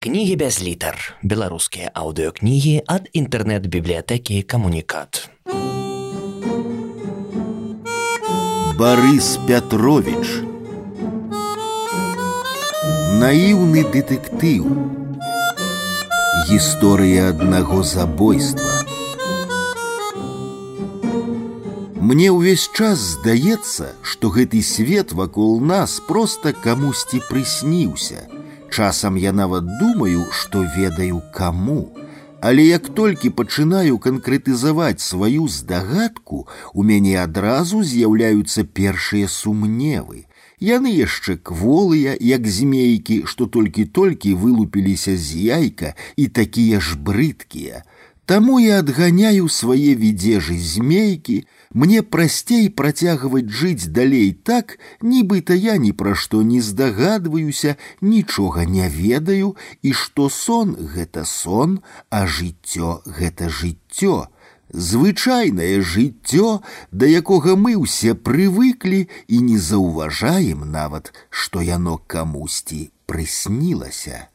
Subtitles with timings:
[0.00, 0.96] Кнігі без літар.
[1.20, 5.28] Беларускія аўдыёкнігі ад інтэрнэт-бібліятэкі камунікат.
[8.80, 10.40] Барыс Пятрович
[13.20, 14.72] Наіўны дэтэктыў
[16.48, 18.72] Гісторыя аднаго забойства
[22.00, 28.38] Мне ўвесь час здаецца, што гэты свет вакол нас проста камусьці прысніўся –
[28.69, 31.91] Часам я нават думаю, што ведаю каму.
[32.41, 40.25] Але як толькі пачынаю канкрэтызаваць сваю здагадку, у мяне адразу з'яўляюцца першыя сумневы.
[40.59, 47.83] Яны яшчэ кволыя, як змейкі, што толькі-толькі вылупіліся з яйка і такія ж брыдкія.
[48.25, 55.91] Таму я адганяю свае відзежы змейкі, мне прасцей працягваць жыць далей так, нібыта я ні
[55.91, 61.79] пра што не здагадваюся, нічога не ведаю, і што сон гэта сон,
[62.09, 64.27] а жыццё гэта жыццё.
[64.73, 74.29] Звычайнае жыццё, да якога мы ўсе прывыклі і не заўважаем нават, што яно камусьці прыснілася.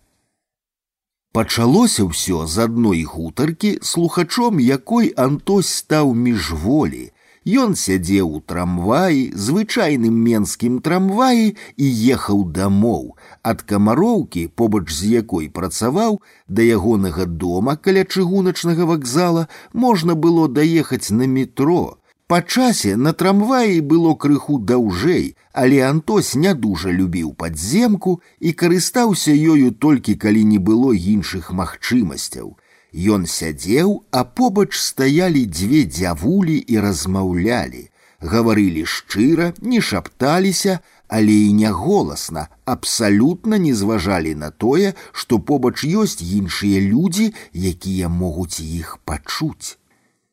[1.32, 7.12] Пачалося ўсё з адной гутаркі, слухачом якой Антось стаў міжволі.
[7.48, 13.16] Ён сядзеў у трамваі, звычайным менскім трамваі і ехаў дамоў.
[13.42, 21.08] Ад камароўкі, побач з якой працаваў, да ягонага дома каля чыгуначнага вакзала можна было даехаць
[21.10, 21.96] на метро.
[22.30, 29.32] Па часе на трамваі было крыху даўжэй, але Антось не дужа любіў падземку і карыстаўся
[29.32, 32.54] ёю толькі калі не было іншых магчымасцяў.
[32.94, 37.88] Ён сядзеў, а побач стаялі дзве дзявулі і размаўлялі.
[38.20, 45.82] Гаварылі шчыра, не шапталіся, але і не голасна, абсалютна не зважалі на тое, што побач
[45.84, 49.78] ёсць іншыя людзі, якія могуць іх пачуць.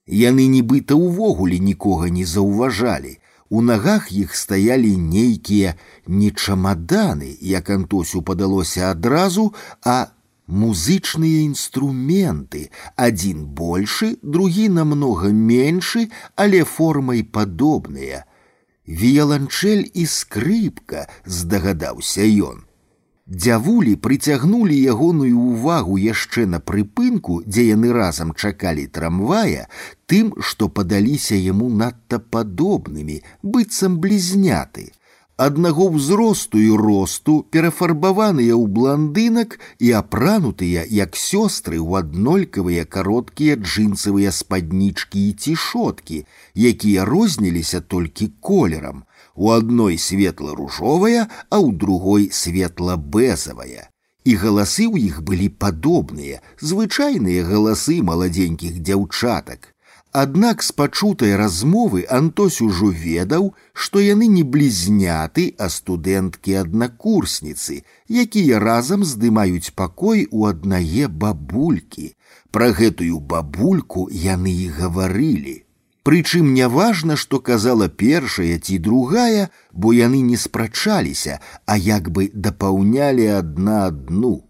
[0.08, 3.17] Яны нібыта ўвогуле нікога не заўважалі.
[3.50, 5.75] У нагах іх стаялі нейкія
[6.07, 9.53] не чамаданы, як антосю падалося адразу,
[9.84, 10.12] а
[10.47, 18.23] музычныя інструменты, адзін большы, другі намнога меншы, але формай падобныя.
[18.88, 22.63] Віяланчэль і скрыпка, здагадаўся ён.
[23.28, 29.68] Дзявулі прыцягнулі ягоную ўвагу яшчэ на прыпынку, дзе яны разам чакалі трамвая,
[30.07, 34.94] тым, што падаліся яму надта падобнымі, быццам блізняты.
[35.41, 44.34] Аднаго ўзросту і росту перафарбаваныя ў бландынак і апранутыя, як сёстры ў аднолькавыя кароткія джинсавыя
[44.34, 46.23] спаднічкі і цішоткі,
[46.57, 53.94] якія розніліся толькі колерам, у одной светло-ружовая, а у другой светло-бэзавая.
[54.25, 59.70] І галасы ў іх былі падобныя, звычайныя галасы маладзенькіх дзяўчатак.
[60.12, 68.59] Аднак з пачутай размовы Антось ужо ведаў, што яны не блізняты, а студэнткі аднакурсніцы, якія
[68.63, 72.16] разам здымаюць пакой у аднае бабулькі.
[72.51, 75.63] Пра гэтую бабульку яны і гаварылі.
[76.07, 83.28] Прычым няважна, што казала першая ці другая, бо яны не спрачаліся, а як бы дапаўнялі
[83.38, 84.47] адна адну.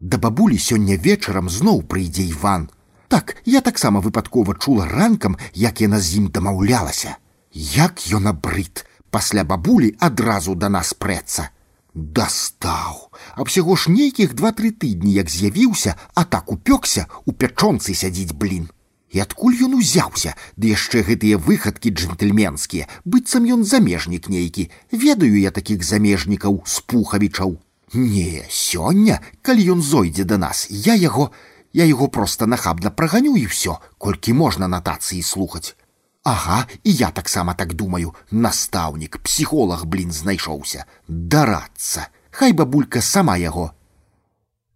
[0.00, 2.68] Да бабулі сёння вечарам зноў прыйдзе Іван.
[3.14, 7.16] Так, я таксама выпадкова чула ранкам, як яна з ім дамаўлялася.
[7.52, 11.50] Як ён абрыт, пасля бабулі адразу да нас прэцца.
[11.94, 18.30] Дастаў, а ўсяго ж нейкіх два-тры тыдні, як з'явіўся, а так упёкся, у пячонцы сядзіць
[18.30, 18.70] блін.
[19.10, 25.50] І адкуль ён узяўся, ды яшчэ гэтыя выхадкі джентльменскія, быццам ён замежнік нейкі, ведаю я
[25.50, 27.58] такіх замежнікаў з пухавічаў.
[27.92, 31.34] Не, сёння, калі ён зойдзе да нас, я яго,
[31.74, 35.76] я яго проста нахабна праганю і ўсё, колькі можна натацыі слухаць.
[36.22, 42.08] Ага, і я таксама так думаю, настаўнік, псіхолог, блін, знайшоўся, дарацца.
[42.30, 43.72] Хай бабулька сама яго.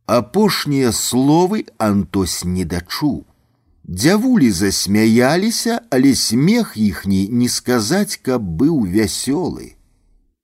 [0.06, 3.25] Апошнія словы Антось не дачуў.
[3.84, 9.76] Дзявулі засмяяліся, але смех іхні не сказаць, каб быў вясёлы.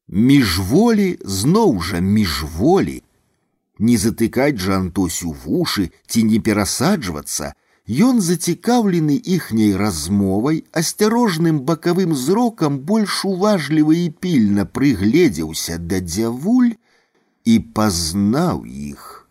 [0.08, 3.02] Міжволі зноў жа міжволі.
[3.78, 7.54] Не затыкаць жа Антосю вушы ці не перасаджвацца,
[7.90, 16.76] Ён зацікаўлены іхняй размовай, асцярожным бакавым зрокам больш уважліва і пільна прыгледзеўся да дзявуль
[17.44, 19.26] і пазнаў іх.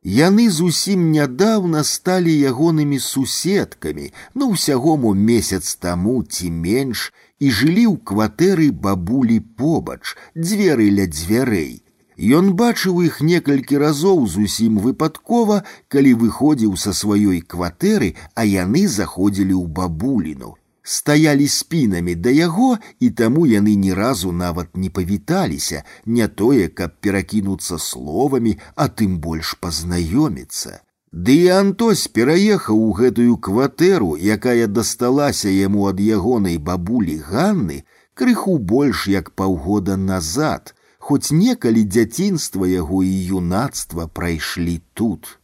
[0.00, 7.84] Яны зусім нядаўна сталі ягонымі суседкамі, ну ўсяго мо месяц таму ці менш і жылі
[7.92, 11.81] ў кватэры бабулі побач, дзверы ля дзвярэй.
[12.18, 19.54] Ён бачыў іх некалькі разоў зусім выпадкова, калі выходзіў са сваёй кватэры, а яны заходзілі
[19.54, 20.56] ў бабуліну.
[20.82, 26.98] Стаялі спінамі да яго, і таму яны ні разу нават не павіталіся, не тое, каб
[27.00, 30.80] перакінуцца словамі, а тым больш пазнаёміцца.
[31.12, 37.84] Ды і Антось пераехаў у гэтую кватэру, якая дасталася яму ад ягонай бабулі Ганны,
[38.14, 40.71] крыху больш як паўгода назад,
[41.02, 45.38] хоць некалі дзяцінства яго і юнацтва прайшлі тут.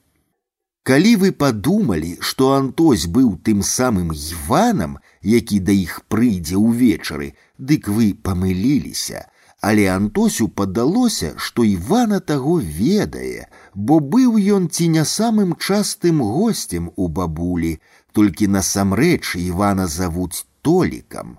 [0.85, 7.89] Калі вы падумалі, што Антось быў тым самым Іванам, які да іх прыйдзе ўвечары, дык
[7.89, 9.25] вы памыліліся,
[9.65, 16.93] але Антосю падалося, што Івана таго ведае, бо быў ён ці не самым частым госцем
[16.97, 17.79] у бабулі,
[18.13, 21.39] толькі насамрэч Івана завуць толікам.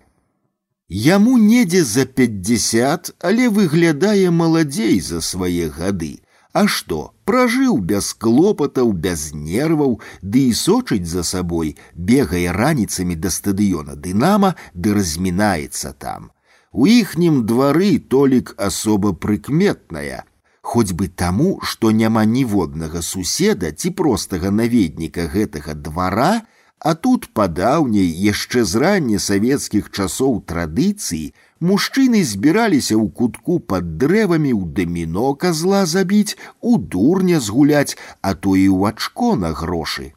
[0.89, 6.21] Яму недзе за пятьдесят, але выглядае маладзей за свае гады.
[6.53, 13.33] А што, пражыў без клопатаў, без нерваў, ды і сочыць за сабой, бегае раніцамі да
[13.33, 16.29] стадыёна дынама, ды размінаецца там.
[16.71, 20.23] У іхнім двары толік асоба прыкметная,
[20.61, 26.45] хоць бы таму, што няма ніводнага суседа ці простага наведніка гэтага двара,
[26.79, 31.33] а тут падаўняй яшчэ з ранне савецкіх часоў традыцыі
[31.69, 38.55] мужчыны збіраліся ў кутку пад дрэвамі ў даміно казла забіць, у дурня згуляць, а то
[38.59, 40.13] і ў ачко на грошы.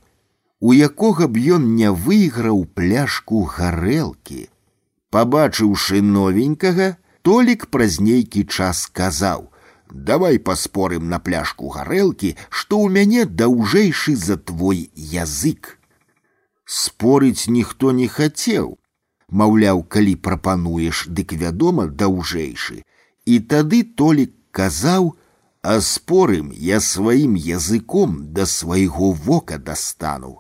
[0.61, 4.49] У якога б ён не выйграў пляшку гарэлкі.
[5.15, 13.25] Пабачыўшы новенькага, толік праз нейкі час сказаў: « Давай паспорым на пляшку гарэлкі, што ў мяне
[13.25, 15.79] даўжэйшы за твой язык.
[16.65, 18.77] Спорыць ніхто не хацеў.
[19.29, 22.83] Маўляў, калі прапануеш, дык вядома, даўжэйшы.
[23.25, 30.39] І тады толік казаў: « А спорым я сваім языком да свайго вока дастану.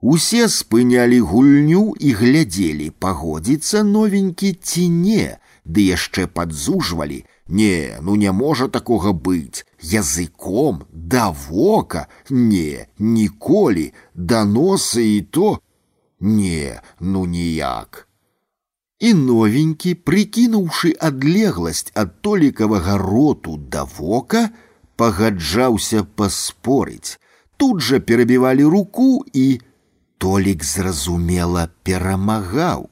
[0.00, 8.30] Усе спынялі гульню і глядзелі, пагодзіцца новенькі ці не, ды яшчэ падзужвалі: Не, ну не
[8.30, 15.60] можа такога быць, языком да вока, не, ніколі, да носа і то,
[16.20, 18.08] не, ну ніяк.
[18.98, 24.50] І новенькі, прыкінуўшы адлегласць ад толікавага роту да вока,
[24.98, 27.18] пагаджаўся паспорыць.
[27.56, 29.60] Тут жа перабівалі руку і,
[30.18, 32.90] Толік зразумела перамагаў.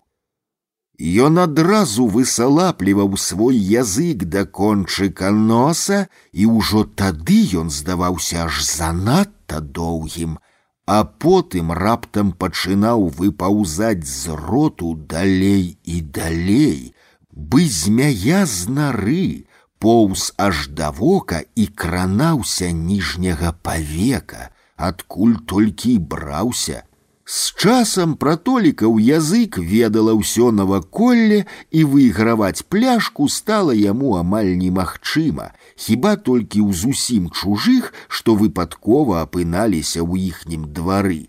[1.01, 9.61] Ён адразу высалапліваў свой язык да кончыка носа, і ўжо тады ён здаваўся аж занадта
[9.61, 10.39] доўгім,
[10.87, 16.95] а потым раптам пачынаў выпаўзаць з роту далей і далей,
[17.31, 19.45] бы змяя з нары,
[19.79, 26.85] поўз аж да вока і кранаўся ніжняга павека, адкуль толькі браўся,
[27.27, 31.39] з часам пра толікаў язык ведала ўсё наваколле
[31.75, 40.07] і выйграваць пляшку стала яму амаль немагчыма, хіба толькі ў зусім чужых, што выпадкова апыналіся
[40.07, 41.27] ў іхнім двары.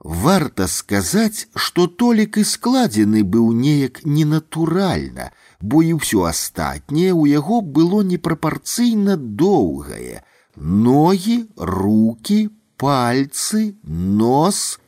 [0.00, 5.28] Варта сказаць, што толік і складзены быў неяк ненатуральна,
[5.60, 10.24] бо і ўсё астатняе ў яго было непрапарцыйна доўгае:
[10.56, 12.48] ногі, руки,
[12.80, 14.79] пальцы, нос,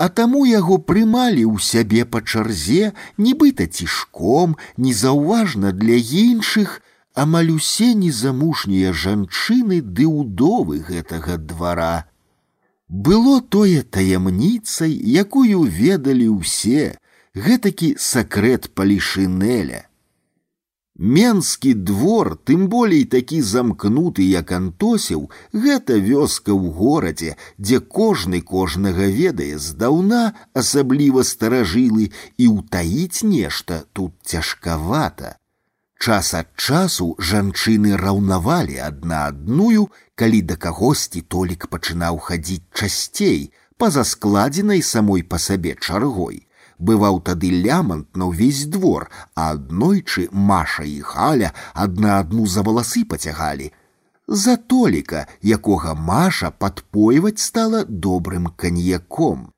[0.00, 6.82] а таму яго прымалі ў сябе па чарзе, нібыта цішком, незаўважна для іншых,
[7.14, 12.04] амаль усе незамужнія жанчыны ды ўдовы гэтага двара.
[12.88, 17.00] Было тое таямніцай, якую ведалі ўсе,
[17.34, 19.88] гэтакі сакрэт палішынеля.
[21.00, 29.04] Менскі двор, тым болей такі замкнуты, як антосеў, гэта вёска ў горадзе, дзе кожны кожнага
[29.04, 32.08] ведае здаўна, асабліва старажылы,
[32.40, 35.36] і ўтаіць нешта тут цяжкавата.
[36.00, 44.00] Час ад часу жанчыны раўнавалі адна адную, калі да кагосьці толік пачынаў хадзіць часцей, па-за
[44.00, 46.46] складзенай самой па сабе чаргой
[46.80, 53.04] бываў тады лямант на ўвесь двор, а аднойчы Маша і халя адна адну за валасы
[53.04, 53.72] пацягалі.
[54.28, 59.50] За толіка, якога Маша падпойваць стала добрым каньяком.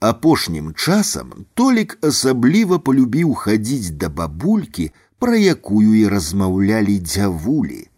[0.00, 7.88] Апошнім часам толік асабліва полюбіў хадзіць да бабулькі, пра якую і размаўлялі дзявулі.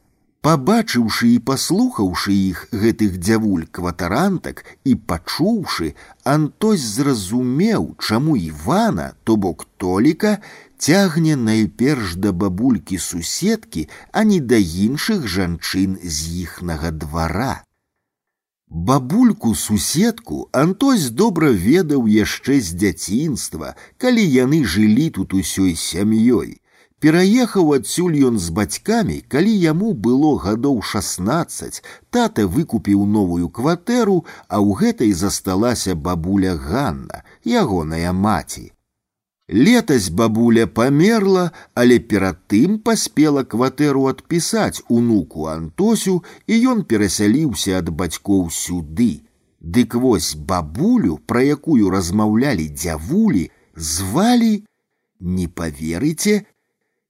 [0.46, 9.66] Пабачыўшы і паслухаўшы іх гэтых дзявуль кватарантак і пачуўшы, Антось зразумеў, чаму Івана, то бок
[9.76, 10.38] толіка
[10.78, 17.64] цягне найперш да бабулькі суседкі, а не да іншых жанчын з іхнага двара.
[18.70, 26.60] Бабульку суседку Антось добра ведаў яшчэ з дзяцінства, калі яны жылі тут усёй сям'ёй.
[27.02, 31.78] Пераехаў адсюль ён з бацькамі, калі яму было гадоў 16,
[32.10, 38.72] тата выкупіў новую кватэру, а ў гэтай засталася бабуля Ганна, ягоная маці.
[39.48, 47.94] Летась бабуля памерла, але перад тым паспела кватэру адпісаць унуку Антосю, і ён перасяліўся ад
[47.94, 49.22] бацькоў сюды.
[49.62, 54.54] Дык вось бабулю, пра якую размаўлялі дзявулі, звалі,
[55.20, 56.42] не поверыце,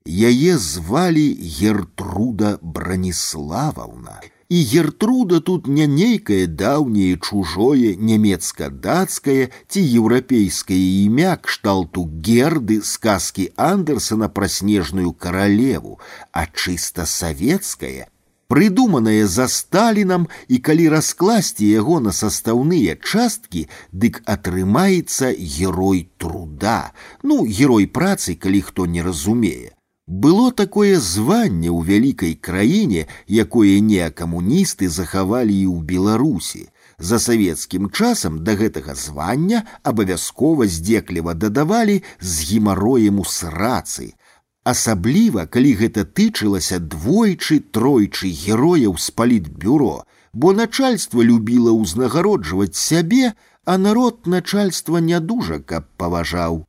[0.09, 4.21] яе звалі Гертруда Браніславаўна.
[4.49, 14.33] І Гертруда тут не нейкае даўняе чужое нямецка-дацкае ці еўрапейскае імя кшталту герды сказкі Андерсона
[14.33, 16.01] пра снежную каралеву,
[16.33, 18.09] а чыста савецкае,
[18.49, 27.45] прыдуманае за сталінам і калі раскласці яго на састаўныя часткі, дык атрымаецца герой труда, ну
[27.45, 29.72] герой працы, калі хто не разумее.
[30.09, 36.63] Было такое званне ў вялікай краіне, якое неакамуністы захавалі і ў Беларусі.
[36.99, 44.17] За савецкім часам да гэтага звання абавязкова здзекліва дадавалі з гемароем у срацы.
[44.65, 53.77] Асабліва, калі гэта тычылася двойчы тройчы герояў з палітбюро, бо начальство любіла ўзнагароджваць сябе, а
[53.77, 56.65] народ начальства не дужа каб паважаў.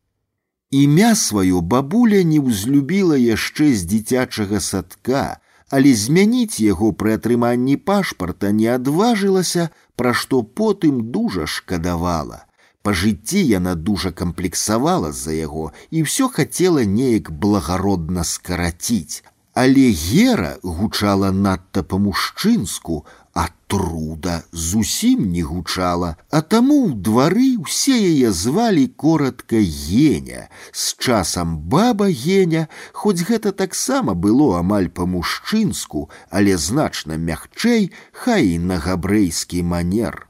[0.74, 8.52] Імя сваё бабуля не ўзлюбіла яшчэ з дзіцячага садка, але змяніць яго пры атрыманні пашпарта
[8.60, 12.46] не адважылася, пра што потым дужа шкадавала.
[12.82, 19.26] Па жыцці яна дужа камплексавала з-за яго і ўсё хацела неяк благародна скараціць.
[19.54, 27.96] Але гера гучала надта па-мужчынску, а труда зусім не гучала, а таму ў двары ўсе
[27.96, 36.58] яе звалі коротка геня, з часам баба геня, хоць гэта таксама было амаль па-мужчынску, але
[36.58, 40.26] значна мягчэй, хай і на габрэйскі манер.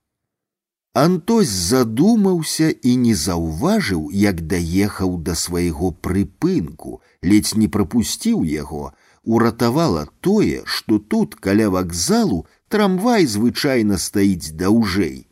[0.93, 8.91] Антось задумаўся і не заўважыў, як даехаў да свайго прыпынку, ледзь не прапусціў яго,
[9.24, 15.25] уратавала тое, што тут каля вакзалу трамвай звычайна стаіць даўжэй.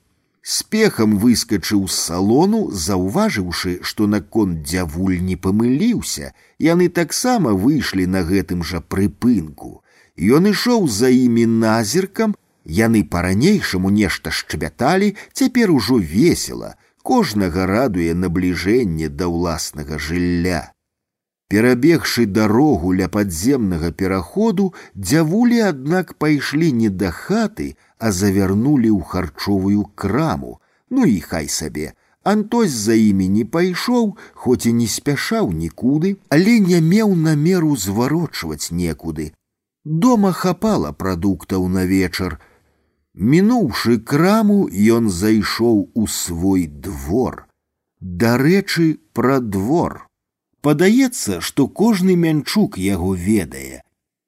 [0.47, 8.63] Спехам выскачыў з салону, заўважыўшы, што наконт дзявуль не памыліўся, яны таксама выйшлі на гэтым
[8.63, 9.83] жа прыпынку.
[10.15, 19.09] Ён ішоў за імі назіркам, яны па-ранейшаму нешта шчабяталі, цяпер ужо весела, кожнага радуе набліжэнне
[19.09, 20.70] да ўласнага жылля.
[21.51, 29.85] Перабегшы дарогу ля падземнага пераходу, дзявулі, аднак пайшлі не да хаты, а завярнулі ў харчовую
[29.95, 30.59] краму.
[30.89, 31.93] Ну і хай сабе.
[32.27, 38.67] Антось за імі не пайшоў, хоць і не спяшаў нікуды, але не меў намеру зварочваць
[38.71, 39.31] некуды.
[39.85, 42.41] Дома хапала прадуктаў на вечар.
[43.15, 47.47] Мінуўшы краму, ён зайшоў у свой двор.
[48.01, 50.03] Дарэчы, пра двор.
[50.67, 53.83] Падаецца, што кожны мянчук яго ведае.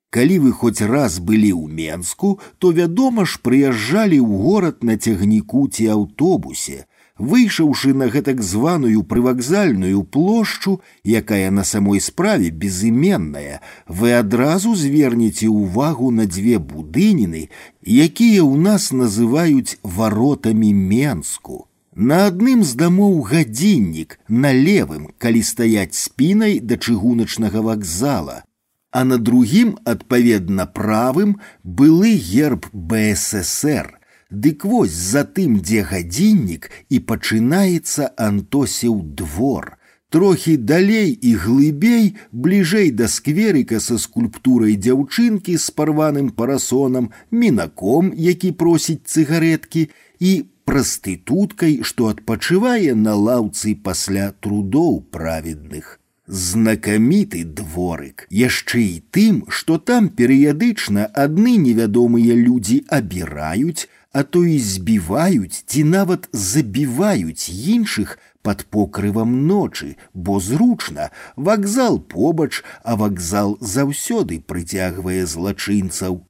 [0.10, 5.68] Калі вы хоць раз былі ў Менску, то вядома ж прыязджалі ў горад на цягніку
[5.68, 6.86] ці аўтобусе,
[7.20, 16.10] выйшаўшы на гэтак званую прывакзальную плошчу, якая на самой справе безыменная, вы адразу звернеце ўвагу
[16.10, 17.50] на дзве будыніны,
[17.84, 21.68] якія ў нас называюць варотамі Менску.
[21.96, 28.44] На адным з дамоў гадзіннік на левым, калі стаяць спінай да чыгуначнага вакзала,
[28.92, 34.00] а на другім, адпаведна правым, былы герб БССР.
[34.30, 39.76] Дык вось за тым, дзе гадзіннік і пачынаецца антосеў двор.
[40.10, 48.52] Трохі далей і глыбей, бліжэй да скверыка са скульптурай дзяўчынкі з парваным парасонам, мінаком, які
[48.52, 50.32] просіць цыгареткі, і
[50.70, 56.00] прастытуткай, што адпачывае на лаўцы пасля трудоў праведных.
[56.30, 64.60] Знакаміты дворык, яшчэ і тым, што там перыядычна адны невядомыя людзі абіраюць, а то і
[64.60, 74.40] збіваюць ці нават забіваюць іншых под покрывам ночы, бо зручна, вакзал побач, а вакзал заўсёды
[74.40, 76.26] прыцягвае злачынцаў.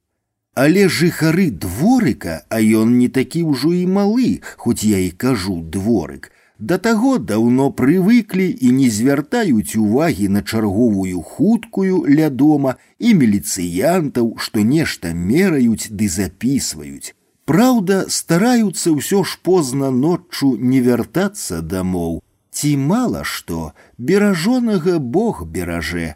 [0.54, 6.30] Але жыхары дворыка, а ён не такі ўжо і малы, хоць я і кажу дворык,
[6.60, 14.34] Да таго даўно прывыклі і не звяртаюць увагі на чарговую хуткую ля дома і міліцыянтаў,
[14.36, 17.16] што нешта мераюць ды запісваюць.
[17.48, 22.20] Праўда, стараюцца ўсё ж позна ноччу не вяртацца дамоў.
[22.52, 26.14] Ці мала што, беражонага Бог бераже.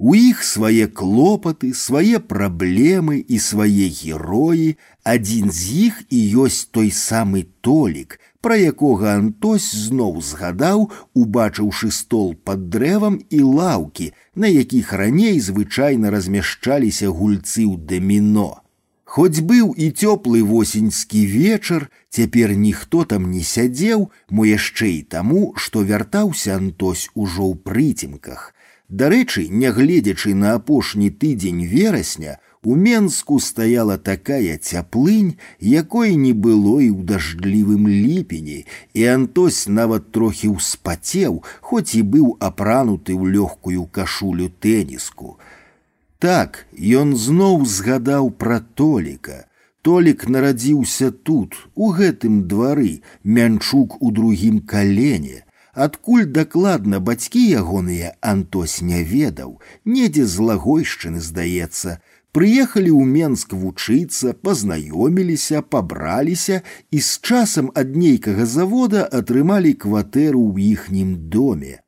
[0.00, 4.68] У іх свае клопаты, свае праблемы і свае героі,
[5.04, 12.32] адзін з іх і ёсць той самы толік, пра якога Антось зноў згадаў, убачыўшы стол
[12.32, 18.64] пад дрэвам і лаўкі, на якіх раней звычайна размяшчаліся гульцы ў даміно.
[19.04, 25.52] Хоць быў і цёплы восеньскі вечар, цяпер ніхто там не сядзеў, мо яшчэ і таму,
[25.60, 28.53] што вяртаўся Антось ужо ў прыцемках.
[28.90, 36.90] Дарэчы, нягледзячы на апошні тыдзень верасня, у Менску стаяла такая цяплынь, якой не было і
[36.92, 44.50] ў дажджлівым ліпені, і Антось нават трохі ўспацеў, хоць і быў апрануты ў лёгкую кашулю
[44.60, 45.38] тэніску.
[46.18, 49.46] Так, ён зноў згадаў пра толіка.
[49.80, 55.43] Толік нарадзіўся тут, у гэтым двары, мянчук у другім калене.
[55.74, 62.00] Адкуль дакладна бацькі ягоныя Антось не ведаў, недзе з лагойшчыны здаецца,
[62.32, 66.62] Прыехалі ў Менск вучыцца, пазнаёміліся, пабраліся
[66.94, 71.82] і з часам ад нейкага завода атрымалі кватэру ў іхнім доме.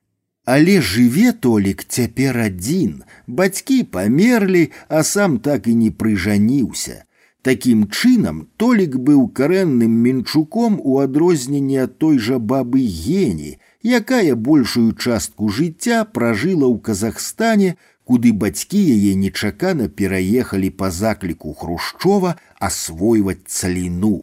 [0.45, 7.05] Але жыве толік цяпер адзін, бацькі памерлі, а сам так і не прыжаніўся.
[7.47, 14.93] Такім чынам толік быў карэнным мінчуком у адрозненне ад той жа бабы гені, якая большую
[14.95, 24.23] частку жыцця пражыла ў Казахстане, куды бацькі яе нечакана пераехалі па закліку хрушчова асвойваць цаліну.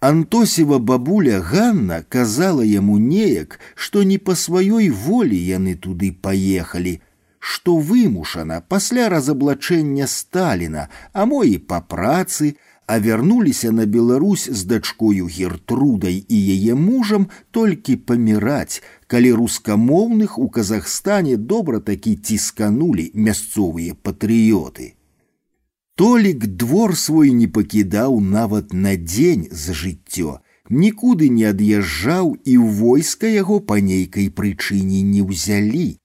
[0.00, 7.00] Антосева бабуля Ганна казала яму неяк, што не па сваёй волі яны туды паехалі,
[7.38, 12.56] што вымушана пасля разаблачэння Сталіна, а мо і па працы,
[12.90, 20.48] а вярнуліся на Беларусь з дачкою гертрудай і яе мужам толькі паміраць, калі рускамоўных у
[20.48, 24.94] Казахстане добра такі цісканулі мясцовыя патрыёты.
[25.94, 32.66] Толік двор свой не пакідаў нават на дзень за жыццё, нікуды не ад'язджаў і ў
[32.82, 36.00] войска яго па нейкай прычыне не ўзялі.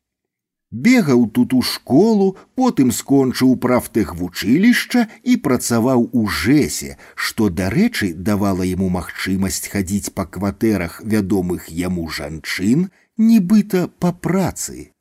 [0.76, 2.26] Бегаў тут у школу,
[2.60, 10.98] потым скончыў прафтэхвучылішча і працаваў у жэсе, што, дарэчы, давала яму магчымасць хадзіць па кватэрах
[11.14, 14.92] вядомых яму жанчын, нібыта па працы.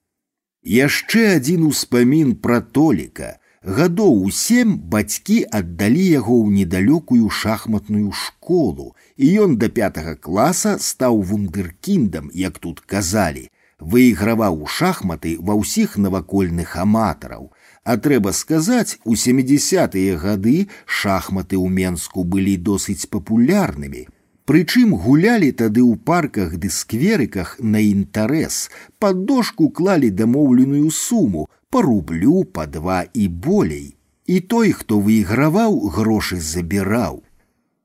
[0.63, 3.39] Яшчэ адзін успамін пра толіка.
[3.65, 10.77] Гадоў у сем бацькі аддалі яго ў недалёкую шахматную школу, і ён да пятага класа
[10.79, 17.53] стаў вундеркіндам, як тут казалі, выйграваў у шахматы ва ўсіх навакольных аматараў.
[17.85, 24.07] А трэба сказаць, у 70-тыя гады шахматы ў Менску былі досыць папулярнымі.
[24.45, 28.69] Прычым гулялі тады ў парках ды скверыках на інтарэс,
[29.01, 33.97] пад дошку клалі дамоўленую суму, па рублю па два і болей.
[34.27, 37.23] І той, хто выйграваў, грошы забіраў.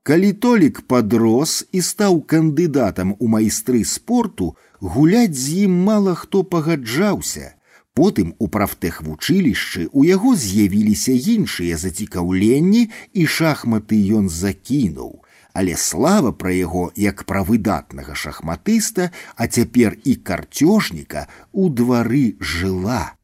[0.02, 7.54] Калі толік падрос і стаў кандыдатам у майстры спорту, гуляць з ім мала хто пагаджаўся.
[7.94, 15.20] Потым у прафтэхвучылішчы у яго з'явіліся іншыя зацікаўленні і шахматы ён закінуў.
[15.52, 23.18] Але слава пра яго як пра выдатнага шахматыста, а цяпер і карцёжніка у двары жыла.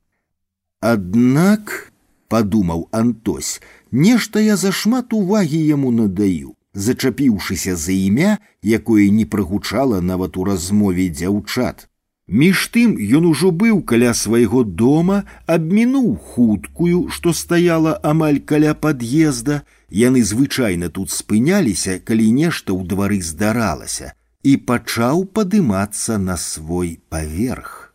[0.82, 1.92] Аднак,
[2.28, 10.36] падумаў Антось, нешта я зашмат увагі яму надаю зачапіўшыся за імя, якое не прагучала нават
[10.36, 11.88] у размове дзяўчат.
[12.26, 19.62] Між тым ён ужо быў каля свайго дома, абмінуў хуткую, што стаяла амаль каля пад'езда,
[19.90, 27.94] яны звычайна тут спыняліся, калі нешта ў двары здаралася, і пачаў падымацца на свой паверх.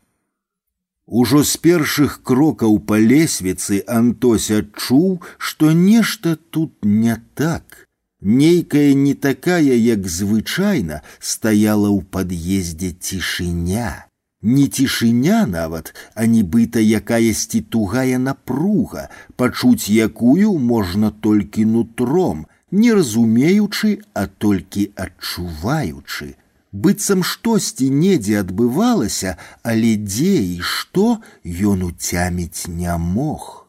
[1.11, 7.84] Ужо з першых крокаў па лесвіцы Антось адчуў, што нешта тут не так.
[8.21, 14.05] Нейкая не такая, як звычайна, стаяла ў пад'ездзе цішыня.
[14.41, 19.09] Не цішыня нават, а нібыта якаясьці тугая напруга,
[19.41, 26.37] пачуць якую можна толькі нутром, не разумеючы, а толькі адчуваючы.
[26.71, 33.64] Быццам штосьці недзе адбывалася, але дзе і што ён уцяміць не мог.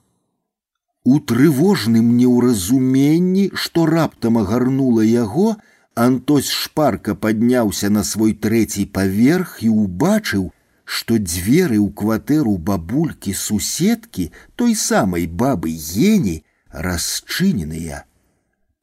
[1.06, 5.56] У трывожным неўразуменні, што раптам агарнула яго,
[5.94, 10.46] Антось шпарка падняўся на свой трэці паверх і ўбачыў,
[10.85, 15.74] што дзверы ў кватэру бабулькі суседкі той самай бабы
[16.12, 16.40] Ені
[16.72, 18.04] расчыненыя.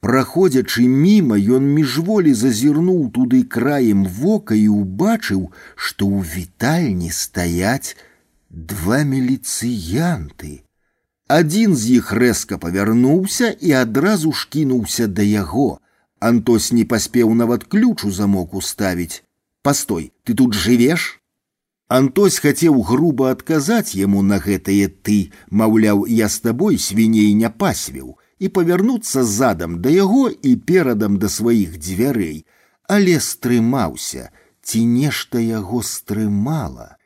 [0.00, 7.98] Праходзячы міма, ён міжволі зазірнуў туды краем вока і ўбачыў, што ў вітальні стаяць
[8.48, 10.62] два міліцыянты.
[11.30, 15.78] Адзін з іх рэзка павярнуўся і адразу ж кінуўся да яго.
[16.18, 19.22] Антос не паспеў нават ключ у замок уставіць.
[19.62, 21.20] Пастой, ты тут жывеш?
[21.86, 28.18] Антось хацеў груба адказаць яму на гэтае ты, маўляў, я з табой свіней не пасвіў
[28.38, 32.46] і павярнуцца задам да яго і перадам да сваіх дзвярэй,
[32.88, 34.30] але стрымаўся,
[34.62, 36.96] ці нешта яго стрымала.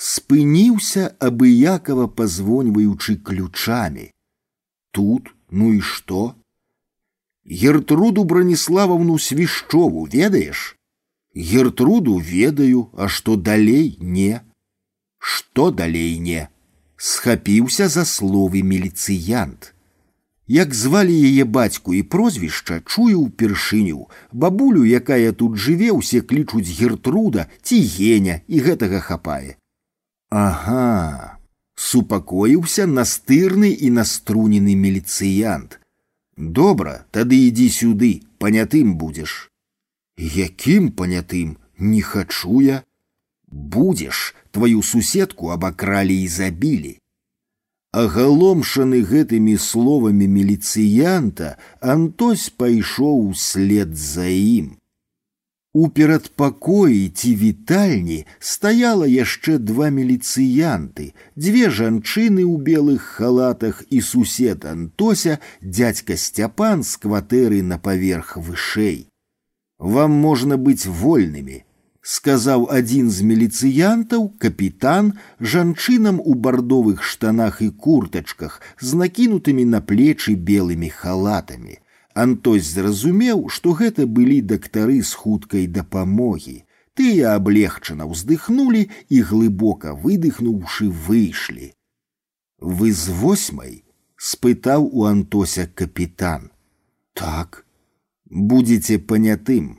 [0.00, 4.06] Спыніўся абыякова пазвоньваючы ключамі.
[4.96, 6.34] Тут, ну і што?
[7.44, 10.76] Гертруду Браніславаўну свішчову ведаеш?
[11.34, 14.40] Гертруду ведаю, а што далей не.
[15.18, 16.48] Што далей не?
[16.96, 19.74] Схапіўся за словы міліцыянт.
[20.48, 27.50] Як звалі яе бацьку і прозвішча чую ўпершыню бабулю якая тут жыве усе клічуць гертруда
[27.62, 29.60] ці геня і гэтага хапае
[30.30, 31.38] ага
[31.74, 35.78] супакоіўся настырны і наструнены міліцыянт
[36.60, 39.34] добра тады ідзі сюды панятым будзеш
[40.36, 41.58] якім панятым
[41.92, 42.82] не хачу я
[43.50, 46.96] будзеш твою суседку абакралі і забілі
[47.90, 54.78] Агаломшаны гэтымі словамі міліцыянта, Антось пайшоў услед за ім.
[55.74, 64.66] У перадпакоі ці вітальні стаяла яшчэ два міліцыянты, дзве жанчыны ў белых халатах і сусед
[64.66, 69.06] Антося, дядька Сцяпан з кватэры на паверх вышэй.
[69.78, 71.62] Вам можна быць вольнымі,
[72.02, 80.34] сказаў адзін з міліцыянтаў капітан жанчынам у бардовых штанах і куртачках з накінутымі на плечы
[80.34, 81.78] белымі халатамі.
[82.14, 86.64] Антось зразумеў, што гэта былі дактары з хуткай дапамогі.
[86.98, 91.72] Тыя аблегчана ўздыхнулі і глыбока выдыхнуўшы выйшлі.
[92.60, 93.84] Вы з восьмай
[94.20, 96.50] спытаў у Антося капітан.
[97.14, 97.64] Так,
[98.26, 99.78] будзеце панятым.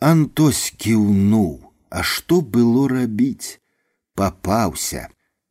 [0.00, 3.60] Антось кіўнуў, а што было рабіць?
[4.14, 5.08] Папаўся,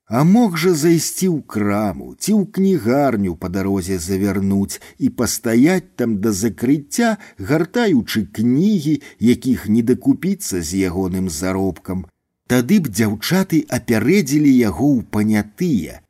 [0.08, 6.20] а мог жа зайсці ў краму ці ў кнігарню па дарозе завярнуць і пастаяць там
[6.26, 12.06] да закрыцця, гартаючы кнігі, якіх не дакупіцца з ягоным заробкам.
[12.52, 16.04] Тады б дзяўчаты апярэдзілі яго ў панятыя.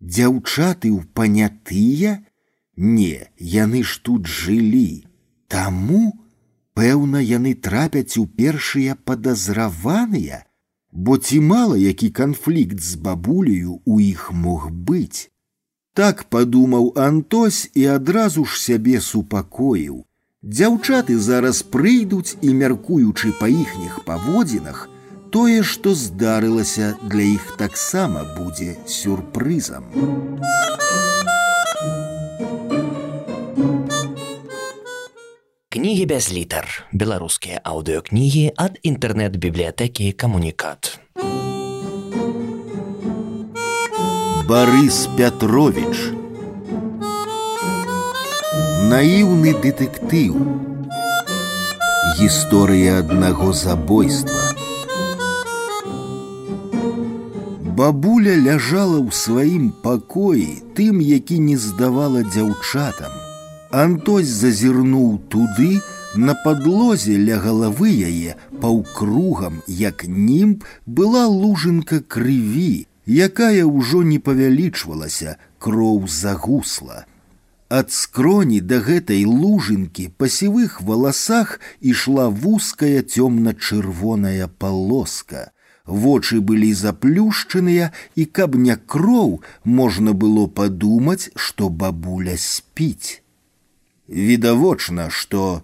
[0.00, 2.18] Дзяўчаты ў панятыя?
[2.76, 5.04] Не, яны ж тут жылі.
[5.46, 6.16] Таму,
[6.80, 10.43] Пэўна, яны трапяць у першыя падазраваныя,
[10.94, 15.30] бо ці мала які канфлікт з бабулею у іх мог быць.
[15.94, 20.04] Так падумаў Антось і адразу ж сябе супакоіў.
[20.42, 24.88] Дзяўчаты зараз прыйдуць і мяркуючы па іхніх паводзінах,
[25.30, 29.84] тое, што здарылася для іх таксама будзе сюрпрызам.
[35.75, 36.87] Кнігі без літар.
[36.95, 41.03] Беларускія аўдыёкнігі ад інтэрнэт-бібліятэкі камунікат.
[44.47, 46.15] Барыс Пятровіч
[48.87, 50.39] Наіўны дэтэктыў
[52.23, 54.55] Гісторыя аднаго забойства
[57.75, 63.24] Бабуля ляжала ў сваім пакоі тым, які не здавала дзяўчатам
[63.74, 65.78] Антось зазірнуў туды,
[66.14, 75.36] на падлозе ля галавы яе паўкругам, як німб была лужынка крыві, якая ўжо не павялічвалася,
[75.62, 77.06] кроў загусла.
[77.70, 85.54] Ад скроні да гэтай лужынкі па сівых валасах ішла вузкая цёмна-чырвоная палоска.
[85.86, 93.22] Вочы былі заплюшчаныя, і каб не кроў, можна было падумаць, што бабуля спіць
[94.08, 95.62] відавочна што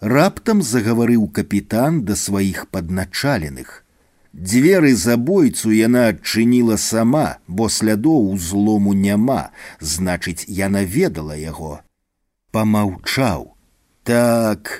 [0.00, 3.82] раптам загаварыў капітан да сваіх падначаленых
[4.36, 11.80] дзверы забойцу яна адчыніла сама бо слядоў злому няма значыць яна ведала яго
[12.52, 13.46] помаўчаў
[14.04, 14.74] так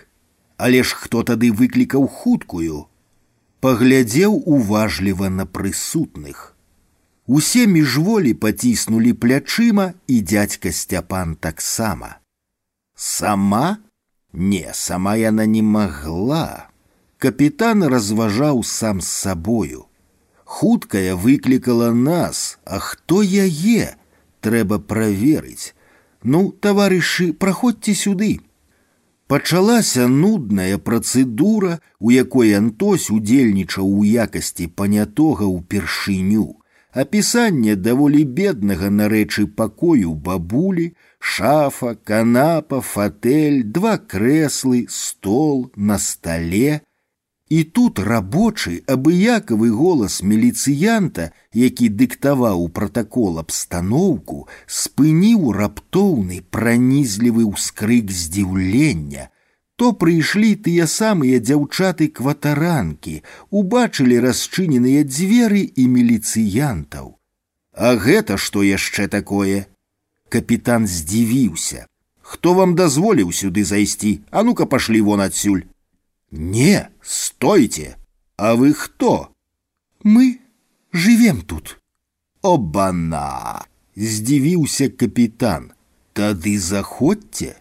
[0.57, 2.85] але ж хто тады выклікаў хуткую
[3.65, 6.53] паглядзеў уважліва на прысутных
[7.27, 12.17] усе міжволі паціснулі плячыма і дядька сцяпан таксама
[13.01, 13.79] Сама?
[14.33, 16.69] Не, сама яна не магла.
[17.19, 19.87] Капітан разважаў сам з сабою.
[20.45, 23.97] Хуткая выклікала нас, а хто яе?
[24.41, 25.75] Трэба праверыць.
[26.23, 28.41] Ну, таварышы, праходзьце сюды.
[29.27, 36.63] Пачалася нудная працэдура, у якой Антось удзельнічаў у якасці панятога ўпершыню.
[36.97, 46.83] Апісанне даволі беднага на рэчы пакою бабулі, шафа, канапа, фатэль, два крэслы, стол на стале,
[47.49, 59.31] і тут рабочы абыякавы голас міліцыянта, які дыктаваў пратакол абстаноўку, спыніў раптоўны пранізлівы ўскрык здзіўлення.
[59.77, 67.15] То прыйшлі тыя самыя дзяўчаты кватаранкі, убачылі расчыненыя дзверы і міліцыянтаў.
[67.77, 69.69] А гэта што яшчэ такое?
[70.31, 71.87] Капітан здзівіўся.
[72.23, 75.63] Хто вам дазволіў сюды зайсці, а ну-ка пашлі вон адсюль.
[76.31, 77.97] «Не, стойте!
[78.37, 79.31] А вы кто?»
[80.03, 80.41] «Мы
[80.93, 81.79] живем тут».
[82.43, 85.71] «Обана!» — здзівіўся капітан.
[86.13, 87.60] «Тады заходзьце».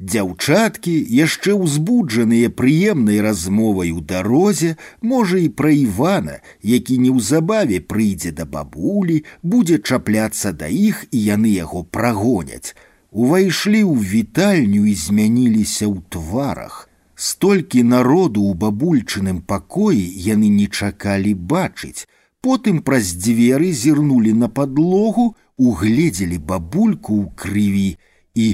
[0.00, 8.46] Дзяўчаткі, яшчэ ўзбуджаныя прыемнай размовай у дарозе, можа і пра Івана, які неўзабаве прыйдзе да
[8.54, 12.72] бабулі, будзе чапляцца да іх і яны яго прагоняць.
[13.12, 16.88] Увайшлі ў вітальню і змяніліся ў тварах.
[17.14, 22.08] Столькі народу ў бабульчыным пакоі яны не чакалі бачыць.
[22.40, 27.90] Потым праз дзверы зірнулі на падлогу, угледзелі бабульку ў крыві
[28.32, 28.48] і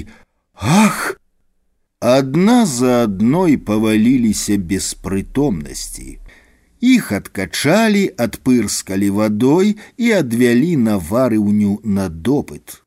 [0.59, 1.15] ах!
[2.01, 6.19] Адна за адной паваліліся без прытомнасці.
[6.79, 12.83] Іх адкачалі, адпырскалі вадой і адвялі на варыўню на допыт.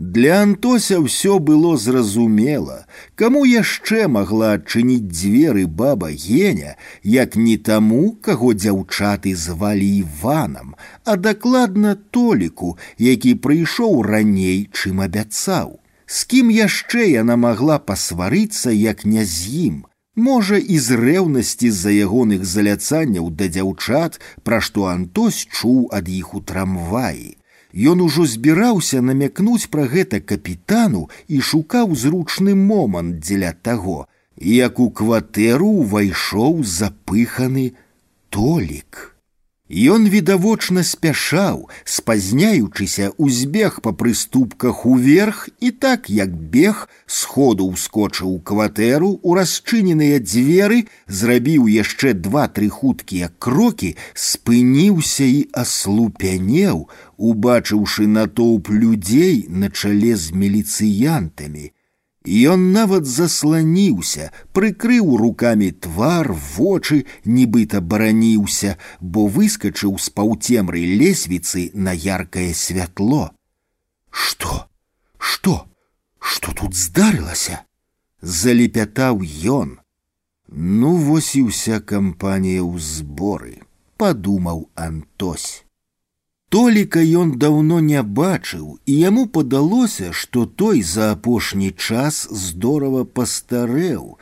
[0.00, 8.16] Для Антося ўсё было зразумела, каму яшчэ магла адчыніць дзверы баба Геня, як не таму,
[8.18, 15.78] каго дзяўчаты звалі Іванам, а дакладна толіку, які прыйшоў раней, чым абяцаў.
[16.06, 19.76] З кім яшчэ яна магла пасварыцца, як не з ім,
[20.16, 26.34] Можа, і з рэўнасці з-за ягоных заляцанняў да дзяўчат, пра што Антось чуў ад іх
[26.34, 27.36] у трамваі.
[27.72, 34.90] Ён ужо збіраўся намякнуць пра гэта капітану і шукаў зручны момант дзеля таго, як у
[34.90, 37.70] кватэру ўвайшоў запыханы
[38.28, 39.13] толік.
[39.70, 48.40] Ён відавочна спяшаў, спазняючыся, узбег па прыступках уверх і так, як бег, сходу ўскочыў у
[48.42, 59.46] кватэру, у расчыненыя дзверы, зрабіў яшчэ два-тры хуткія крокі, спыніўся і аслупянеў, убачыўшы натоўп людзей
[59.46, 61.70] на чале з міліцыянтамі,
[62.26, 71.96] Ён нават засланіўся, прыкрыў рукамі твар, вочы, нібыта бараніўся, бо выскачыў з паўцемры лесвіцы на
[71.96, 73.30] яркае святло.
[74.10, 74.68] Што?
[75.16, 75.64] Што?
[76.20, 77.64] Што тут здарылася?
[78.20, 79.80] Залепятаў ён.
[80.52, 83.64] Ну вось і ўся кампанія ў зборы,
[83.96, 85.63] падумаў Антось.
[86.54, 94.18] Толіка ён даўно не бачыў, і яму падалося, што той за апошні час здорава пастарэў.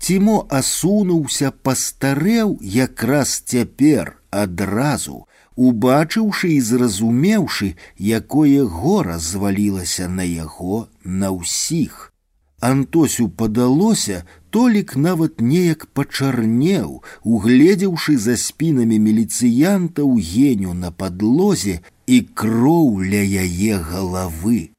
[0.00, 7.68] Цімо асунуўся пастарэў якраз цяпер адразу, убачыўшы і зразумеўшы,
[8.00, 12.12] якое гора звалілася на яго на ўсіх.
[12.60, 23.02] Антосю падалося, Толік нават неяк пачарнеў, угледзеўшы за спінамі міліцыянтаў геню на падлозе і кроў
[23.02, 24.70] ля яе галавы.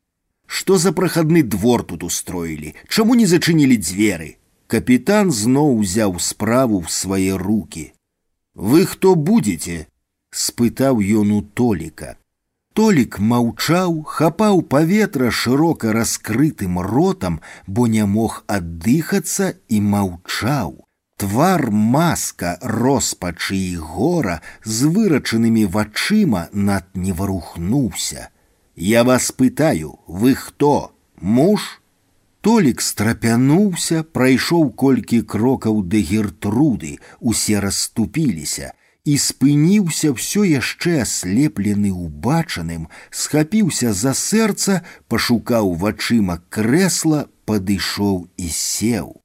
[0.47, 4.29] Што за прахадны двор тут устроілі, Чаму не зачынілі дзверы?
[4.67, 7.93] Капітан зноў узяў справу ў свае руки.
[8.55, 9.87] Вы хто будзеце?
[10.31, 12.17] спытаў ён у толіка.
[12.77, 20.75] Толік маўчаў, хапаў паветра шырока раскрытым ротам, бо не мог аддыхацца і маўчаў.
[21.17, 28.29] Твар маска роспачы і гора з вырачанымі вачыма над не варухнуўся.
[28.75, 30.93] Я вас пытаю, вы хто?
[31.19, 31.81] Муж?
[32.45, 38.75] Толік страпянуўся, прайшоў колькі крокаў да гертруды, усе расступіліся
[39.07, 49.15] і спыніўся ўсё яшчэ аслеплены убачаным, схапіўся за сэрца, пашукаў вачыма крэсла, падышоў і сеў.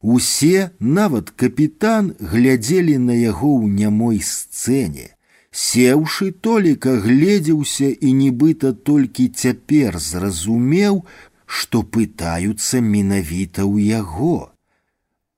[0.00, 5.10] Усе, нават капітан глядзелі на яго ў нямой сцэне.
[5.50, 11.02] Сеўшы толіка гледзеўся і нібыта толькі цяпер зразумеў,
[11.44, 14.53] што пытаюцца менавіта ў яго.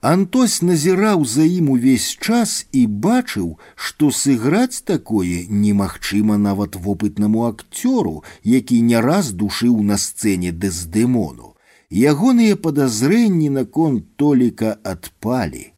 [0.03, 8.25] Антось назіраў за ім увесь час і бачыў, што сыграць такое немагчыма нават вопытнаму акцёру,
[8.43, 11.55] які не раз душыў на сцэне дэздэмону.
[11.93, 15.71] Ягоныя падазрэнні наконт толіка адпалі.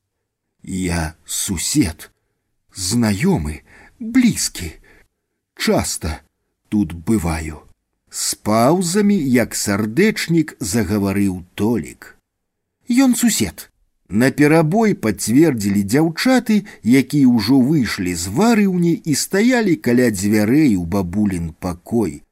[0.62, 2.08] Я сусед,
[2.72, 3.60] знаёмы,
[4.00, 4.72] блізкі.
[5.52, 6.24] Часта
[6.70, 7.60] тут бываю.
[8.08, 12.16] З паўзамі, як сардэчнік загаварыў толік.
[12.88, 13.68] Ён сусед.
[14.08, 22.22] Наперабой пацвердзілі дзяўчаты, якія ўжо выйшлі з варыўні і стаялі каля дзвярэй у бабулін пакой.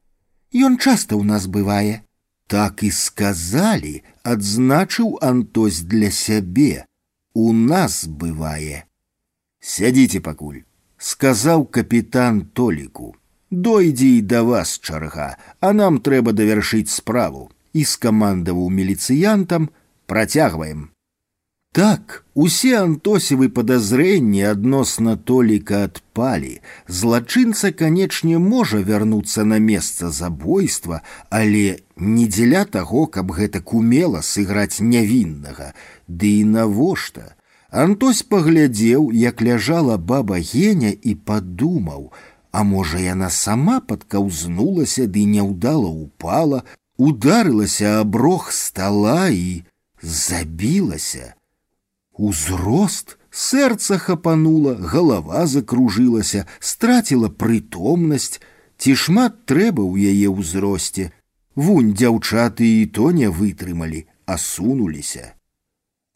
[0.52, 2.04] Ён часта ў нас бывае.
[2.46, 6.84] Так і сказалі, адзначыў Антось для сябе.
[7.32, 8.84] У нас бывае.
[9.64, 10.60] Сядзіце пакуль,
[10.98, 13.16] сказаў капітан Толіку.
[13.50, 19.68] Дойдзе і да вас чарга, а нам трэба давяршыць справу і скамандаваў міліцыянтам
[20.06, 20.92] працягваем.
[21.72, 26.60] Так, усе антосевы падазрэнні адносна толіка адпалі.
[26.86, 34.84] Злачынца, канечне, можа вярнуцца на месца забойства, але не дзеля таго, каб гэта кумела сыграць
[34.84, 35.72] нявіннага.
[36.08, 37.32] Ды і навошта?
[37.72, 42.12] Антось паглядзеў, як ляжала баба геня і падумаў,
[42.52, 46.64] а можа, яна сама падкаўзнулася ды няўдала упала,
[47.00, 49.64] ударылася аб рог стала і
[50.02, 51.32] забілася.
[52.16, 58.40] Узрост сэрца хапанула, галава закружылася, страціла прытомнасць,
[58.76, 61.10] ці шмат трэба ў яе ўзросце.
[61.56, 65.32] Вунь дзяўчаты і то не вытрымалі, асунуліся.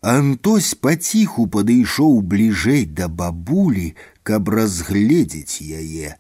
[0.03, 6.15] Антось паціху падышоў бліжэй да бабулі, каб разгледзець яе.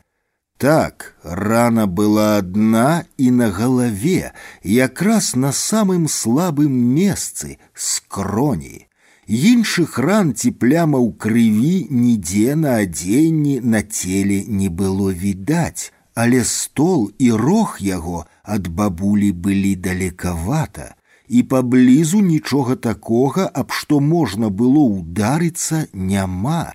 [0.57, 4.33] Так, рана была адна і на галаве,
[4.64, 8.88] якраз на самым слабым месцы скроні.
[9.27, 17.11] Іншых ран ці плямаў крыві нідзе на адзенні на целе не было відаць, але стол
[17.18, 20.94] і рог яго ад бабулі былі далекавата,
[21.29, 26.72] і паблізу нічога такога, аб што можна было ударыцца няма.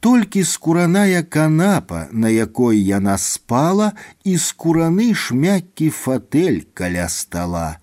[0.00, 3.92] Толькі скураная канапа, на якой яна спала,
[4.24, 7.78] і скураны шмяккі фатэль каля стола.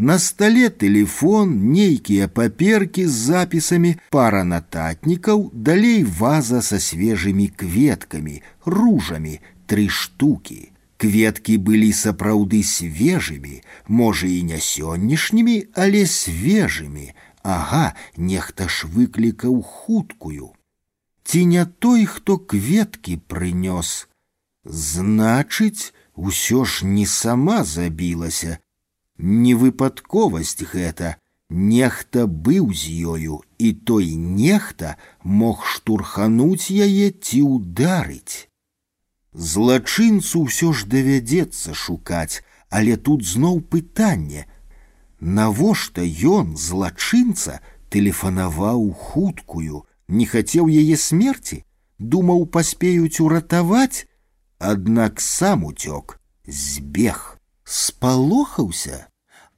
[0.00, 9.34] На столе телефон, нейкія паперкі з запісамі, пара нататнікаў, далей ваза са свежымі кветкамі, ружамі,
[9.68, 10.72] тры штукі.
[10.96, 17.12] Кветкі былі сапраўды свежымі, можа і не сённяшнімі, але свежымі.
[17.44, 20.56] Ага, нехта ж выклікаў хуткую.
[21.28, 24.08] Ці не той, хто кветкі прынёс.
[24.64, 28.56] Значыць, усё ж не сама забілася,
[29.18, 31.16] Невыпадковасць гэта,
[31.50, 38.46] Нехта быў з ёю, і той нехта мог штурхануць яе ці ударыць.
[39.34, 44.46] Злачынцу ўсё ж давядзецца шукаць, але тут зноў пытанне:
[45.18, 47.58] Навошта ён злачынца
[47.90, 51.64] тэлефанаваў хуткую, не хацеў яе смерці,
[51.98, 54.06] думаў паспеюць уратаваць,
[54.58, 57.33] аднак сам уцёк, збег
[57.64, 59.10] спалохаўся,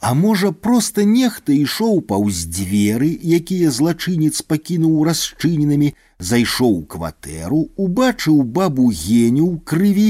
[0.02, 5.90] А можа, проста нехта ішоў паўз дзверы, якія злачынец пакінуў расчыненымі,
[6.30, 10.08] зайшоў у кватэру, убачыў бабу геню ў крыві,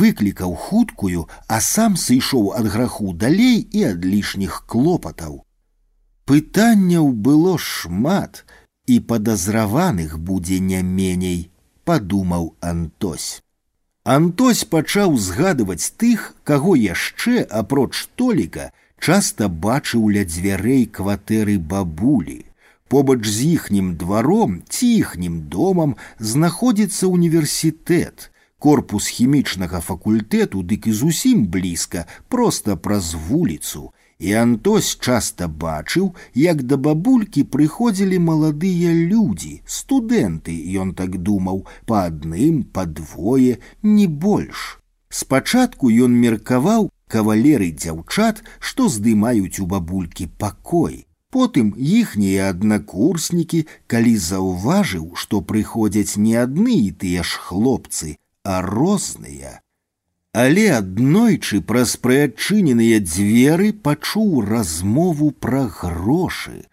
[0.00, 5.40] выклікаў хуткую, а сам сышоў ад граху далей і ад лішніх клопатаў.
[6.28, 8.44] Пытанняў было шмат,
[8.84, 11.46] і падазраваных будзе не меней,
[11.88, 13.40] падумаў Антось.
[14.04, 22.44] Антось пачаў згадваць тых, каго яшчэ апроч толіка часта бачыў ля дзвярэй кватэры бабулі.
[22.88, 31.46] Побач з іхнім дваром ці іхнім домам знаходзіцца універсітэт, корпус хімічнага факультэту дык і зусім
[31.46, 40.54] блізка, проста праз вуліцу, і Антось часта бачыў, як да бабулькі прыходзілі маладыя людзі, студэнты,
[40.82, 44.80] ён так думаў, па адным, па двое, не больш.
[45.08, 51.06] Спачатку ён меркаваў кавалеры дзяўчат, што здымаюць у бабулькі пакой.
[51.30, 59.60] Потым іхнія аднакурснікі, калі заўважыў, што прыходзяць не адны і тыя ж хлопцы, а розныя,
[60.34, 66.66] але аднойчы праз прыадчыненыя дзверы пачуў размову пра грошы.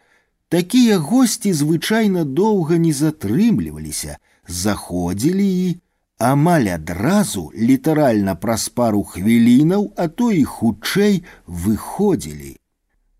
[0.49, 4.17] Такія госці звычайна доўга не затрымліваліся,
[4.47, 5.75] заходзілі і
[6.17, 12.55] амаль адразу літаральна праз пару хвілінаў, а то і хутчэй выходзілі.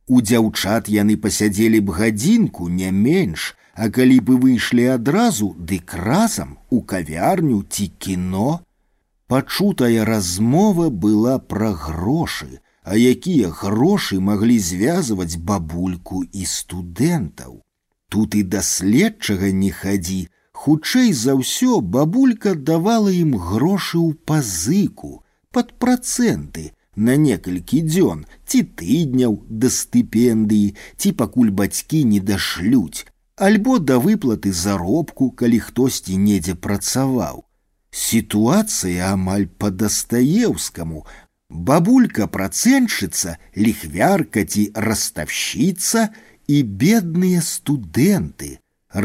[0.08, 6.58] У дзяўчат яны пасядзелі б гадзінку не менш, а калі бы выйшлі адразу, дык разам
[6.70, 8.62] у кавярню ці кіно.
[9.32, 17.60] Пачутая размова была пра грошы, а якія грошы маглі звязваць бабульку і студэнтаў.
[18.10, 20.22] Тут і даследчага не хадзі,
[20.54, 28.64] хутчэй за ўсё бабулька давала ім грошы ў пазыку, под працэнты, на некалькі дзён ці
[28.82, 33.06] тыдняў да стыпендыі ці пакуль бацькі не дашлюць
[33.48, 37.44] альбо да выплаты заробку калі хтосьці недзе працаваў
[37.92, 41.06] сітуацыя амаль па дастаеўскаму
[41.70, 46.10] бабулька працэншыца ліхвярка ці раставщіца
[46.48, 48.52] і бедныя студэнты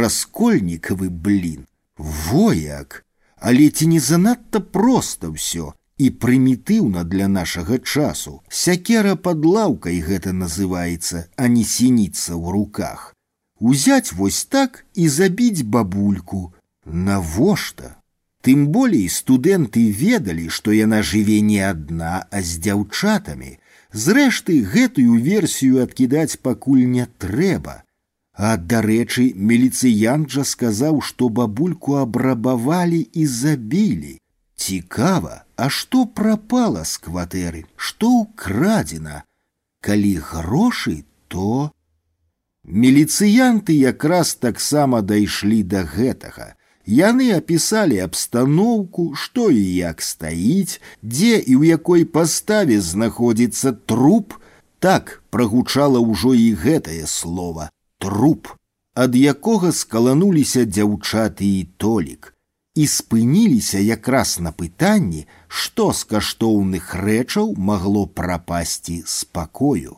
[0.03, 1.65] раскольнікавы блін
[1.99, 3.03] вояк
[3.43, 8.41] але ці не занадта проста ўсё і прымітыўна для нашага часу.
[8.49, 13.15] Сякера под лаўкай гэта называецца, а не сініцца ў руках.
[13.59, 16.53] Узяць вось так і забіць бабульку.
[16.87, 17.97] Навошта?
[18.47, 23.59] Тым болей студэнты ведалі, што яна жыве не адна, а з дзяўчатамі.
[23.93, 27.83] Зрэшты, гэтую версію адкідаць пакуль не трэба.
[28.35, 34.17] А дарэчы, міліцыянт жа сказаў, што бабульку абрабавалі і забілі.
[34.57, 39.23] Цікава, а што прапала з кватэры, што ўкрадзена,
[39.83, 41.71] калі грошы, то
[42.65, 46.55] міліцыянты якраз таксама дайшлі да гэтага.
[46.87, 54.35] Яны апісалі абстаноўку, што і як стаіць, дзе і ў якой паставе знаходзіцца труп,
[54.83, 57.71] так прагучала ўжо і гэтае слово
[58.03, 58.51] труп,
[58.99, 62.33] ад якога скалануліся дзяўчаты і толік
[62.75, 69.97] і спыніліся якраз на пытанні, што з каштоўных рэчаў магло прапасці спакою.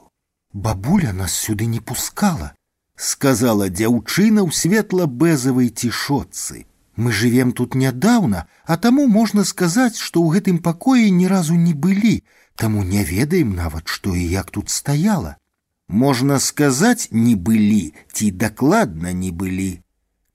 [0.53, 2.55] Бабуля нас сюды не пускала,
[2.97, 6.67] сказала дзяўчына ў светла-бэзавай цішотцы.
[6.99, 11.75] Мы живем тут нядаўна, а таму можна сказаць, што ў гэтым пакоі ні разу не
[11.75, 12.23] былі,
[12.55, 15.37] таму не ведаем нават, што і як тут стаяла.
[15.89, 19.83] Можна сказаць, не былі, ці дакладна не былі.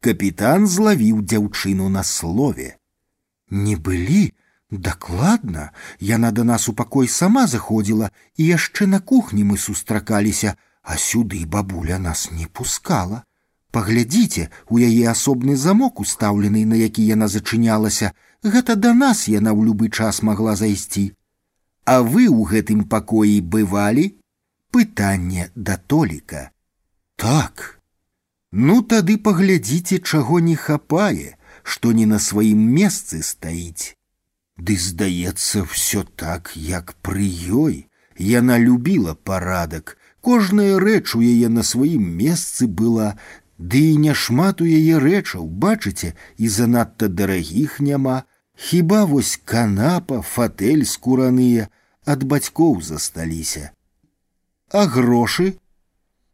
[0.01, 2.75] Капітан злавіў дзяўчыну на слове.
[3.49, 4.33] Не былі,
[4.69, 10.97] дакладна, яна да нас у пакой сама заходзіла, і яшчэ на кухні мы сустракаліся, а
[10.97, 13.23] сюды бабуля нас не пускала.
[13.73, 18.13] Паглядзіце, у яе асобны замок устаўлены, на які яна зачынялася,
[18.43, 21.13] гэта да нас яна ў любы час магла зайсці.
[21.85, 24.15] А вы ў гэтым пакоі бывалі?
[24.71, 26.49] Пытанне да толіка.
[27.15, 27.79] Так,
[28.51, 33.93] Ну тады паглядзіце, чаго не хапае, што не на сваім месцы стаіць.
[34.57, 37.29] Ды здаецца все так, як пры
[37.63, 37.85] ёй.
[38.17, 43.15] Яна любіла парадак, кожная рэч у яе на сваім месцы была,
[43.57, 48.23] ды і няшмат у яе рэчаў, бачыце, і занадта дарагіх няма,
[48.59, 51.69] Хіба вось канапа, фатэль скураныя
[52.03, 53.71] ад бацькоў засталіся.
[54.67, 55.55] А грошы?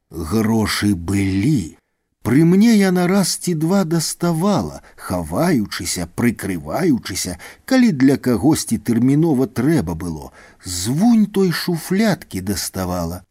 [0.09, 1.77] Грошы былі.
[2.25, 7.37] Пры мне яна раз ці два даставала, хаваючыся, прыкрываючыся,
[7.69, 10.33] калі для кагосьці тэрмінова трэба было,
[10.65, 13.21] звунь той шуфляткі даставала.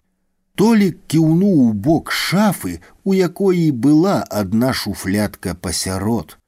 [0.59, 6.39] Толік кіўнуў у бок шафы, у якой і была адна шуфлятка пасярод.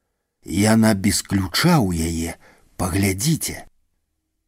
[0.47, 2.39] Яна без ключа ў яе,
[2.79, 3.67] паглядзіце.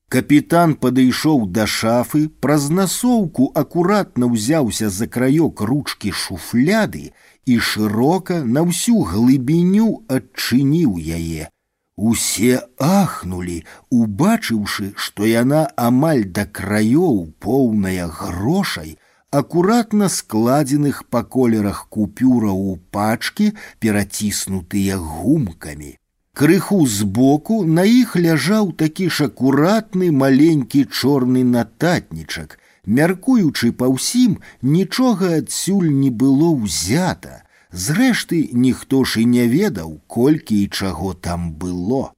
[0.09, 7.11] Капітан падышоў да шафы, праз насоўку акуратна ўзяўся за краёк ручкі шуфляды
[7.45, 11.51] і шырока на ўсю глыбіню адчыніў яе.
[11.99, 13.59] Усе ахнулі,
[13.91, 18.97] убачыўшы, што яна амаль да краёў поўная грошай,
[19.33, 25.97] акуратна складзеных па колерах купюраў у пачкі, пераціснутыя гумкамі.
[26.39, 35.35] Крыху збоку на іх ляжаў такі ж акуратны маленькі чорны нататнічак, мяркуючы па ўсім, нічога
[35.43, 37.43] адсюль не было ўзята.
[37.73, 42.15] Зрэшты, ніхто ж і не ведаў, колькі і чаго там было.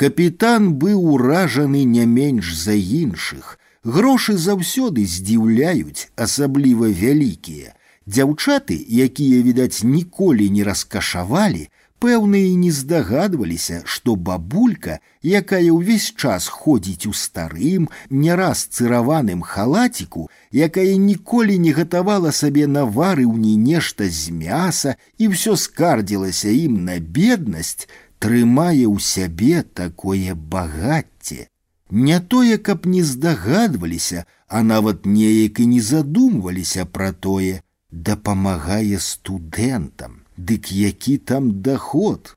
[0.00, 3.58] Капітан быў уражаны не менш за іншых.
[3.86, 7.74] Грошы заўсёды здзіўляюць, асабліва вялікія.
[8.06, 11.68] Дзяўчаты, якія, відаць, ніколі не раскашавалі,
[12.02, 19.44] Пэўна і не здагадваліся, што бабулька, якая ўвесь час ходзіць у старым, не раз цыраваным
[19.46, 26.50] халаціку, якая ніколі не гатавала сабе навары ў не нешта з мяса і ўсё скардзілася
[26.50, 27.86] ім на беднасць,
[28.18, 31.46] трымае ў сябе такое багацце.
[31.90, 37.60] Не тое, каб не здагадваліся, а нават неяк і не задумваліся пра тое,
[37.90, 42.36] дапамагае студэнтам, дык які там доход.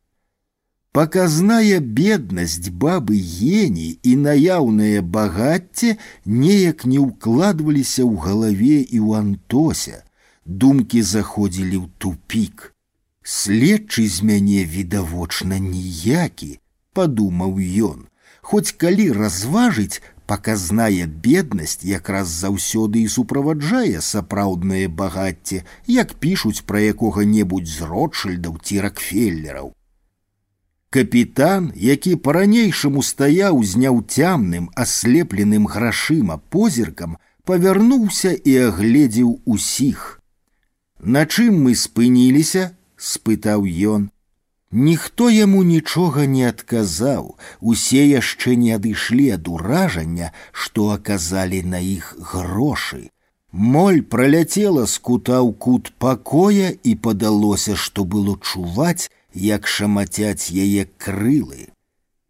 [0.95, 10.03] Паказная беднасць бабы гені і наяўнае багацце неяк не ўкладваліся ў галаве і ў антося.
[10.45, 12.71] Думкі заходзілі ў тупік.
[13.23, 16.51] Следчы з мяне відавочна ніякі,
[16.95, 17.59] падумаў
[17.91, 18.07] ён.
[18.49, 27.78] Хоць калі разважыць, паказная беднасць якраз заўсёды і суправаджае сапраўднае багацце, як пішуць пра якога-небудзь
[27.78, 29.73] з ротшильдаў ці ракфеллераў.
[30.89, 40.21] Капітан, які па-ранейшаму стаяў з няўцямным, аслепленым грашыма позіркам, павярнуўся і агледзеў усіх.
[40.99, 42.71] На чым мы спыніліся?
[42.95, 44.09] спытаў ён.
[44.76, 47.28] Ніхто яму нічога не адказаў,
[47.61, 52.99] усе яшчэ не адышлі ад уражання, што аказалі на іх грошы.
[53.53, 59.07] Моль праляцела з кута ў кут пакоя і падалося, што было чуваць,
[59.45, 61.71] як шамацяць яе крылы.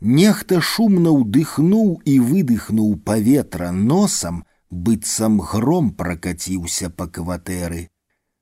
[0.02, 7.88] Нехта шумна ўдыхнуў і выдыхнуў паветра носам, быццам гром пракаціўся па кватэры.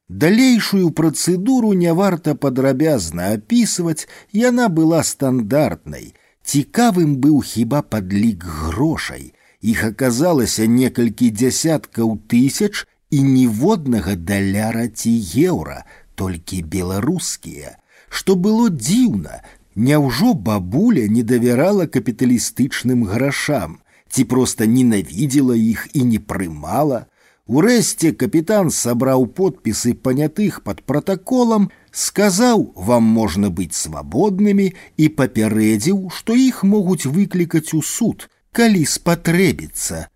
[0.10, 6.14] Далейшую працэдуру не варта падрабязна апісваць, яна была стандартнай.
[6.44, 9.34] Цікавым быў хіба падлік грошай.
[9.62, 15.14] Іх аказалася некалькі дзясяткаў тысяч і ніводнага даляра ці
[15.48, 15.86] еўра,
[16.16, 17.78] толькі беларускія
[18.14, 19.42] што было дзіўна,
[19.76, 27.00] Няўжо бабуля не давярала капіталістычным грашам, ці проста ненавідзела іх і не прымала.
[27.48, 36.40] Урэшце капітан сабраў подпісы панятых пад пратаколам, сказаў, вам можна быць свабоднымі і папярэдзіў, што
[36.40, 40.08] іх могуць выклікаць у суд, калі спатрэбіцца.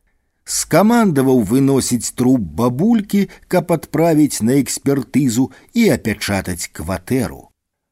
[0.47, 7.51] Скамандаваў выносіць труп бабулькі, каб адправіць на экспертызу і апячатаць кватэру.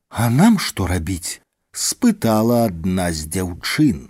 [0.09, 1.43] А нам што рабіць?
[1.75, 4.08] спытала адна з дзяўчын.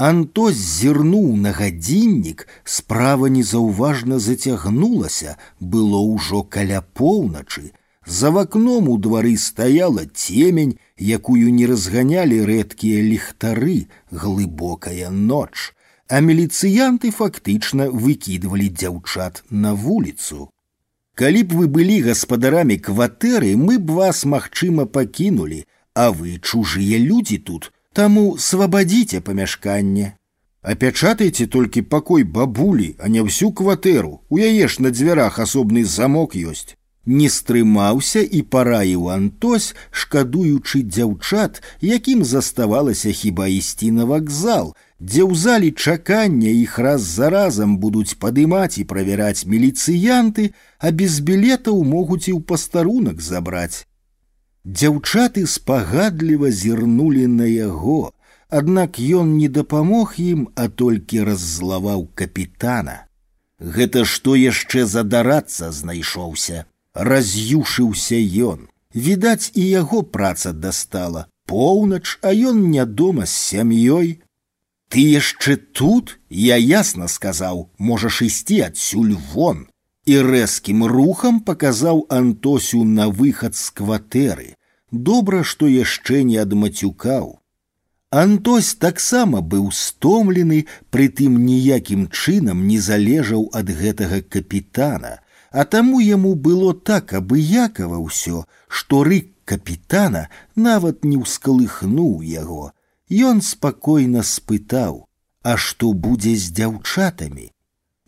[0.00, 7.72] Антос зірнуў на гадзіннік, справа незаўважна зацягнулася, было ўжо каля поўначы.
[8.04, 15.72] За вакном у двары стаяла цемень, якую не разганялі рэдкія ліхтары, глыбокая ноч,
[16.08, 20.50] а міліцыянты фактычна выкідвалі дзяўчат на вуліцу.
[21.16, 25.64] Калі б вы былі гаспадарамі кватэры, мы б вас, магчыма, пакінулі,
[25.96, 30.14] а вы чужыя людзі тут, таму свабадзіце памяшканне.
[30.66, 34.26] Апячатайце толькі пакой бабулі, а не ўсю кватэру.
[34.28, 36.74] У яе ж на дзвярах асобны замок ёсць.
[37.06, 45.38] Не стрымаўся і параіў Антось, шкадуючы дзяўчат, якім заставалася хіба ісці на вакзал, дзе ў
[45.38, 50.50] залі чакання іх раз за разам будуць падымаць і правяраць міліцыянты,
[50.82, 53.86] а без білетаў могуць і ў пастарунак забраць.
[54.66, 58.12] Дзяўчаты спагадліва зірнулі на яго,
[58.48, 62.96] аднак ён не дапамог ім, а толькі раззлаваў капітана.
[63.60, 68.18] Гэта што яшчэ задарацца знайшоўся, раз'юшыўся
[68.50, 68.68] ён.
[68.94, 71.26] Відаць, і яго праца дастала.
[71.46, 74.18] Поўнач, а ён не дома з сям'ёй,
[74.88, 79.66] ты яшчэ тут я ясна сказаў можаш ісці адсюль вон
[80.12, 84.48] і рэзкім рухам паказаў антосю на выхад з кватэры
[85.08, 87.26] добра што яшчэ не адмацюкаў
[88.22, 90.60] антось таксама быў стомлены
[90.96, 95.16] прытым ніякім чынам не залежаў ад гэтага капітана
[95.50, 100.26] а таму яму было так абыякава ўсё што рык капітана
[100.70, 102.64] нават не ўскалыхнуў яго
[103.08, 105.06] Ён спакойна спытаў,
[105.46, 107.52] а што будзе з дзяўчатамі,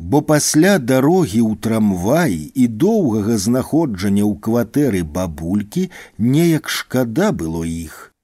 [0.03, 8.14] Бо пасля дарогі ў трамваі і доўгага знаходжання ў кватэры бабулькі неяк шкада было іх.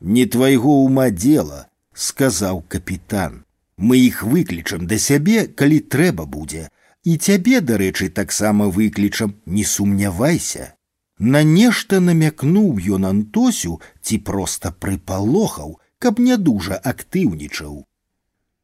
[0.00, 3.42] Не твайго ума дзела, сказаў капітан.
[3.76, 6.68] Мы іх выклічам да сябе, калі трэба будзе,
[7.02, 10.74] і цябе, дарэчы, таксама выклічам, не сумнявайся.
[11.18, 17.82] На нешта намякнуў ён антосю ці проста прыпалохаў, каб не дужа актыўнічаў.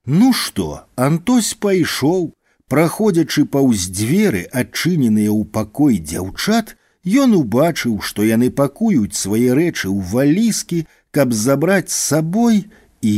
[0.06, 2.34] Ну што, Антось пайшоў,
[2.72, 10.00] праходзячы паўз дзверы, адчыненыя ў пакой дзяўчат, ён убачыў, што яны пакуюць свае рэчы ў
[10.12, 12.64] валіскі, каб забраць з сабой
[13.02, 13.14] і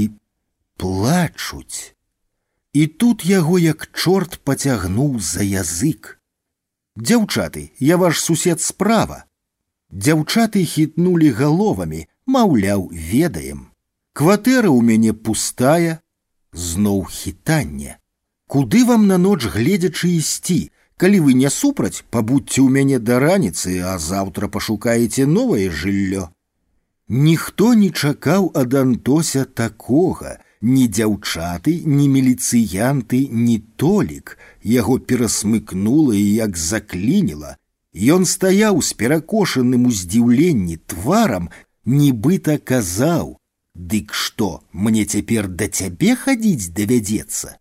[0.76, 1.94] плачуць.
[2.74, 6.18] І тут яго як чорт пацягнуў за язык.
[6.98, 9.24] Дзяўчаты, я ваш сусед справа.
[9.90, 13.70] Дзяўчаты хітнулі галовамі, маўляў, ведаем.
[14.14, 16.02] Кватэра ў мяне пустая,
[16.50, 17.97] зноў хітанне.
[18.48, 20.70] Куды вам на ноч гледзячы ісці?
[20.96, 26.28] Калі вы не супраць, пабудьце ў мяне да раніцы, а заўтра пашукаеце новае жыллё.
[27.08, 34.38] Ніхто не чакаў ад Антося такога, ні дзяўчаты, ні міліцыянты, ні толік.
[34.62, 37.56] Яго перасмыкнула і як заклініла.
[37.94, 41.50] Ён стаяў з перакошаным у здзіўленні тварам,
[41.84, 47.57] нібыта казаў: « Дык што, мне цяпер да цябе хадзіць давядзецца.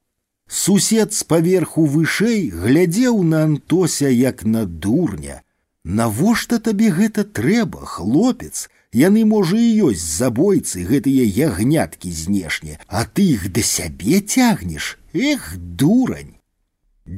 [0.64, 5.42] Сусед з паверху вышэй глядзеў на Антося як на дурня.
[5.84, 8.70] Навошта табе гэта трэба, хлопец?
[8.94, 15.00] Яны, можа, і ёсць забойцы, гэтыя ягняткі знешне, а ты іх да сябе цягнеш.
[15.12, 16.38] Эх, дурань!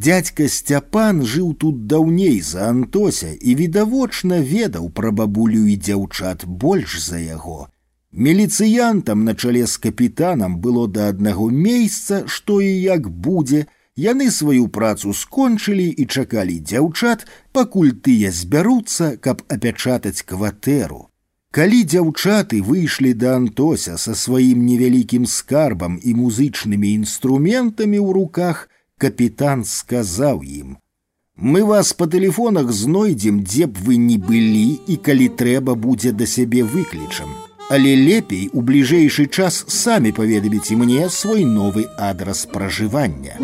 [0.07, 6.97] Дядька Сцяпан жыў тут даўней за Антося і відавочна ведаў пра бабулю і дзяўчат больш
[7.03, 7.67] за яго.
[8.15, 13.65] Міліцыянтам на чале з капітанам было да аднаго месяца, што і як будзе,
[13.99, 21.09] яны сваю працу скончылі і чакалі дзяўчат, пакуль тыя збяруцца, каб апячатаць кватэру.
[21.51, 29.65] Калі дзяўчаты выйшлі да Антося са сваім невялікім скарбам і музычнымі інструментамі ў руках, капітан
[29.67, 35.75] сказаў ім: « Мы вас па тэлефонах знойдзем, дзе б вы не былі і калі трэба
[35.75, 37.35] будзе да сябе выклічам
[37.69, 43.39] але лепей у бліжэйшы час самі паведаміце мне свой новы адрас пражывання.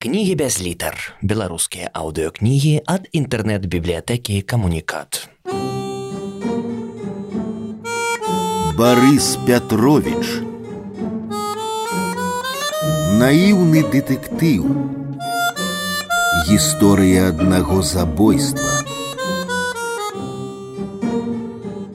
[0.00, 0.96] Кнігі без літар.
[1.22, 5.28] Беларускія аўдыокнігі ад інтэрнэт-бібліятэкі камунікат.
[8.80, 10.40] Барыс Пятрович
[13.20, 14.64] Наіўны дэтэктыў
[16.48, 18.70] Гісторыя аднаго забойства.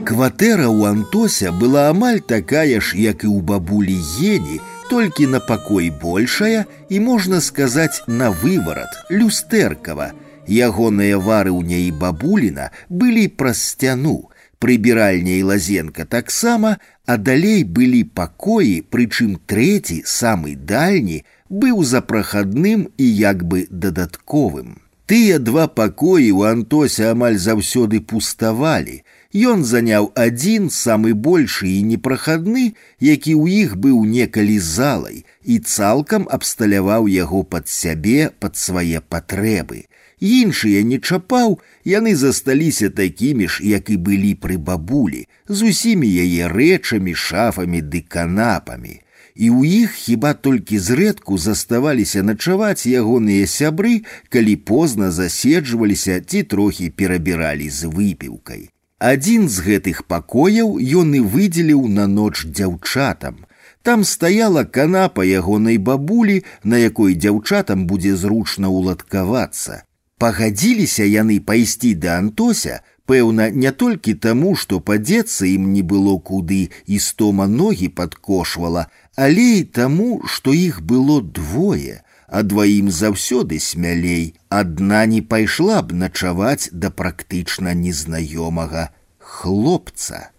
[0.05, 5.89] Кватэра ў Антося была амаль такая ж, як і ў бабулі Ені, толькі на пакой
[5.89, 10.13] большая і можна сказаць на выварат, люстэркава.
[10.45, 14.29] Ягоныя вары ў няй бабуліна былі праз сцяну.
[14.61, 23.05] Прыбіральня і лазенка таксама, а далей былі пакоі, прычым трэці, самы дальні, быў запрахадным і
[23.05, 24.81] як бы дадатковым.
[25.05, 29.05] Тыя два пакоі ў Антося амаль заўсёды пуставалі.
[29.35, 36.25] Ён заняў адзін самы большы і непрахадны, які ў іх быў некалі залай і цалкам
[36.25, 39.85] абсталяваў яго пад сябе пад свае патрэбы.
[40.17, 46.49] Іншыя не чапаў, яны засталіся такімі ж, як і былі пры бабулі, з усімі яе
[46.49, 49.05] рэчамі, шафамі ды канапамі
[49.35, 56.89] і ў іх хіба толькі зрэдку заставаліся начаваць ягоныя сябры, калі позна заседжваліся ці трохі
[56.89, 58.69] перабіралі з выпіўкай.
[58.99, 63.43] Адзін з гэтых пакояў ён і выдзеліў на ноч дзяўчатам.
[63.83, 69.83] Там стаяла канапа ягонай бабулі, на якой дзяўчатам будзе зручна ўладкавацца.
[70.17, 76.69] Пагадзіліся яны пайсці да Антося, пэўна, не толькі таму, што падзецца ім не было куды
[76.85, 84.33] і стома ногі падкошвала, але і таму, што іх было двое, а дваім заўсёды смялей,
[84.49, 90.29] адна не пайшла б начаваць да практычна незнаёмага хлопца.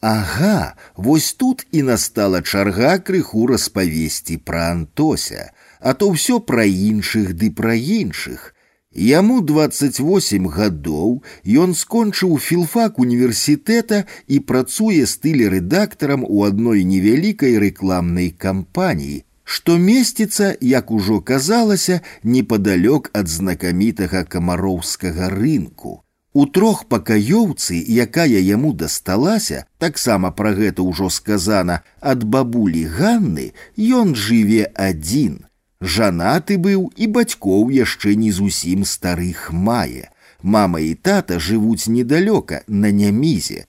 [0.00, 7.36] Ага, вось тут і настала чарга крыху распавесці пра Антося, а то ўсё пра іншых
[7.36, 8.53] ды пра іншых,
[8.94, 19.22] Яму 28 гадоў ён скончыў філфак універсітэта і працуе стылі-рэдактарам у адной невялікай рэкламнай кампаніі,
[19.44, 26.02] што месціцца, як ужо казалася, непадалёк ад знакамітага камароўскага рынку.
[26.34, 34.18] У трох пакаёўцы, якая яму дасталася, таксама пра гэта ўжо сказана, ад бабулі Ганны ён
[34.18, 35.50] жыве адзін –
[35.84, 40.12] Жанаты быў і бацькоў яшчэ не зусім старых мае.
[40.42, 43.64] Мама і тата жывуць недалёка на нямізе.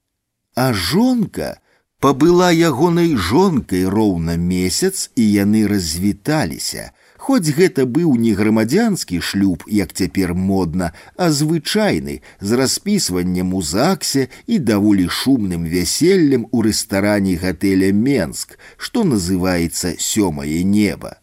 [0.56, 1.60] А жонка
[2.04, 6.92] пабыла ягонай жонкай роўна месяц і яны развіталіся.
[7.16, 14.28] Хоць гэта быў не грамадзянскі шлюб, як цяпер модна, а звычайны з распісваннем у ЗАГсе
[14.48, 21.22] і даволі шумным вяселлем у рэстаране гатэля Менск, што называецца сёмае неба.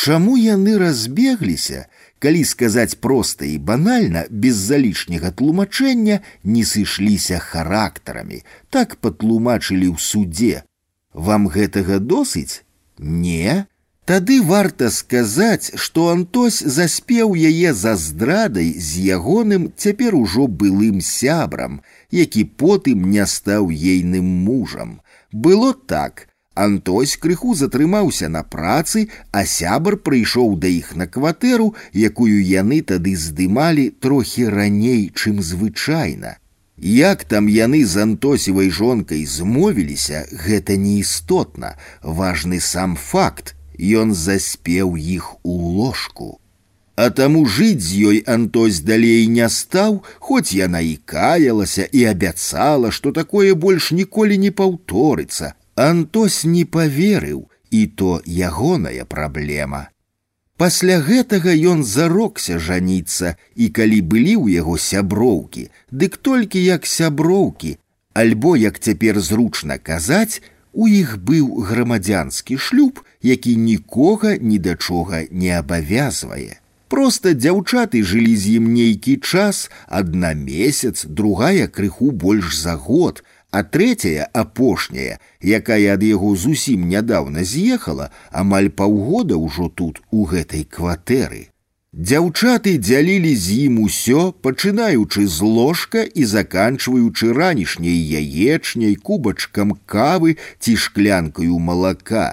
[0.00, 1.86] Чаму яны разбегліся,
[2.24, 10.62] калі сказаць проста і банальна, без залішняга тлумачэння не сышліся характарамі, так патлумачылі ў суде.
[11.12, 12.64] Вам гэтага досыць?
[12.96, 13.66] Не.
[14.08, 21.82] Тады варта сказаць, што Антось заспеў яе за здрадай з ягоным цяпер ужо былым сябрам,
[22.10, 25.00] які потым не стаў ейным мужам
[25.32, 26.26] Было так.
[26.54, 33.14] Антось крыху затрымаўся на працы, а сябар прыйшоў да іх на кватэру, якую яны тады
[33.16, 36.36] здымалі трохі раней, чым звычайна.
[36.80, 45.34] Як там яны з антосевай жонкай змовіліся, гэта неістотна, важны сам факт, ён заспеў іх
[45.44, 46.40] у ложку.
[46.96, 52.90] А таму жыць з ёй Антось далей не стаў, хоць яна і каялася і абяцала,
[52.90, 55.54] што такое больш ніколі не паўторыцца.
[55.74, 59.88] Антось не поверыў, і то ягоная праблема.
[60.60, 67.78] Пасля гэтага ён зарокся жаніцца, і калі былі ў яго сяброўкі, дык толькі як сяброўкі,
[68.12, 75.24] альбо, як цяпер зручна казаць, у іх быў грамадзянскі шлюб, які нікога ні да чога
[75.30, 76.60] не абавязвае.
[76.90, 83.22] Просто дзяўчаты жылі з ім нейкі час, адна месяц, другая крыху больш за год,
[83.54, 90.64] а третья апошняя, якая ад яго зусім нядаўна з'ехала, амаль паўгода ўжо тут у гэтай
[90.64, 91.48] кватэры.
[91.92, 100.76] Дзяўчаты дзялілі з ім усё, пачынаючы з ложка і заканчваючы ранішняй яечняй кубачкам кавы ці
[100.76, 102.30] шклянкаю малака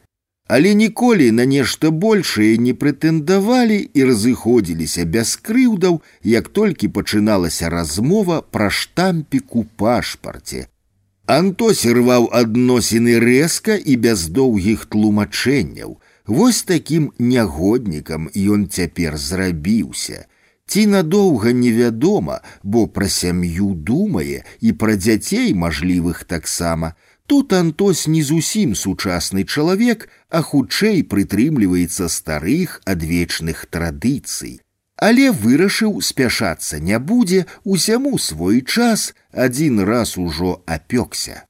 [0.48, 8.42] але ніколі на нешта большее не прэтэндавалі і разыходзіліся без крыўдаў, як толькі пачыналася размова
[8.42, 10.68] пра штампіку пашпарце.
[11.28, 15.98] Антос рваў адносіны рэзка і без доўгіх тлумачэнняў.
[16.26, 20.24] Вось такім нягоднікам ён цяпер зрабіўся.
[20.68, 26.96] Ці надоўга невядома, бо пра сям'ю думае і пра дзяцей мажлівых таксама,
[27.28, 34.62] Тут Антос не зусім сучасны чалавек, а хутчэй прытрымліваецца старых адвечных традыцый.
[35.02, 41.44] Але вырашыў спяшацца не будзе, усяму свой час адзін раз ужо апёкся.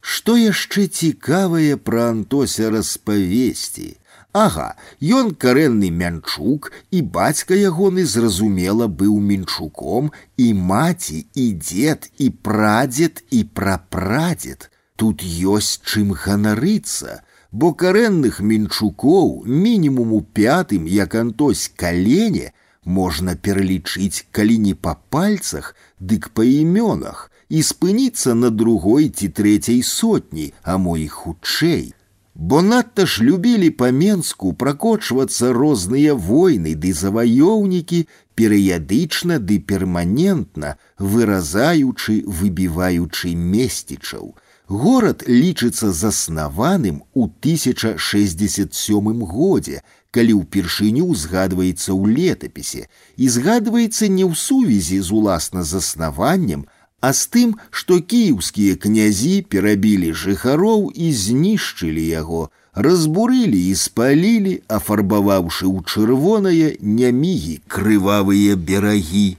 [0.00, 3.98] Што яшчэ цікавае пра Антося распавесці?
[4.32, 12.30] Ага, ён карэнны мянчук, і бацька ягоны зразумела быў мінчуком, і маці, і дзед, і
[12.30, 14.70] прадзед, і прапрадзед.
[14.96, 17.20] Тут ёсць чым ганарыцца,
[17.52, 22.52] бо карэнных мінчукоў мінімум у пятым, як антось калене,
[22.84, 29.82] можна пералічыць, калі не па пальцах, дык па імёнах і спыніцца на другой ці трэцяй
[29.82, 31.94] сотні, а мо і хутчэй.
[32.34, 38.06] Бо надта ж любілі па-менску пракочвацца розныя войны ды заваёўнікі,
[38.38, 44.34] перыядычна ды перманентна, выразаючы, выбіваючы месцічаў,
[44.68, 49.82] Горад лічыцца заснаваным у 1067 годзе,
[50.12, 56.66] калі ўпершыню згадваецца ў летапісе і згадваецца не ў сувязі з уласна заснаваннем,
[57.00, 62.42] а з тым, што кіеўскія князі перабілі жыхароў і знішчылі яго,
[62.74, 69.38] разбурылі і спалілі, афарбаваўшы ў чырвонае нямігі крывавыя берагі.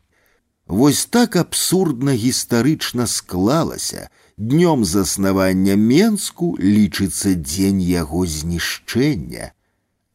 [0.70, 9.52] Вось так абсурдна гістарычна склалася, днём заснавання Менску лічыцца дзень яго знішчэння.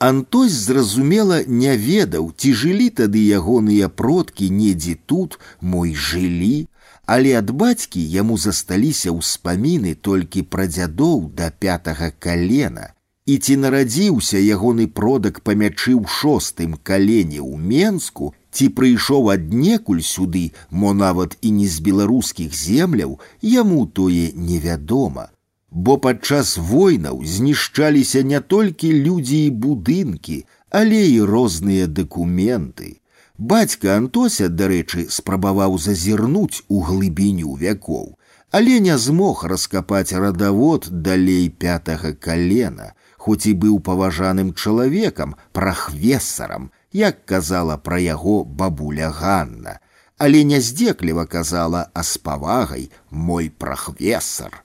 [0.04, 6.68] Антось зразумела не ведаў, ці жылі тады ягоныя продкі недзе тут, мой жылі,
[7.06, 12.92] але ад бацькі яму засталіся ўспаміны толькі пра дзядоў да пятага калена.
[13.24, 20.02] І ці нарадзіўся ягоны продак па мячы ў шостым калене ў Менску, Ці прыйшоў аднекуль
[20.08, 25.24] сюды, мо нават і не з беларускіх земляў, яму тое невядома.
[25.70, 30.36] Бо падчас войнаў знішчаліся не толькі людзі і будынкі,
[30.70, 33.00] але і розныя дакументы.
[33.38, 38.14] Бацька Антося, дарэчы, спрабаваў зазірнуць у глыбіню вякоў,
[38.54, 47.24] але не змог раскапаць радавод далей пятага калена, хоць і быў паважаным чалавекам, прахвесарам, як
[47.26, 49.80] казала пра яго бабуля Ганна,
[50.18, 54.62] але няздзекліва казала, а з павагай мой прахвесар.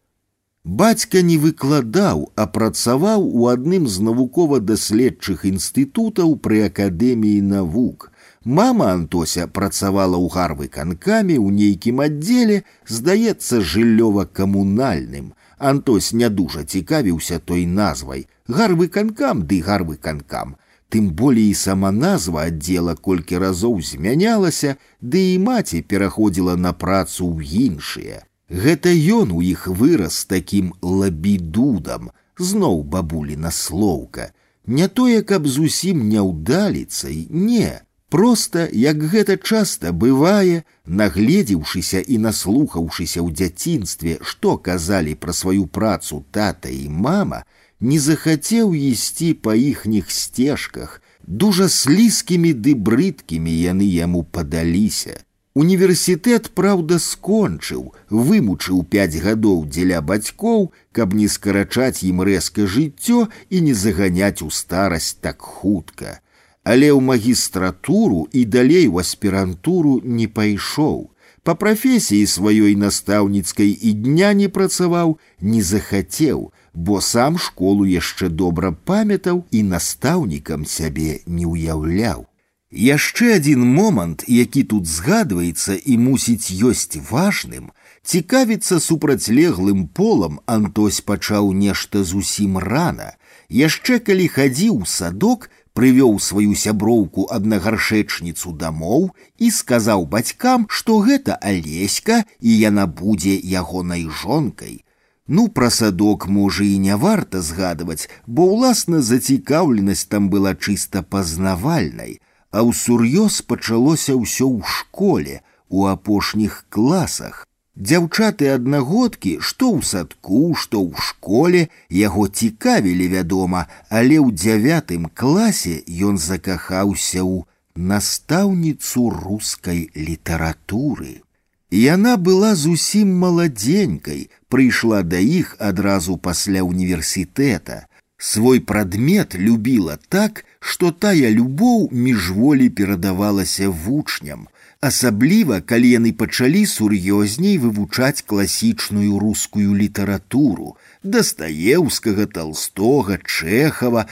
[0.70, 8.12] Бацька не выкладаў, а працаваў у адным з навукова-даследчых інстытутаў пры акадэміі навук.
[8.46, 15.34] Мама Антося працавала ў гарвы канкамі ў нейкім аддзеле, здаецца, жыллёва-камунальным.
[15.58, 20.56] Антось не дужа цікавіўся той назвай: гарвы канкам ды гарвы канкам
[20.90, 27.26] тым болей і сама назва аддзела колькі разоў змянялася, ды і маці пераходзіла на працу
[27.26, 28.26] ў іншыя.
[28.54, 34.32] Гэта ён у іх вырас такім лабідудам, зноў бабуліна слоўка.
[34.66, 43.30] Не тое, каб зусім няўдаліцай, не, Проста, як гэта часта бывае, нагледзеўшыся і наслухаўшыся ў
[43.38, 47.44] дзяцінстве, што казалі пра сваю працу тата і мама,
[47.80, 55.22] не захацеў ісці па іхніх сцежках, дужа слізкімі ды брыдкімі яны яму падаліся.
[55.60, 63.62] Універсітэт, праўда, скончыў, вымучыў пяць гадоў дзеля бацькоў, каб не скарачаць ім рэзка жыццё і
[63.66, 66.22] не заганяць у старасць так хутка.
[66.64, 71.12] Але ў магістратуру і далей у аспірантуру не пайшоў.
[71.44, 78.72] Па прафесіі сваёй настаўніцкай і дня не працаваў, не захацеў, бо сам школу яшчэ добра
[78.72, 82.30] памятаў і настаўнікам сябе не ўяўляў.
[82.74, 87.72] Яшчэ адзін момант, які тут згадваецца і мусіць ёсць важным,
[88.06, 93.18] цікавіцца супрацьлеглым полам Антось пачаў нешта зусім рана.
[93.50, 99.10] Яшчэ калі хадзіў садок, прывёў сваю сяброўку аднагаршэчніцу дамоў
[99.42, 104.86] і сказаў бацькам, што гэта алеська і яна будзе ягонай жонкай.
[105.26, 112.20] Ну, пра садок можа і не варта згадваць, бо ўласна зацікаўленасць там была чыста пазнавальнай
[112.54, 117.46] а ўсур'ёз пачалося ўсё ў школе у апошніх класах.
[117.80, 125.80] Дзяўчаты аднагодкі, што ў садку, што ў школе яго цікавілі, вядома, але ў дзявятым класе
[126.10, 127.48] ён закахаўся ў
[127.80, 131.24] настаўніцу рускай літаратуры.
[131.72, 137.86] Яна была зусім маладзенькай, прыйшла да іх адразу пасля універсітэта.
[138.18, 144.48] Свой прадмет любіла так, што тая любоў міжволі перадавалася вучням,
[144.82, 154.06] асабліва калі яны пачалі сур'ёзней вывучаць класічную рускую літаратуру дастаеўскага толстога чэхава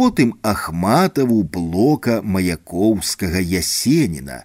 [0.00, 4.38] потым ахматаву блока маякоўскага ясеніна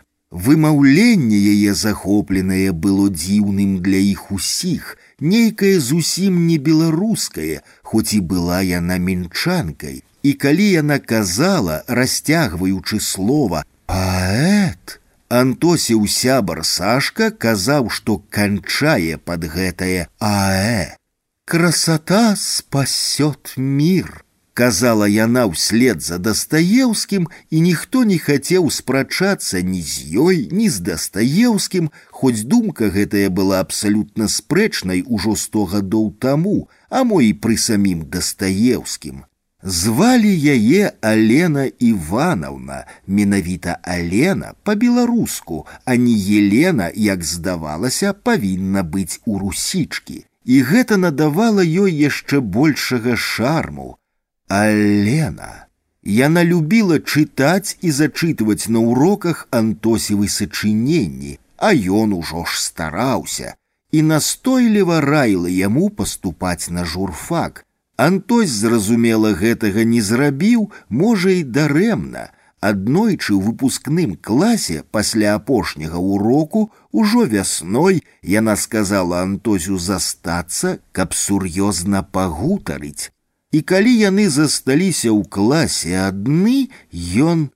[0.47, 4.91] вымаўленне яе захопленае было дзіўным для іх усіх
[5.31, 7.63] нейкае зусім не беларускае
[7.93, 14.99] хоць і была яна мінчанкай і калі яна казала, расцягваючы слова паэт,
[15.29, 20.97] Антосіў сябар Сашка казаў, што канчае пад гэтае аэ.
[21.45, 30.17] Красота спасет мир, казала яна ўслед за дастаеўскім, і ніхто не хацеў спрачацца ні з
[30.25, 36.57] ёй, ні з дастаеўскім, хоць думка гэтая была абсалютна спрэчнай ужо сто гадоў таму,
[36.89, 39.29] а мо і пры самім дастаеўскім.
[39.63, 49.39] Звалі яе Алена Івановна, менавіта Алена па-беларуску, а не Елена, як здавалася, павінна быць у
[49.39, 50.25] русічкі.
[50.45, 53.97] І гэта надавала ёй яшчэ большага шарму.
[54.47, 55.67] Алена.
[56.03, 63.59] Яна любіла чытаць і зачытваць на уроках антосевы сачыненні, а ён ужо ж стараўся
[63.91, 67.65] і настойліва раіла яму паступаць на журфак,
[67.99, 72.29] Антось, зразумела, гэтага не зрабіў, можа і дарэмна.
[72.59, 82.03] Аднойчы ў выпускным класе пасля апошняга уроку ужо вясной яна сказала Антозю застацца, каб сур'ёзна
[82.03, 83.11] пагутарыць.
[83.51, 86.71] І калі яны засталіся ў класе адны,
[87.15, 87.47] ён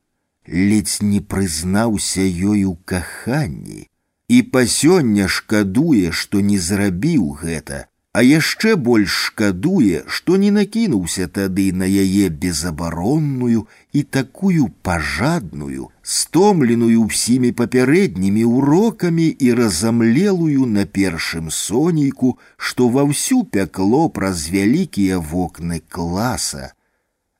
[0.47, 3.87] ледзь не прызнаўся ёй у каханні.
[4.27, 7.87] І па сёння шкадуе, што не зрабіў гэта,
[8.17, 17.05] а яшчэ больш шкадуе, што не накінуўся тады на яе безабаронную і такую пажадную, стомленую
[17.05, 25.81] ўсімі папярэднімі урокамі і разамлелую на першым сонейку, што ва ўсю пякло праз вялікія вокны
[25.89, 26.69] класа.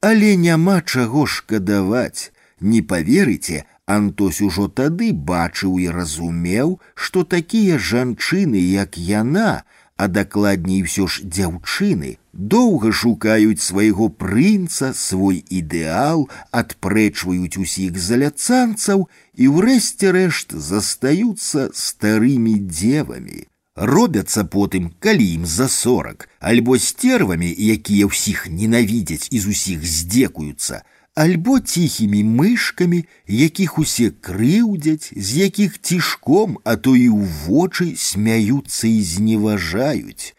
[0.01, 8.55] Але няма чаго шкадаваць, не поверыце, Антось ужо тады бачыў і разумеў, што такія жанчыны,
[8.55, 9.63] як яна,
[9.97, 16.25] а дакладней ўсё ж дзяўчыны доўга шукаюць свайго прынца свой ідэал
[16.61, 19.07] адпрэчваюць усіх заляцанцаў
[19.37, 23.45] і ўрэшце рэшт застаюцца старымі дзевамі
[23.75, 30.81] робяцца потым калі ім за сорак альбо стервамі якія ўсіх ненавідзяць і з усіх здзекуюцца
[31.17, 38.87] альбо ціхімі мышкамі, якіх усе крыўдзяць, з якіх цішком, а то і ў вочы смяюцца
[38.87, 40.33] і зневажаюць.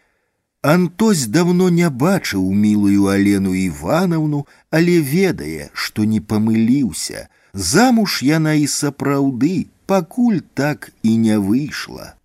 [0.65, 7.29] Антось давно не бачыў мілую Алену Івановну, але ведае, што не памыліўся.
[7.53, 12.15] Замуж яна і сапраўды пакуль так і не выйшла.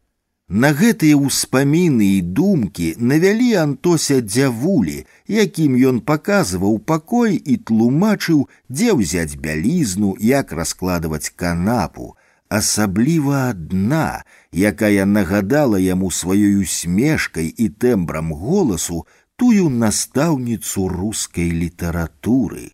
[0.50, 4.96] На гэтыя ўспаміны і думкі навялі Антося дзявулі,
[5.30, 12.16] якім ён паказваў пакой і тлумачыў, дзе ўзяць бялізну, як раскладваць канапу,
[12.50, 19.06] асабліва адна, якая нагадала яму сваёй усмешкай і тэмбрам голасу
[19.38, 22.73] тую настаўніцу рускай літаратуры.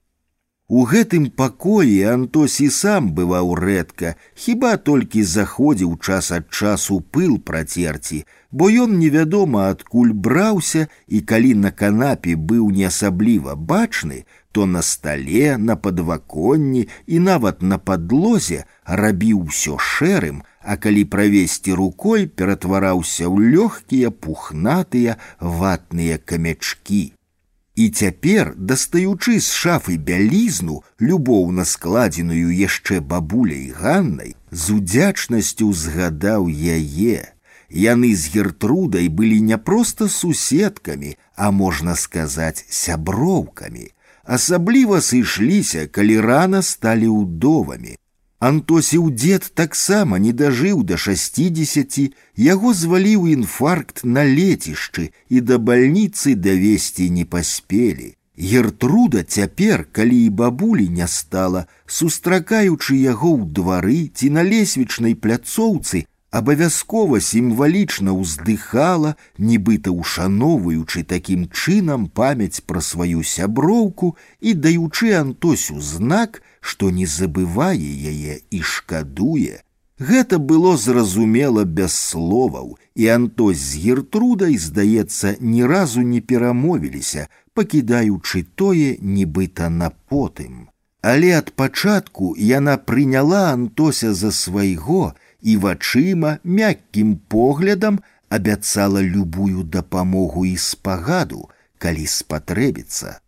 [0.70, 4.14] У гэтым пакоі Антосі сам бываў рэдка,
[4.44, 11.52] хіба толькі заходзіў час ад часу пыл працерці, бо ён невядома адкуль браўся і калі
[11.62, 18.64] на канапе быў не асабліва бачны, то на стале, на падваконні і нават на падлозе
[19.02, 27.04] рабіў усё шэрым, а калі правесці рукой ператвараўся ў лёгкія пухнатыя ватныя камячкі.
[27.80, 37.36] І цяпер, дастаючы з шафы бялізну, любоўна складзеную яшчэ бабуляй ганнай, з удзячнасцю згадаў яе.
[37.68, 43.92] Яны з гертрудай былі не проста суседкамі, а можна сказаць сяброўкамі.
[44.24, 47.99] Асабліва сышліся, калі рана сталі ўдовамі.
[48.40, 52.04] Антосіў дзед таксама не дажыў да шасцідзесяці,
[52.36, 58.12] яго зваліў інфаркт на лецішчы і да бальніцы давесці не паспелі.
[58.36, 66.04] Гертруда цяпер, калі і бабулі не стала, сустракаючы яго ў двары ці на лесвічнай пляцоўцы,
[66.28, 76.42] абавязкова сімвалічна ўздыхала, нібыта ушаноўваючы такім чынам памяць пра сваю сяброўку і даючы Антосю знак,
[76.60, 79.62] што не забывае яе і шкадуе.
[79.98, 88.44] Гэта было зразумела без словаў, і Антось з гертрудай, здаецца, ні разу не перамовіліся, пакідаючы
[88.54, 90.68] тое нібыта на потым.
[91.00, 100.44] Але ад пачатку яна прыняла Антося за свайго і вачыма мяккім поглядам абяцала любую дапамогу
[100.44, 103.20] і спагаду, калі спатрэбіцца.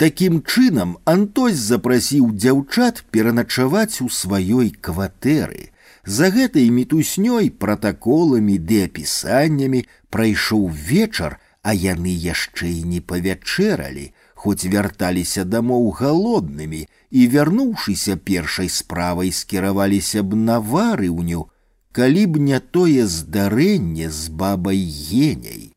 [0.00, 5.68] Такім чынам Антось запрасіў дзяўчат пераначаваць у сваёй кватэры.
[6.04, 14.64] За гэтай мітуснёй пратаколамі ды апісаннямі прайшоў вечар, а яны яшчэ і не павячэралі, хоць
[14.64, 21.44] вярталіся дамоў галоднымі і, вярнуўшыся першай справай скіраваліся б на варыўню,
[21.92, 25.74] калі б не тое здарэнне з бабай геняй.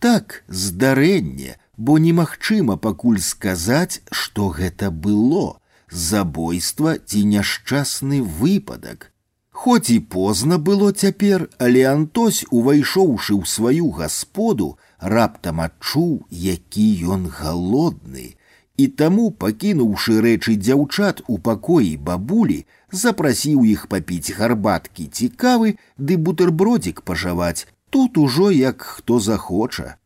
[0.00, 5.58] Так здарэнне, бо немагчыма пакуль сказаць, што гэта было
[5.90, 9.12] забойства ці няшчасны выпадак.
[9.50, 16.84] Хоць і позна было цяпер, але Антось, увайшоўшы ў сваю гасподу, раптам адчуў, які
[17.16, 18.36] ён галодны,
[18.76, 22.58] і таму, пакінуўшы рэчы дзяўчат у пакоі бабулі,
[22.92, 29.96] запрасіў іх папіць гарбаткі цікавы ды бутэрбродзік пажаваць, тут ужо як хто захоча.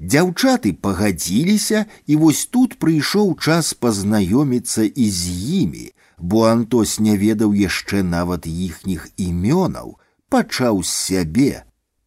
[0.00, 5.22] Дзяўчаты пагадзіліся, і вось тут прыйшоў час пазнаёміцца і з
[5.62, 5.86] імі,
[6.18, 9.98] бо Антос не ведаў яшчэ нават іхніх імёнаў,
[10.28, 11.64] пачаў з сябе.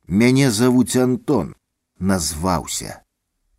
[0.08, 1.54] Мяне завуць Антон,
[2.00, 3.02] назваўся.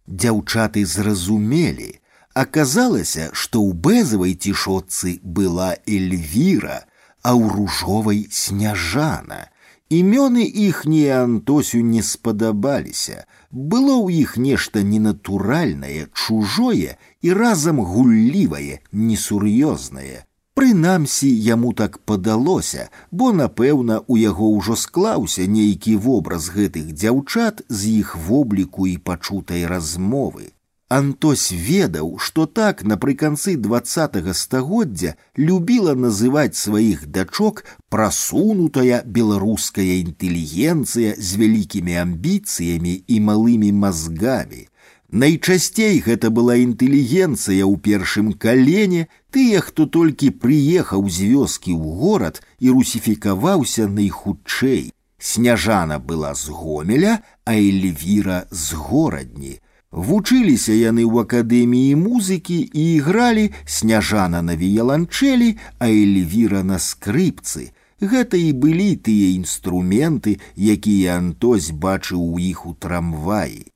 [0.07, 2.01] Дзяўчаты зразумелі,
[2.34, 6.84] аказалася, што ў бэзавай цішотцы была Эльвіра,
[7.22, 9.49] а ў ружовай сняжана.
[9.90, 20.24] Імёны іхнія Антосю не спадабаліся, было ў іх нешта ненатуральнае, чужое і разам гуллівае, несур'ёзнае.
[20.55, 27.99] Прынамсі яму так падалося, бо, напэўна, у яго ўжо склаўся нейкі вобраз гэтых дзяўчат з
[28.03, 30.55] іх вобліку і пачутай размовы.
[30.95, 41.40] Антось ведаў, што так напрыканцы двадцатого стагоддзя любіла называць сваіх дачок прасунутая беларуская інтэлігенцыя з
[41.40, 44.68] вялікімі амбіцыямі і малымі мазгамі.
[45.11, 52.42] Найчасцей гэта была інтэлігенцыя ў першым калене, тыя, хто толькі прыехаў з вёскі ў горад
[52.59, 54.92] і русіфікаваўся найхутчэй.
[55.18, 59.61] Сняжана была з гомеля, а Эльвіра з горадні.
[59.95, 67.70] Вучыліся яны ў акадэміі музыкі і ігралі сняжана на віяланчэлі, а эльвіра на скрыпцы.
[68.03, 73.70] Гэта і былі тыя інструменты, якія Антось бачыў у іх у трамваі.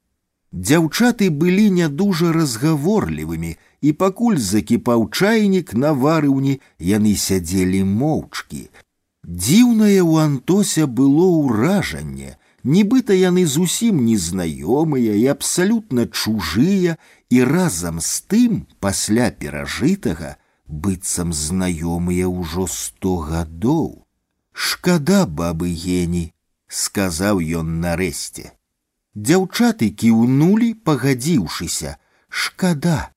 [0.53, 8.62] Дзяўчаты былі не дужа разгаворлівымі, і пакуль закіпаў чайнік на варыўні, яны сядзелі моўчкі.
[9.23, 16.97] Дзіўнае ў Антося было ўражанне, нібыта яны зусім незнаёмыя і абсалютна чужыя
[17.31, 20.37] і разам з тым пасля перажытага
[20.69, 24.05] быццам знаёмыя ўжо сто гадоў.
[24.53, 26.33] Шкада бабы гені,
[26.69, 28.53] сказаў ён нарэшце.
[29.14, 31.97] Дзяўчаты кіўнулі, пагадзіўшыся,
[32.29, 33.11] шкада.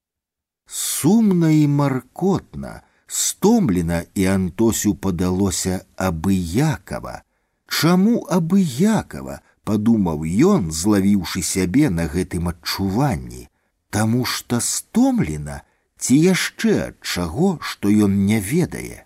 [0.66, 7.22] Сумна і маркотна, стомлена і Антосю падалося абыякава.
[7.68, 13.48] Чаму абыякава, падумаў ён, злавіўшы сябе на гэтым адчуванні,
[13.92, 15.62] Таму што стомлена
[16.00, 19.06] ці яшчэ ад чаго, што ён не ведае.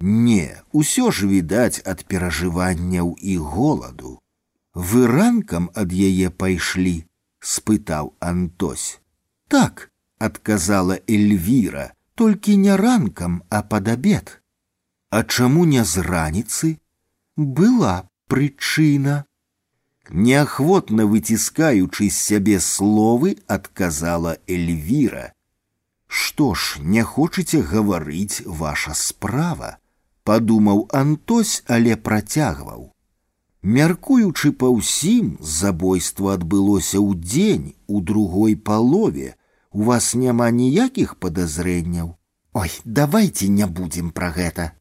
[0.00, 4.12] Не, усё ж відаць ад перажыванняў і голаду.
[4.74, 6.94] Вы ранкам ад яе пайшлі,
[7.40, 9.00] спытаў Антось.
[9.48, 14.36] Так, адказала Эльвіра, толькі не ранкам, а пад абед.
[15.10, 16.76] А чаму не з раніцы?
[17.36, 19.24] Была прычына.
[20.10, 25.32] Неахвотна выціскаючы з сябе словы, адказала Эльвіра.
[26.06, 29.78] Што ж, не хочаце гаварыць ваша справа,
[30.24, 32.90] падумаў Антось, але працягваў.
[33.62, 39.36] Мяркуючы па ўсім, забойства адбылося ў дзень у другой палове,
[39.70, 42.16] у вас няма ніякіх падазрэнняў.
[42.52, 44.72] Ой, давайте не будзем пра гэта.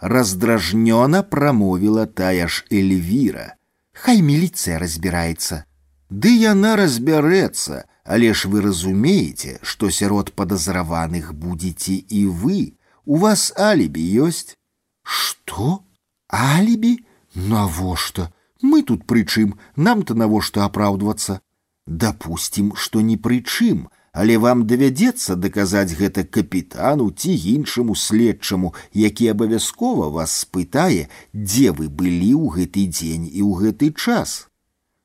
[0.00, 3.56] Раздражнёна прамовіла тая ж Эльвіра.
[3.92, 5.64] Хай міліцыя разбіраецца.
[6.10, 12.76] Ды яна разбярэцца, але ж вы разумееце, што сярод падазраваных будзеце і вы.
[13.04, 14.54] У вас алібі ёсць.
[15.02, 15.82] Што?
[16.28, 17.00] Алібі?
[17.34, 18.30] Навошта?
[18.62, 21.40] Мы тут прычым, нам-то навошта апраўдвацца.
[21.86, 29.28] Дапусцім, што ні пры чым, але вам давядзецца даказаць гэта капітану ці іншаму следчаму, які
[29.32, 34.48] абавязкова вас спытае, дзе вы былі ў гэты дзень і ў гэты час.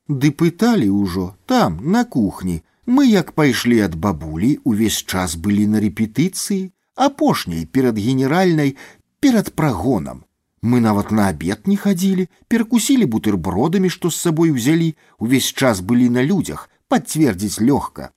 [0.07, 2.63] Ды пыталі ўжо там, на кухні.
[2.87, 8.75] Мы як пайшлі ад бабулі, увесь час былі на рэпетыцыі, апошняй перад генеральнай,
[9.19, 10.23] перад прагонам.
[10.61, 16.09] Мы нават на абед не хадзілі, перакусілі бутэрбродамі, што з сабой узялі, увесь час былі
[16.09, 18.11] на людзях, пацвердзіць лёгка.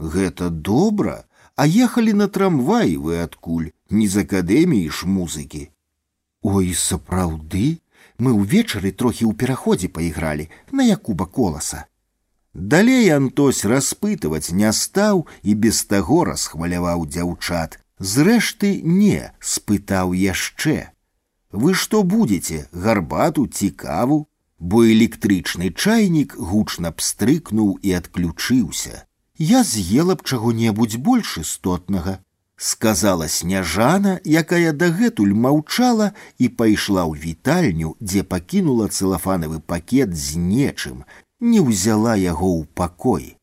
[0.00, 1.24] Гэта добра,
[1.56, 5.62] а ехалі на трамваі вы адкуль, не з акадэміі ж музыкі.
[6.42, 7.80] Ой, сапраўды,
[8.18, 11.86] мы ўвечары трохі ў пераходзе пайгралі на Якуба коласа.
[12.52, 17.80] Далей Антось распытваць не стаў і без таго расхваляваў дзяўчат.
[17.98, 20.92] Зрэшты, не, спытаў яшчэ.
[21.52, 29.06] Вы што будзеце, гарбату цікаву, бо электрычны чайнік гучна пстрыкнуў і адключыўся
[29.40, 32.18] я з'ела б чаго-небудзь больш істотнага
[32.56, 41.04] сказала сняжана якая дагэтуль маўчала і пайшла ў вітальню дзе пакінула цэлафанавы пакет з нечым
[41.40, 43.36] не ўзяла яго ў пакой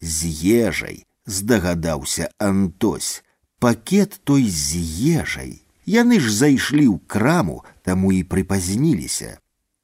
[0.00, 3.22] з ежай здагадаўся антось
[3.60, 4.80] пакет той з
[5.20, 9.36] ежай яны ж зайшлі ў краму таму і прыпазніліся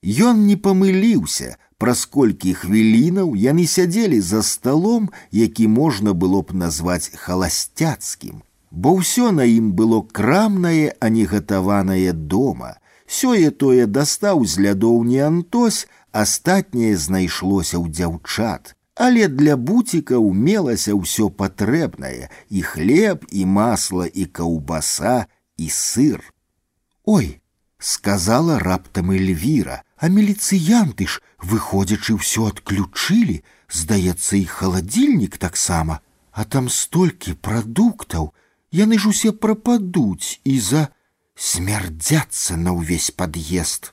[0.03, 7.11] ён не памыліўся праз колькі хвілінаў яны сядзелі за сталом, які можна было б назваць
[7.15, 12.79] халасцяцкім, бо ўсё на ім было крамнае, а не гатаванае дома.
[13.07, 18.77] Сёе тое дастаў з лядоў не антось, астатняе знайшлося ў дзяўчат.
[18.95, 25.27] Але для буціка мелася ўсё патрэбнае: і хлеб, і масла, і каўбаса,
[25.57, 26.21] і сыр.
[27.05, 27.41] Ой,
[27.79, 36.01] сказала раптам Эльвіра, а міліцыянты ж, выходзячы ўсё адключылі, здаецца, і халадзільнік таксама,
[36.33, 38.33] а там столькі прадуктаў,
[38.73, 40.89] яны ж усе прападуць і за
[41.37, 43.93] смярдзяцца на ўвесь пад'езд.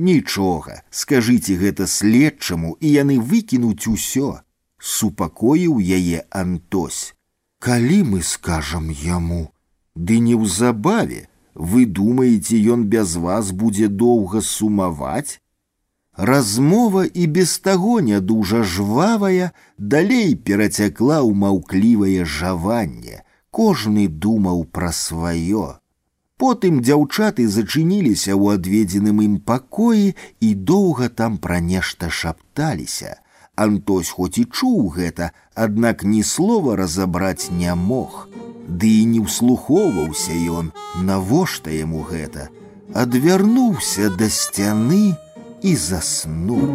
[0.00, 4.40] Нічога, скажыце гэта следчаму, і яны выкінуць усё,
[4.78, 7.14] супакоіў яе Антось.
[7.60, 9.52] Калі мы скажам яму,
[9.94, 15.40] ды неўзабаве, вы думаеце, ён без вас будзе доўга сумаваць?
[16.16, 23.22] Размова і без таго не дужа жвавая далей перацякла ў маўклівае жаванне.
[23.50, 25.80] Кожны думаў пра сваё.
[26.36, 33.16] Потым дзяўчаты зачыніліся ў адведзеным ім пакоі і доўга там пра нешта шапталіся.
[33.56, 38.28] Антось хоць і чуў гэта, аднак ні слова разабраць не мог.
[38.68, 40.70] Ды і не ўслухоўваўся ён,
[41.00, 42.48] навошта яму гэта,
[42.92, 45.16] адвярнуўся да сцяны
[45.64, 46.68] і заснуў.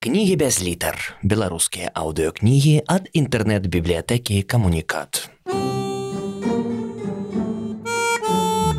[0.00, 0.96] Кнігі без літар.
[1.22, 5.28] Беларускія аўдыокнігі ад інтэрнэт-бібліятэкі камунікат.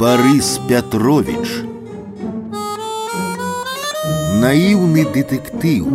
[0.02, 1.62] Барыс Пятрович
[4.42, 5.86] Наіўны дэтэктыў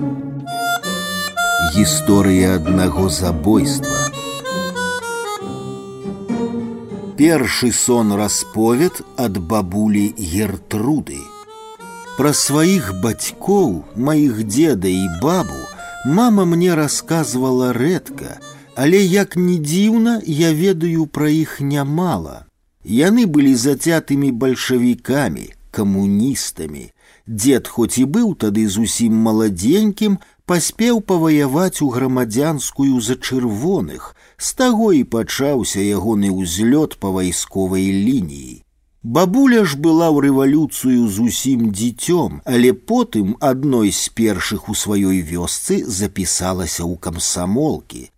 [1.74, 4.09] Гісторыя аднаго забойства.
[7.20, 11.20] Першы сон расповед ад бабулі Гертруды.
[12.16, 15.62] Пра сваіх бацькоў, маіх деда і бабу
[16.06, 18.38] мама мне расказвала рэдка,
[18.74, 22.46] але як не дзіўна, я ведаю пра іх нямала.
[22.84, 26.92] Яны былі зацятымі бальшавікамі, камуністамі.
[27.26, 34.92] Дед хоць і быў тады зусім маладзенькім, паспеў паваяваць у грамадзянскую за чырвоных, з таго
[34.92, 38.62] і пачаўся ягоны ўзлёт па вайсковай лініі.
[39.02, 45.84] Бабуля ж была ў рэвалюцыю зусім дзіцём, але потым адной з першых у сваёй вёсцы
[45.86, 48.10] запісалася ў камсамолкі.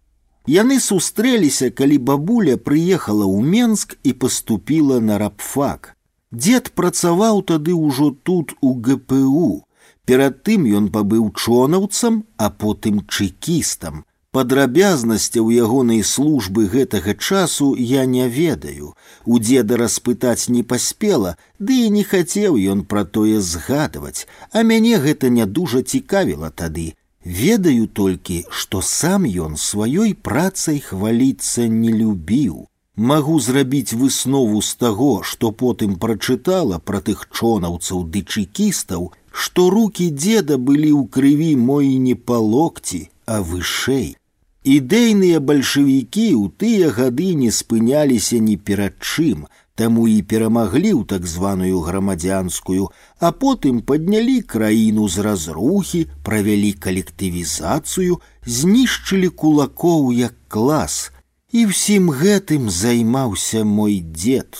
[0.48, 5.92] Яны сустрэліся, калі бабуля прыехала ў Менск і паступіла на рабфак.
[6.32, 9.68] Дед працаваў тады ўжо тут у ГПУ,
[10.08, 14.08] Перад тым ён пабыў чонаўцам, а потым чэкістам.
[14.32, 18.94] Падрабязнасцяў ягонай службы гэтага часу я не ведаю.
[19.24, 24.98] У деда распытаць не паспела, ды і не хацеў ён пра тое згадваць, а мяне
[25.06, 26.92] гэта не дужа цікавіла тады.
[27.24, 32.68] Ведаю толькі, што сам ён сваёй працай хваліцца не любіў.
[32.98, 40.10] Магу зрабіць выснову з таго, што потым прачытала пра тых чонаўцаў ды чэкістаў, што руки
[40.10, 44.16] деда былі ў крыві мой не па локці, а вышэй.
[44.68, 49.46] Ідэйныя бальшавікі ў тыя гады не спыняліся ні перад чым,
[49.80, 52.88] таму і перамаглі ў так званую грамадзянскую,
[53.22, 60.98] а потым паднялі краіну з разрухі, правялі калектывізацыю, знішчылі кулакоў як клас,
[61.52, 64.58] і ўсім гэтым займаўся мой дзед.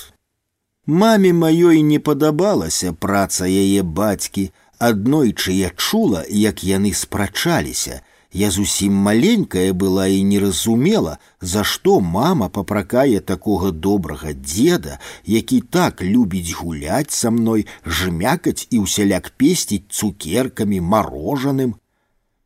[0.87, 4.49] Маме маёй не падабалася праца яе бацькі,
[4.79, 8.01] аднойчы я чула, як яны спрачаліся.
[8.33, 15.61] Я зусім маленькая была і не разумела, за што мама папракае такога добрага деда, які
[15.61, 21.77] так любіць гуляць са мной, жмякаць і ўсяляк песціць цукеркамі марожаным.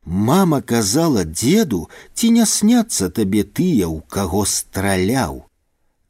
[0.05, 5.47] Мама казала деду, ці не сняцца табе тыя, у каго страляў.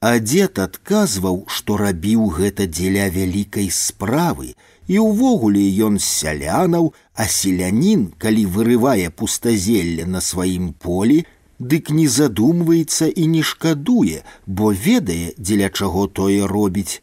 [0.01, 4.53] А дзед адказваў, што рабіў гэта дзеля вялікай справы,
[4.88, 11.26] і ўвогуле ён сялянаў, а селянін, калі вырывае пустазелле на сваім полі,
[11.60, 17.02] дык не задумваецца і не шкадуе, бо ведае, дзеля чаго тое робіць.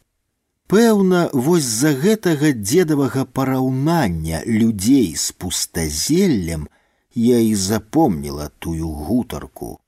[0.66, 6.68] Пэўна, вось з-за гэтага дзедавага параўнання людзей з пустазеллем
[7.14, 9.78] я і запомніла тую гутарку.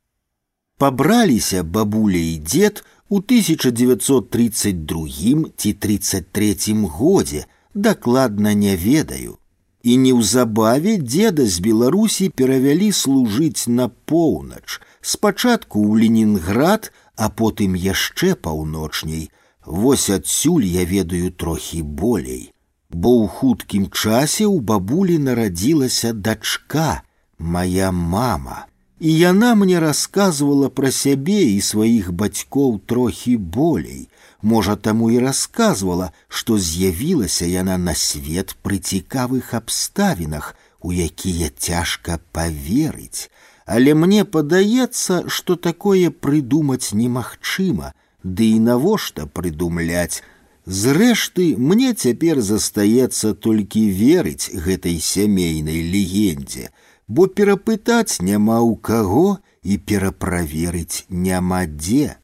[0.78, 5.09] Пабраліся бабуля і дзед у 1932
[5.56, 9.38] ці 33 годзе, дакладна не ведаю.
[9.84, 18.36] І неўзабаве деда з Беларусі перавялі служыць на поўнач, спачатку ў Ленінград, а потым яшчэ
[18.36, 19.30] паўночней.
[19.65, 22.53] Вось адсюль я ведаю трохі болей.
[22.90, 27.02] Бо ў хуткім часе ў бабулі нарадзілася дачка,
[27.38, 28.65] моя мама.
[28.99, 34.10] І яна мне расказвала пра сябе і сваіх бацькоў трохі болей,
[34.45, 42.19] Можа, таму і расказвала, што з'явілася яна на свет пры цікавых абставінах, у якія цяжка
[42.32, 43.30] паверыць.
[43.65, 50.23] Але мне падаецца, што такое прыдумаць немагчыма, ды і навошта прыдумляць.
[50.65, 56.69] Зрэшты, мне цяпер застаецца толькі верыць гэтай сямейнай легендзе,
[57.07, 59.26] бо перапытаць няма ў каго
[59.64, 62.18] і пераправерыць няма дзе.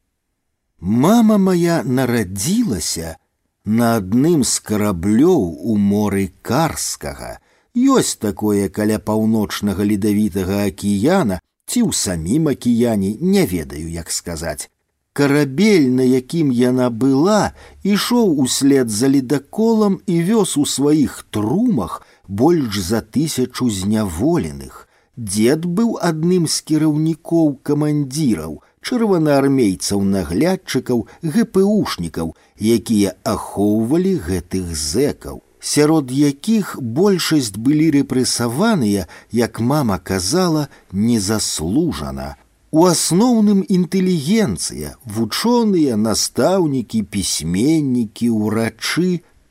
[0.81, 3.17] Мама моя нарадзілася
[3.65, 7.39] на адным з караблёў у моры карскага.
[7.75, 14.69] Ёсць такое каля паўночнага ледавітага акіяна ці ў самім акіяне не ведаю, як сказаць.
[15.17, 22.77] Карабель, на якім яна была, ішоў услед за ледаколам і вёз у сваіх трумах больш
[22.77, 24.87] за тысячу зняволеных.
[25.17, 31.03] Дед быў адным з кіраўнікоў камандзіраў, чырвонаармейцаў наглядчыкаў
[31.35, 32.33] гпушнікаў
[32.77, 42.35] якія ахоўвалі гэтых зэкаў сярод якіх большасць былі рэпрэсаваныя як мама казала незаслужана
[42.71, 49.09] у асноўным інтэлігенцыя вучоныя настаўнікі пісьменнікі ўрачы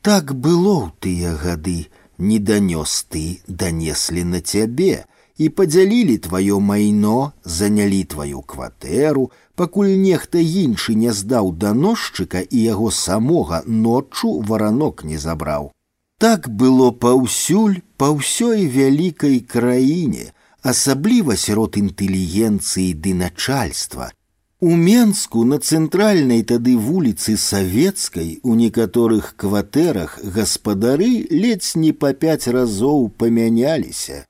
[0.08, 1.78] так было ў тыя гады
[2.18, 5.04] не данёс ты данеслі на цябе
[5.40, 12.90] і падзялілі тваё майно, занялі тваю кватэру, пакуль нехта іншы не здаў даносчыка і яго
[12.90, 15.72] самога ноччу варанок не забраў.
[16.18, 20.32] Так было паўсюль па ўсёй вялікай краіне,
[20.62, 24.12] асабліва сярод інтэлігенцыі ды начальства.
[24.60, 32.48] У Менску на цэнтральнай тады вуліцы савецкай у некаторых кватэрах гаспадары ледзь не па пяць
[32.48, 34.24] разоў памяняліся.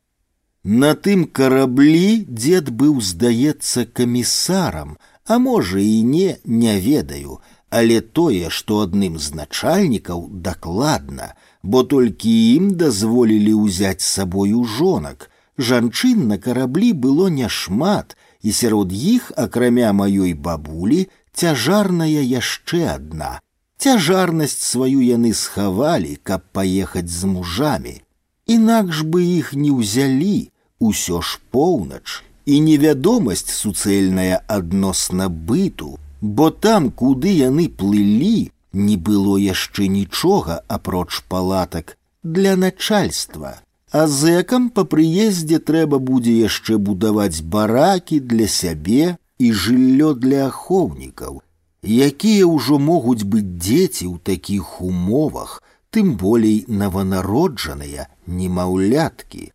[0.68, 7.38] На тым караблі дзед быў, здаецца, камісарам, а можа і не, не ведаю,
[7.70, 11.28] але тое, што адным з начальнікаў дакладна,
[11.62, 15.30] бо толькі ім дазволілі ўзяць з сабою жонак.
[15.56, 23.38] Жанчын на караблі было няшмат, і сярод іх акрамя маёй бабулі цяжарная яшчэ адна.
[23.78, 28.02] Цяжарнасць сваю яны схавалі, каб паехаць з мужамі.
[28.46, 36.90] Інакш бы іх не ўзялі, усё ж поўнач і невядомасць суцэльная адносна быту, бо там,
[36.90, 43.56] куды яны плылі, не было яшчэ нічога апроч палатак для начальства.
[43.90, 51.42] А зэкам па прыездзе трэба будзе яшчэ будаваць баракі для сябе і жыллё для ахоўнікаў,
[51.82, 59.52] якія ўжо могуць быць дзеці ў такіх умовах, тым болей наванароджаныя немаўляткі.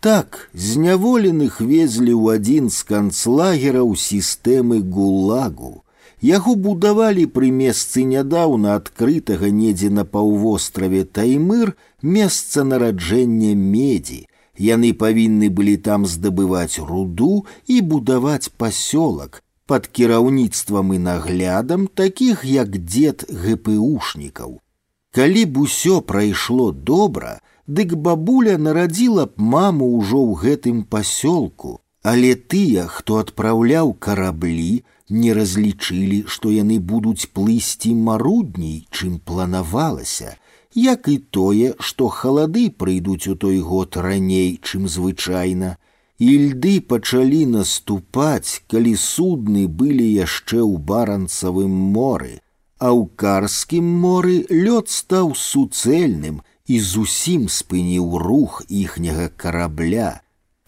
[0.00, 5.84] Так зняволеных везлі ў адзін з канцлагераў сістэмы гулагу.
[6.20, 14.24] Яго будавалі пры месцы нядаўна адкрытага недзе на паўвостраве Таймыр месца нараджэння медзі.
[14.56, 19.40] Яны павінны былі там здабываць руду і будаваць пасёлак
[19.70, 24.58] пад кіраўніцтвам і наглядам такіх як дзед гпушнікаў.
[25.14, 32.34] Калі б усё прайшло добра, дык бабуля нарадзіла б маму ўжо ў гэтым пасёлку, але
[32.34, 40.36] тыя, хто адпраўляў караблі, не разлічылі, што яны будуць плысці марудней, чым планавалася,
[40.74, 45.76] як і тое, што халады прыйдуць у той год раней, чым звычайна.
[46.20, 52.40] І льды пачалі наступаць, калі судны былі яшчэ ў баранцавым моры,
[52.84, 60.20] а ў карскім моры лёд стаў суцэльным і зусім спыніў рух іхняга карабля,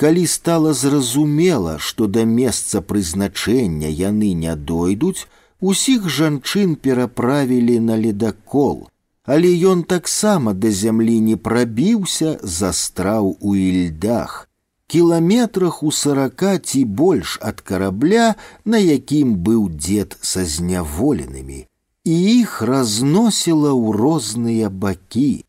[0.03, 5.29] Калі стала зразумела, што да месца прызначэння яны не дойдуць,
[5.61, 8.89] усіх жанчын пераправілі на ледакол,
[9.25, 14.49] але ён таксама да зямлі не прабіўся, застраў у ільдах.
[14.91, 18.35] Кіламетрах у сарака ці больш ад карабля,
[18.65, 21.67] на якім быў дзед са зняволенымі,
[22.07, 25.45] і іх разносіла ў розныя бакі.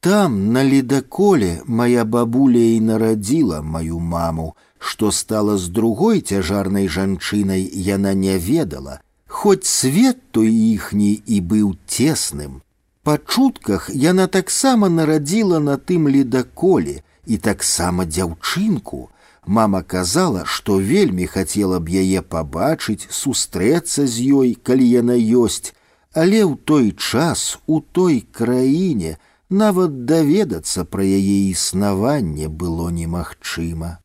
[0.00, 7.62] Там, на ледоколе, моя бабуля і нарадзіла мою маму, што стала з другой цяжарнай жанчынай
[7.70, 8.98] яна не ведала,
[9.32, 12.60] Хоць свет той іхні і быў цесным.
[13.02, 19.08] Па чутках яна таксама нарадзіла на тым ледоколе і таксама дзяўчынку.
[19.46, 25.72] Мама казала, што вельмі хацела б яе пабачыць, сустрэцца з ёй, калі яна ёсць,
[26.16, 29.16] але ў той час у той краіне,
[29.48, 33.98] нават даведацца пра яе існаванне было немагчыма.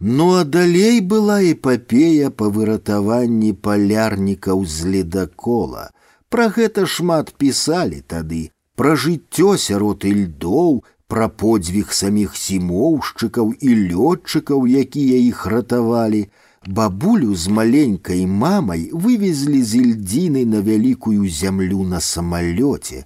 [0.00, 5.90] Ну а далей была эпапея па выратаванні палярнікаў з ледакола.
[6.28, 8.42] Пра гэта шмат пісалі тады,
[8.76, 16.28] пра жыццё сярод льдоў, пра подзвіг саміх сімоўшчыкаў і лётчыкаў, якія іх ратавалі,
[16.66, 23.04] бабулю з маленькай мамай вывезлі з ільдзіны на вялікую зямлю на самалёце,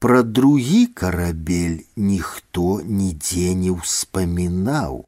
[0.00, 5.04] Пра другі карабель ніхто нідзе не ўспамінаў,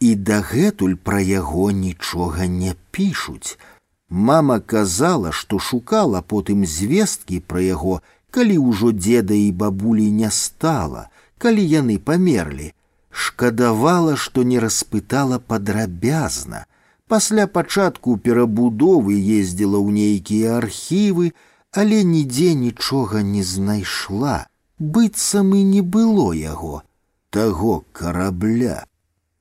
[0.00, 3.60] і дагэтуль пра яго нічога не пішуць.
[4.08, 8.00] Мама казала, што шукала потым звесткі пра яго,
[8.32, 12.72] калі ўжо дзеда і бабулі не стала, калі яны памерлі,
[13.10, 16.64] шкадавала, што не распытала падрабязна.
[17.10, 21.32] Пасля пачатку перабудовы ездзіла ў нейкія архівы,
[21.72, 24.46] але нідзе нічога не знайшла,
[24.78, 26.82] быццам і не было яго,
[27.30, 28.84] таго карабля.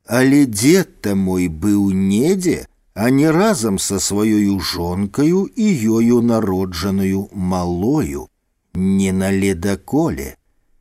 [0.06, 5.68] Але дзед-то мой быў недзе, а не разам са сваёю жонкаю і
[5.98, 8.28] ёю народжаную малою,
[8.74, 10.36] не на ледаколе.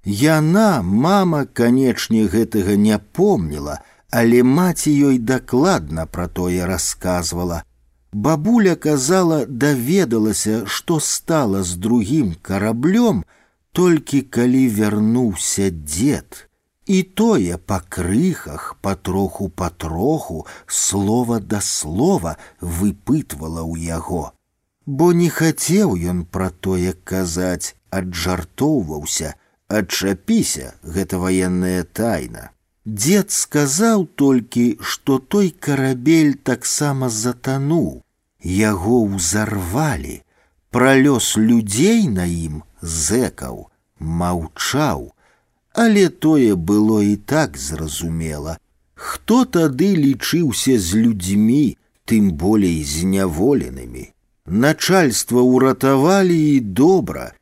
[0.05, 3.81] Яна, мама, канечне, гэтага не помніла,
[4.13, 7.63] але маці ёй дакладна пра тое расказвала,
[8.13, 13.25] Бабуля казала, даведалася, што стала з другім караблём,
[13.73, 16.49] толькі калі вярнуўся дзед.
[16.87, 24.33] І тое па крыхах, патроху патроху, слова да слова выпытвала ў яго.
[24.87, 29.35] Бо не хацеў ён пра тое казаць, аджартоўваўся,
[29.69, 32.52] адчапіся, гэта ваенная тайна.
[32.85, 38.03] Дед сказаў толькі, што той карабель таксама затануў,
[38.41, 40.23] яго ўзарвалі,
[40.71, 43.69] пра лёс людзей на ім зэкаў,
[44.01, 45.13] маўчаў,
[45.75, 48.59] але тое было і так зразумела.
[48.95, 54.13] Хто тады лічыўся з людзьмі, тым болей зняволенымі.
[54.47, 57.33] Начальства ўратавалі і добра.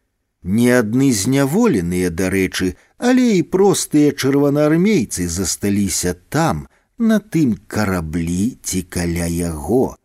[0.43, 6.67] Не адны зняволеныя, дарэчы, але і простыя чырванаармейцы засталіся там,
[6.99, 9.97] на тым караблі ці каля яго.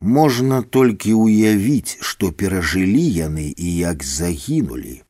[0.00, 5.02] Можна толькі ўявіць, што перажылі яны і як загінулі.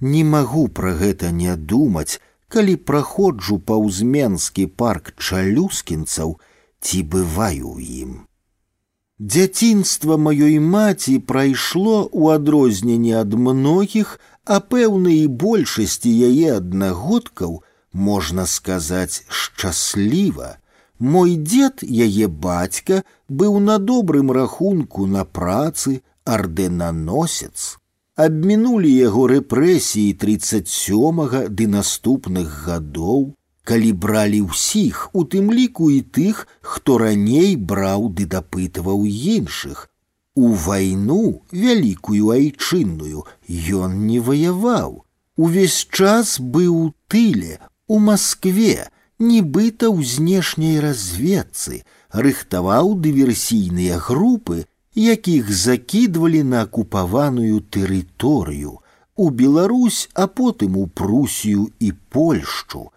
[0.00, 6.36] Не магу пра гэта не думаць, калі праходжу паўзменскі парк чалюскінцаў
[6.80, 8.12] ці бываю ў ім.
[9.20, 17.62] Дзяцінства маёй маці прайшло ў адрозненне ад многіх, а пэўна і большасці яе аднагодкаў,
[17.92, 20.56] можна сказаць, шчасліва.
[20.98, 27.80] Мой дзед, яе бацька, быў на добрым рахунку на працы ардэнаносец.
[28.20, 33.32] Абмінулі яго рэпрэсіі 37 ды наступных гадоў,
[33.64, 39.88] калі бралі ўсіх, у тым ліку і тых, хто раней браў ды дапытваў іншых.
[40.34, 43.26] У вайну вялікую айчынную
[43.82, 45.04] ён не ваяваў.
[45.36, 47.58] Увесь час быў у тыле,
[47.88, 58.78] у Маскве, нібыта ў знешняй разведцы, рыхтаваў дыверсійныя групы, якіх закідвалі на акупаваную тэрыторыю,
[59.16, 62.90] у Беларусь, а потым у Прусію і Польшчу,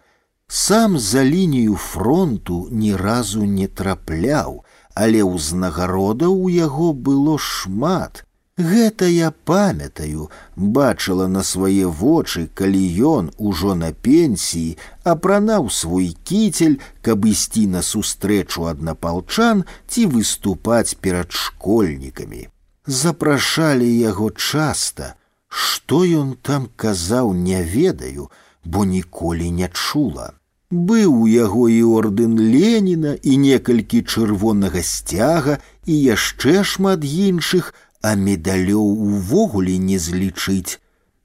[0.48, 4.64] сам за лінію фронту ні разу не трапляў,
[4.98, 8.24] але ўзнагародаў у яго было шмат.
[8.56, 16.78] Гэта я памятаю, бачыла на свае вочы, калі ён ужо на пенсіі апранаў свой кіцель,
[17.02, 22.46] каб ісці на сустрэчу аднапалчан ці выступаць перад школьнікамі.
[22.86, 25.14] Запрашалі яго часта.
[25.48, 28.30] Што ён там казаў, не ведаю,
[28.64, 30.32] бо ніколі не чула.
[30.70, 38.14] Быў у яго і ордэн Леніна і некалькі чырвонага сцяга і яшчэ шмат іншых, а
[38.18, 40.80] медалёў увогуле не злічыць.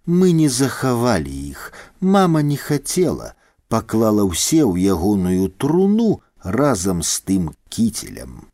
[0.05, 3.33] Мы не захавалі іх, мама не хацела,
[3.67, 8.49] паклала ўсе ў ягоную труну разам з тым кіцелем.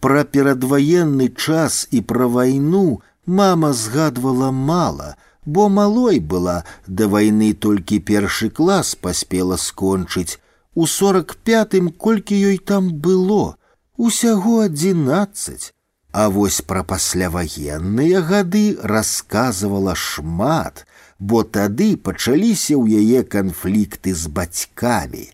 [0.00, 8.00] Пра перадваенны час і пра вайну мама згадвала мала, бо малой была да вайны толькі
[8.10, 10.38] першы клас паспела скончыць
[10.74, 13.56] у сорок пятым колькі ёй там было
[13.96, 15.72] усяго адзінаццаць
[16.12, 18.64] а вось пра пасляваенныя гады
[18.94, 20.86] расказвала шмат
[21.18, 25.24] бо тады пачаліся ў яе канфлікты з бацькамі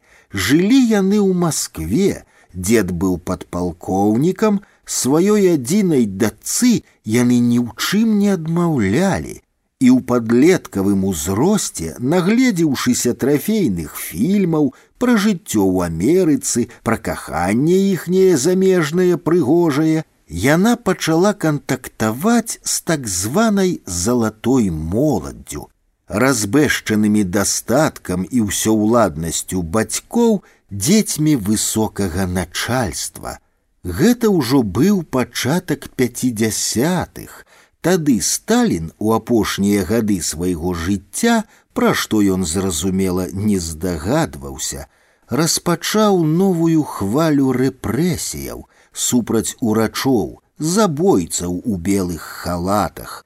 [0.48, 2.24] жылі яны ў москве
[2.55, 4.60] дзед быў падпалкоўнікам
[4.98, 6.72] сваёй адзінай дачцы
[7.16, 9.40] яны ні ў чым не адмаўлялі
[9.82, 14.70] і ў падлеткавым узросце, нагледзеўшыся трафейных фільмаў
[15.02, 20.06] пра жыццё ў Амерыцы, пра каханне іхняе замежнае прыгожае,
[20.44, 25.68] яна пачала кантактаваць з так званай залатой моладдзю,
[26.06, 33.39] разбэшчанымі дастаткам і ўсёўладнасцю бацькоў дзецьмі высокага начальства.
[33.82, 37.43] Гэта ўжо быў пачатак пяцідзясятых,
[37.86, 41.43] Тады Сталін у апошнія гады свайго жыцця,
[41.74, 44.86] пра што ён зразумела не здагадваўся,
[45.28, 53.24] распачаў новую хвалю рэпрэсіяў супраць урачоў, забойцаў у белых халатах.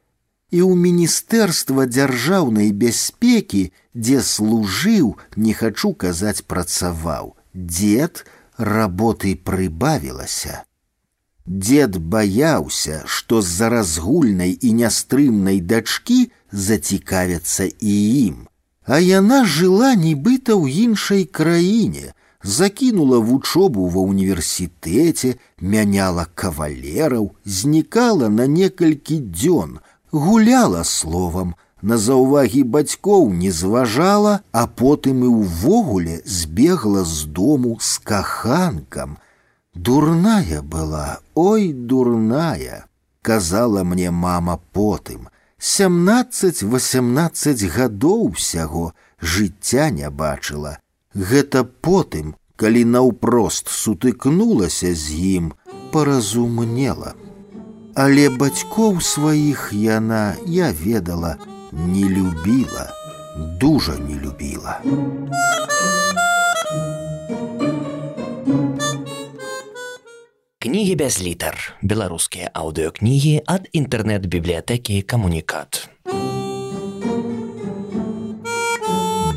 [0.50, 8.24] І ў міністэрства дзяржаўнай бяспекі, дзе служыў, не хачу казаць працаваў, дзед
[8.56, 10.62] работы прыбавілася.
[11.46, 16.18] Дед баяўся, што з-за разгульнай і нястрымнай дачкі
[16.50, 17.94] зацікавяцца і
[18.26, 18.36] ім.
[18.86, 28.46] А яна жыла нібыта ў іншай краіне, закінула вучобу ва ўніверсітэце, мяняла кавалераў, знікала на
[28.46, 29.78] некалькі дзён,
[30.10, 37.98] гуляла словам, на заўвагі бацькоў не зважала, а потым і ўвогуле збегла з дому з
[38.02, 39.18] каханкам,
[39.74, 42.86] Дурная была, ой, дурная,
[43.22, 45.28] казала мне мама потым.
[45.58, 50.78] Сямнаццаць-восемнадцаць гадоў усяго жыцця не бачыла.
[51.14, 55.52] Гэта потым, калі наўпрост сутыкнулася з ім,
[55.92, 57.14] паразумнела.
[57.94, 61.36] Але бацькоў сваіх яна, я ведала,
[61.72, 62.92] не любіла,
[63.60, 64.80] дужа не любіла.
[70.61, 71.55] Кнігі без літар.
[71.81, 75.89] Беларускія аўдыёкнігі ад інтэрнэт-бібліятэкі камунікат.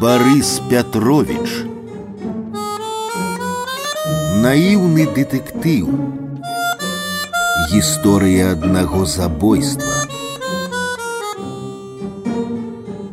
[0.05, 1.65] Барыс Пятровіч
[4.45, 5.89] Наіўны дэтэктыў
[7.73, 10.14] Гісторыя аднаго забойства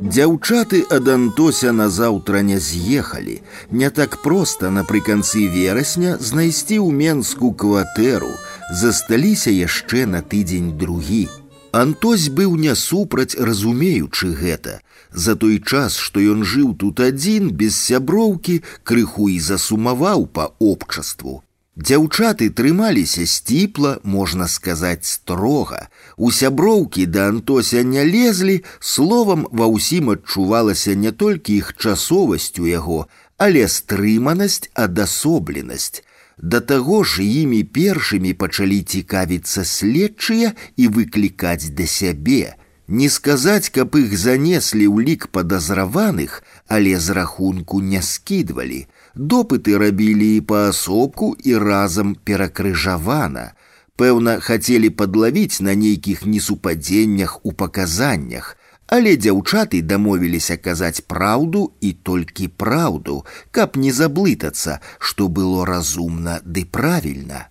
[0.01, 3.41] Дзяўчаты ад Антося назаўтра не з'ехалі.
[3.71, 8.31] Не так проста напрыканцы верасня знайсці ў Менску кватэру,
[8.71, 11.27] засталіся яшчэ на тыдзень другі.
[11.73, 14.81] Антось быў не супраць, разумеючы гэта.
[15.13, 21.43] За той час, што ён жыў тут адзін без сяброўкі, крыху і засумаваў па обществу.
[21.81, 25.89] Дзяўчаты трымаліся сціпла, можна сказаць строга.
[26.17, 32.65] У сяброўкі да Антося не лезлі, словам ва ўсім адчувалася не толькі іх часовасць у
[32.65, 33.05] яго,
[33.37, 36.01] але стрыманасць, адасобленасць.
[36.39, 42.57] Да таго ж імі першымі пачалі цікавіцца следчыя і выклікаць да сябе.
[42.89, 50.37] Не сказаць, каб іх занеслі ў лік падазраваных, але з рахунку не скідвалі допыты рабілі
[50.37, 53.53] і паасобку і разам перакрыжавана.
[53.97, 58.57] Пэўна, хацелі падлавіць на нейкіх несупадзеннях у паказаннях,
[58.87, 66.65] але дзяўчаты дамовіліся казаць праўду і толькі праўду, каб не заблытацца, што было разумна ды
[66.65, 67.49] правільна.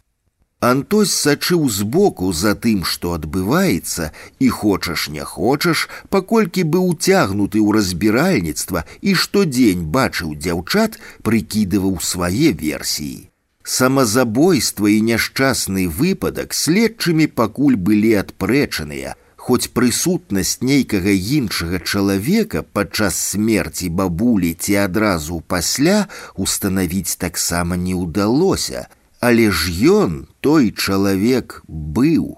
[0.65, 4.07] Антось сачыў збоку за тым, што адбываецца,
[4.45, 5.83] і хочаш не хочаш,
[6.15, 13.29] паколькі быў уцягнуты ў разбіральніцтва і штодзень бачыў дзяўчат, прыкідываў свае версіі.
[13.75, 19.13] Самазабойства і няшчасны выпадак следчымі пакуль былі адпрэчаныя,
[19.45, 25.97] хоць прысутнасць нейкага іншага чалавека падчас смерці бабулі ці адразу пасля
[26.33, 28.87] устанавіць таксама не ўдалося,
[29.19, 32.37] Але ж ён той чалавек быў.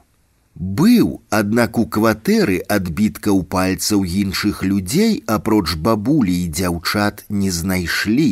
[0.58, 8.32] Быў, аднак у кватэры адбіткаў пальцаў іншых людзей апроч бабулі і дзяўчат не знайшлі,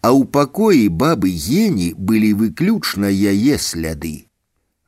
[0.00, 4.26] а ў пакоі бабы гені былі выключна яе сляды.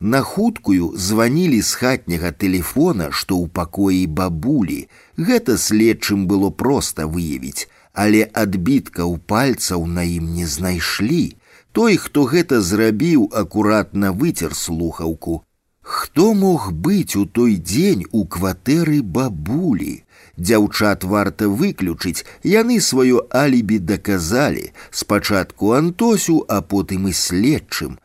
[0.00, 4.86] На хуткую званілі з хатняга тэлефона, што ў пакоі бабулі.
[5.18, 11.34] Гэта следчым было проста выявіць, але адбіткаў пальцаў на ім не знайшлі.
[11.72, 15.42] Той, хто гэта зрабіў, акуратна выцер слухаўку.
[15.88, 20.04] Хто мог быць у той дзень у кватэры бабулі?
[20.36, 27.96] Дзяўчат варта выключыць, яны сваё алібі даказалі, спачатку антосю, а потым і следчым.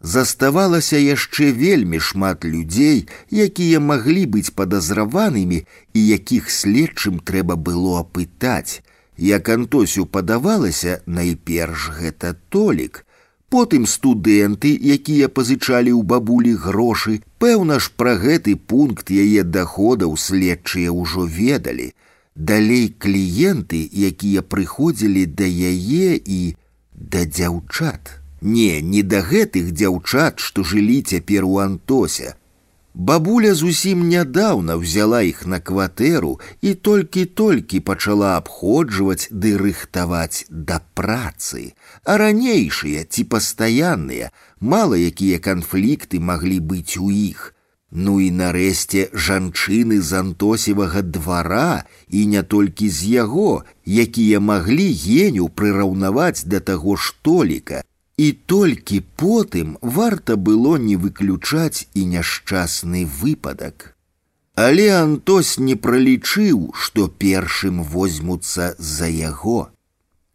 [0.00, 5.60] Заставалася яшчэ вельмі шмат людзей, якія маглі быць падазраванымі
[5.92, 8.80] і якіх следчым трэба было апытаць.
[9.16, 13.04] Як антосю падавалася, найперш гэта толік,
[13.50, 20.90] Потым студэнты, якія пазычалі ў бабулі грошы, пэўна ж пра гэты пункт яе даходаў следчыя
[20.90, 21.92] ўжо ведалі.
[22.34, 23.80] Далей кліенты,
[24.10, 26.40] якія прыходзілі да яе і
[26.92, 28.18] да дзяўчат.
[28.42, 32.34] Не, не да гэтых дзяўчат, што жылі цяпер у Антося,
[32.98, 36.30] Бабуля зусім нядаўна взяла іх на кватэру
[36.64, 41.76] і толькі-толькі пачала абходжваць ды рыхтаваць да працы,
[42.08, 44.30] а ранейшыя ці пастаянныя,
[44.60, 47.52] мала якія канфлікты маглі быць у іх.
[47.92, 55.52] Ну і нарэшце жанчыны з антосевага двара і не толькі з яго, якія маглі геню
[55.52, 57.84] прыраўнаваць да таго ж толіка,
[58.20, 63.92] і толькі потым варта было не выключаць і няшчасны выпадак.
[64.56, 69.68] Але Антос не пралічыў, што першым возьмуцца за яго.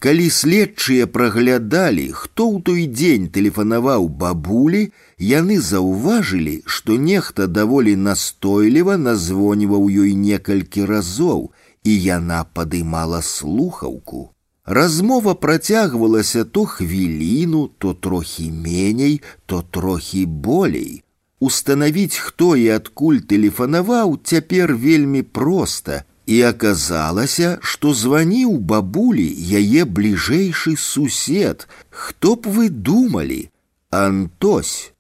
[0.01, 4.81] Калі следчыя праглядалі, хто ў той дзень тэлефанаваў бабулі,
[5.17, 11.49] яны заўважылі, што нехта даволі настойліва назвоніваў ёй некалькі разоў,
[11.83, 14.33] і яна падымала слухаўку.
[14.65, 21.03] Размова працягвалася то хвіліну, то трохі меней, то трохі болей.
[21.39, 29.25] Устанавіць, хто і адкуль тэлефанаваў цяпер вельмі проста, і аказалася, што званіў бабулі
[29.59, 31.67] яе бліжэйшы сусед.
[31.89, 33.49] Хто б вы думалі?
[33.89, 34.93] Антось.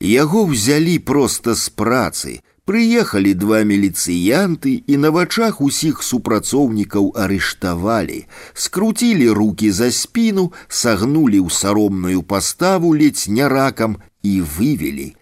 [0.00, 8.24] Яго взялі проста з працы, Прыехалі два міліцыянты і на вачах усіх супрацоўнікаў арыштавалі,
[8.54, 15.12] скруцілі руки за спіну, сагнулі ў саромную паставу ледзь не ракам і вывелі.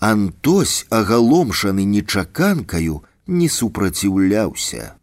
[0.00, 4.98] Антось, агаломшаны нечаканкаю, не супраціўляўся.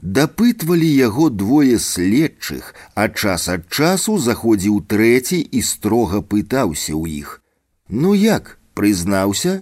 [0.00, 7.88] Дапытвалі яго двое следчых, а час ад часу заходзіў трэці і строга пытаўся ў іх: «
[7.92, 9.60] Ну як, прызнаўся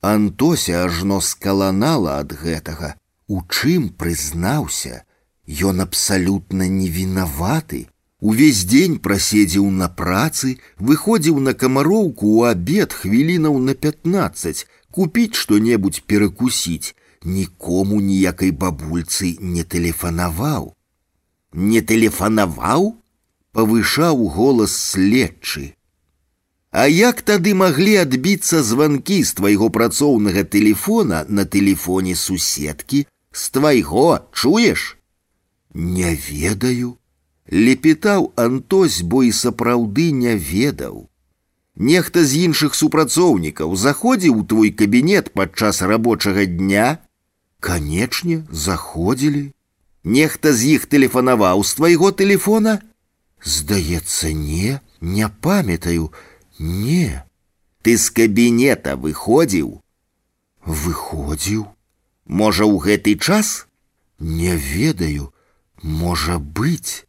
[0.00, 2.94] антося ажно скаланала ад гэтага
[3.28, 5.02] у чым прызнаўся
[5.70, 7.86] ён абсалютна не вінаваты
[8.20, 10.58] увесь дзень праседзеў на працы
[10.90, 16.94] выходзіў на камароўку ў абед хвілінаў на 15 купіць што-небудзь перакусіць
[17.38, 20.72] нікому ніякай бабульцы не тэлефанаваў
[21.70, 22.94] не тэлефанаваў
[23.52, 25.72] павышаў голас следчы
[26.76, 34.20] А як тады маглі адбіцца званкі з твайго працоўнага тэлефона на тэлефоне суседкі з твайго
[34.32, 34.84] чуеш
[35.72, 36.90] не ведаю
[37.68, 41.08] лепетаў антось бо і сапраўды не ведаў
[41.76, 46.86] нехта з іншых супрацоўнікаў заходзіў у твой кабінет падчас рабочага дня
[47.60, 48.38] канечне
[48.68, 49.44] заходзілі
[50.04, 52.78] нехта з іх тэлефанаваў з твайго тэлефона
[53.56, 56.12] здаецца не не памятаю
[56.60, 57.22] не
[57.82, 59.72] ты з кабінета выходзіў
[60.66, 61.66] выходзіў
[62.26, 63.66] можа ў гэты час
[64.18, 65.32] не ведаю
[65.82, 67.06] можа быць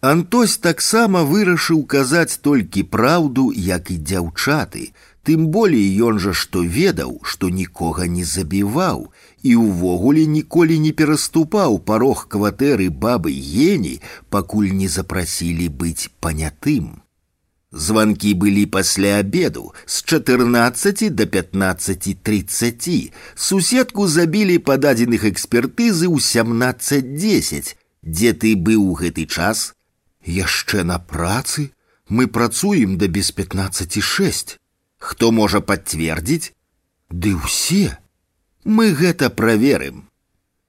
[0.00, 4.92] Антось таксама вырашыў казаць толькі праўду, як і дзяўчаты,
[5.26, 9.10] тым болей ён жа што ведаў, што нікога не забіваў
[9.42, 13.98] і ўвогуле ніколі не пераступаў парог кватэры бабы гені,
[14.30, 17.01] пакуль не запрасілі быць панятым.
[17.72, 23.12] Званкі былі пасля абеду з 14 до 15:30.
[23.34, 27.76] Суседку забілі па дадзеных экспертызы ў 17:10.
[28.02, 29.74] Дзе ты быў у гэты час?
[30.28, 31.72] яшчэ на працы
[32.08, 34.56] мы працуем да без 15,6
[34.98, 36.52] хто можа пацвердзіць
[37.10, 37.96] ды ўсе
[38.64, 40.04] мы гэта праверым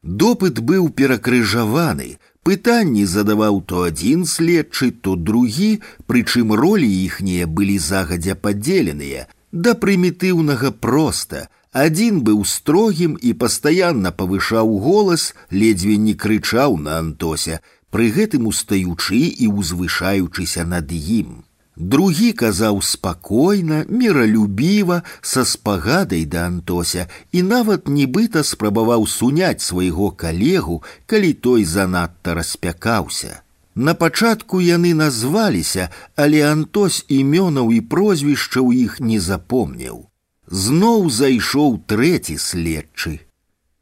[0.02, 5.72] допыт быў перакрыжаваны пытанні задаваў то адзін следчы то другі
[6.12, 14.78] прычым ролі іхнія былі загадзя падзеленыя да прымітыўнага проста адзін быў строгім і пастаянна павышаў
[14.86, 21.43] голас ледзьве не крычаў на антося пры гэтым устаючы і ўзвышаючыся над ім.
[21.80, 30.84] Другі казаў спакойна, міралюбіва, са спагадай да Антося і нават нібыта спрабаваў суняць свайго калегу,
[31.06, 33.42] калі той занадта распякаўся.
[33.76, 35.88] На пачатку яны назваліся,
[36.20, 40.12] але Антось імёнаў і прозвішча ў іх не запомніў.
[40.52, 43.20] Зноў зайшоў трэці следчы.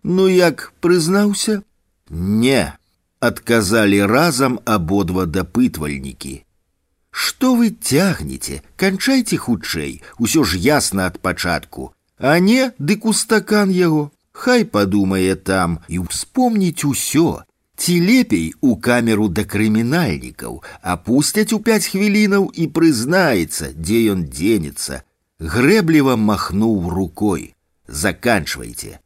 [0.04, 1.62] Ну як прызнаўся?
[2.10, 2.78] Не,
[3.20, 6.44] адказалі разам абодва дапытвальнікі.
[7.12, 13.70] Што вы цягнеце, канчайце хутчэй, усё ж ясна ад пачатку, а не дык у стакан
[13.70, 17.42] яго, Хай падумае там і ўспомніць усё,
[17.82, 20.60] ці лепей у камеру да крымінальнікаў,
[20.94, 25.02] апусцяць у пяць хвілінаў і прызнаецца, дзе ён дзенецца,
[25.56, 27.56] грэбліва махнуў рукой.
[27.88, 29.00] Заканчвайце.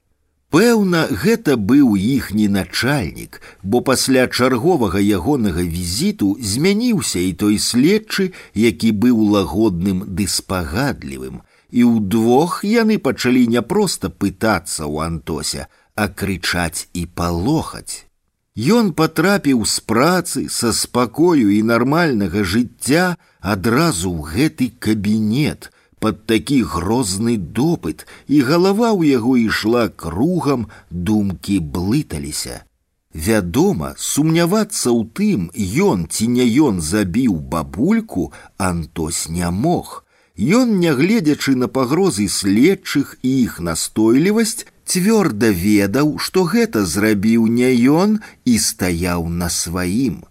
[0.51, 8.91] Пэўна, гэта быў іхні начальнік, бо пасля чарговага ягонага візіту змяніўся і той следчы, які
[8.91, 11.39] быў лагодным ды спагадлівым.
[11.71, 18.11] І ўдвох яны пачалі не проста пытацца ў Антося, а крычаць і палохаць.
[18.55, 26.63] Ён патрапіў з працы са спакою і нармальнага жыцця адразу ў гэты кабінет, под такі
[26.63, 32.65] грозны допыт, і галава ў яго ішла кругам, думкі блыталіся.
[33.13, 40.05] Вядома, сумнявацца ў тым, ён ці не ён забіў бабульку, Антос не мог.
[40.39, 48.19] Ён, нягледзячы на пагрозы следчых і іх настойлівасць, цвёрда ведаў, што гэта зрабіў не ён
[48.45, 50.23] і стаяў на сваім.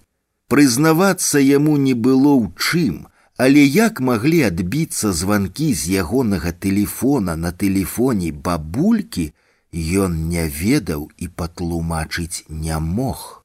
[0.49, 2.95] Прызнавацца яму не было ў чым,
[3.41, 9.33] Але як маглі адбіцца званкі з ягонага тэлефона на тэлефоне бабулькі,
[10.05, 13.45] ён не ведаў і патлумачыць не мог.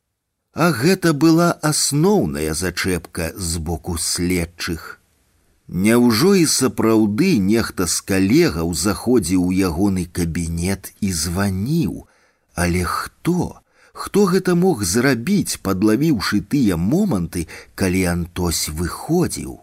[0.51, 4.99] А гэта была асноўная зачэпка з боку следчых.
[5.67, 12.07] Няўжо і сапраўды нехта з калегаў заходзіў у ягоны кабінет і званіў,
[12.53, 13.59] але хто?
[13.95, 19.61] Хто гэта мог зрабіць, падлавіўшы тыя моманты, калі Антось выходзіў?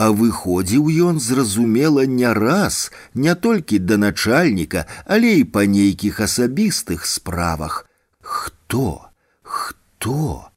[0.00, 7.06] А выходзіў ён зразумела не раз, не толькі да начальніка, але і па нейкіх асабістых
[7.06, 7.86] справах.
[8.20, 9.08] Хто,
[9.42, 10.50] хто,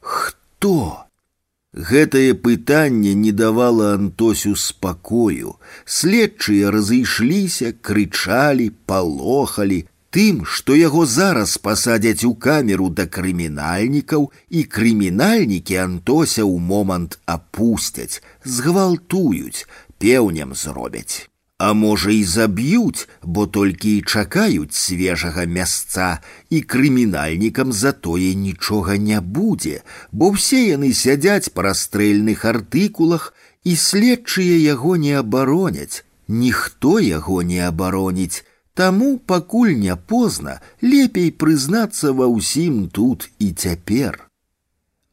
[0.00, 0.76] хто?
[1.72, 5.56] Гэтае пытанне не давала Антосю спакою.
[5.86, 15.76] Следчыя разышліся, крычалі, палохалі, тым, што яго зараз пасадзяць у камеру да крымінальнікаў і крымінальнікі
[15.84, 19.66] Антося ў момант апусцяць, згвалтуюць,
[19.98, 21.28] пеўнем зробяць.
[21.62, 26.18] А можа і заб'юць, бо толькі і чакаюць свежага мясца,
[26.50, 29.80] і крымінальнікам затое нічога не будзе,
[30.12, 33.32] бо ўсе яны сядзяць па расстрэльных артыкулах,
[33.64, 38.42] і следчыя яго не абароняць, ніхто яго не абароніць,
[38.76, 44.28] Таму пакуль не позна, лепей прызнацца ва ўсім тут і цяпер.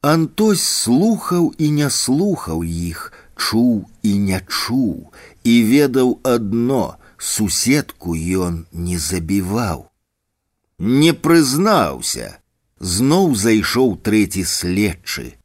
[0.02, 5.12] Антось слухаў і не слухаў іх, чуў і не чуў,
[5.44, 9.90] і ведаў адно суседку ён не забіваў.
[10.80, 12.40] Не прызнаўся,
[12.80, 15.36] зноў зайшоў трэці следчы.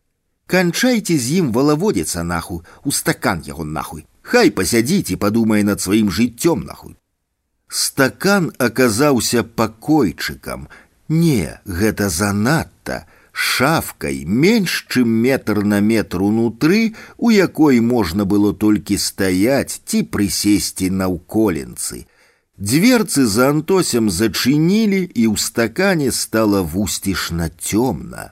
[0.46, 4.06] Канчайце з ім валаводзіцца нахуй, у стакан яго нахуй.
[4.22, 6.94] Хай пасядзіць і падумае над сваім жыццём нахуй.
[7.68, 10.68] Стакан аказаўся пакойчыкам.
[11.08, 18.96] Не, гэта занадта, шафкай менш чым метр на метр унутры, у якой можна было толькі
[18.96, 22.06] стаяць ці прысесці наўколенцы.
[22.56, 28.30] Дверцы за антосем зачынілі, і ў стакане стала вусцішна цёмна.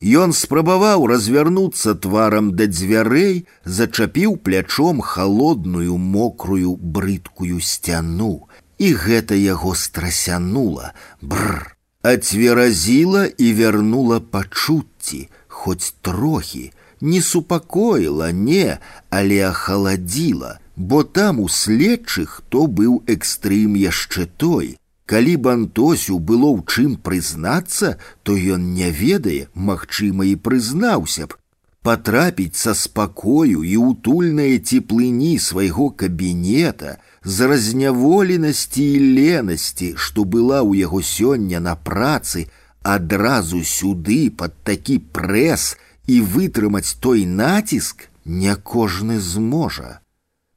[0.00, 8.48] Ён спрабаваў развярнуцца тварам да дзвярэй, зачапіў плячом холодную мокрую брыдкую сцяну,
[8.78, 18.78] і гэта яго страсянула, бррр ацверазіла і вярнула пачуцці, хоць трохі, не супакоіла, не,
[19.10, 24.76] але ахаладзіла, бо там у следчых то быў экстрым яшчэ той.
[25.10, 31.34] Калі б антосю было ў чым прызнацца, то ён не ведае, магчыма, і прызнаўся б,
[31.82, 40.84] патрапіць са спакою і утульныя цеплыні свайго кабінета, з разняволенасці і ленасці, што была ў
[40.86, 42.48] яго сёння на працы,
[42.82, 45.76] адразу сюды пад такі прэс
[46.06, 50.00] і вытрымаць той націск не кожны зможа.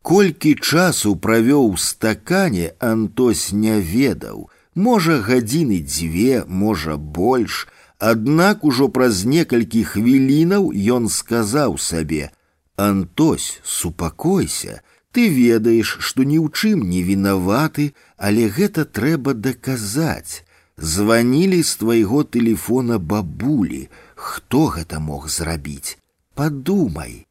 [0.02, 7.68] Колькі часу правёў стакане Антось не ведаў, можа гадзіны дзве, можа больш,
[8.04, 14.82] Аднак ужо праз некалькі хвілінаў ён сказаў сабе: « Антось, супакойся,
[15.14, 20.44] ты ведаеш, што ні ў чым не вінаваты, але гэта трэба даказаць.
[20.78, 25.98] Званілі з твайго тэлефона бабулі, хто гэта мог зрабіць?
[26.34, 27.28] Падумай.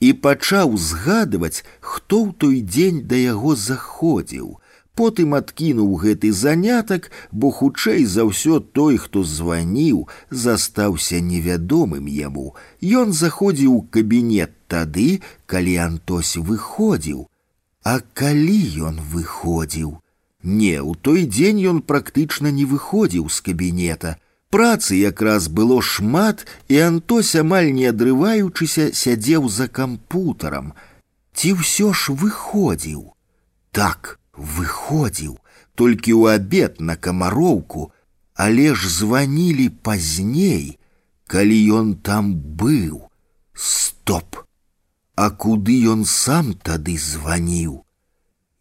[0.00, 4.56] І пачаў згадваць, хто ў той дзень да яго заходзіў,
[4.98, 12.54] потым адкінуў гэты занятак, бо хутчэй за ўсё той, хто званіў, застаўся невядомым яму.
[12.80, 17.26] Ён заходзіў у кабінет тады, калі Антось выходзіў.
[17.84, 20.00] А калі ён выходзіў?
[20.42, 24.16] Не, у той дзень ён практычна не выходзіў з кабінета.
[24.54, 30.72] Працы якраз было шмат, і Антось амаль не адрываючыся сядзеў за кампутарам.
[31.34, 33.10] Ці ўсё ж выходзіў?
[33.74, 35.38] Так, выходзіў
[35.74, 37.90] толькі ў абед на камароўку,
[38.34, 40.78] але ж званілі пазней,
[41.26, 43.10] калі ён там быў.
[43.54, 44.44] Стоп!
[45.14, 47.84] А куды ён сам тады званіў?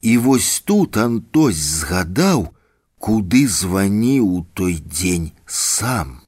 [0.02, 2.53] І вось тут Антось згадаў,
[2.99, 6.23] куды званіў у той дзень сам.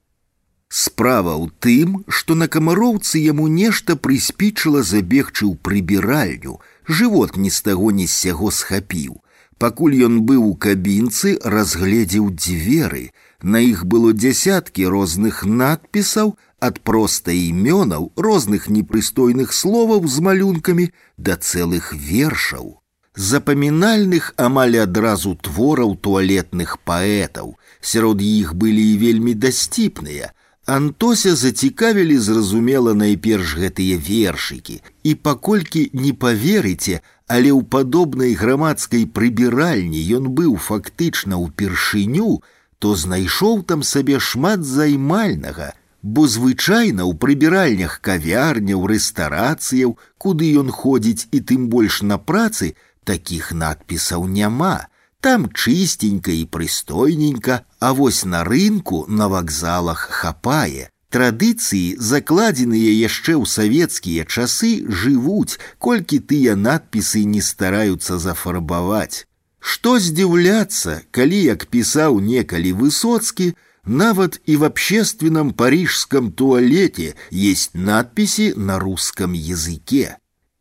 [0.68, 6.58] Справа ў тым, што на камароўцы яму нешта прыспічыла забегчы ў прыбіральню,
[6.90, 9.22] жывот ні з таго ні з сяго схапіў.
[9.60, 13.12] Пакуль ён быў у кабінцы, разгледзеў дзверы.
[13.42, 21.38] На іх было дзясяткі розных надпісаў, ад проста імёнаў розных непрыстойных словаў з малюнкамі да
[21.38, 22.82] цэлых вершаў.
[23.16, 27.56] Запамінальных амаль адразу твораў туалетных паэтаў.
[27.80, 30.34] Сярод іх былі і вельмі дасціпныя.
[30.66, 34.82] Антося зацікавілі зразумела найперш гэтыя вершыкі.
[35.04, 37.00] І паколькі не паверыце,
[37.30, 42.42] але ў падобнай грамадскай прыбіральні ён быў фактычна ўпершыню,
[42.80, 45.74] то знайшоў там сабе шмат займальнага,
[46.06, 53.52] бо звычайна ў прыбіральнях кавярняў, рэстарацыяў, куды ён ходзіць і тым больш на працы, такіх
[53.52, 54.88] надпісаў няма.
[55.26, 63.46] Там чыстенька і прыстойненька, а вось на рынку на вакзалах хапае, Традыцыі, закладзеныя яшчэ ў
[63.48, 69.24] савецкія часы, жывуць, колькі тыя надпісы не стараюцца зафарбаваць.
[69.60, 73.54] Што здзіўляцца, калі, як пісаў некалі высоцкі,
[73.86, 80.18] нават і в общественном парижском туалете есть надписи на русском языке.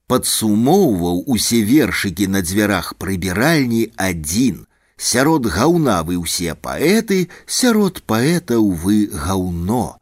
[0.07, 4.67] Падсумоўваў усе вершыкі на дзвярах прыбіральні адзін.
[4.97, 9.98] Сярод гаўна вы ўсе паэты, сярод паэтаў вы гаўно.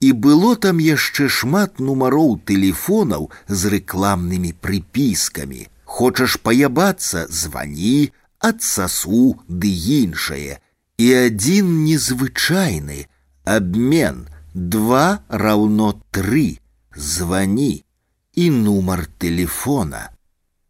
[0.00, 5.66] І было там яшчэ шмат нумароў тэлефонаў з рэкламнымі прыпіскамі.
[5.84, 10.60] Хочаш паябацца, звані, адсасу ды іншае.
[10.98, 13.06] І адзін незвычайны
[13.44, 16.58] абмен два раўно тры
[16.96, 17.84] звані
[18.34, 20.10] і нумар телефона.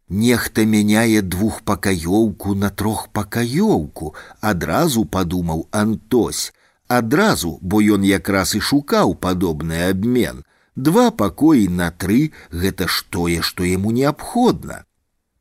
[0.09, 6.53] Нехта мяняе двухпакаёўку на трохпакаёўку, адразу падумаў Антось.
[6.91, 10.43] Адразу, бо ён якраз і шукаў падобны абмен.
[10.75, 14.83] Два пакоі на тры гэта ж тое, што яму неабходна.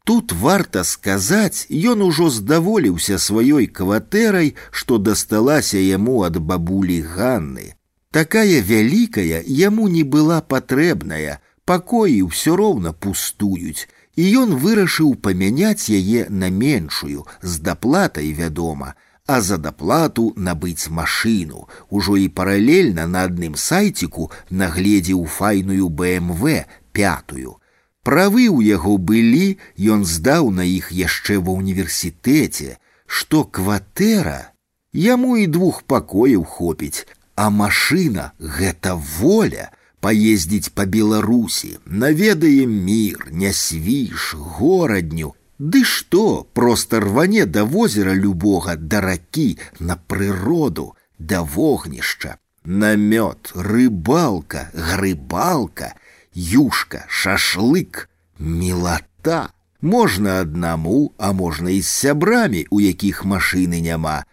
[0.06, 7.74] Тут варта сказаць, ён ужо здаволіўся сваёй кватэрай, што дасталася яму ад бабулі Ганны.
[8.10, 16.26] Такая вялікая яму не была патрэбная, пакоі ўсё роўна пустуюць, і ён вырашыў памяняць яе
[16.30, 18.94] на меншую з даплатай вядома,
[19.30, 27.58] а за даплату набыць машыну, ужо і паралельна на адным сайціку нагледзеў файную БМВ пятую.
[28.06, 34.54] Правы ў яго былі, ён здаў на іх яшчэ ва ўніверсітэце, што кватэра
[34.92, 37.02] яму і двух пакояў хопіць,
[37.34, 39.70] а машына гэта воля
[40.00, 49.00] паездзіць па беларусі наведае мір нясвіш горадню ды што проста рване да возера любога да
[49.00, 55.94] ракі на прыроду да вогнішча намёт рыбалка грыбалка
[56.34, 58.08] юшка шашлык
[58.38, 59.50] мілата
[59.80, 64.24] можна аднаму а можна і з сябрамі у якіх машыны няма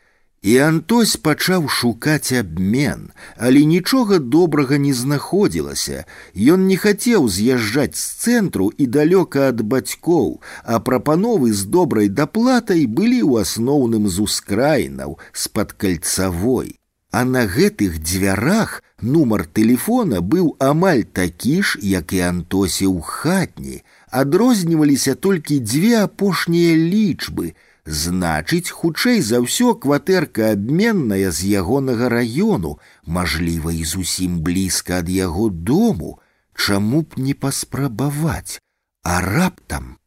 [0.44, 3.04] І Антось пачаў шукаць абмен,
[3.38, 6.04] але нічога добрага не знаходзілася.
[6.36, 12.84] Ён не хацеў з'язджаць з цэнтру і далёка ад бацькоў, а прапановы з добрай даплатай
[13.00, 16.76] былі ў асноўным з ускраінаў з-пад кальцавой.
[17.16, 23.84] А на гэтых дзвярах нумар тэлефона быў амаль такі ж, як і Антосе ў хатні,
[24.12, 27.56] адрозніваліся толькі дзве апошнія лічбы,
[27.88, 35.50] Значыць, хутчэй за ўсё кватэрка абменная з ягонага раёну, мажліва і зусім блізка ад яго
[35.50, 36.20] дому,
[36.56, 38.62] чаму б не паспрабаваць,
[39.04, 39.98] а раптам.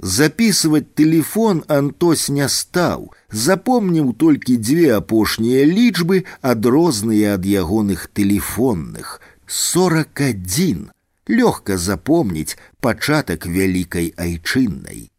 [0.00, 9.20] Записывать телефон Антось не стаў, запомніў толькі дзве апошнія лічбы, адрозныя ад ягоных тэлефонных.
[9.46, 10.88] 41.
[11.28, 15.10] Лёгка запомніць пачатак вялікай айчыннай.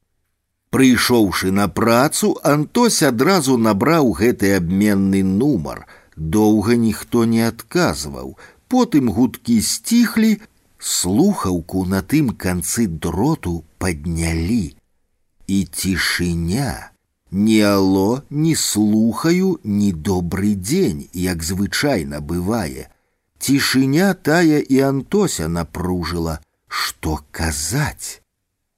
[0.76, 5.84] Прыйшоўшы на працу, Антось адразу набраў гэты абменны нумар.
[6.16, 8.38] Доўга ніхто не адказваў.
[8.72, 10.32] Потым гудкі сціхлі,
[10.80, 14.76] слухаўку на тым канцы дроту паднялі.
[15.48, 16.91] І цішыня.
[17.32, 22.88] Ні ало, не слухаю, ні добры дзень, як звычайна бывае.
[23.40, 28.22] Цішыня тая і Антося напружыла, што казаць.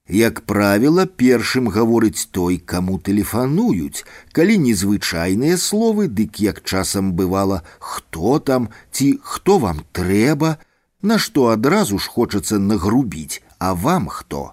[0.10, 4.04] Як правіла, першым гаворыць той, каму тэлефануюць,
[4.36, 10.58] калі незвычайныя словы, дык як часам бывала, хто там ці хто вам трэба,
[11.02, 14.52] на што адразу ж хочацца нагрубіць, а вам хто?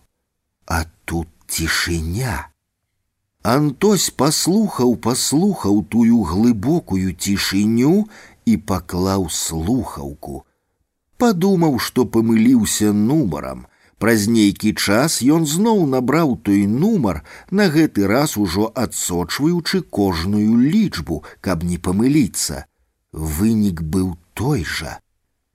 [0.67, 2.47] А тут цішыня.
[3.43, 8.07] Антось паслухаў, паслухаў тую глыбокую цішыню
[8.47, 10.45] і паклаў слухаўку.
[11.19, 13.67] Падумаў, што памыліўся нумарам,
[14.01, 17.21] Праз нейкі час ён зноў набраў той нумар,
[17.51, 22.65] на гэты раз ужо адсочваючы кожную лічбу, каб не памыліцца.
[23.13, 24.97] Вынік быў той жа.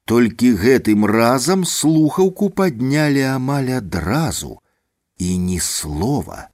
[0.05, 4.61] Толькі гэтым разам слухаўку паднялі амаль адразу,
[5.17, 6.49] і ні слова,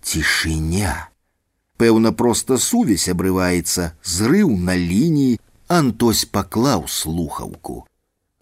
[0.00, 1.12] цішыня.
[1.76, 7.84] Пэўна, проста сувязь абрываецца, зрыў на лініі, Антось паклаў слухаўку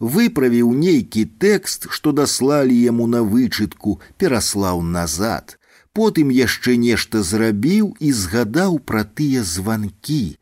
[0.02, 5.58] выправіў нейкі тэкст, што даслалі яму на вычытку, пераслаў назад.
[5.92, 10.38] Потым яшчэ нешта зрабіў і згадаў пра тыя званкі.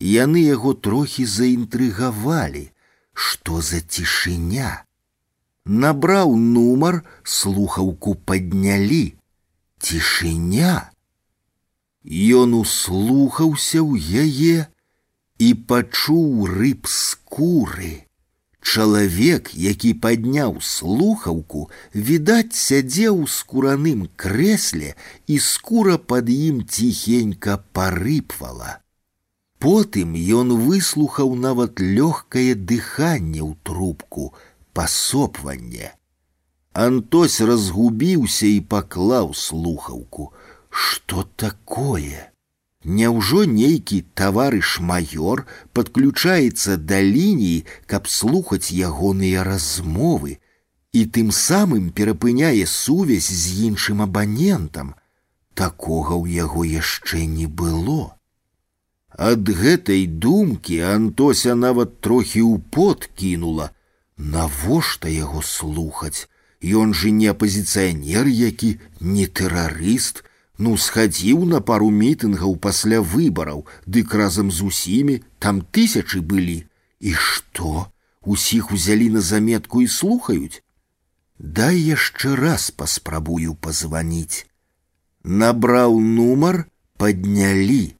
[0.00, 2.64] Яны яго трохі заінтрыгавалі,
[3.12, 4.82] што за цішыня.
[5.68, 9.14] Набраў нумар, слухаўку паднялі.
[9.78, 10.90] Цішыня.
[12.08, 14.66] Ён услухаўся ў яе
[15.38, 18.08] і пачуў рыб скуры.
[18.62, 24.94] Чалавек, які падняў слухаўку, відаць, сядзеў у скураным крэсле,
[25.26, 28.78] і скура пад ім ціхенька парыпвала.
[29.58, 34.34] Потым ён выслухаў нават лёгкае дыханне ў трубку,
[34.72, 35.94] пасопванне.
[36.78, 40.30] Антось разгубіўся і паклаў слухаўку.
[40.70, 42.30] Што такое?
[42.98, 45.42] Няўжо нейкі таварыш маёр
[45.76, 50.38] падключаецца да лініі, каб слухаць ягоныя размовы,
[50.92, 54.94] і тым самым перапыняе сувязь з іншым абанентам.
[55.54, 58.14] Такога ў яго яшчэ не было.
[59.18, 63.70] Ад гэтай думкі Антося нават трохі ў пот кінула.
[64.16, 66.30] Навошта яго слухаць?
[66.62, 70.24] Ён жа не апазіцыянер які, не тэрарыст,
[70.62, 76.64] ну схадзіў на пару мітынгаў пасля выбараў, дык разам з усімі там тысячы былі.
[77.00, 77.90] І што?
[78.22, 80.62] Усіх узялі на заметку і слухаюць.
[81.38, 84.46] Дай яшчэ раз паспрабую пазваніць.
[85.22, 86.66] Набраў нумар,
[86.98, 87.94] паднялі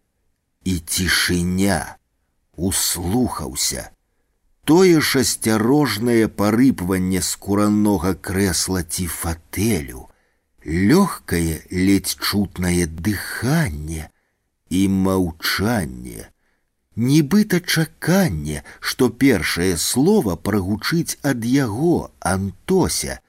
[0.65, 1.99] і цішыня
[2.59, 3.91] услухаўся.
[4.69, 10.03] Тое ж асцярожнае парыпванне скуранога крэсла ці фатэлю,
[10.65, 14.11] лёгкае ледзь чутнае дыханне
[14.69, 16.29] і маўчанне,
[16.97, 23.21] нібыта чаканне, што першае слово прагучыць ад яго антося,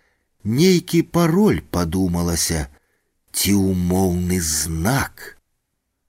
[0.44, 2.68] нейкі пароль падумалася,
[3.32, 5.38] ці умоўны знак.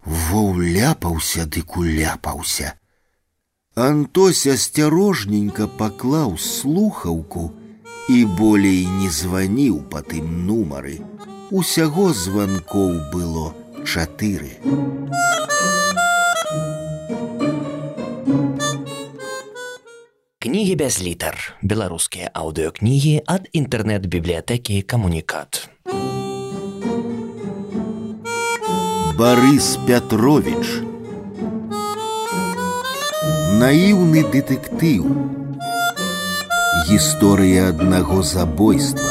[0.04, 2.74] Во уляпаўся дык уляпаўся.
[3.76, 7.52] Антось асцярожненька паклаў слухаўку
[8.09, 10.99] і болей не званіў па тым нумары.
[11.49, 14.61] Усяго званкоў было чатыры.
[20.37, 21.57] Кнігі без літар.
[21.65, 25.69] Беларускія аўдыёкнігі ад інтэрнэт-бібліятэкі камунікат.
[29.17, 30.85] Борис Петрович.
[33.57, 35.44] Наіўны дэтэктыў.
[36.88, 39.10] Гісторыя аднаго забойства.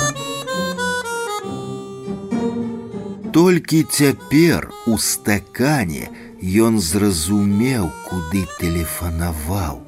[3.32, 6.10] Толькі цяпер у стакане
[6.42, 9.86] ён зразумеў, куды тэлефанаваў.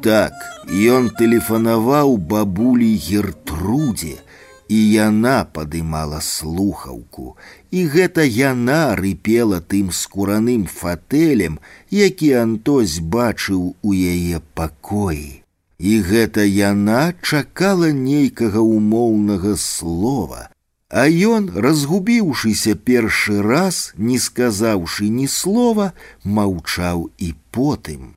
[0.00, 0.32] Так,
[0.72, 4.16] ён тэлефанаваў бабулі Гертрудзе,
[4.68, 7.36] і яна падымала слухаўку,
[7.70, 15.37] і гэта яна рыпела тым скураным фатэлем, які Антось бачыў у яе пакоі.
[15.78, 20.48] І гэта яна чакала нейкага умоўнага слова,
[20.88, 25.92] а ён, разгубіўшыся першы раз, не сказаўшы ні слова,
[26.22, 28.14] маўчаў і потым.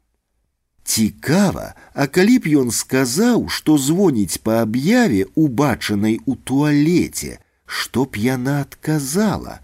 [0.87, 8.21] Цікава, а калі б ён сказаў, што звоніць па аб'яве убачанай у туалеце, што б
[8.23, 9.59] яна адказала,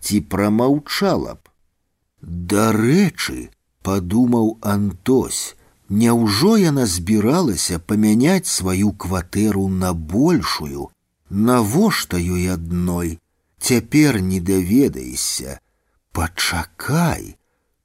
[0.00, 1.52] ці прамаўчала б.
[2.22, 3.50] Дарэчы,
[3.82, 5.55] падумаў Антось,
[5.88, 10.88] Няўжо яна збіралася памяняць сваю кватэру на большую,
[11.28, 13.18] навошта ёй адной,
[13.60, 15.60] цяпер не даведаешся.
[16.12, 17.36] Пачакай,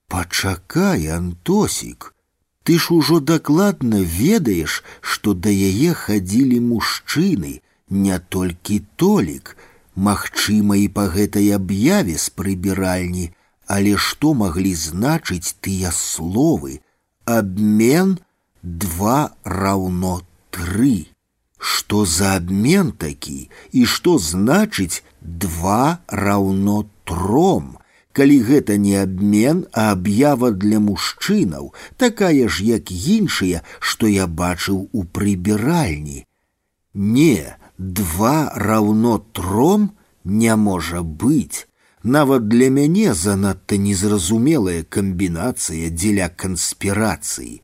[0.07, 2.13] пачакай, Антосік,
[2.63, 9.55] ты ж ужо дакладна ведаеш, што да яе хадзілі мужчыны, не толькі толік,
[9.95, 13.31] магчыма і па гэтай аб'яве з прыбіральні,
[13.67, 16.79] але што маглі значыць тыя словы:
[17.25, 18.17] Абмен
[18.63, 21.07] два раўно тры.
[21.57, 27.77] Што за абмен такі і што значыць два раўно тром,
[28.13, 34.89] калі гэта не абмен, а аб'ява для мужчынаў, такая ж, як іншыя, што я бачыў
[34.91, 36.25] у прыбіральні.
[36.93, 39.91] Не, два раўно тром
[40.23, 41.67] не можа быць.
[42.03, 47.61] Нават для мяне занадта незразумелая камбінацыя дзеля канспірацыі.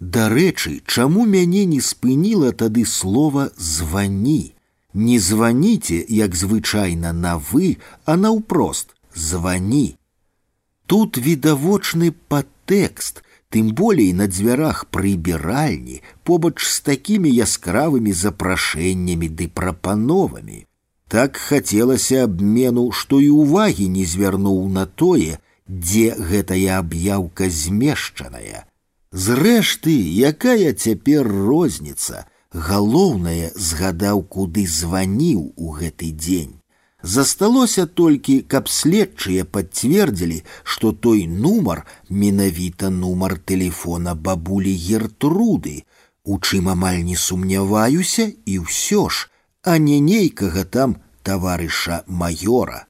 [0.00, 4.54] Дарэчы, чаму мяне не спыніла тады слова звані.
[4.94, 9.96] Не званіце, як звычайна на вы, а наўпрост звони.
[10.86, 20.63] Тут відавочны падтэкст, тым болей на дзвярах прыбіральні, побач з такімі яскравымі запрашэннямі ды прапановамі.
[21.10, 28.66] Так хацелася абмену, што і ўвагі не звярнуў на тое, дзе гэтая аб'яўка змешчаная.
[29.10, 29.94] Зрэшты,
[30.30, 36.54] якая цяпер розніца, галоўнае згадаў, куды званіў у гэты дзень.
[37.02, 45.84] Засталося толькі, каб следчыя пацвердзілі, што той нумар менавіта нумар тэлефона бабулі Гертруды,
[46.24, 49.30] у чым амаль не сумняваюся і ўсё ж,
[49.64, 52.86] а не нейкага там таварыша маёра.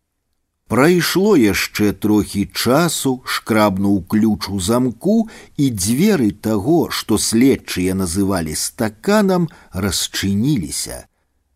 [0.70, 5.26] Прайшло яшчэ трохі часу, шкрабнуў ключ у замку,
[5.56, 11.06] і дзверы таго, што следчыя называлі стаканам, расчыніліся.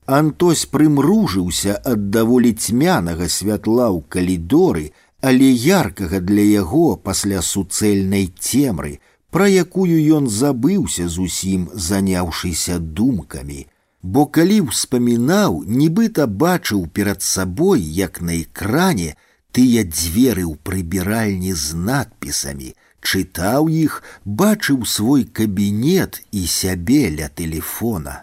[0.06, 4.90] Антось прымружыўся ад даволі цьмянага святла ў калідоры,
[5.22, 8.98] але яркага для яго пасля суцэльнай цемры,
[9.30, 13.64] пра якую ён забыўся зусім заняўшыся думкамі.
[14.02, 19.16] бо калі ўспамінаў, нібыта бачыў перад сабой, як на экране
[19.52, 28.16] тыя дзверы ў прыбіральні з надпісамі, чытаў іх, бачыў свой кабінет і сябе ля тэлефона.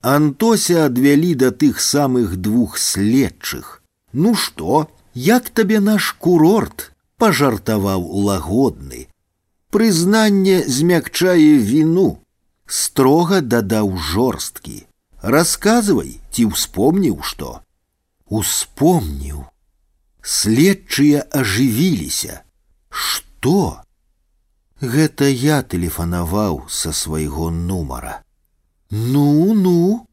[0.00, 3.82] Антося адвялі да тых самых двух следчых.
[4.12, 6.92] Ну што, як табе наш курорт?
[7.18, 9.06] пажартаваў лагодны.
[9.74, 12.21] Прызнанне змякчае віну,
[12.72, 14.86] строга дадаў жорсткі.
[15.22, 17.60] Расказвай, ці ўспомніў што?
[18.28, 19.46] Успомніў.
[20.22, 22.42] Следчыя ажывіліся.
[22.90, 23.82] Што?
[24.80, 28.22] Гэта я тэлефанаваў са свайго нумара.
[28.90, 30.06] Ну, ну,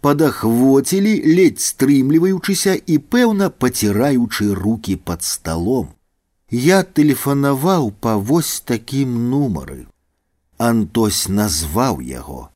[0.00, 5.90] падахвоцілі, ледзь стрымліваючыся і пэўна паціраючы руки под столом.
[6.50, 9.86] Я тэлефанаваў па вось такім нумары.
[10.58, 12.48] Антось назваў яго.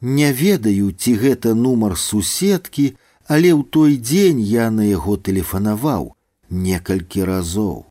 [0.00, 2.94] Не ведаю, ці гэта нумар суседкі,
[3.26, 6.14] але ў той дзень я на яго тэлефанаваў
[6.50, 7.86] некалькі разоў.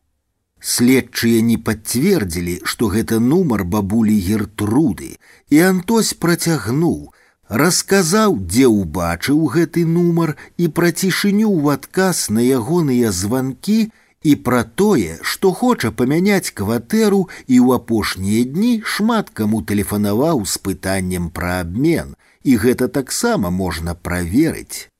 [0.60, 5.14] Следчыя не пацвердзілі, што гэта нумар бабулі гертруды,
[5.50, 7.12] і Антось працягнуў,
[7.48, 13.78] расказаў, дзе ўбачыў гэты нумар і пра цішыню ў адказ на ягоныя званкі
[14.22, 20.58] і пра тое, што хоча памяняць кватэру і ў апошнія дні шмат каму тэлефанаваў з
[20.68, 24.90] пытаннем пра абмен, і гэта таксама можна праверыць.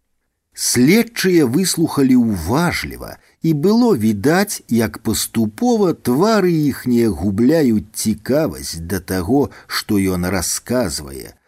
[0.59, 9.99] Следчыя выслухалі ўважліва і было відаць, як паступова твары іхнія губляюць цікавасць да таго, што
[9.99, 11.39] ён расказвае.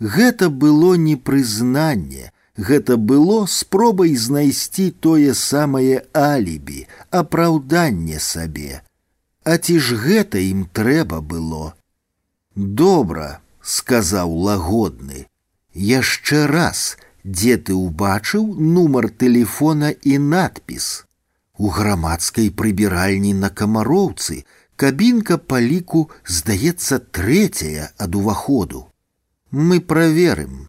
[0.00, 8.82] Гэта было не прызнанне, гэта было спробай знайсці тое самае алібі, апраўданне сабе.
[9.44, 11.74] А ці ж гэта ім трэба было?
[12.54, 15.26] Добра, сказаў лагодны.
[15.74, 21.04] Яшчэ раз, дзе ты ўбачыў нумар тэлефона і надпіс.
[21.58, 24.44] У грамадскай прыбіральні на камароўцы
[24.78, 26.08] кабінка па ліку
[26.38, 28.86] здаецца трэцяя ад уваходу.
[29.50, 30.68] Мы праверым,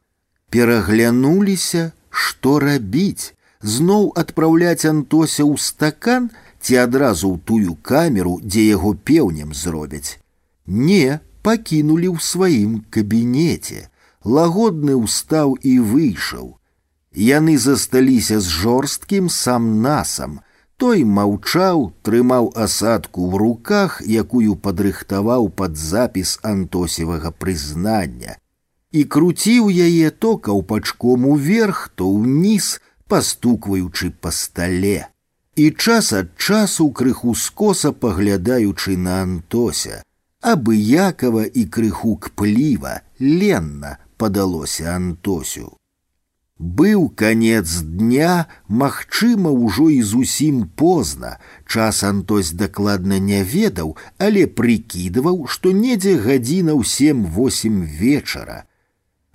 [0.54, 6.30] пераглянуліся, што рабіць, зноў адпраўляць антося ў стакан
[6.60, 10.20] ці адразу ў тую камеру, дзе яго пеўнем зробяць.
[10.66, 13.88] Не, пакінулі ў сваім кабінеце.
[14.26, 16.60] Лагодны ўстаў і выйшаў.
[17.16, 20.41] Яны засталіся з жорсткім сам насам,
[20.78, 28.36] той маўчаў, трымаў асадку ў руках, якую падрыхтаваў пад запіс антосевага прызнання.
[28.94, 35.10] І круціў яе то каўпачком уверх, то ўніз, пастукваючы па стале.
[35.56, 40.02] І час ад часу крыху скоса паглядаючы на Антося,
[40.41, 45.76] абыякава і крыху кпліва, ленна падалося Антосю.
[46.60, 51.38] Быў канец дня, магчыма, ўжо і зусім позна.
[51.64, 58.66] Час Антось дакладна не ведаў, але прыкідваў, што недзе гадзіна ў сем восем вечара.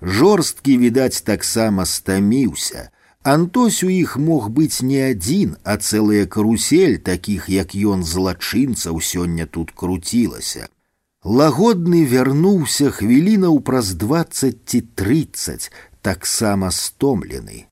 [0.00, 2.90] Жорсткі, відаць, таксама стаміўся.
[3.24, 9.46] Антось у іх мог быць не адзін, а цэлая карусель такіх, як ён злачынцаў сёння
[9.46, 10.68] тут круцілася.
[11.24, 17.64] Лагодны вярнуўся хвілінаў праз двадцать ці тридцать, таксама стомлены.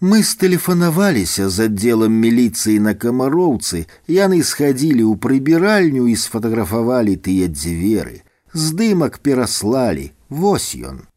[0.00, 8.22] Мы стэлефанаваліся з аддзелам міліцыі на камароўцы, яны схадзілі ў прыбіральню і сфатаграфавалі тыя дзверы.
[8.54, 11.10] Здымак пераслалі, вось ён.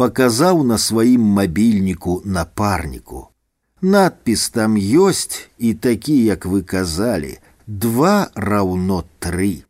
[0.00, 3.28] Паказаў на сваім мабільніку напарніку.
[3.82, 9.64] Надпіс там ёсць і такі, як вы казалі, два раўно тры.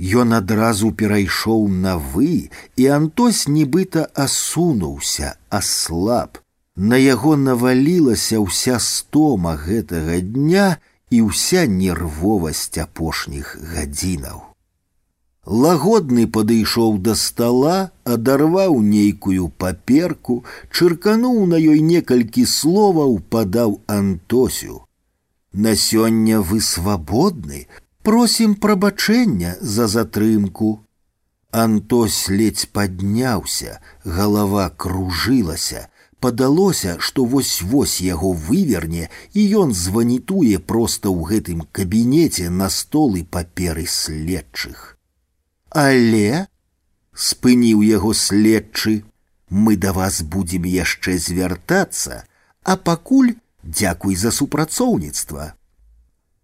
[0.00, 6.40] Ён адразу перайшоў на вы, і Антось нібыта асунуўся, аслаб.
[6.76, 14.40] На яго навалілася ўся стома гэтага дня і ўся нервовасць апошніх гадзінаў.
[15.46, 24.84] Лагодны падышоў да стола, адарваў нейкую паперку, чыркануў на ёй некалькі словаў, падаў Антосю.
[25.52, 27.66] На сёння вы свабодны,
[28.02, 30.86] Просім прабачэння за затрымку.
[31.52, 41.28] Антось ледзь падняўся, галава кружылася, падалося, што вось-вось яго выверне, і ён званітуе проста ў
[41.28, 44.93] гэтым кабінеце на столы паперы следчых.
[45.74, 46.46] Але
[47.14, 49.04] спыніў яго следчы,
[49.50, 52.24] мы да вас будзем яшчэ звяртацца,
[52.64, 55.54] а пакуль дзякуй за супрацоўніцтва.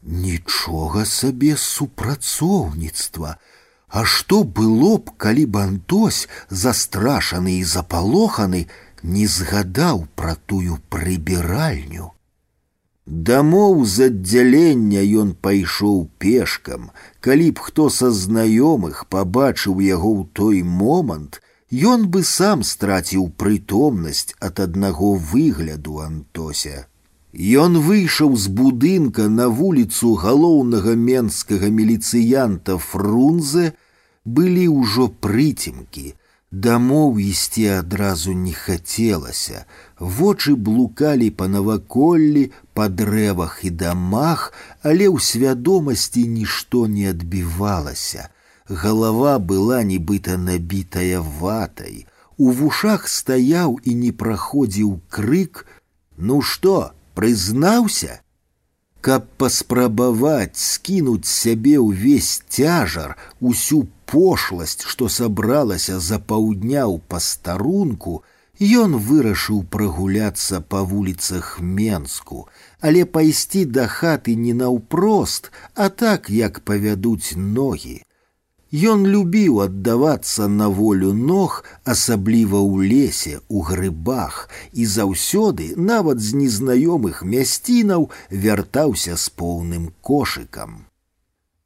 [0.02, 3.36] Нічога сабе супрацоўніцтва.
[3.88, 8.66] А што было б, калі б Антось, застрашаны і запалоханы,
[9.02, 12.12] не згадаў пра тую прыбіральню.
[13.10, 20.62] Дамоў з аддзялення ён пайшоў пешкам, калі б хто са знаёмых пабачыў яго ў той
[20.62, 21.38] момант,
[21.70, 26.86] ён бы сам страціў прытомнасць ад аднаго выгляду Антося.
[27.36, 33.74] Ён выйшаў з будынка на вуліцу галоўнага менскага міліцыянта Фрунзе,
[34.24, 36.14] былі ўжо прыцемкі.
[36.50, 39.66] Дамоў ісці адразу не хацелася.
[40.00, 44.52] Вочы блукалі па наваколлі, па дрэвах і дамах,
[44.82, 48.28] але ў свядомасці нішто не адбівалася.
[48.68, 52.06] Галава была нібыта набітая ватай.
[52.36, 58.20] У вушах стаяў і не праходзіў крык: « Ну што, прызнаўся,
[59.06, 63.12] каб паспрабаваць скінуць сябе ўвесь цяжар
[63.50, 68.14] усю пошласць што сабралася за паўдня ў пастарунку
[68.82, 72.48] ён вырашыў прагуляцца па вуліцах менску
[72.80, 77.96] але пайсці да хаты не наўпрост а так як павядуць ногі
[78.74, 86.34] Ён любіў аддавацца на волю ног, асабліва ў лесе, у грыбах, і заўсёды, нават з
[86.34, 90.90] незнаёмых мясцінаў вяртаўся з поўным кошыкам.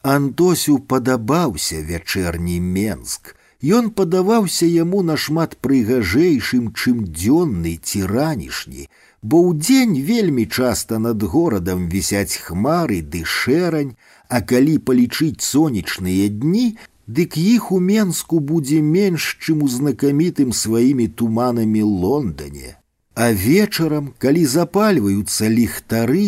[0.02, 3.34] Антосю падабаўся вячэрні Менск.
[3.64, 8.88] Ён падаваўся яму нашмат прыгажэйшым, чым дзённы ці ранішні,
[9.22, 13.92] бо ўдзень вельмі часта над горадам вісяць хмары ды шэрань,
[14.28, 16.66] а калі палічыць сонечныя дні,
[17.06, 22.76] дык іх у менску будзе менш чым у знакамітым сваімі туманамі лондоне
[23.14, 26.26] а вечарам калі запальваюцца ліхтары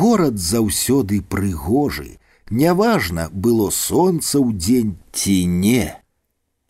[0.00, 2.18] горад заўсёды прыгожы
[2.50, 5.86] няважна было сонца ў дзень ці не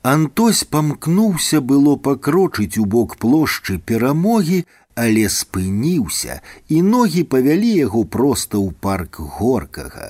[0.03, 4.61] антось памкнуўся было пакрочыць у бок плошчы перамогі
[5.07, 6.39] але спыніўся
[6.77, 10.09] і ногі павялі яго проста ў парк горкага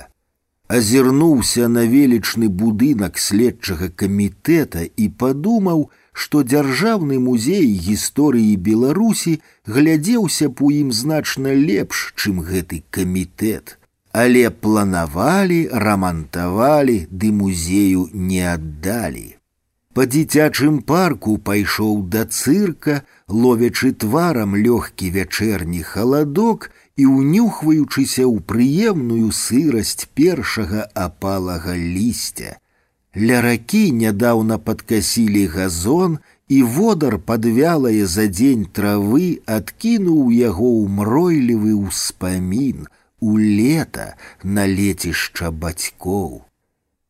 [0.69, 9.33] азірнуўся на велічны будынак следчага камітэта і падумаў, што дзяржаўны музей гісторыі Беларусі
[9.65, 13.75] глядзеўся б у ім значна лепш, чым гэты камітэт.
[14.13, 19.27] Але планавалі, рамантавалі, ды музею не аддалі.
[19.99, 22.93] Па дзіцячым парку пайшоў да цырка,
[23.45, 26.67] ловячы тварам лёгкі вячэрні халадок
[27.03, 32.55] і унюхваючыся ў прыемную сырасць першага апалага лісця.
[33.27, 39.27] Ля ракі нядаўна падкасілі газон, і водар падвялае за дзень травы
[39.59, 42.87] адкінуў яго ў мройлівы ўспамін
[43.19, 46.31] у лета на лецішча бацькоў.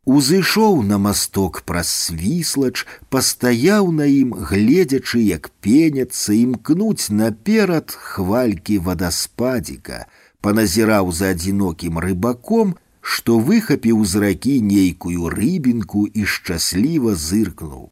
[0.10, 2.82] Узышоў на масток праз свіслач,
[3.14, 10.00] пастаяў на ім, гледзячы, як пеняцца імкнуць наперад хвалькі вадаспадзіка,
[10.42, 12.72] паназіраў за адзінокім рыбаком,
[13.02, 17.86] што выхапіў з ракі нейкую рыбінку і шчасліва зыркнуў.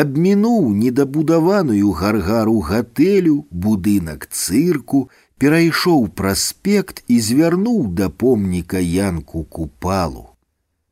[0.00, 3.36] Абмінуў недабудаваную гаргару гатэлю,
[3.68, 5.04] будынак цырку,
[5.38, 10.26] перайшоў праспект і звярнуў да помніка янку купалу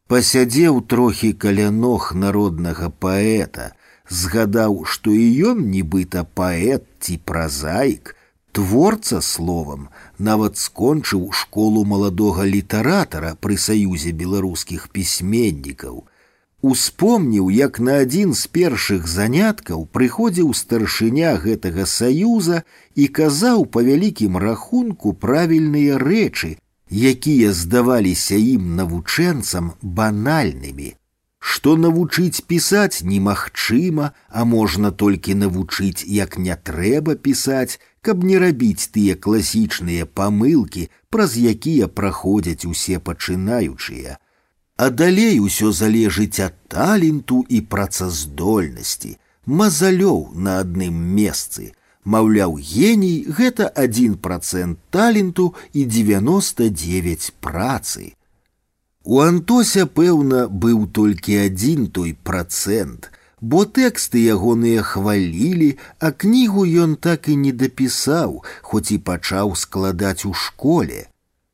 [0.08, 3.72] пасядзеў трохі каля ног народнага паэта,
[4.08, 8.14] згадаў, што і ён нібыта паэт ці празаік,
[8.56, 9.88] творца словам,
[10.18, 16.06] нават скончыў школу маладога літаратара пры саюзе беларускіх пісьменнікаў.
[16.60, 22.64] Успомніў, як на адзін з першых заняткаў прыходзіў старшыня гэтага саюза
[22.96, 26.56] і казаў па вялікім рахунку правільныя рэчы,
[26.92, 30.94] якія здаваліся ім навучэнцам банальнымі,
[31.38, 38.88] што навучыць пісаць немагчыма, а можна толькі навучыць, як не трэба пісаць, каб не рабіць
[38.94, 44.18] тыя класічныя памылкі, праз якія праходзяць усе пачынаючыя.
[44.76, 49.16] А далей усё залежыць ад таленту і працаздольнасці,
[49.46, 51.72] мазалёў на адным месцы,
[52.04, 58.14] Маўляў, геній гэта один процент таленту і 99 працы.
[59.04, 63.10] У Антося, пэўна, быў толькі адзін той процент,
[63.40, 65.70] бо тэксты ягоныя хвалілі,
[66.00, 71.06] а кнігу ён так і не дапісаў, хоць і пачаў складаць у школе.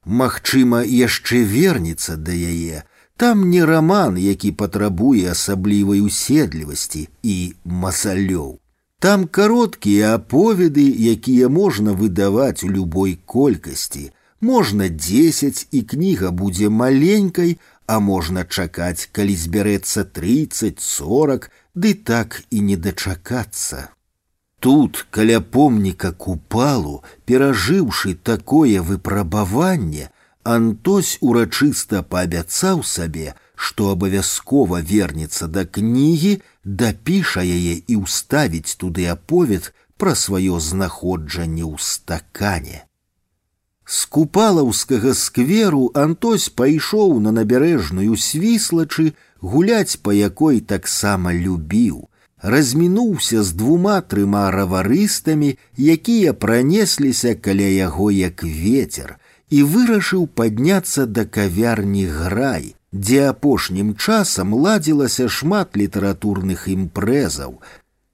[0.05, 2.85] Магчыма, яшчэ вернецца да яе.
[3.16, 8.59] Там не раман, які патрабуе асаблівай уседлівасці і масалёў.
[8.98, 14.11] Там кароткія аповеды, якія можна выдаваць у любой колькасці.
[14.40, 22.61] Можна 10 і кніга будзе маленькай, а можна чакаць, калі збярэцца 30-40, ды так і
[22.61, 23.89] не дачакацца.
[24.61, 30.09] Тут, каля помніка купалу, перажыўшы такое выпрабаванне,
[30.44, 39.70] Антось урачыста паабяцаў сабе, што абавязкова вернецца да кнігі, дапіша яе і ўставіць туды аповед
[39.97, 42.85] пра сваё знаходжанне ў стакане.
[43.85, 52.09] З купалаўскага скверу Антось пайшоў на набярэжную свіслачы гуляць па якой таксама любіў,
[52.40, 59.16] размінуўся з двума трыма раварыстамі, якія пранесліся каля яго як ветер,
[59.51, 67.59] і вырашыў падняцца да кавярні грай, дзе апошнім часам ладзілася шмат літаратурных імпрэзаў.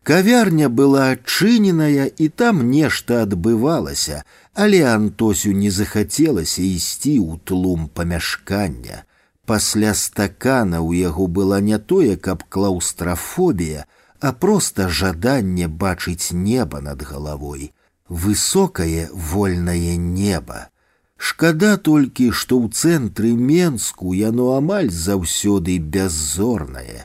[0.02, 4.24] Кавярня была адчыненая і там нешта адбывалася,
[4.55, 9.05] але Антосю не захацелася ісці ў тлум памяшкання.
[9.51, 13.84] Пасля стакана ў яго была не тое, каб клаўстрафобія,
[14.20, 17.72] а проста жаданне бачыць неба над галавой,
[18.09, 20.68] высокае вольнае неба.
[21.16, 27.05] Шкада толькі, што ў цэнтры Менску яно амаль заўсёды бяззорнае.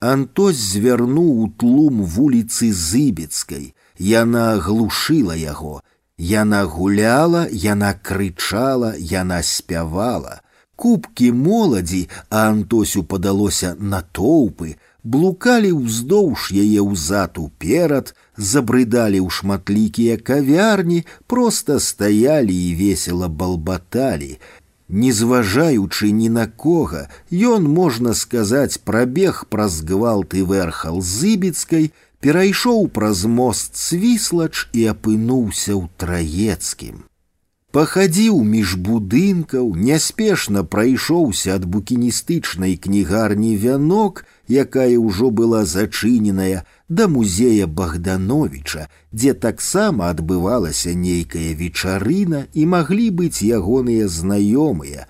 [0.00, 5.82] Антось звярнуў у тлум вуліцы зыбецкай, яна аглушыла яго.
[6.16, 10.40] Яна гуляла, яна крычала, яна спявала.
[10.76, 21.04] Кубкі моладзі, а Антосю падалося натоўпы, блукалі ўздоўж яе ўзад уперад, забрыдалі ў шматлікія кавярні,
[21.26, 24.38] проста стаялі і весела балбаталі.
[24.88, 33.24] Не зважаючы ні на кога, ён, можна сказаць, прабег праз гвалты верхал зыбіцкай, перайшоў праз
[33.24, 37.06] мост свіслач і апынуўся ў траецкім
[37.70, 47.66] пахадзіў між будынкаў, няспешна прайшоўся ад букіністычнай кнігарні вянок, якая ўжо была зачыненая да музея
[47.66, 55.06] Богдановича, дзе таксама адбывалася нейкая вечарына і маглі быць ягоныя знаёмыя.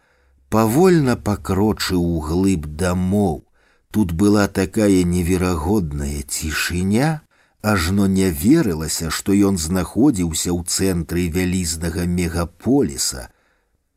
[0.50, 3.44] Павольна пакрочыў у глыб дамоў.
[3.90, 7.22] Тут была такая неверагодная цішыня,
[7.62, 13.30] ажно не верылася, што ён знаходзіўся ў цэнтры вялізнага мегаполіса.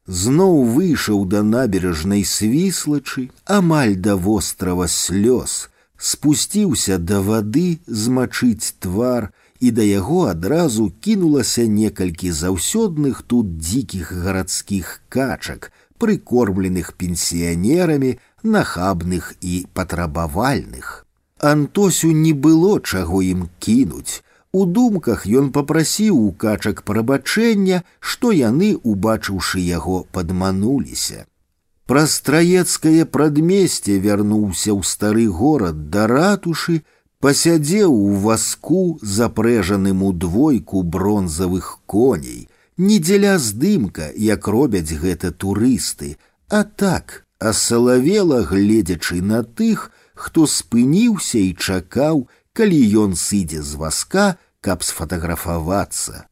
[0.07, 9.31] Зноў выйшаў да набережнай свіслачы, амаль да вострава слёз, спусціўся да вады змачыць твар,
[9.63, 19.65] і да яго адразу кінулася некалькі заўсёдных тут дзікіх гарадскіх качак, прыкормленых пенсіянерамі, нахабных і
[19.73, 21.05] патрабавальных.
[21.39, 24.19] Антосю не было чаго ім кінуць.
[24.53, 31.25] У думках ён попрасіў у качак прабачэння, што яны, убачыўшы яго, падмануліся.
[31.89, 36.83] Праз траецкае прадмесце вярнуўся ў стары горад да ратушы,
[37.19, 42.47] пасядзеў у васку, запрэжаным у двойку бронзавых коней,
[42.77, 46.17] не дзеля здымка, як робяць гэта турысты,
[46.47, 52.27] а так, асалавела гледзячы на тых, хто спыніўся і чакаў,
[52.57, 56.27] калі ён сыдзе з васка, каб сфатаграфавацца.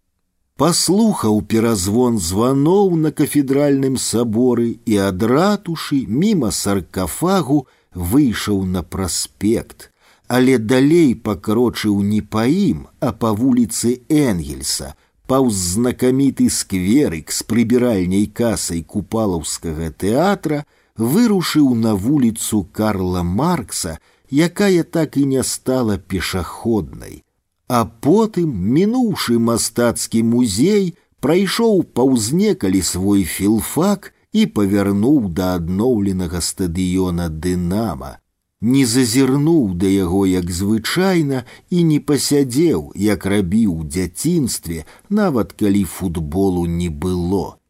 [0.61, 9.89] Паслухаў перазвон званоў на кафедральным саборы і ад ратушы міма саркафагу выйшаў на праспект,
[10.27, 14.93] але далей пакрочыў не па ім, а па вуліцы Энгельса,
[15.27, 20.63] паўз знакаміты скверык з прыбіральняй касай купалаўскага тэатра,
[20.95, 23.97] вырушыў на вуліцу Карла Маркса,
[24.31, 27.23] якая так і не стала пешаходнай.
[27.67, 38.17] А потым, мінуўшы мастацкі музей, прайшоў паўзнекалі свой філфак і павярнуў да адноўленага стадыёна дынама.
[38.61, 45.83] Не зазірнуў да яго як звычайна і не пасядзеў, як рабіў у дзяцінстве, нават калі
[45.83, 47.61] футболу не было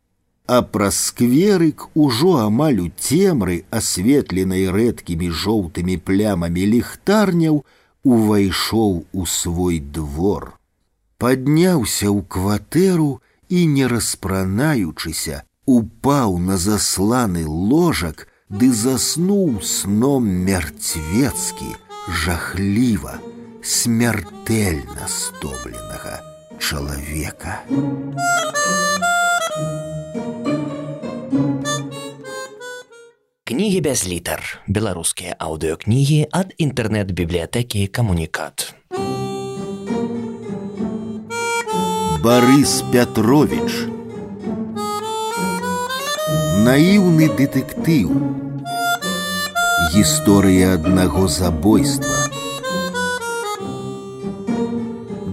[0.48, 7.64] а праз скверык ужо амаль у цемры, асветленай рэдкімі жоўтымі плямамі ліхтарняў,
[8.04, 10.58] увайшоў у свой двор.
[11.22, 21.72] Падняўся ў кватэру і, не распранаючыся, упаў на засланы ложак, ды заснуў сном мярцвецкі,
[22.24, 23.16] жахліва,
[23.64, 26.20] смяртэльна стомленага
[26.60, 27.62] чалавека.
[33.46, 34.40] Кнігі без літар.
[34.68, 38.74] Беларускія аўдыёкнігі ад інтэрнэт-бібліятэкі камунікат.
[42.22, 43.90] Барыс Пятрович
[46.62, 48.14] Наіўны дэтэктыў
[49.96, 52.30] Гісторыя аднаго забойства.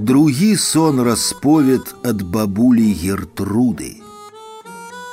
[0.08, 4.01] Другі сон расповед ад бабулі Гертруды.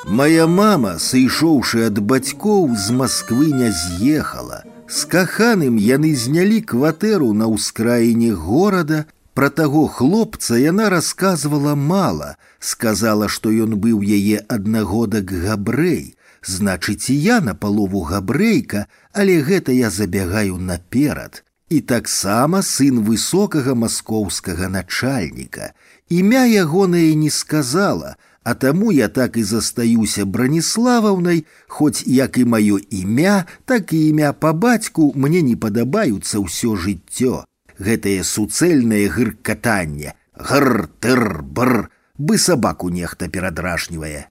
[0.06, 4.62] Моя мама, сышоўшы ад бацькоў з Масквы не з'ехала.
[4.86, 9.06] З каханым яны знялі кватэру на ўскраіне горада,
[9.36, 12.28] Пра таго хлопца яна расказвала мала,
[12.58, 16.16] сказала, што ён быў яе аднагодак габрэй,
[16.52, 21.42] значыць і я на палову габрэйка, але гэта я забягаю наперад.
[21.68, 25.72] І таксама сын высокага маскоўскага начальніка.
[26.08, 32.78] Імя ягонае не сказала, а таму я так і застаюся браніславаўнай, хоць як і маё
[32.90, 37.42] імя, так і імя па бацьку мне не падабаюцца ўсё жыццё
[37.78, 44.28] гэтае суцэльнае гыркатанне гр-тыр-бр бы сабаку нехта перадражнівае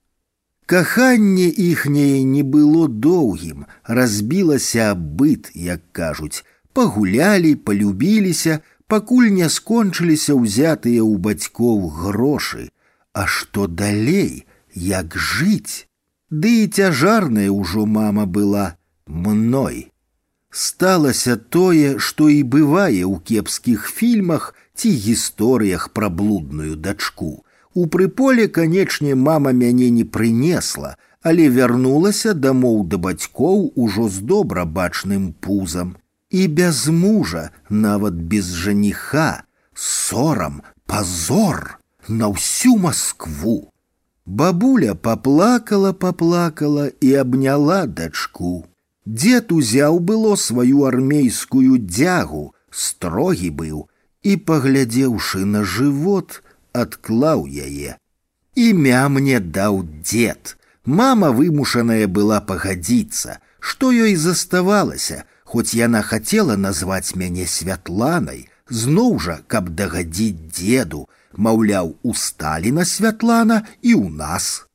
[0.66, 3.66] каханне іхняе не было доўгім
[3.98, 6.42] разбілася быт як кажуць
[6.72, 8.58] пагулялі полюбіліся
[8.94, 12.70] пакуль не скончыліся ўзятыя ў бацькоў грошы
[13.12, 15.88] а што далей як жыць
[16.30, 18.76] ды і цяжарная ўжо мама была
[19.06, 19.86] мной
[20.56, 27.44] сталася тое, што і бывае ў кепскіх фільмах ці гісторыях пра блудную дачку.
[27.76, 34.64] У прыполе, канечне, мама мяне не прынесла, але вярнулася дамоў да бацькоў ужо з добра
[34.64, 35.96] бачным пузам.
[36.30, 39.44] І без мужа, нават без жаніха,
[39.74, 41.78] сорам, пазор
[42.08, 43.72] на ўсю Маскву.
[44.26, 48.66] Бабуля поплакала, поплакала і абняла дачку.
[49.06, 53.86] Дед узяў было сваю армейскую дзягу, строгі быў
[54.22, 56.42] і, паглядзеўшы на жывот,
[56.74, 57.96] адклаў яе.
[58.56, 60.56] Імя мне даў дед.
[60.84, 69.38] Мама вымушаная была пагадзіцца, што ёй заставалася, хоць яна хацела назваць мяне святланай, зноў жа,
[69.46, 74.66] каб дагадзіць деду, маўляў, у Сталіна святлана і ў нас.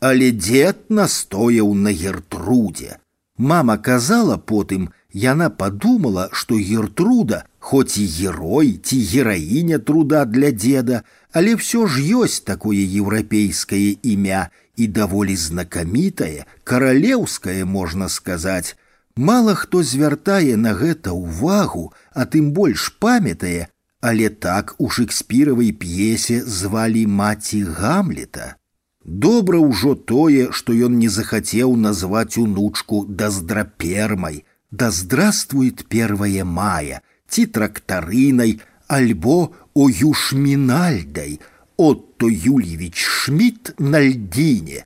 [0.00, 3.02] Але дед настояў на гертрудзе,
[3.38, 11.02] Мама казала потым, яна подумала, што Гертруда, хоць і герой ці гераіня труда для деда,
[11.32, 18.76] але ўсё ж ёсць такое еўрапейскае імя і даволі знакамітае, каралеўскае можна сказаць.
[19.16, 23.68] Мала хто звяртае на гэта ўвагу, а тым больш памятае,
[24.00, 28.56] але так у шекспіравай п'есе звалі маці гамлета.
[29.04, 37.46] Добра ўжо тое, што ён не захацеў назваць унучку даздрапермай, да здравствует первое мая, ці
[37.46, 41.40] трактарынай, альбо о юшмінальдай,
[41.76, 44.84] Отто Юльевич Шмидт на льдзіне,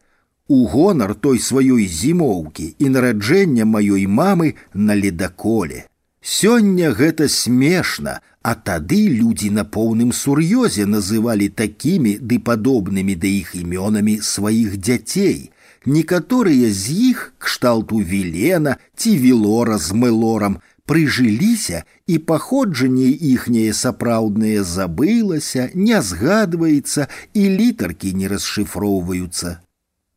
[0.49, 5.87] у гонар той сваёй зімоўкі і нараджэння маёй мамы на ледаколе.
[6.27, 13.55] Сёння гэта смешна, а тады людзі на поўным сур'ёзе называлі такімі ды падобнымі да іх
[13.55, 15.51] імёнамі сваіх дзяцей.
[15.87, 25.71] Некаторыя з іх кшталту вілена ці вілора з мэлорам прыжыліся і паходжанне іхняе сапраўднае забылася,
[25.75, 29.59] не згадваецца і літаркі не расшыфроўваюцца.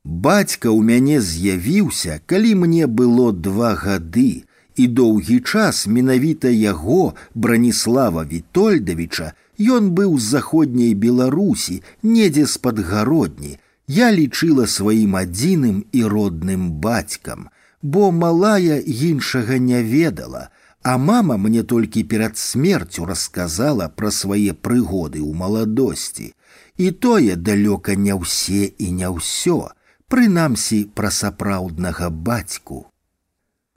[0.06, 4.46] Бацька ў мяне з'явіўся, калі мне было два гады,
[4.76, 9.32] і доўгі час менавіта яго браніслава вітольдавіча
[9.78, 13.58] ён быў з заходняй беларусі недзе з-пад гародні
[14.00, 17.50] я лічыла сваім адзіным і родным бацькам
[17.82, 20.50] бо малая іншага не ведала
[20.84, 26.32] а мама мне толькі перад смерцю расказала пра свае прыгоды ў маладосці
[26.78, 29.58] і тое далёка не ўсе і не ўсё
[30.08, 32.86] прынамсі пра сапраўднага бацьку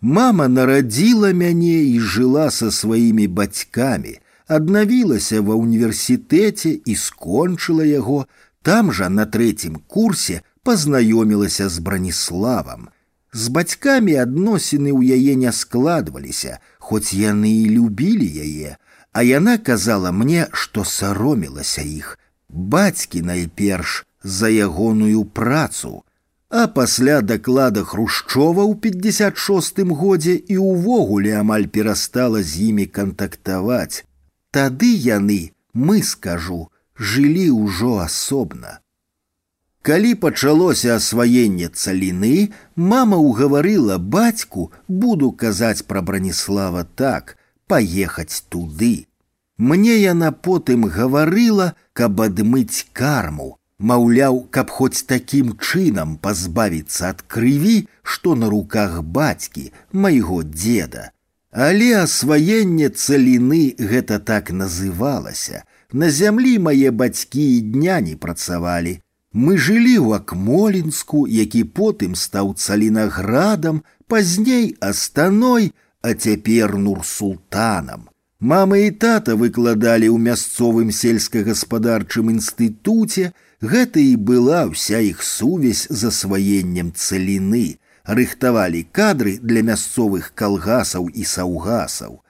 [0.03, 8.27] Мама нарадзіла мяне і жыла са сваімі бацькамі, аднавілася ва ўніверсітэце і скончыла яго,
[8.63, 12.91] там жа на трэцім курсе пазнаёмілася з браніславам.
[13.33, 18.77] З бацькамі адносіны ў яе не складваліся, хоць яны і любілі яе,
[19.13, 22.19] а яна казала мне, што саромілася іх.
[22.49, 26.03] Бацькі найперш за ягоную працу,
[26.53, 34.05] А пасля даклада хрушчова ў 56 годзе і ўвогуле амаль перастала з імі кантактаваць.
[34.53, 36.69] Тады яны, мы скажу,
[36.99, 38.83] жылі ўжо асобна.
[39.83, 47.35] Калі пачалося асваенне цаліны, мама ўгаварыла бацьку, буду казаць пра браніслава так,
[47.67, 49.09] паехаць туды.
[49.57, 57.89] Мне яна потым гаварыла, каб адмыць карму, Маўляў, каб хоць такім чынам пазбавіцца ад крыві,
[58.03, 61.11] што на руках бацькі, майго деда.
[61.51, 65.65] Але асваенне цаліны гэта так называлася.
[65.93, 69.01] На зямлі мае бацькі і дня не працавалі.
[69.33, 75.73] Мы жылі ў акмолінску, які потым стаў цалінаградам, пазней астаной,
[76.03, 78.09] а цяпер нур-султанам.
[78.41, 86.11] Мама і тата выкладалі ў мясцовым сельскагаспадарчым інстытуце, гэта і была ўся іх сувязь з
[86.11, 92.21] асваеннем цаліны, рыхтавалі кадры для мясцовых калгасаў і саўгасаў.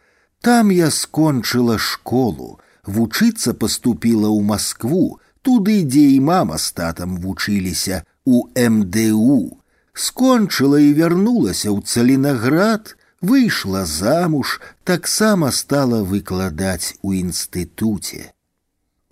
[0.43, 8.05] Там я скончыла школу, вучыцца паступіла ў Маскву, туды, дзе і мама з татам вучыліся
[8.25, 9.59] у МДУ.
[9.95, 18.33] Скончыла і вярнулася ў цалінаград, выйшла замуж, таксама стала выкладаць у інстытуце.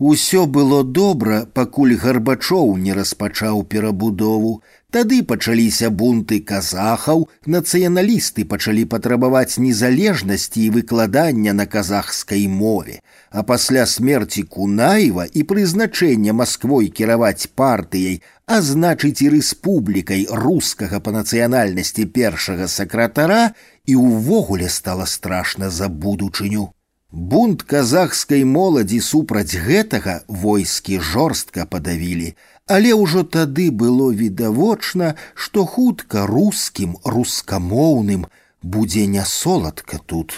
[0.01, 4.62] Усё было добра, пакуль гарбачоў не распачаў перабудову.
[4.97, 13.02] Тады пачаліся бунты казахаў, нацыяналісты пачалі патрабаваць незалежнасці і выкладання на казахскай мове.
[13.28, 21.12] А пасля смерці Кунаева і прызначэння Масквой кіраваць партыяй а значыць і рэспублікай рускага па
[21.12, 23.52] нацыянальнасці першага сакратара
[23.85, 26.70] і ўвогуле стала страшна за будучыню.
[27.15, 30.12] Бунт казахскай моладзі супраць гэтага
[30.43, 32.28] войскі жорстка падавілі,
[32.70, 38.27] але ўжо тады было відавочна, што хутка рускім рускамоўным
[38.62, 40.35] будзе не соладка тут.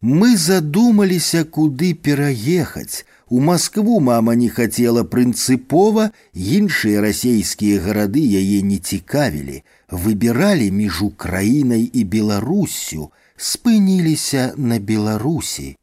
[0.00, 8.78] Мы задумаліся, куды пераехаць, у Маскву мама не хацела прынцыпова, іншыя расейскія гарады яе не
[8.78, 15.74] цікавілі, выбіралі між украінай і Беларуссю, спыніліся на Беларусі.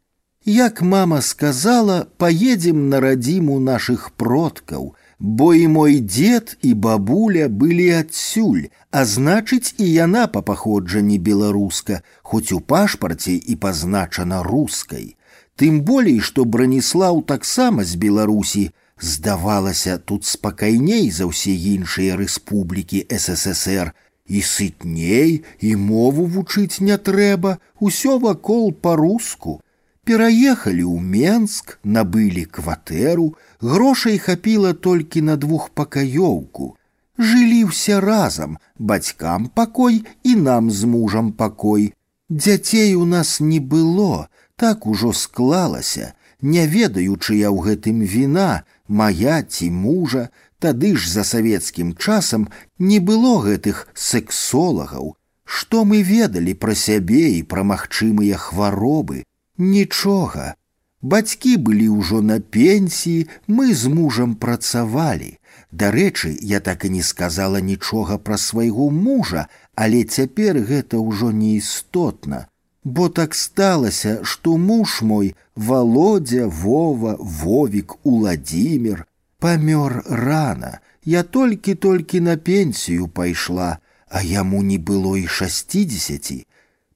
[0.49, 7.89] Як мама сказала, поедем на радзіму наших продкаў, бо і мой дед і бабуля былі
[7.99, 15.17] адсюль, а значыць і яна па паходжанні беларуска, хоць у пашпарце і пазначана рускай.
[15.57, 18.69] Тым болей, што браніслаў таксама з Беларусі,
[19.01, 23.95] здавалася, тут спакайней за ўсе іншыя рэспублікі ССР,
[24.29, 29.61] і сытней і мову вучыць не трэба, усё вакол па-руску.
[30.09, 36.77] Пераехалі ў Менск, набылі кватэру, грошай хапіла толькі на двухпакаёўку.
[37.17, 41.93] Жылі ўсе разам, бацькам пакой і нам з мужам пакой.
[42.29, 49.41] Дзяцей у нас не было, так ужо склалася, не ведаючы я ў гэтым віна, моя
[49.41, 50.29] ці мужа,
[50.59, 55.15] тады ж за савецкім часам не было гэтых сексолагаў.
[55.45, 59.25] Што мы ведалі пра сябе і пра магчымыя хваробы?
[59.59, 60.55] Нічога.
[61.01, 65.37] Бацькі былі ўжо на пенсіі, мы з мужам працавалі.
[65.71, 72.47] Дарэчы, я так і не сказала нічога пра свайго мужа, але цяпер гэта ўжо неістотна
[72.85, 79.05] бо так сталася, што муж мой володя вова вовік уладзімир
[79.41, 86.45] памёр рана я толькі-толькі на пенсію пайшла а яму не было і шасцідзесяці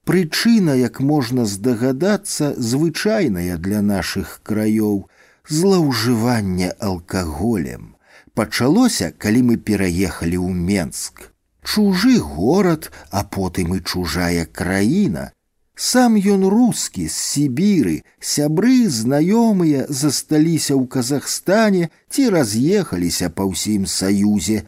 [0.09, 5.01] прычына як можна здагадацца звычайная для нашых краёў
[5.57, 7.89] злоўжывання алкаголем
[8.33, 11.27] пачалося калі мы пераехалі ў менск
[11.63, 15.29] чужы горад а потым і чужая краіна
[15.79, 24.67] сам ён рускі з Сібіры, сябры знаёмыя засталіся ў Казахстане ці раз'ехаліся па ўсім саюзе.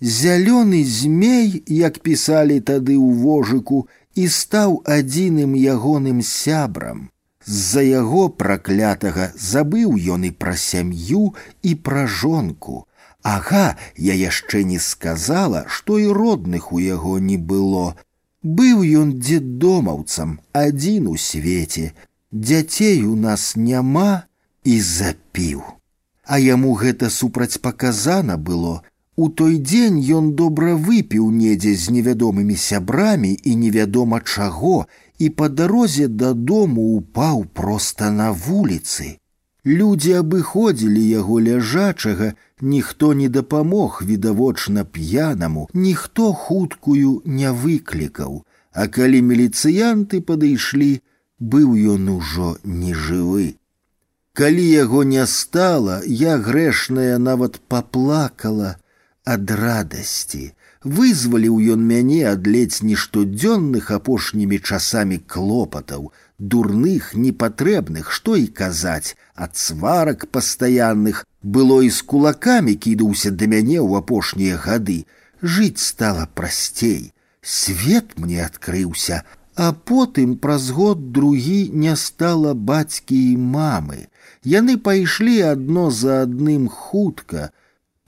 [0.00, 3.84] Зялёны змей, як пісалі тады ў вожыку,
[4.15, 7.09] і стаў адзіным ягоным сябрам.
[7.45, 12.85] З-за яго праклятага забыў ён і пра сям'ю і пра жонку.
[13.23, 17.95] Ага, я яшчэ не сказала, што і родных у яго не было.
[18.43, 21.91] Быў ён дзедомаўцам адзін у свеце,
[22.31, 24.27] дзяцей у нас няма
[24.63, 25.63] і запіў.
[26.23, 28.83] А яму гэта супрацьпаказана было.
[29.18, 34.86] У той дзень ён добра выпіў недзе з невядомымі сябрамі і невядома чаго,
[35.18, 39.18] і па дарозе дадому упаў проста на вуліцы.
[39.66, 49.22] Людзі абыходзілі яго ляжачага, ніхто не дапамог відавочна п'янаму, ніхто хуткую не выклікаў, а калі
[49.22, 50.92] міліцыянты падышлі,
[51.40, 53.58] быў ён ужо нежывы.
[54.32, 58.76] Калі яго не стала, я грэшная нават паплакала
[59.24, 60.52] ад радасці.
[60.84, 69.16] Вызваліў ён мяне ад ледзь не штодзённых апошнімі часамі клопатаў, дурных непатрэбных што і казаць
[69.34, 75.06] ад сварак пастаянных Было і з кулакамі кідаўся да мяне ў апошнія гады.
[75.42, 77.12] Жыць стала прасцей.
[77.42, 79.22] Свет мне адкрыўся,
[79.54, 84.10] а потым праз год другі не стала бацькі і мамы.
[84.42, 87.50] Яны пайшлі адно за адным хутка.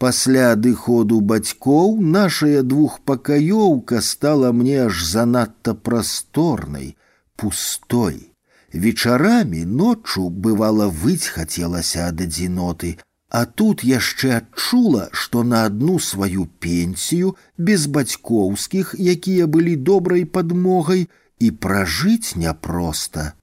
[0.01, 6.97] Пасля адыходу бацькоў нашая двухпакаёўка стала мне аж занадта прасторнай,
[7.37, 8.17] пустой.
[8.73, 12.97] Вечарамі ноччу бывала выць хацелася ад адзіноты,
[13.29, 21.09] а тут яшчэ адчула, што на адну сваю пенсію без бацькоўскіх, якія былі добрай падмогай
[21.39, 23.35] і пражыць няпроста.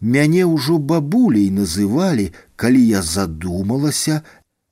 [0.00, 4.22] Мяне ўжо бабулей называлі, калі я задумалася,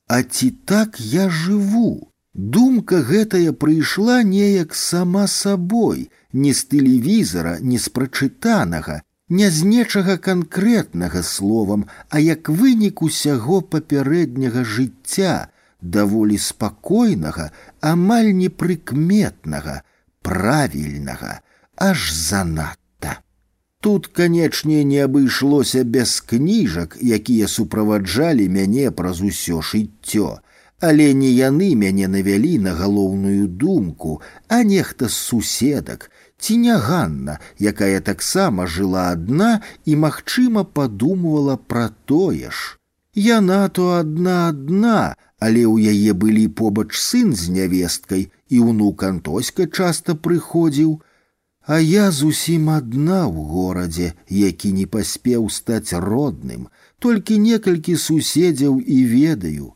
[0.07, 2.09] а ці так я жыву.
[2.33, 10.17] Думка гэтая прыйшла неяк сама сабой, не з тэлевізара, не з прачытанага, не з нечага
[10.17, 15.49] канкрэтнага словам, а як вынік усяго папярэдняга жыцця,
[15.81, 17.51] даволі спакойнага,
[17.81, 19.81] амаль непрыкметнага,
[20.21, 21.41] правільнага,
[21.75, 22.82] аж занадта.
[23.83, 30.43] Тут, канечне, не абышлося без кніжак, якія суправаджалі мяне праз усё шыццё,
[30.83, 37.39] але не яны мяне навялі на галоўную думку, а нехта з суседак, ці не Ганна,
[37.59, 42.75] якая таксама жыла адна і, магчыма, падумывала пра тое ж.
[43.15, 49.71] Яна то адна адна, але ў яе былі побач сын з нявесткай і ўнук антоська
[49.71, 50.99] часта прыходзіў,
[51.69, 56.63] а я зусім адна ў горадзе, які не паспеў стаць родным,
[57.05, 59.67] толькі некалькі суседзяў і ведаю.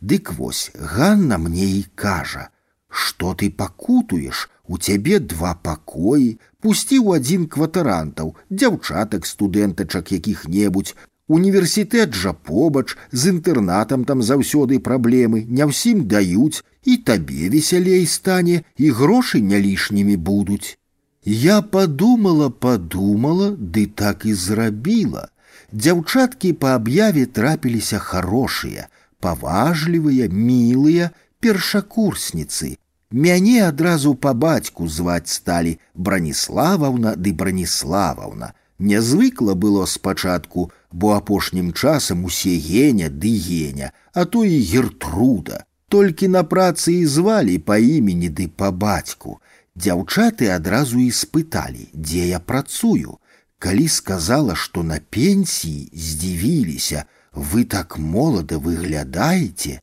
[0.00, 0.62] Дык вось
[0.94, 6.32] Ганна мне і кажа: « Што ты пакутуеш, у цябе два пакоі,
[6.64, 10.96] пусціў адзін кватарантаў, дзяўчатак студэнтачак якіх-небудзь,
[11.28, 18.62] Універсітэт жа побач з інтэрнатам там заўсёды праблемы не ўсім даюць і табе весялей стане
[18.76, 20.78] і грошы не лішнімі будуць.
[21.26, 25.28] Я подумала, подумала, ды так і зрабіла.
[25.72, 28.88] Дзяўчаткі па аб'яве трапіліся хорошыя,
[29.20, 31.10] паважлівыя, мілыя
[31.40, 32.76] першакурсніцы,
[33.12, 38.52] Мяне адразу па бацьку зваць сталі браніславаўна ды браніславаўна.
[38.78, 45.64] Нязвыкла было спачатку, бо апошнім часам усе геня ды геня, а то і гертруда.
[45.88, 49.40] Толькі на працы і звалі па імені ды па бацьку.
[49.76, 53.18] Дзяўчаты адразу і спыталі, дзе я працую.
[53.58, 59.80] Калі сказала, што на пенсіі здзівіліся, вы так молада выглядаеце,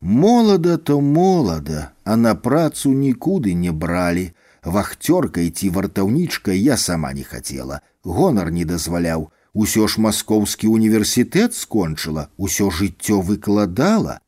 [0.00, 4.32] Молода то молода, а на працу нікуды не бралі.
[4.62, 9.30] Вахцёркай ці вартаўнічкай я сама не хацела, гонар не дазваляў.
[9.54, 14.20] Усё ж маскоўскі універсітэт скончыла, усё жыццё выкладала.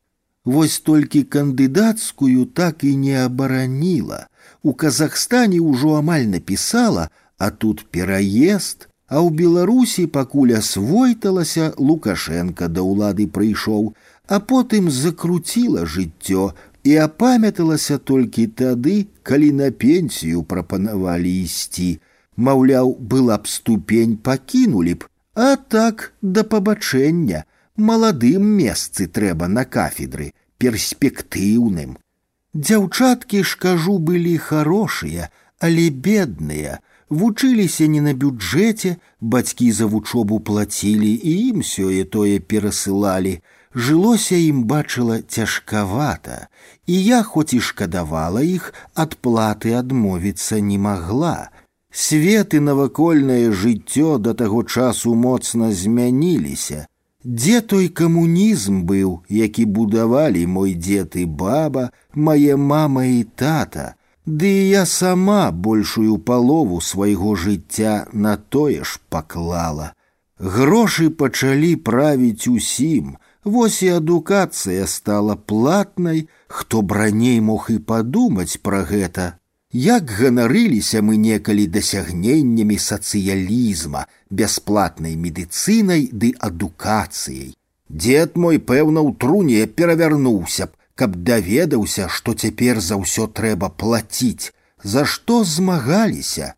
[0.45, 4.27] Вось толькі кандыдацкую так і не абараніла.
[4.63, 12.81] У Казахстане ўжо амаль напісала, а тут пераезд, а ў Беларусі пакуль асвойталася Лукашенко да
[12.81, 13.93] ўлады прыйшоў,
[14.27, 21.99] а потым закруціла жыццё і апамяталася толькі тады, калі на пенсію прапанавалі ісці.
[22.37, 27.43] Маўляў, была б ступень пакінулі б, а так да пабачэння,
[27.75, 31.97] маладым месцы трэба на кафедры, перспектыўным.
[32.53, 41.13] Дзяўчаткі ж кажу былі хорошыя, але бедныя, вучыліся не на бюджэце, бацькі за вучобу плацілі
[41.13, 43.39] і ім сёе тое перасылалі,
[43.75, 46.47] жылося ім бачыла цяжкавата,
[46.87, 51.49] і я хоць і шкадавала іх ад платы адмовіцца не магла.
[51.91, 56.87] Свет і навакольнае жыццё да таго часу моцна змяніліся.
[57.23, 64.47] Дзе той камунізм быў, які будавалі мой дзед і баба, мае мама і тата, Ды
[64.47, 69.93] і я сама большую палову свайго жыцця на тое ж паклала.
[70.37, 78.59] Грошы пачалі правіць усім, Вось і адукацыя стала платнай, хто б раней мог і падумаць
[78.61, 79.39] пра гэта.
[79.73, 87.53] Як ганарыліся мы некалі дасягненнямі сацыялізма, бясплатнай медыцынай ды адукацыяй.
[87.89, 94.53] Дед мой, пэўна, у труне перавярнуўся б, каб даведаўся, што цяпер за ўсё трэба плаціць,
[94.81, 96.55] за што змагаліся.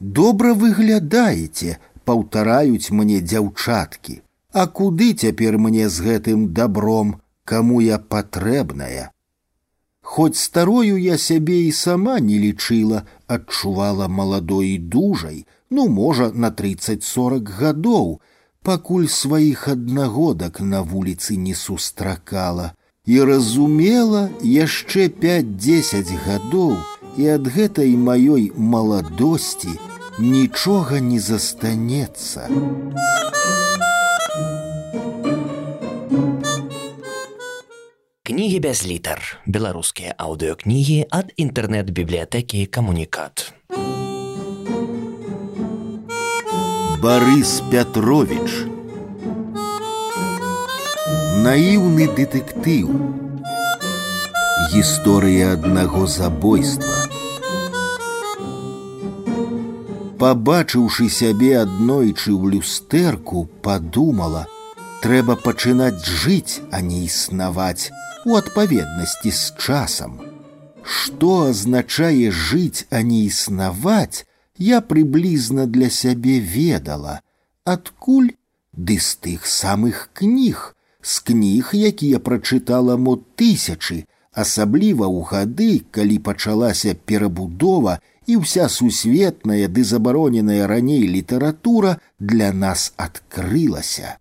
[0.00, 4.18] Добра выглядаеце, паўтараюць мне дзяўчаткі.
[4.50, 9.12] А куды цяпер мне з гэтым добром, каму я патрэбная?
[10.06, 16.50] Хоць старою я сябе і сама не лічыла, адчувала маладой і дужай, ну, можа, на
[16.50, 18.20] тридцать сорок гадоў.
[18.62, 22.72] пакуль сваіх аднагодак на вуліцы не сустракала
[23.06, 26.76] і разумела яшчэ 5-10 гадоў
[27.18, 29.74] і ад гэтай маёй маладосці
[30.18, 32.46] нічога не застанецца.
[38.27, 39.21] Кнігі без літар.
[39.47, 43.55] Беларускія аўдыёкнігі ад інтэрнэт-бібліятэкі камунікат.
[46.99, 48.67] Барыс Пятрович
[51.45, 52.91] Наіўны дэтэктыў
[54.75, 57.07] Гісторыя аднаго забойства
[60.19, 64.43] Пабачыўшы сябе аднойчы ў люстэрку, падумала:
[64.99, 67.87] трэба пачынаць жыць, а не існаваць
[68.26, 70.20] у адпаведнасці з часам.
[70.82, 74.26] Што азначае жыць, а не існаваць,
[74.58, 77.20] я прыблізна для сябе ведала,
[77.64, 78.30] адкуль
[78.72, 86.18] ды з тых самых кніг, з кніг, якія прачытала мо тысячы, асабліва ў гады, калі
[86.18, 94.18] пачалася перабудова і вся сусветная ды забароненая раней літаратура для нас адкрылася.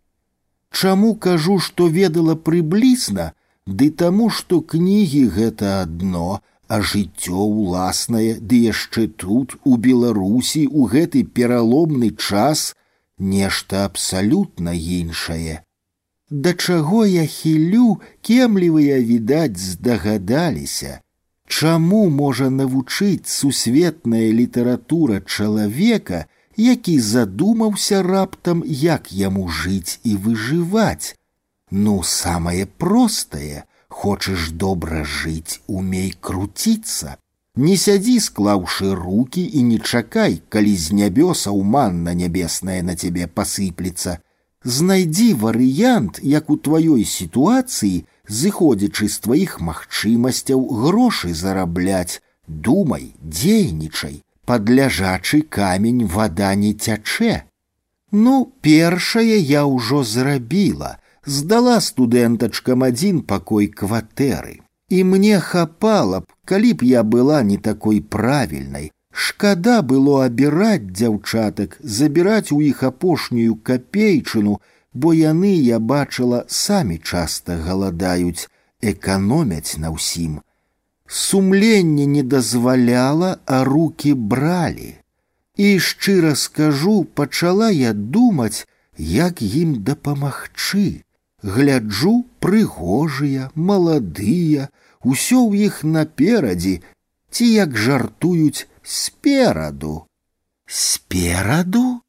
[0.71, 3.33] Чаму кажу, што ведала прыблізна,
[3.65, 10.87] ды таму, што кнігі гэта адно, а жыццё ўласнае, ды яшчэ тут у Беларусі у
[10.93, 12.73] гэты пераломны час
[13.17, 15.61] нешта абсалютна іншае.
[16.29, 21.01] Да чаго я хілю, кемлівыя відаць здагадаліся,
[21.51, 26.19] Чаму можа навучыць сусветная літаратура чалавека,
[26.55, 31.17] які задумаўся раптам, як яму жыць і выжываць.
[31.71, 37.17] Ну, самае простае, хочаш добра жыць, умей круціцца.
[37.55, 44.19] Не сядзі, склаўшы руки і не чакай, калі з нябёсаў манна нябесная на цябе пасыплецца.
[44.63, 54.69] Знайдзі варыянт, як у тваёй сітуацыі, зыходзячы з тваіх магчымасцяў грошы зарабляць, думай, дзейнічай, пад
[54.69, 57.43] ляжачы камень вода не цячэ.
[58.11, 64.59] Ну, першае я ўжо зрабіла, здала студэнтачкам адзін пакой кватэры.
[64.89, 68.91] І мне хапала б, калі б я была не такой правільнай.
[69.11, 74.59] Шкада было абіраць дзяўчатак, забіраць у іх апошнюю капейчыну,
[74.93, 78.47] бо яны я бачыла самі часта галадаюць,
[78.81, 80.39] эканомяць на ўсім.
[81.07, 84.95] Сумленне не дазваляла, а руки бралі.
[85.57, 88.67] І шчыра скажу, пачала я думаць,
[88.97, 91.03] як ім дапамагчы.
[91.45, 94.69] Гляджу прыгожыя, маладыя,
[95.01, 96.81] усё ў іх наперадзе,
[97.33, 100.05] ці як жартуюць спераду.
[100.67, 102.01] Спераду?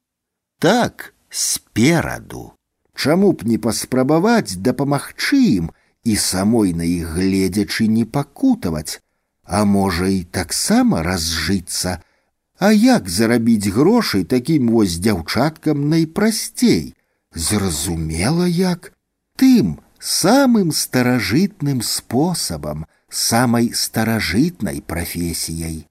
[0.59, 2.53] Так, спераду.
[2.95, 5.73] Чаму б не паспрабаваць дапамагчы ім
[6.05, 9.01] і самой на іх гледзячы не пакутаваць,
[9.49, 12.03] а можа і таксама разжыцца,
[12.63, 16.95] А як зарабіць грошай такім вось дзяўчаткам найпрасцей?
[17.35, 18.93] Зразумела як
[19.37, 25.87] тым самым старажытным спосабам, самай старажытнай прафесіяй.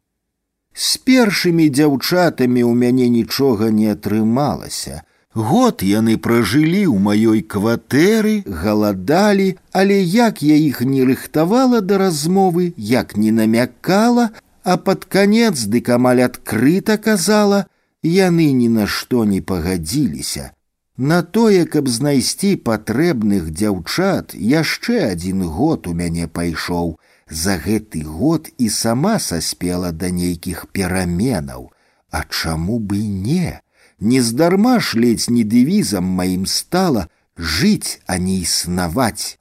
[0.74, 9.56] З першымі дзяўчатамі ў мяне нічога не атрымалася, Год яны пражылі ў маёй кватэры, галадалі,
[9.72, 14.32] але як я іх не рыхтавала да размовы, як не намякала,
[14.64, 17.68] а пад канец дык амаль адкрыта казала,
[18.04, 20.52] яны ні на што не пагадзіліся.
[20.98, 27.00] На тое, каб знайсці патрэбных дзяўчат, яшчэ адзін год у мяне пайшоў.
[27.44, 31.72] За гэты год і сама саспела да нейкіх пераменаў.
[32.12, 33.62] А чаму бы не?
[34.00, 39.40] Нездарма ж ледзь не дэвізам маім стала жыць, а не існаваць.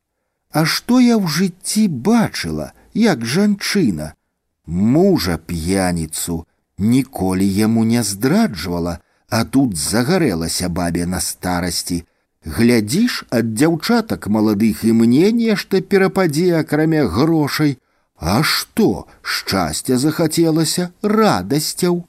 [0.52, 4.14] А што я ў жыцці бачыла, як жанчына,
[4.64, 6.46] мужа п'яніцу,
[6.78, 12.04] ніколі яму не здраджвала, а тут загарэлася бабе на старасці.
[12.44, 17.78] Глядзіш ад дзяўчатак маладых і мне нешта перападзе акрамя грошай.
[18.20, 22.04] А што, шчасця захацелася радасцяў.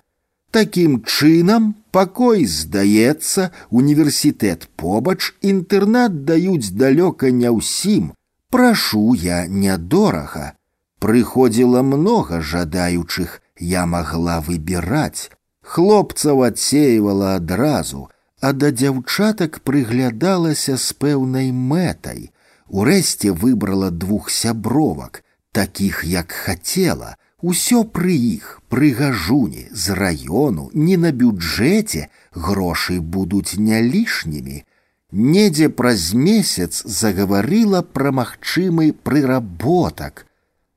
[0.52, 8.12] Такім чынам пакой здаецца, універсітэт побач, інтэрнат даюць далёка не ўсім.
[8.52, 10.52] Прашу я нядорага.
[11.00, 15.32] Прыходзіла многа жадаючых, я магла выбіраць.
[15.66, 18.10] Хлопцаў адсеивала адразу,
[18.42, 22.32] а да дзяўчатак прыглядалася з пэўнай мэтай.
[22.68, 30.98] Урэшце выбрала двух сябровак, такіх як хацела, Усё пры іх, пры гажуні, з раёну, не
[30.98, 34.64] на бюджэце грошы будуць не лішнімі.
[35.12, 40.26] недзе праз месяц загаварыла пра магчымы прыработак.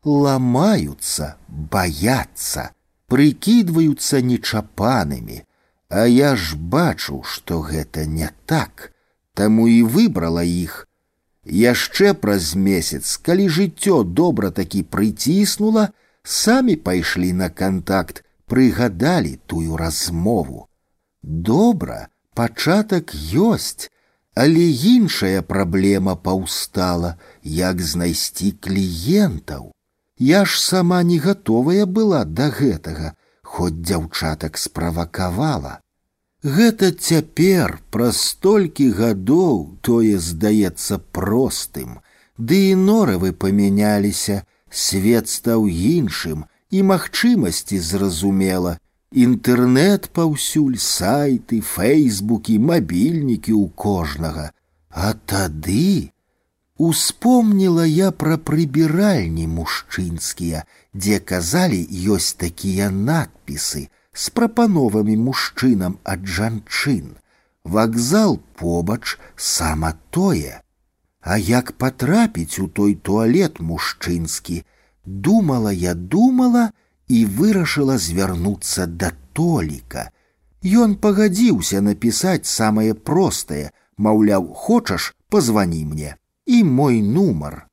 [0.04, 2.70] Ламаюцца, баяцца,
[3.08, 5.42] прыкідваюцца нечапанымі,
[5.88, 8.92] А я ж бачу, што гэта не так,
[9.34, 10.88] таму і выбрала іх.
[11.44, 15.90] Яшчэ праз месяц, калі жыццё добра такі прыціснула,
[16.24, 20.66] самі пайшлі на кантакт, прыгадалі тую размову.
[21.22, 23.90] Добра, пачатак ёсць,
[24.34, 24.66] але
[24.96, 27.14] іншая праблема паўстала,
[27.44, 29.70] як знайсці кліентаў.
[30.18, 35.80] Я ж сама не гатовая была да гэтага, хоць дзяўчатак справакавала.
[36.44, 41.98] Гэта цяпер праз столькі гадоў тое здаецца простым,
[42.38, 48.78] ды і норавы памяняліся, свет стаў іншым і магчымасці зразумела,
[49.14, 54.50] Інтэрнэт паўсюль сайты, фэйсбукі, мабільнікі ў кожнага.
[54.90, 56.10] А тады
[56.78, 60.64] успомніла я пра прыбіральні мужчынскія,
[60.94, 61.80] дзе казалі
[62.14, 67.14] ёсць такія надпісы з прапановамі мужчынам ад жанчын.
[67.64, 70.60] Вакзал побач сама тое.
[71.20, 74.64] А як патрапіць у той туалет мужчынскі,
[75.04, 76.72] думала я думала,
[77.08, 80.10] і вырашыла звярнуцца да толіка.
[80.64, 86.16] Ён пагадзіўся напісаць самае простае, маўляў, хочаш, позвони мне
[86.48, 87.66] і мой нумар.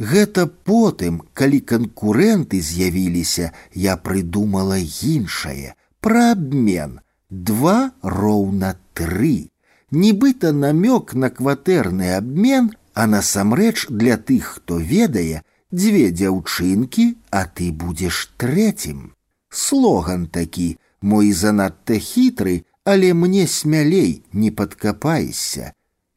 [0.00, 9.50] Гэта потым, калі канкурэнты з'явіліся, я прыдумала іншае пра абмен два роўна тры.
[9.90, 17.70] Нібыта намёк на кватэрны абмен, а насамрэч для тых, хто ведае, дзве дзяўчынкі, а ты
[17.72, 19.14] будзеш трэцім.
[19.50, 25.72] Слоган такі, мой занадта хітры, але мне смялей не падкапаешся.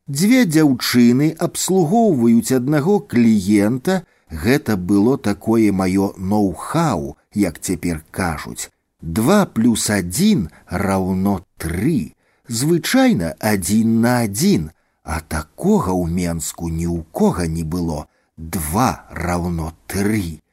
[0.10, 4.04] Дзве дзяўчыны абслугоўваюць аднаго кліента,
[4.44, 8.70] гэта было такое маё ноу-хау, як цяпер кажуць.
[9.02, 12.16] Два плюс адзін раўно тры.
[12.48, 14.72] Звычайна адзін на адзін,
[15.04, 20.44] а такога ў Менску ні ў кога не было два равно три.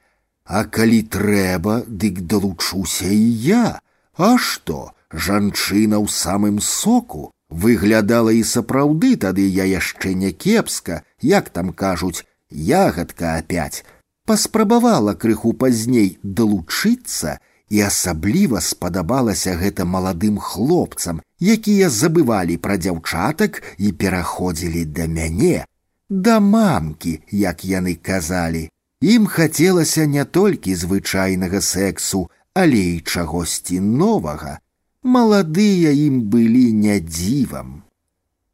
[0.44, 3.80] А калі трэба, дык далучуся і я.
[4.14, 11.50] А што, жанчына ў самым соку выглядала і сапраўды тады я яшчэ не кепска, як
[11.50, 13.84] там кажуць, ягадка опять.
[14.26, 17.38] Паспрабавала крыху пазней далучыцца,
[17.70, 25.64] і асабліва спадабалася гэта маладым хлопцам, якія забывалі пра дзяўчатак і пераходзілі да мяне,
[26.08, 28.68] да мамкі, як яны казалі.
[29.00, 34.58] Ім хацелася не толькі звычайнага сексу, але і чагосьці новага.
[35.04, 37.82] Маладыя ім былі не дзівам.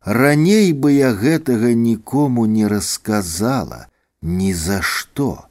[0.07, 3.87] Раней бы я гэтага нікому не расказала,
[4.23, 5.51] ні за што.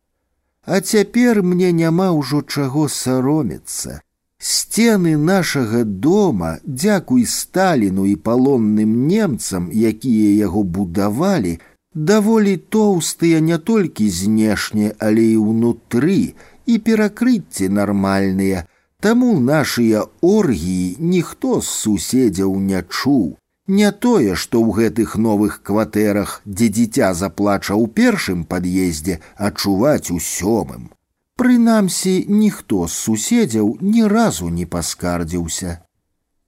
[0.64, 4.00] А цяпер мне няма ўжо чаго саромецца.
[4.40, 11.60] Сцены нашага дома, дзякуй Сталіну і палонным немцам, якія яго будавалі,
[11.94, 18.64] даволі тоўстыя не толькі знешне, але і ўнутры і перакрыцці нармальныя,
[19.00, 23.38] Таму нашыя оргіі ніхто з суседзяў не чуў.
[23.68, 30.20] Не тое, што ў гэтых новых кватэрах, дзе дзіця заплача ў першым пад'ездзе, адчуваць у
[30.22, 30.94] сёмым.
[31.36, 35.82] Прынамсі, ніхто з суседзяў ні разу не паскардзіўся.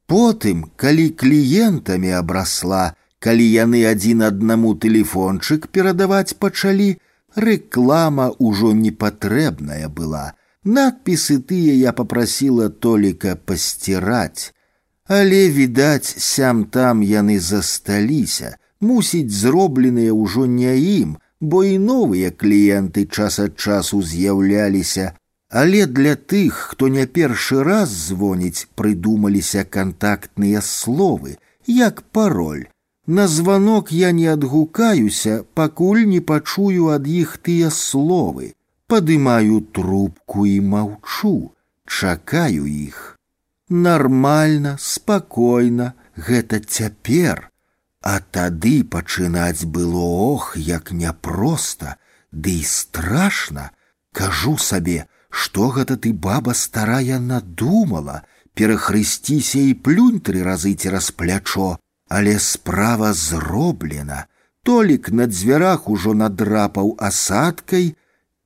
[0.07, 6.89] Потым, калі кліентамі абрасла, калі яны адзін аднаму тэлефончык перадаваць пачалі,
[7.35, 10.37] рэклама ўжо непатрэбная была.
[10.63, 14.53] Надпісы тыя я попрасіла толіка пасціраць.
[15.07, 23.05] Але, відаць, сям там яны засталіся, мусіць, зробленыя ўжо не ім, бо і новыя кліенты
[23.05, 25.13] час ад часу з'яўляліся.
[25.49, 32.67] Але для тых, хто не першы раз звоніць, прыдумаліся кантактныя словы, як пароль,
[33.07, 38.51] на звонок я не адгукаюся, пакуль не пачую ад іх тыя словы.
[38.91, 41.51] Падымаю трубку і маўчу,
[41.85, 43.17] чакаю іх.
[43.69, 47.49] Нармальна, спакойна, гэта цяпер.
[48.01, 51.97] А тады пачынаць было ох, як няпроста,
[52.31, 53.71] ды і страшна.
[54.13, 61.75] Кажу сабе, што гэта ты баба старая надумала, перахрысціся і плюнь тры разы цераз плячо,
[62.07, 64.25] але справа зроблена.
[64.63, 67.95] Толік на дзвярах ужо надрапаў асадкай,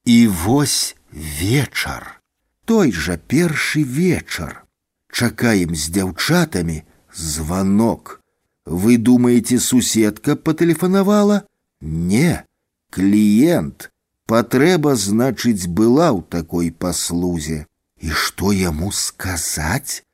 [0.06, 2.22] і вось вечар.
[2.66, 4.64] Той жа першы вечар.
[5.12, 8.22] Чакаем з дзяўчатамі званок.
[8.66, 11.44] Вы думаете, суседка патэлефанавала?
[11.82, 12.46] Не,
[12.90, 13.90] кліент.
[14.28, 17.66] Патрэба, значыць, была ў такой паслузе.
[18.00, 20.06] І што яму сказаць?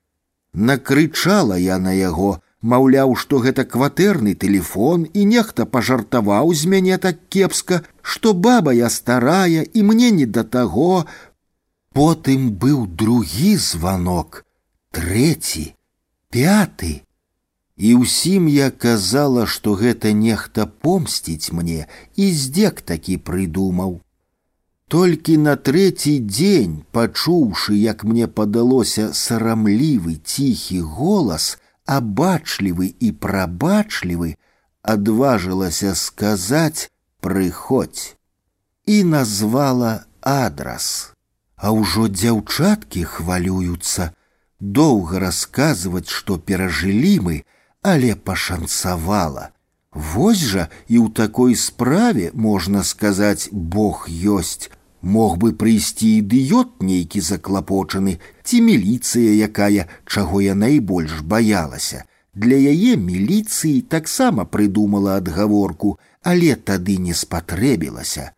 [0.54, 7.20] Накрычала я на яго, маўляў, што гэта кватэрны тэлефон і нехта пажартаваў з мяне так
[7.30, 11.06] кепска, што баба я старая і мне не да таго.
[11.94, 14.46] Потым быў другі званок,
[14.92, 15.74] трэці,
[16.30, 17.02] пяты.
[17.78, 24.02] І ўсім я казала, што гэта нехта помсціць мне і здзек такі прыдумаў.
[24.88, 34.36] Толькі на трэці дзень, пачуўшы, як мне падалося сарамлівы ціхі голас, абачлівы і прабачлівы,
[34.82, 36.90] адважылася сказаць
[37.22, 38.16] прыходзь
[38.86, 41.14] і назвала адрас.
[41.58, 44.14] А ўжо дзяўчаткі хвалююцца,
[44.60, 47.36] доўга расказваць, што перажылі мы,
[47.82, 49.50] але пашанцавала.
[49.92, 54.70] Вось жа і ў такой справе можна сказаць, Бог ёсць.
[55.02, 62.04] Мог бы прыйсці ідыёт нейкі заклапочаны, ці міліцыя, якая, чаго я найбольш баялася.
[62.34, 68.32] Для яе міліцыі таксама прыдумала адгаворку, але тады не спатрэбілася.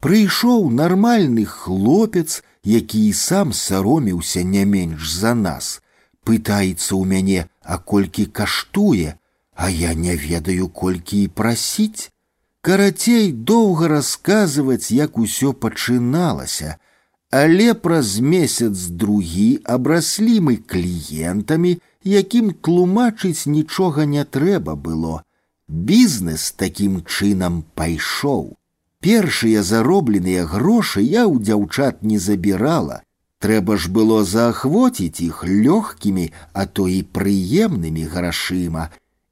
[0.00, 5.82] Прыйшоў нармальны хлопец, які і сам сароміўся не менш за нас
[6.24, 9.14] пытаецца ў мяне, а колькі каштуе,
[9.54, 12.10] а я не ведаю, колькі і прасіць.
[12.66, 16.76] Карацей доўга расказваць, як усё пачыналася,
[17.30, 25.22] але праз месяц другі абраслі мы кліентамі, якім тлумачыць нічога не трэба было.
[25.68, 28.56] Бізнес такім чынам пайшоў.
[29.00, 33.02] Першыя заробленыя грошы я ў дзяўчат не забірала,
[33.42, 38.84] Трэба ж было заахвоціць іх лёгкімі, а то і прыемнымі грашыма,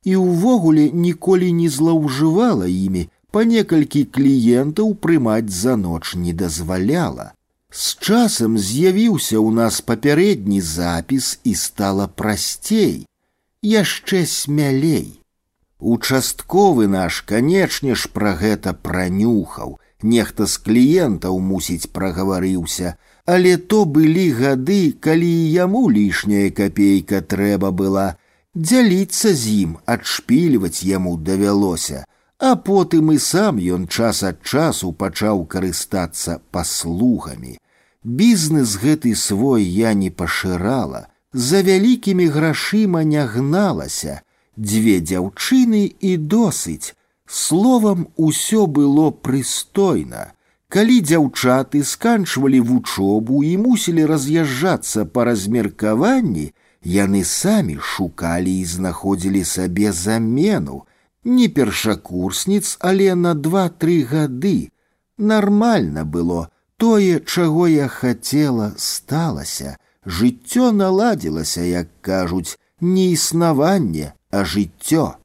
[0.03, 7.33] і ўвогуле ніколі не злоўжывала імі, па некалькі кліентаў прымаць за ноч не дазваляла.
[7.71, 13.07] З часам з'явіўся ў нас папярэдні запіс і стала прасцей,
[13.63, 15.21] яшчэ смялей.
[15.79, 24.27] Участковы наш, канечне ж, пра гэта пранюхаў, нехта з кліентаў мусіць прагаварыўся, але то былі
[24.33, 28.17] гады, калі яму лішняя капейка трэба была
[28.55, 32.05] дзяліцца з ім, адшпільваць яму давялося,
[32.41, 37.59] а потым і сам ён час ад часу пачаў карыстацца паслугамі.
[38.03, 44.23] Бізнес гэты свой я не пашырала, за вялікімі грашыма не гналася,
[44.57, 50.33] дзве дзяўчыны і досыць, словам усё было прыстойна.
[50.71, 56.53] Калі дзяўчаты сканчвалі вучобу і мусілі раз'язджацца па размеркаванні,
[56.85, 60.87] яны самі шукалі і знаходзілі сабе замену,
[61.25, 64.71] не першакурсніц, але на два-тры гады.
[65.19, 69.77] Нармальна было, тое, чаго я хацела, сталася.
[70.07, 75.21] Жыццё наладзілася, як кажуць, не існаванне, а жыццё.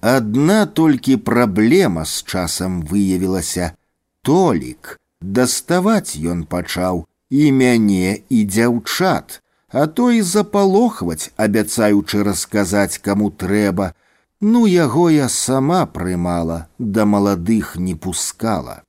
[0.00, 3.74] Адна толькі праблема з часам выявілася,
[4.22, 13.30] толік даставаць ён пачаў і мяне і дзяўчат, а то і запалохваць, абяцаючы расказаць каму
[13.30, 13.92] трэба.
[14.40, 18.82] Ну яго я сама прымала, да маладых не пускала.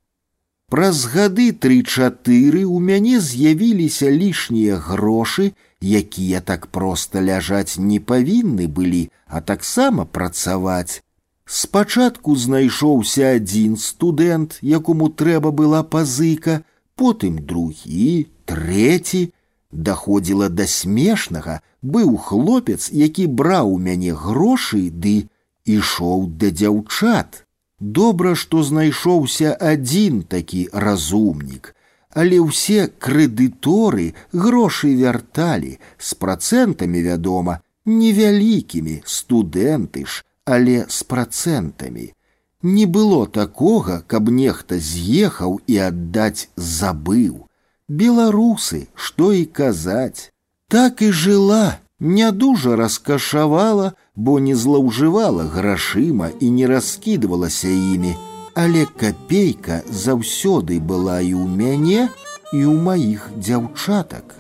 [0.71, 5.51] Праз гады тры-чатыры у мяне з'явіліся лішнія грошы,
[5.83, 11.03] якія так проста ляжаць не павінны былі, а таксама працаваць.
[11.43, 16.63] Спачатку знайшоўся адзін студэнт, якому трэба была пазыка,
[16.95, 19.33] потым другі, трэці.
[19.71, 25.27] Даходзіла да смешнага, быў хлопец, які браў у мяне грошы ды
[25.65, 27.43] ішоў да дзяўчат.
[27.80, 31.73] Добра, што знайшоўся адзін такі разумнік,
[32.13, 42.13] але ўсе крэдыторы грошы вярталі з працэнтамі, вядома, невялікімі студэнты ж але з працэнтамі.
[42.61, 47.47] Не было такога, каб нехта з'ехаў і аддаць забыў.
[47.89, 50.30] Беларусы, што і казаць,
[50.67, 58.15] так і жыла, не дужа раскашавала, бо не злоўжывала грашыма і не раскідвалася імі,
[58.55, 62.09] але капейка заўсёды была і ў мяне,
[62.51, 64.35] і ў маіх дзяўчатак.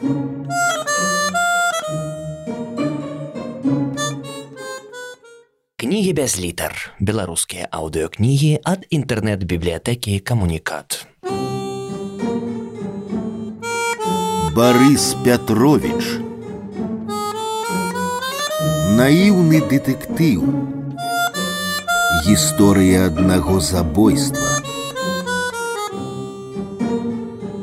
[5.77, 6.73] Кнігі без літар.
[6.99, 11.05] Беларускія аўдыёкнігі ад інтэрнэт-бібліятэкі камунікат.
[14.53, 16.24] Барыс Пятрович
[18.97, 20.41] Наіўны дэтэктыў
[22.25, 24.51] Гісторыя аднаго забойства.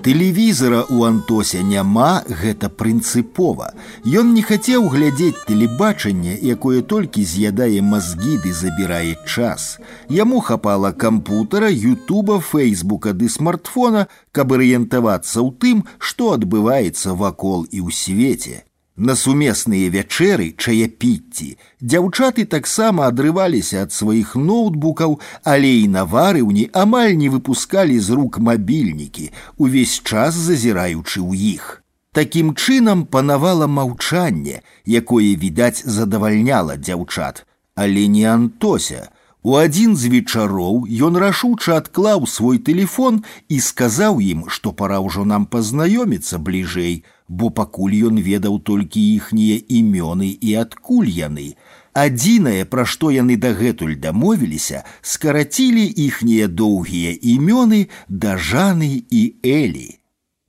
[0.09, 3.75] Тэлевізара ў Антося няма, гэта прынцыпова.
[4.09, 9.77] Ён не хацеў глядзець тэлебачанне, якое толькі з'ядае мазгі ды забірае час.
[10.09, 17.85] Яму хапала кампутара, ютуба, фейсбука ды смартфона, каб арыентавацца ў тым, што адбываецца вакол і
[17.85, 18.57] ў свеце.
[18.99, 21.49] На сумесныя вячэры чаяпіцці
[21.81, 28.39] дзяўчаты таксама адрываліся ад сваіх ноутбукаў, але і на варыўні амаль не выпускалі з рук
[28.43, 31.85] мабільнікі, увесь час зазіраючы ў іх.
[32.11, 37.47] Такім чынам панавала маўчанне, якое, відаць, задавальняла дзяўчат,
[37.77, 39.11] але не Антося.
[39.47, 45.23] У адзін з вечароў ён рашуча адклаў свой тэлефон і сказаў ім, што пора ўжо
[45.23, 51.55] нам пазнаёміцца бліжэй, бо пакуль ён ведаў толькі іхнія імёны і адкуль яны.
[51.93, 59.99] Адзінае, пра што яны дагэтуль дамовіліся, скарацілі іхнія доўгія імёны да жаны і Элі.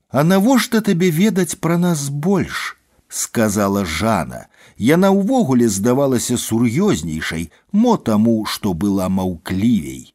[0.09, 2.75] А навошта табе ведаць пра нас больш?
[3.09, 4.47] сказала Жана.
[4.77, 10.13] Яна ўвогуле здавалася сур'ёзнейшай, мо таму, што была маўклівей.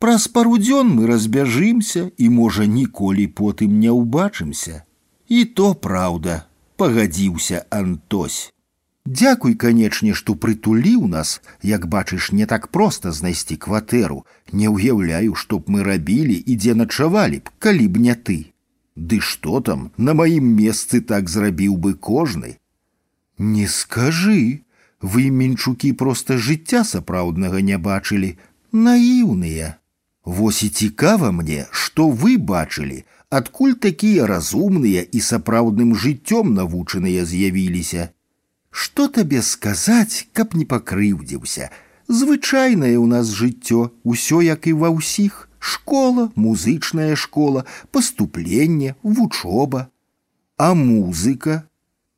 [0.00, 4.88] Праз пару дзён мы разбяжымся і, можа, ніколі потым не ўбачымся.
[5.28, 6.44] І то праўда,
[6.76, 8.52] пагадзіўся Антось.
[9.06, 14.24] Дзякуй, канечне, што прытуліў нас, як бачыш, не так проста знайсці кватэру.
[14.52, 18.38] Не ўяўляю, што б мы рабілі і дзе начавалі б, калі б не ты.
[18.96, 22.58] Ды што там, на маім месцы так зрабіў бы кожны.
[23.38, 24.62] Не скажы,
[25.00, 28.36] вы мінчукі проста жыцця сапраўднага не бачылі,
[28.72, 29.76] наіўныя.
[30.24, 38.10] Вось і цікава мне, што вы бачылі, адкуль такія разумныя і сапраўдным жыццём навучаныя з'явіліся.
[38.70, 41.70] Што табе сказаць, каб не пакрыўдзіўся?
[42.08, 49.88] Звычайнае ў нас жыццё, усё як і ва ўсіх: школа, музычная школа, паступленне, вучоба.
[50.56, 51.70] А музыка,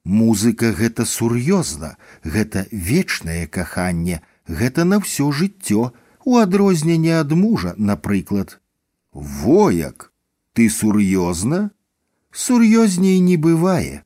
[0.04, 5.92] Музыка гэта сур'ёзна, гэта вечнае каханне, гэта на ўсё жыццё,
[6.24, 8.60] у адрозненне ад мужа, напрыклад.
[9.12, 10.05] Вояк,
[10.56, 11.70] ты сур'ёзна?
[12.32, 14.04] Сур'ёзней не бывае.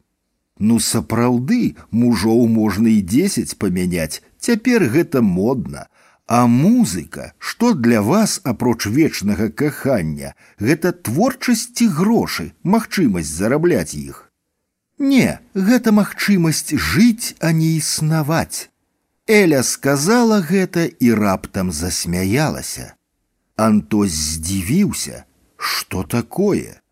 [0.58, 5.86] Ну сапраўды мужоў можна і дзесяць памяняць, цяпер гэта модна.
[6.26, 14.32] А музыка, што для вас апроч вечнага кахання, гэта творчасць ці грошы, магчымасць зарабляць іх.
[14.98, 18.70] Не, гэта магчымасць жыць, а не існаваць.
[19.28, 22.94] Эля сказала гэта і раптам засмяялася.
[23.56, 25.24] Антось здзівіўся,
[25.60, 26.82] Что такое?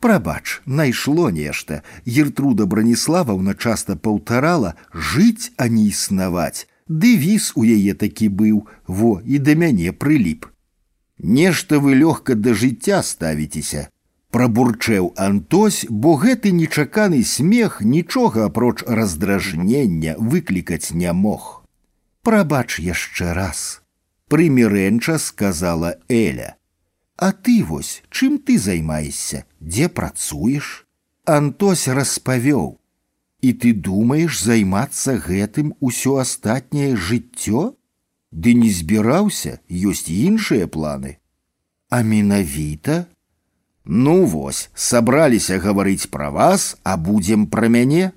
[0.00, 1.82] Прабач, найшло нешта.
[2.04, 6.68] Ертруда Браніславаўна часта паўтарала жыць, а не існаваць.
[6.88, 10.44] Дэвіз у яе такі быў, во і да мяне прыліп.
[11.18, 13.88] Нешта вы лёгка да жыцця ставіцеся.
[14.34, 21.64] Прабурчэў Антось, бо гэты нечаканы смех нічога апроч раздражнення выклікаць не мог.
[22.20, 23.80] Прабач яшчэ раз.
[24.28, 26.56] Прымірэнча сказала Эля.
[27.18, 30.86] А ты вось чым ты займаешься, дзе працуеш?
[31.24, 32.78] Антось распавёў.
[33.40, 37.76] І ты думаеш займацца гэтым усё астатняе жыццё?
[38.32, 41.18] Ды не збіраўся, ёсць іншыя планы.
[41.88, 43.06] А менавіта?
[43.84, 48.12] Ну вось, сабраліся гаварыць пра вас, а будзем пра мяне.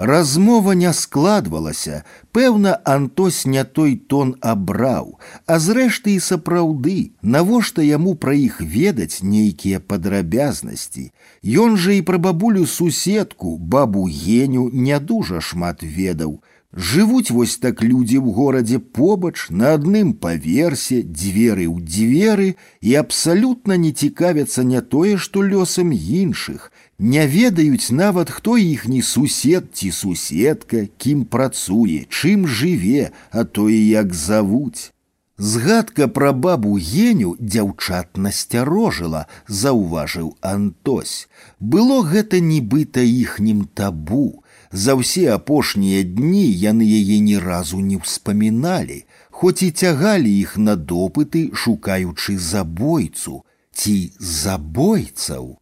[0.00, 8.14] Размова не складвалася, пэўна, Антось не той тон абраў, а зрэшты і сапраўды, навошта яму
[8.22, 11.04] пра іх ведаць нейкія падрабязнасці.
[11.44, 16.40] Ён жа і пра бабулю суседку, бабу геню не дужа шмат ведаў.
[16.72, 22.48] Жывуць вось так людзі ў горадзе побач на адным паверсе, дзверы ў дзверы
[22.80, 29.72] і абсалютна не цікавяцца не тое, што лёсам іншых, не ведаюць нават хто іхні сусед
[29.72, 34.92] ці суседка, кім працуе, чым жыве, а то і як завуць.
[35.40, 41.28] Згадка пра бабу геню дзяўчат насцярожыла, заўважыў Антось.
[41.58, 44.44] Было гэта нібыта іхнім табу.
[44.70, 48.98] За ўсе апошнія дні яны яе ні разу не ўспаміналі,
[49.30, 53.40] хоць і цягалі іх на допыты, шукаючы забойцу
[53.72, 55.56] ці забойцаў.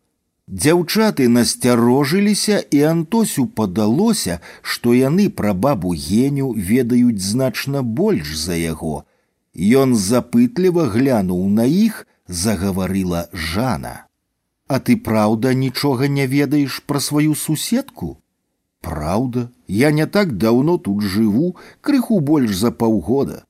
[0.52, 9.05] Дзяўчаты насцярожыліся, і Антосю падалося, што яны пра бабу геню ведаюць значна больш за яго.
[9.55, 14.07] Ён запытліва глянуў на іх, загаварыла Жана.
[14.68, 18.18] А ты праўда нічога не ведаеш пра сваю суседку?
[18.81, 23.44] Праўда, я не так даўно тут жыву, крыху больш за паўгода.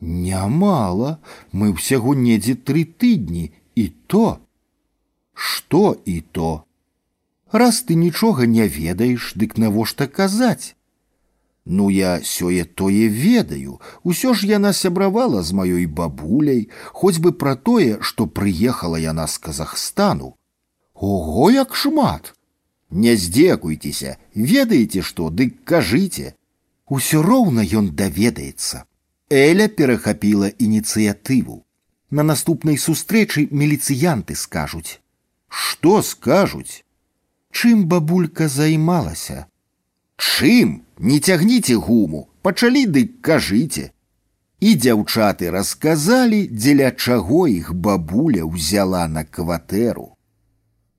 [0.00, 1.18] Нямала,
[1.52, 4.38] мы ўсяго недзе тры тыдні і то.
[5.36, 6.64] Што і то?
[7.52, 10.74] Раз ты нічога не ведаеш, дык навошта казаць?
[11.64, 17.54] Ну я сёе тое ведаю, усё ж яна сябравала з маёй бабуляй, хоць бы пра
[17.56, 20.34] тое, што прыехала яна з Казахстану.
[20.94, 22.34] Ого, як шмат!
[22.90, 26.34] Не здзекуйцеся, ведаеце што, дык кажыце.
[26.88, 28.84] Усё роўна ён даведаецца.
[29.30, 31.64] Эля перахапіла ініцыятыву.
[32.10, 35.00] На наступнай сустрэчы міліцыянты скажуць.
[35.48, 36.84] Што скажуць?
[37.50, 39.46] Чым бабулька займалася?
[40.16, 40.82] Чым?
[40.98, 43.90] Не цягніце гуму, пачалі дык кажыце.
[44.62, 50.12] І дзяўчаты расказалі, дзеля чаго іх бабуля ўзяла на кватэру.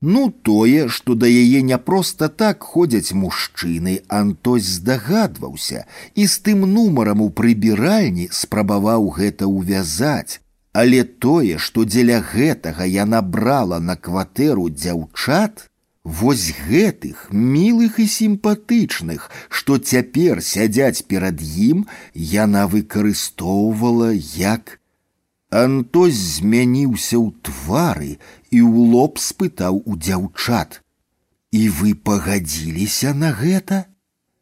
[0.06, 6.66] Ну тое, што да яе не проста так ходзяць мужчыны, Антось здагадваўся і з тым
[6.68, 10.44] нумарам у прыбіральні спрабаваў гэта ўвязаць.
[10.78, 15.70] Але тое, што дзеля гэтага яна брала на кватэру дзяўчат,
[16.04, 24.80] вось гэтых мілых і сімпатычных, што цяпер сядзяць перад ім, яна выкарыстоўвала як
[25.54, 28.14] Антось змяніўся ў твары
[28.50, 33.86] і ў лоб спытаў у дзяўчат: « І вы пагадзіліся на гэта?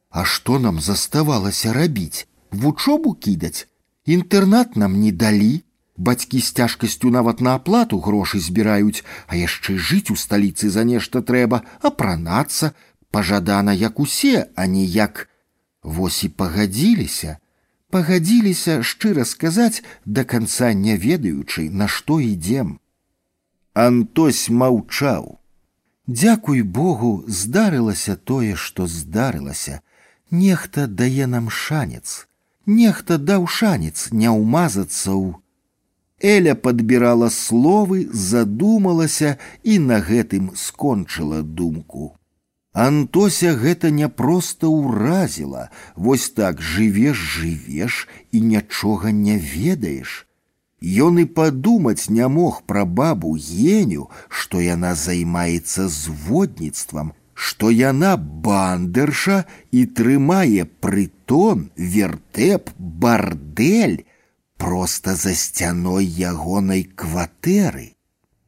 [0.07, 2.27] А што нам заставалася рабіць?
[2.51, 3.67] Вучобу кідаць?
[4.07, 5.64] Інтэрнат нам не далі.
[5.97, 11.21] Бацькі з цяжкасцю нават на аплату грошы збіраюць, а яшчэ жыць у сталіцы за нешта
[11.21, 12.73] трэба, апранацца,
[13.11, 15.27] пажадана як усе, а не як.
[15.83, 17.37] Вось і пагадзіліся
[17.91, 22.73] пагадзіліся шчыра сказаць да канца не ведаючы на што ідзем
[23.85, 25.27] антось маўчаў
[26.21, 29.79] дзякуй богу здарылася тое што здарылася
[30.43, 32.17] нехта дае нам шанец
[32.79, 35.35] нехта даў шанец не ўмазацца ў
[36.21, 42.15] Эля падбірала словы, задумалася і на гэтым скончыла думку.
[42.73, 50.27] Антося гэта не проста ўразіла, Вось так жывеш, жывеш і нічога не ведаеш.
[50.81, 59.45] Ён і падумаць не мог пра бабу геню, што яна займаецца зводніцтвам, што яна бандерша
[59.71, 64.05] і трымае прытон, вертеп, бардэль
[64.57, 67.95] проста за сцяной ягонай кватэры.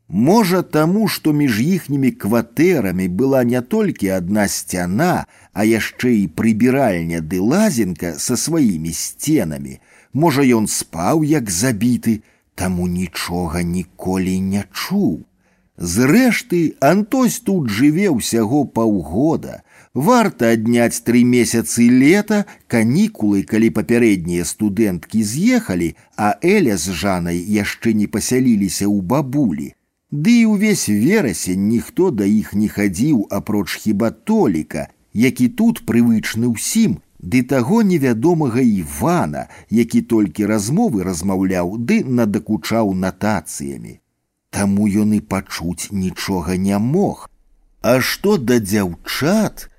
[0.09, 7.21] Можа таму, што між іхнімі кватэрамі была не толькі адна сцяна, а яшчэ і прыбіральня
[7.21, 9.79] ды лазенка са сваімі сценамі.
[10.13, 12.21] Можа, ён спаў як забіты,
[12.53, 15.25] таму нічога ніколі не чуў.
[15.77, 19.63] Зрэшты, Антось тут жыве ўсяго паўгода.
[19.97, 27.93] Варта адняць тры месяцы лета, канікулы, калі папярэднія студэнткі з'ехалі, а Эля з жанай яшчэ
[27.93, 29.69] не пасяліліся ў бабулі.
[30.09, 36.49] Ды і ўвесь верасень ніхто да іх не хадзіў апроч хіба толіка, які тут прывычны
[36.49, 43.99] ўсім, ды таго невядомага Івана, які толькі размовы размаўляў ды надакучаў натацыямі.
[44.49, 47.29] Таму ён і пачуць нічога не мог.
[47.81, 49.69] А што да дзяўчат,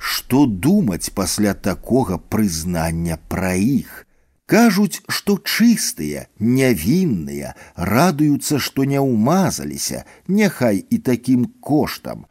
[0.00, 4.06] што думаць пасля такога прызнання пра іх?
[4.46, 12.26] Кажуць, што чыстыя, нявінныя, радуюцца, што не ўмазаліся, няхай і такім коштам.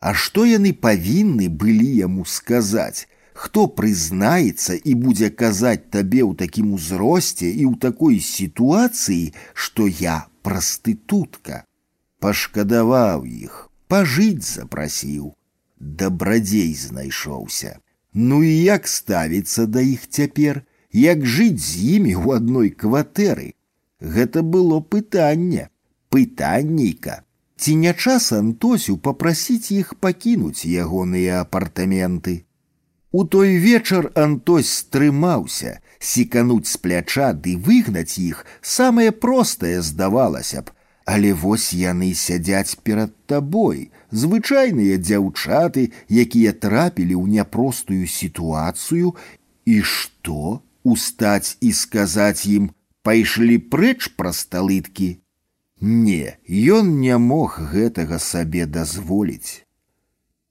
[0.00, 3.04] А што яны павінны былі яму сказаць?
[3.34, 10.16] Хто прызнаецца і будзе казаць табе ў такім узросце і ў такой сітуацыі, што я
[10.42, 11.64] прастытутка.
[12.20, 15.32] Пашкадаваў іх, пажыць запрасіў.
[15.78, 17.78] Дабрадзей знайшоўся.
[18.14, 20.62] Ну і як ставіцца да іх цяпер?
[20.92, 23.56] як жыць з імі ў адной кватэры.
[24.00, 25.68] Гэта было пытанне,
[26.10, 27.24] пытаннейка.
[27.56, 32.44] Ці не час Антосю попрасіць іх пакінуць ягоныя апартаменты.
[33.12, 40.72] У той вечар Антось стрымаўся, сікануць з пляча ды выгнаць іх самае простае здавалася б,
[41.04, 49.16] Але вось яны сядзяць перад табой, звычайныя дзяўчаты, якія трапілі ў няпростую сітуацыю,
[49.64, 50.60] і што?
[50.82, 52.70] устаць і сказаць ім
[53.06, 55.10] пайшлі прэч пра сталыткі.
[55.82, 56.38] Не,
[56.78, 59.66] ён не мог гэтага сабе дазволіць.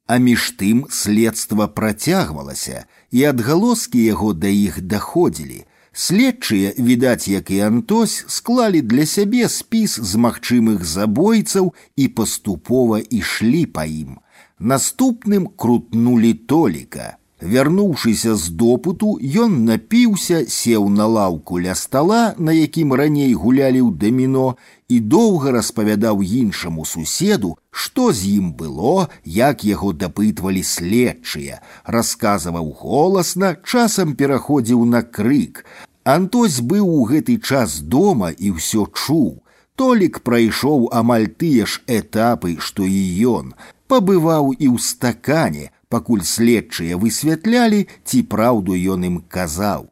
[0.07, 5.63] А між тым следства працягвалася, і адгалоскі яго да іх даходзілі.
[5.95, 13.65] Следчыя, відаць, як і Антось, склалі для сябе спіс з магчымых забойцаў і паступова ішлі
[13.65, 14.19] па ім.
[14.59, 17.17] Наступным крутнулі толіка.
[17.41, 23.97] Вярнуўшыся з допыту, ён напіўся, сеў на лаўку ля стала, на якім раней гулялі ў
[23.97, 32.71] даміно і доўга распавядаў іншаму суседу, што з ім было, як яго дапытвалі следчыя, расказваў
[32.81, 35.65] голасна, часам пераходзіў на крык.
[36.03, 39.41] Антось быў у гэты час дома і ўсё чуў.
[39.75, 43.01] Толік прайшоў амаль тыя ж этапы, што і
[43.33, 43.53] ён,
[43.87, 49.89] пабываў і ў стакане, пакуль следчыя высвятлялі, ці праўду ён ім казаў.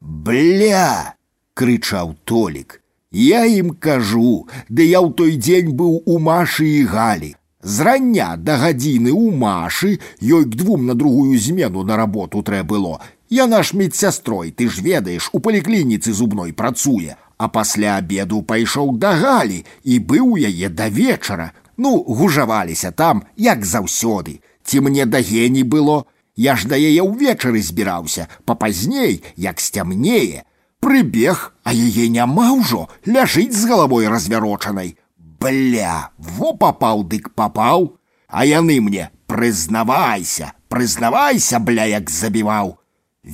[0.00, 1.16] Бля!
[1.54, 2.80] крычаў толік.
[3.12, 7.34] Я ім кажу, ды я ў той дзень быў у машы і галі.
[7.62, 13.00] Зрання да гадзіны ў машы ёй к двум на другую змену на работу трэ было.
[13.28, 19.12] Я наш медсястрой, ты ж ведаеш, у паліклініцы зубной працуе, а пасля абеду пайшоў да
[19.20, 21.52] галі і быў яе да вечара.
[21.76, 26.04] Ну, гужаваліся там, як заўсёды ці мне да гені было
[26.36, 30.44] я ж да яе ўвечары збіраўся папазней як сцямнее
[30.80, 37.88] прыбег а яе няма ўжо ляжыць з галавой развярочанай бля во папаў дык папаў
[38.28, 42.76] а яны мне прызнавайся прызнавайся бля як забіваў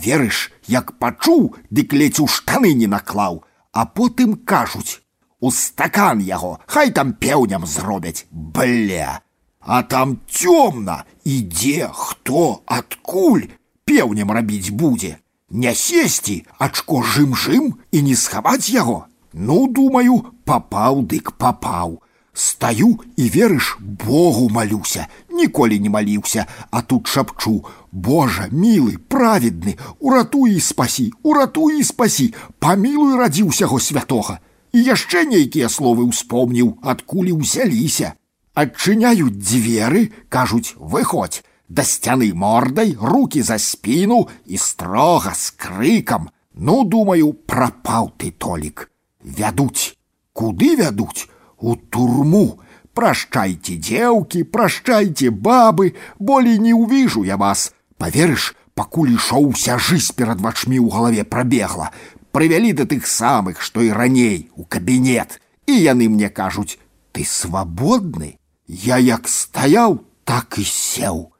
[0.07, 5.01] верыш як пачуў дык ледзь у штаны не наклаў а потым кажуць
[5.41, 9.21] у стакан яго хай там пеўням зробяць бля
[9.61, 13.49] а там цёмна ідзе хто адкуль
[13.85, 15.17] пеўнем рабіць будзе
[15.53, 18.99] не сесці ачко жым-жым і не схаваць яго
[19.33, 21.97] ну думаю папаў дык папаў
[22.33, 25.07] стаю і верыш богу малюся
[25.41, 27.55] ніколі не маліўся а тут шапчу
[27.93, 34.39] божа мілы праведны уратуй і спасі уратуй і спасі памілуй радзі ўсяго святога
[34.73, 38.15] і яшчэ нейкія словы ўспомніў адкуль узяліся
[38.59, 46.31] адчыняюць дзверы, кажуць, выходь, да сцяны мордай, руки за спіну і строга з крыкам.
[46.55, 48.91] Ну, думаю, прапаў ты толік.
[49.23, 49.97] Вядуць,
[50.33, 51.29] куды вядуць?
[51.59, 52.61] У турму.
[52.95, 57.75] Прашчайце дзеўкі, прашчайце бабы, болей не ўвіжу я вас.
[57.99, 61.91] Паверыш, пакуль ішоў уся жыць перад вачмі ў галаве прабегла.
[62.35, 65.39] Прывялі да тых самых, што і раней у кабінет.
[65.67, 66.79] І яны мне кажуць:
[67.13, 68.39] ты свабодны,
[68.69, 71.32] Я як стаяў, так і сеў.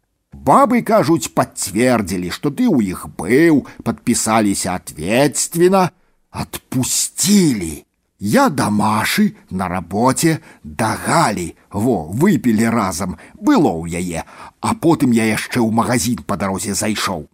[0.49, 5.91] Бабы кажуць, пацвердзілі, што ты ў іх быў, подпісаліся ответственно,
[6.31, 7.85] отпустили.
[8.19, 14.25] Я да Машы на рабоце дагалі, во выпілі разам, было ў яе,
[14.61, 17.29] а потым я яшчэ ў магазин па дарозе зайшоў.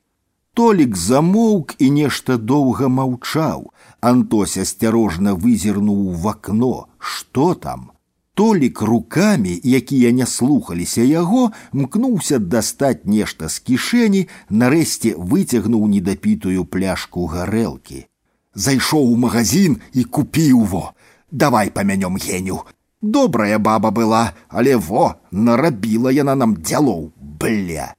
[0.54, 3.70] Толік замоўк і нешта доўга маўчаў.
[4.00, 7.90] Антось асцярожна вызірнуў в акно, што там?
[8.38, 17.26] Толік рукамі, якія не слухаліся яго, мкнуўся дастаць нешта з кішэні, нарэшце выцягнуў недапітую пляшку
[17.30, 18.10] гарэлкі.
[18.54, 20.82] Зайшоў у магазин і купіў во.
[21.30, 22.66] Давай памянём геню.
[23.02, 27.94] Добрая баба была, але во нарабіла яна нам дзялоў, бля.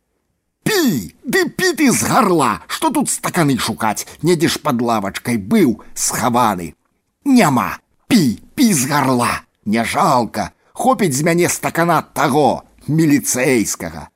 [0.67, 6.73] Пі, ды пі ты з гарла, што тут стаканы шукаць, недзеш пад лавачкай быў схаваны.
[7.23, 7.79] Няма,
[8.11, 14.09] пі, пі з гарла не жалка, хопіць з мяне стакана таго міліцэйскага.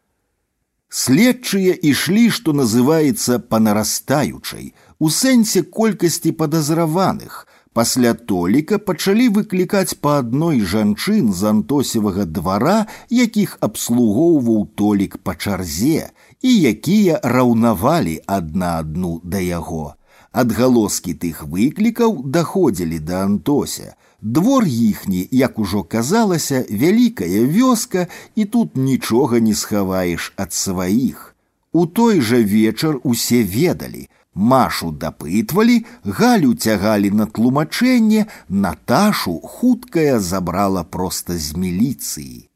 [0.90, 7.45] Следчыя ішлі, што называецца панарастаючай, у сэнсе колькасці падазраваных.
[7.74, 16.09] Пасля толіка пачалі выклікаць па адной жанчын з антосевага двара, якіх абслугоўваў толік па чарзе
[16.41, 19.93] і якія раўнавалі адна адну да яго.
[20.32, 23.93] Адгалоскі тых выклікаў даходзілі да антося.
[24.24, 31.35] Двор іхні, як ужо казалася, вялікая вёска, і тут нічога не схаваеш ад сваіх.
[31.72, 34.09] У той жа вечар усе ведалі.
[34.35, 42.49] Машу дапытвалі, галю цягалі на тлумачэнне, Наташу хуткая забрала проста з міліцыі.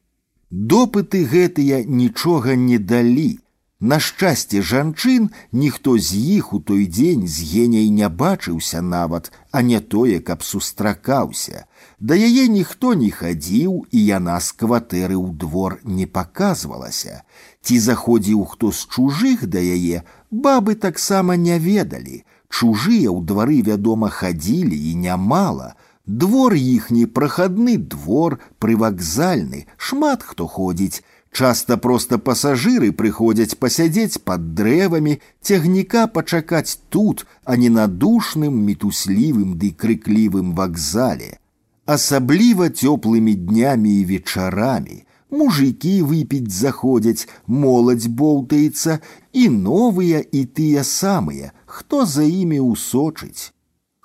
[0.51, 3.39] Допыты гэтыя нічога не далі.
[3.83, 9.61] На шчасце жанчын ніхто з іх у той дзень з геняй не бачыўся нават, а
[9.61, 11.65] не тое, каб сустракаўся.
[11.99, 17.27] Да яе ніхто не хадзіў, і яна з кватэры ў двор не паказвалася.
[17.59, 22.23] Ці заходзіў хто з чужых да яе, бабы таксама не ведалі.
[22.47, 25.73] Чужыя ў двары, вядома, хадзілі і нямала.
[26.07, 35.17] Двор іхні прахадны двор, прывакзальны, шмат хто ходзіць, Часто просто пассажиры прыходзяць пасядзець под дрэвамі,
[35.41, 41.39] цягніка пачакаць тут, а не на душным, мітуслівым ды крыклівым вакзале.
[41.85, 45.03] Асабліва цёплымі днямі і вечарамі.
[45.33, 48.99] мужики выпіць заходзяць, моладзь боўтаецца,
[49.33, 53.51] і новыя і тыя самыя, хто за імі ўсочыць.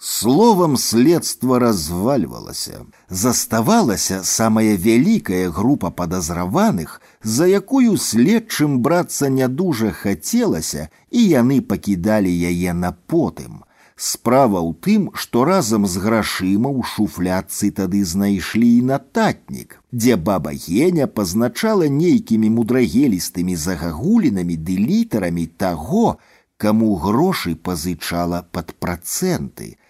[0.01, 2.87] Словом, следство разваливалося.
[3.11, 12.33] Заставалася самая вялікая група падазраваных, за якую следчым брацца не дужа хацелася, і яны пакідалі
[12.51, 13.65] яе на потым.
[13.97, 20.55] Справа ў тым, што разам з грашыма ў шуфляцы тады знайшлі і нататнік, дзе баба
[20.55, 26.19] Геня пазначала нейкімі мудрагелістымі загагулінамі ды літарамі таго,
[26.57, 29.89] каму грошы пазычала пад працэнты –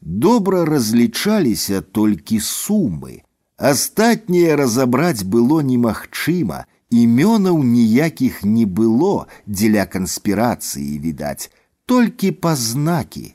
[0.00, 3.22] добра разлічаліся толькі сумы.
[3.56, 11.50] Астатняе разабраць было немагчыма, імёнаў ніякіх не было дзеля канспірацыі відаць,
[11.86, 13.34] толькі пазнакі.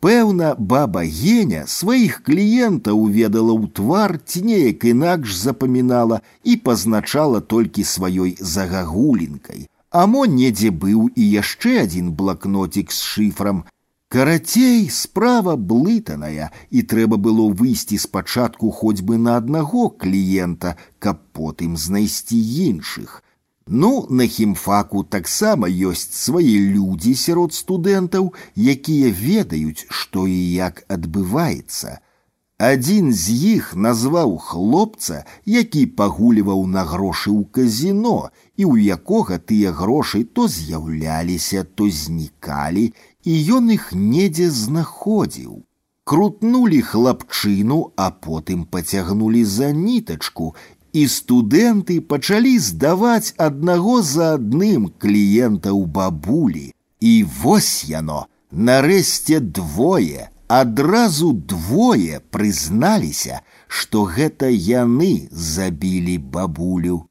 [0.00, 7.82] Пэўна, баба Геня сваіх кліентаў ведала ў твар ці неяк інакш запамінала і пазначала толькі
[7.82, 9.66] сваёй загагулінкай.
[9.90, 13.64] Амо недзе быў і яшчэ адзін блакнотик з шыфрам,
[14.12, 21.76] Карацей, справа блытаная, і трэба было выйсці спачатку хоць бы на аднаго кліента, каб потым
[21.76, 23.22] знайсці іншых.
[23.68, 31.98] Ну, на хімфаку таксама ёсць свае людзі сярод студэнтаў, якія ведаюць, што і як адбываецца.
[32.58, 39.70] Адзін з іх назваў хлопца, які пагуліваў на грошы ў казіно, і ў якога тыя
[39.70, 42.88] грошы то з'яўляліся, то знікалі,
[43.24, 45.64] і ён іх недзе знаходзіў.
[46.08, 50.54] Крутнулі хлапчыну, а потым пацягнулі за нітачку,
[50.92, 56.72] і студэнты пачалі здаваць аднаго за адным кліентаў бабулі.
[57.00, 67.04] І вось яно, нарэшце двое, адразу двое прызналіся, што гэта яны забілі бабулю.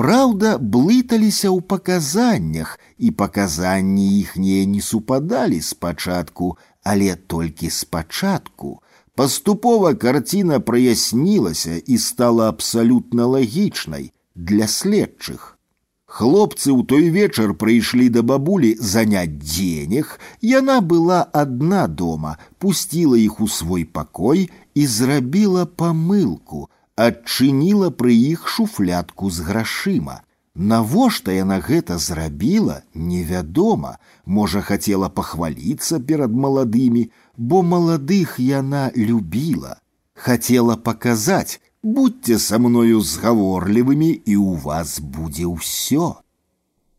[0.00, 8.80] Праўда, блыталіся ў паказаннях, і паказанні іхнія не супадалі спачатку, але толькі спачатку.
[9.14, 15.60] Паступова карціна праяснілася і стала абсалютна лагічнай для следчых.
[16.08, 23.38] Хлопцы ў той вечар прыйшлі да бабулі заняць дзенег, яна была адна дома, пусціла іх
[23.44, 26.66] у свой пакой і зрабіла памылку,
[26.96, 30.20] адчыніла пры іх шуфлятку з грашыма.
[30.54, 39.78] Навошта яна гэта зрабіла, невядома, можа, хацела пахваліцца перад маладымі, бо маладых яна любіла.
[40.14, 46.20] Хацела паказаць, будьце са мною згаворлівымі і ў вас будзе ўсё.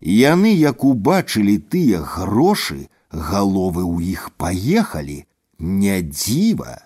[0.01, 5.27] Яны, як убачылі тыя грошы, галовы ў іх паехалі,
[5.59, 6.84] не дзіва.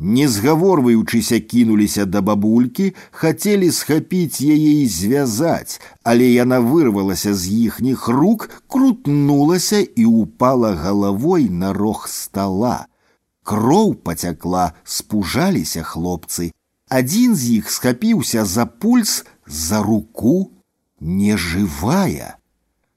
[0.00, 8.06] Не згаворваючыся кінуліся да бабулькі, хацелі схапіць яе і звязаць, але яна вырвалася з іхніх
[8.08, 12.86] рук, крутнулася і упала галавой на рог стола.
[13.42, 16.54] Кроў пацякла, спужаліся хлопцы.
[16.86, 20.52] Адзін з іх схапіўся за пульс, за руку,
[21.00, 22.38] нежывая.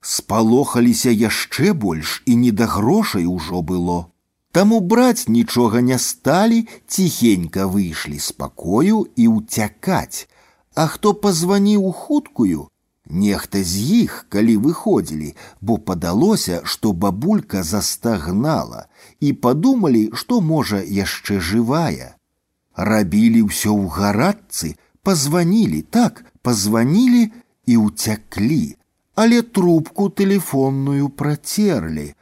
[0.01, 4.13] Спалохаліся яшчэ больш і не да грошай ужо было.
[4.55, 10.27] Таму браць нічога не сталі, ціхенька выйшлі з пакою і ўцякаць.
[10.75, 12.67] А хто пазваніў у хуткую?
[13.07, 18.85] Нехта з іх, калі выходзілі, бо падалося, што бабулька застагнала
[19.19, 22.15] і падумалі, што можа яшчэ жывая.
[22.75, 27.23] Рабілі ўсё ў гарадцы, пазванілі, так, пазванілі
[27.67, 28.75] і ўцяклі,
[29.15, 32.13] але трубку тэлефонную працерлі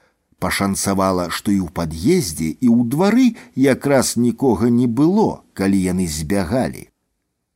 [0.43, 6.87] пашанцавала, што і ў пад'ездзе і ў двары якраз нікога не было, калі яны збягалі.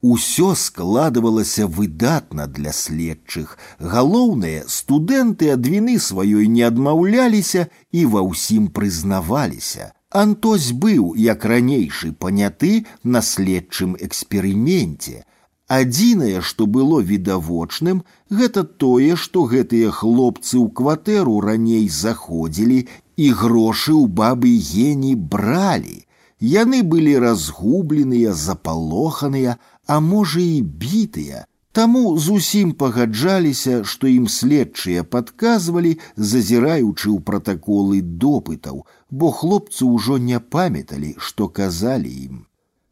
[0.03, 3.57] Усё складывалася выдатна для следчых.
[3.79, 9.93] Галоўнае, студэнты ад віны сваёй не адмаўляліся і ва ўсім прызнаваліся.
[10.11, 15.23] Антось быў, як ранейшы паняты на следчым эксперыменце,
[15.67, 22.79] Адзінае, што было відавочным, гэта тое, што гэтыя хлопцы ў кватэру раней заходзілі
[23.17, 26.03] і грошы ў бабы гені бралі.
[26.43, 31.47] Яны былі разгубленыя, запалоханыя, а можа і бітыя.
[31.73, 40.37] Таму зусім пагаджаліся, што ім следчыя падказвалі, зазіраючы ў пратаколы допытаў, бо хлопцы ўжо не
[40.37, 42.43] памяталі, што казалі ім.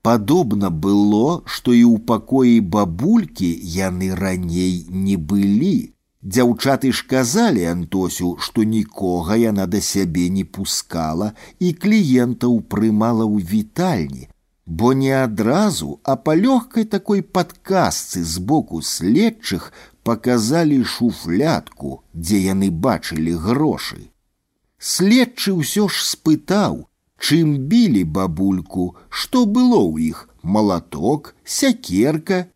[0.06, 5.94] Падобна было, што і ў пакоі бабулькі яны раней не былі.
[6.22, 13.46] Дзяўчаты ж казалі Антосю, што нікога яна да сябе не пускала і кліентаў прымала ў
[13.54, 14.28] вітальні.
[14.66, 22.70] бо не адразу, а па лёгкай такой падказцы з боку следчых паказалі шуфлятку, дзе яны
[22.72, 24.00] бачылі грошы.
[24.80, 26.88] Следчы ўсё ж спытаў,
[27.22, 32.48] чым білі бабульку, што было ў іх малаток, сякерка.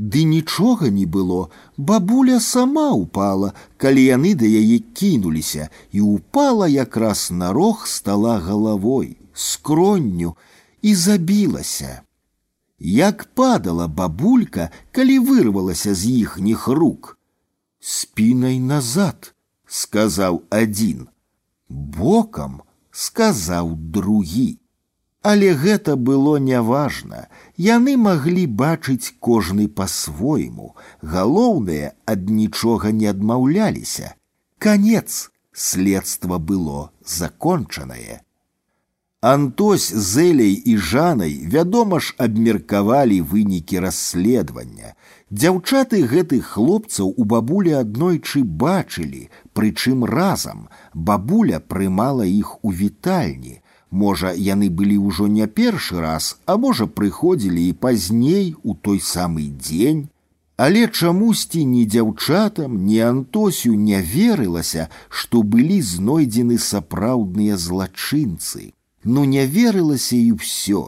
[0.00, 7.28] Ды нічога не было, бабуля сама упала, калі яны да яе кінуліся і упала якраз
[7.30, 10.36] на рог стала галавой, скронню
[10.80, 12.00] і забілася.
[12.80, 17.18] Як падала бабулька, калі вырвалася з іхніх рук.
[17.80, 19.34] Спінай назад,
[19.66, 21.08] сказаў адзін.
[21.68, 22.62] Бокам
[22.94, 24.58] сказаў другі.
[25.22, 27.28] Але гэта было няважна.
[27.56, 30.76] Яны маглі бачыць кожны па-свойму.
[31.02, 34.14] Галоўнае ад нічога не адмаўляліся.
[34.58, 38.24] Канец следства было закончанае.
[39.20, 44.94] Антось з Эляй і жанай, вядома ж, абмеркавалі вынікі расследавання.
[45.34, 53.60] Дзяўчаты гэтых хлопцаў у бабулі аднойчы бачылі, прычым разам бабуля прымала іх у вітальні.
[53.90, 59.50] Можа, яны былі ўжо не першы раз, а можа, прыходзілі і пазней у той самы
[59.50, 60.08] дзень.
[60.60, 68.74] Але чамусьці ні дзяўчатам, ні Антосю не верылася, што былі знойдзены сапраўдныя злачынцы.
[69.04, 70.82] Ну не верылася і ўсё.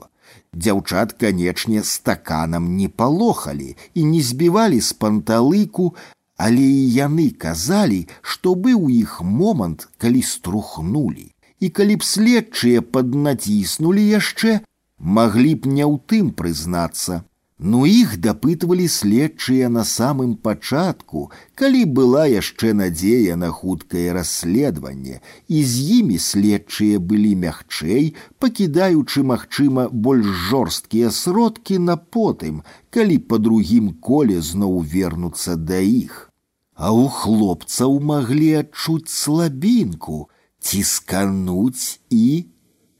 [0.54, 5.94] Дзяўчат, канечне, стаканам не палохалі і не збівалі з панталыку,
[6.36, 11.32] але і яны казалі, што быў іх момант, калі струхнулі.
[11.60, 14.60] І калі б следчыя паднаціснулі яшчэ,
[14.98, 17.22] маглі б не ў тым прызнацца.
[17.64, 21.20] Ну іх дапытвалі следчыя на самым пачатку,
[21.54, 29.86] калі была яшчэ надзея на хуткае расследаванне, і з імі следчыя былі мягчэй, пакідаючы, магчыма,
[29.92, 36.34] больш жорсткія сродкі на потым, калі па другім коле зноў вернуцца да іх.
[36.74, 40.26] А ў хлопцаў маглі адчуць слабінку,
[40.58, 42.26] ціскануць і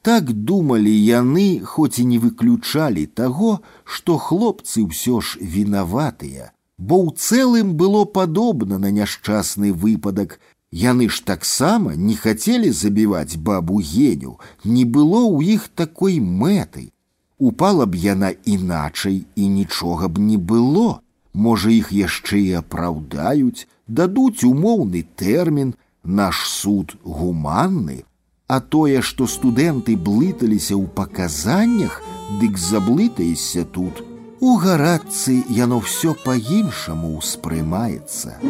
[0.07, 7.15] так думалі яны, хоць і не выключалі таго, што хлопцы ўсё ж вінаватыя, бо ў
[7.15, 10.41] цэлым было падобна на няшчасны выпадак.
[10.73, 16.91] Яны ж таксама не хацелі забіваць бабу геню, не было ў іх такой мэты.
[17.39, 21.02] Упала б яна іначай і нічога б не было.
[21.33, 28.05] Можа, іх яшчэ і апраўдаюць, дадуць умоўны тэрмін, наш суд гуманны,
[28.49, 32.02] а тое, што студэнты блыталіся ў паказаннях,
[32.41, 34.05] дык заблытаешся тут.
[34.42, 38.42] У гарадцы яно ўсё па-іншаму ўспрымаецца.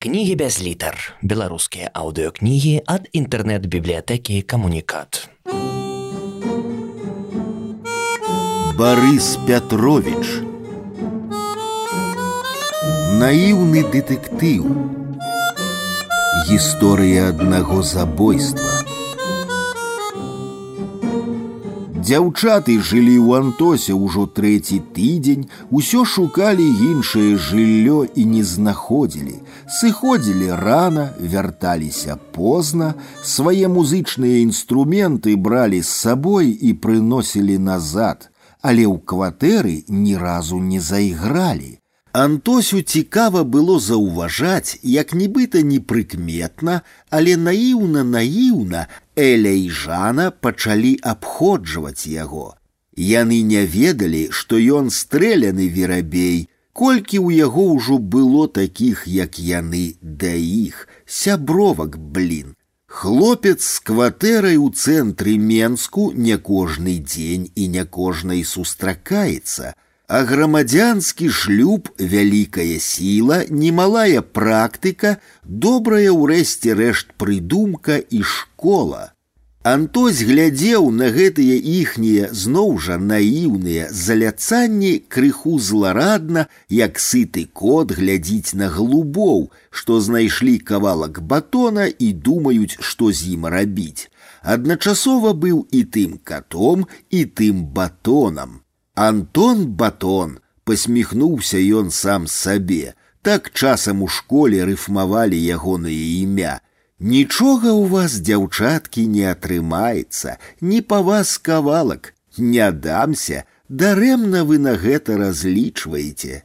[0.00, 0.98] Кнігі без літар.
[1.22, 5.28] Беларускія аўдыёкнігі ад інтэрнэт-бібліятэкі камунікат.
[8.74, 10.42] Барыс Пятрович
[13.20, 14.64] наіўны дэтэктыў
[16.48, 18.72] гісторыя аднаго забойства
[22.04, 25.46] дзяўчаты жылі ў антосе ўжо трэці тыдзень
[25.78, 29.36] усё шукалі іншае жыллё і не знаходзілі
[29.78, 32.90] сыходзілі рана вярталіся позна
[33.36, 38.28] свае музычныя інструменты бралі з сабой і прыносілі назад
[38.60, 41.72] але ў кватэры ні разу не зайгралі
[42.14, 46.76] Антосю цікава было заўважаць, як нібыта непрыкметна,
[47.10, 48.86] але наіўна наіўна
[49.18, 52.54] Эля і Жана пачалі абходжваць яго.
[52.94, 59.98] Яны не ведалі, што ён стрэляны верабей, колькі ў яго ўжо было такіх, як яны
[60.00, 62.54] да іх, сябровак блін.
[62.86, 69.74] Хлопец з кватэрай у цэнтры Менску не кожны дзень і не кожнай сустракаецца,
[70.08, 79.14] а грамадзянскі шлюб вялікая сіла, немалая практыка, добрая ўрэшце рэшт прыдумка і школа.
[79.64, 88.52] Антось глядзеў на гэтыя іхнія зноў жа наіўныя заляцанні крыху зларадна, як сыты кот глядзіць
[88.60, 94.12] на глубоў, што знайшлі кавалак батона і думаюць, што з ім рабіць.
[94.44, 98.60] Адначасова быў і тым катом і тым батонам.
[98.98, 102.94] Антон Батон посміхнуўся ён сам сабе.
[103.22, 106.60] Так часам у школе рыфмавалі ягонае імя.
[107.00, 114.76] Нічога ў вас, дзяўчаткі, не атрымаецца, не па вас кавалак, не дамся, дарэмна вы на
[114.78, 116.44] гэта разлічваеце.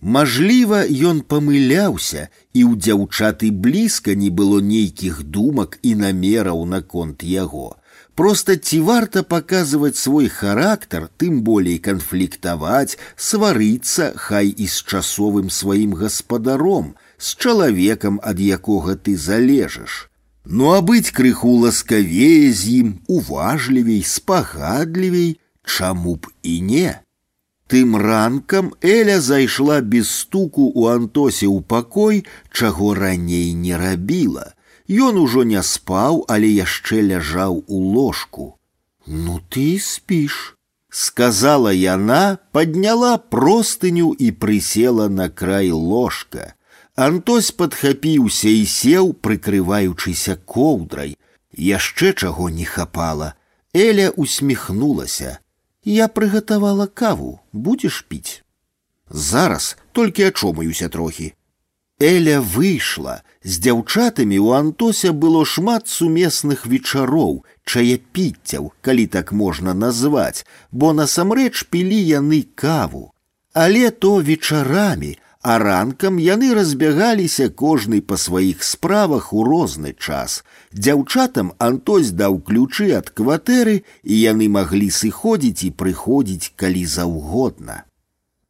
[0.00, 7.74] Мажліва, ён памыляўся, і ў дзяўчаты блізка не было нейкіх думак і намераў наконт яго.
[8.14, 15.94] Просто ці варта паказваць свой характар, тым болей канфліктаваць, сварыцца хай і з часовым сваім
[15.94, 20.08] гаспадаром, з чалавекам, ад якога ты залежаш.
[20.44, 26.98] Ну а быць крыху ласкавее з ім, уважлівей, спагадлівей, чаму б і не.
[27.68, 34.54] Тым ранкам Эля зайшла без стуку у Антосе ў пакой, чаго раней не рабіла.
[34.88, 38.56] Ён ужо не спаў, але яшчэ ляжаў у ложку.
[39.06, 40.56] Ну ты спіш,
[40.90, 46.54] сказала яна, подняла простыню і прысела на край ложка.
[46.96, 51.16] Антось падхапіўся і сеў, прыкрываючыся коўдрай.
[51.52, 53.34] Яшчэ чаго не хапала.
[53.72, 55.38] Эля усміхнулася.
[55.84, 58.42] Я прыгатавала каву, будзеш піць.
[59.10, 61.34] Зараз толькі ачомаюся трохі.
[62.00, 63.22] Эля выйшла.
[63.44, 71.68] З дзяўчатамі ў Антося было шмат сумесных вечароў, чаяпіццяў, калі так можна назваць, бо насамрэч
[71.70, 73.12] пілі яны каву.
[73.54, 80.42] Але то вечарамі, а ранкам яны разбягаліся кожны па сваіх справах у розны час.
[80.72, 87.84] Дзяўчатам Антось даў ключы ад кватэры, і яны маглі сыходзіць і прыходзіць калі заўгодна.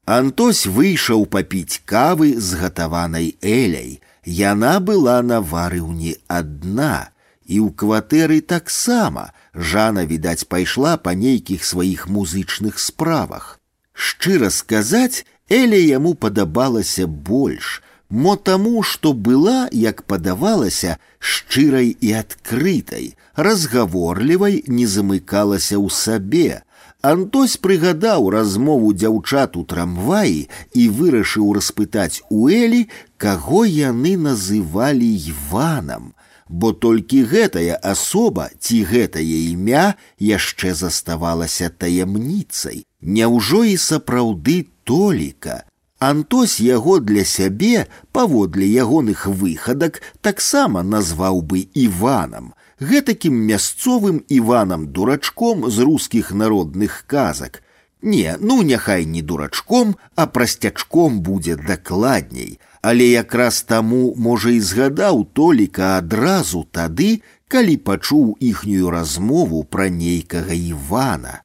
[0.09, 4.01] Антось выйшаў папіць кавы з гатаванай эляй.
[4.25, 7.11] Яна была на варыўні адна,
[7.49, 13.59] і ў кватэры таксама Жана, відаць, пайшла па нейкіх сваіх музычных справах.
[13.93, 23.17] Шчыра сказаць, Эля яму падабалася больш, мо таму, што была, як падавалася, шчырай і адкрытай,
[23.35, 26.63] разгаворлівай не замыкалася ў сабе.
[27.03, 36.13] Антось прыгадаў размову дзяўчат у трамваі і вырашыў распытаць у Элі, каго яны называлі Іванам,
[36.49, 42.83] бо толькі гэтая асоба ці гэтае імя яшчэ заставалася таямніцай.
[43.01, 45.63] Няўжо і сапраўды толіка.
[45.99, 55.71] Антось яго для сябе, паводле ягоных выхадак, таксама назваў бы Іванам, гэтакім мясцовым Іванам дурачком
[55.71, 57.63] з рускіх народных казак.
[58.03, 65.27] Не, ну няхай не дурачком, а прасцячком будзе дакладней, але якраз таму, можа, і згадаў
[65.35, 71.43] толіка адразу тады, калі пачуў іхнюю размову пра нейкага Івана.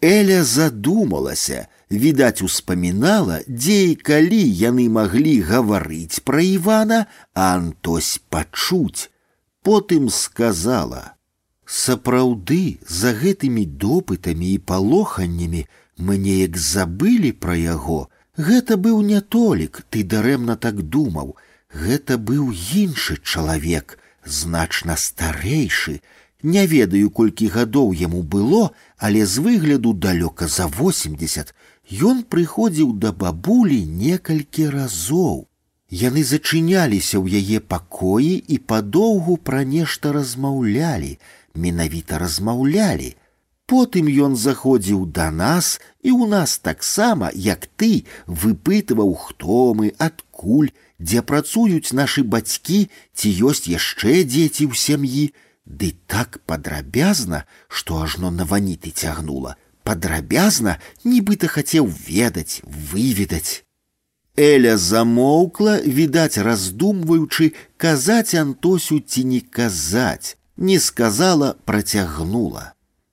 [0.00, 9.10] Эля задумалася, відаць, успамінала, дзе і калі яны маглі гаварыць пра Івана, а Антось пачуць.
[9.66, 15.66] Потым сказала: « Сапраўды, за гэтымі допытамі і палоханнямі
[15.98, 18.08] мы неяк забылі пра яго.
[18.36, 21.36] Гэта быў не толік, ты дарэмна так думаў.
[21.72, 26.00] Гэта быў іншы чалавек, значна старэйшы,
[26.42, 31.54] Не ведаю, колькі гадоў яму было, але з выгляду далёка за 80
[32.02, 35.45] Ён прыходзіў да бабулі некалькі разоў.
[35.92, 41.18] Яны зачыняліся ў яе пакоі і падоўгу пра нешта размаўлялі,
[41.54, 43.14] менавіта размаўлялі.
[43.72, 50.72] Потым ён заходзіў да нас і ў нас таксама, як ты выпытваў, хто мы, адкуль,
[50.98, 55.26] дзе працуюць нашы бацькі, ці ёсць яшчэ дзеці ў сям'і,
[55.62, 63.62] Ды так падрабязна, што ажно на ваніты цягнула падрабязна нібыта хацеў ведаць выведаць
[64.36, 72.72] эля замоўкла відаць раздумваючы казаць антосю ці не казаць не сказала працягнула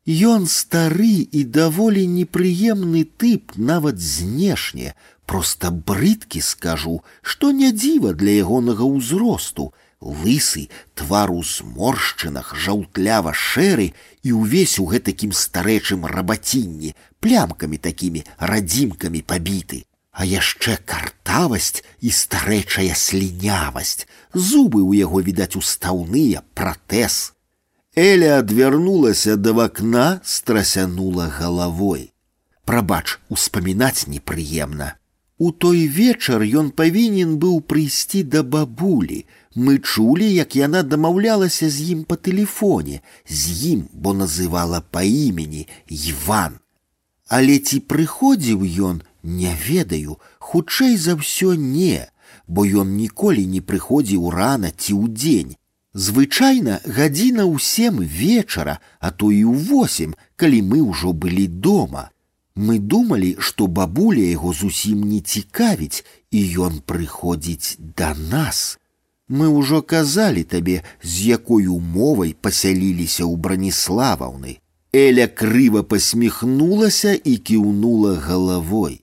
[0.10, 4.96] Ён стары і даволі непрыемны тып нават знешне
[5.26, 13.92] просто брыдкі скажу што не дзіва для ягонага ўзросту лысы, твар у зморшчынах, жаўтлява шэры
[14.24, 19.84] і ўвесь у гэтакім старэчым рабацінні, плямкамі такімі радзімкамі пабіты.
[20.14, 27.34] А яшчэ картавасць і старэчая слінявасць, зубы ў яго відаць устаўныя пратэз.
[27.96, 32.12] Эля адвярнулася да вакна, страсянула галавой.
[32.66, 34.96] Прабач, успамінаць непрыемна.
[35.40, 41.92] У той вечар ён павінен быў прыйсці да бабулі, Мы чулі, як яна дамаўлялася з
[41.92, 43.42] ім па тэлефоне, з
[43.74, 46.60] ім, бо называла па імені Іван.
[47.28, 52.08] Але ці прыходзіў ён, не ведаю, хутчэй за ўсё не,
[52.48, 55.56] бо ён ніколі не прыходзіў рана ці ў дзень.
[55.94, 62.10] Звычайна гадзіна ў сем вечара, а то і ў восем, калі мы ўжо былі дома.
[62.56, 68.78] Мы думалі, што бабуля яго зусім не цікавіць, і ён прыходзіць да нас.
[69.30, 74.58] Мы ўжо казалі табе, з якой умовай пасяліліся ў браніславаўны.
[74.92, 79.02] Эля крыва посміхнулася і кіўнула галавой.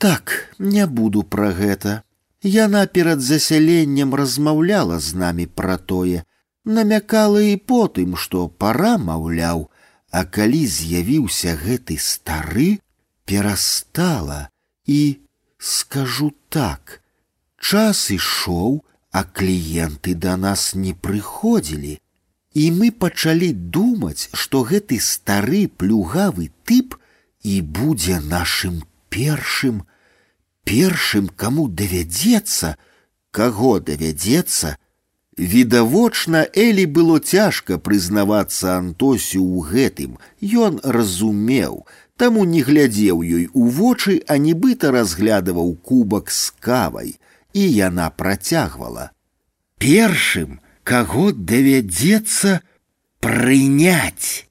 [0.00, 2.02] Так, не буду пра гэта.
[2.42, 6.24] Яна перад засяленнем размаўляла з намі пра тое,
[6.64, 9.70] намякала і потым, што пара маўляў,
[10.10, 12.78] а калі з'явіўся гэты стары,
[13.24, 14.48] перастала
[14.86, 15.18] і
[15.58, 17.00] скажу так:
[17.58, 21.98] час ішоў, а кліенты да нас не прыходзілі,
[22.52, 27.00] і мы пачалі думаць, што гэты стары плюгавы тып
[27.42, 29.82] і будзе нашым першым,
[30.66, 32.74] першым, каму давядзецца,
[33.30, 34.76] каго давядзецца,
[35.36, 40.18] відавочна Элі было цяжка прызнавацца Антосю ў гэтым.
[40.40, 41.86] Ён разумеў,
[42.16, 47.16] таму не глядзеў ёй у вочы, а нібыта разглядываў кубак з кавай,
[47.52, 49.12] і яна працягвала.
[49.78, 52.60] Першым, каго давядзецца
[53.20, 54.48] прыняць.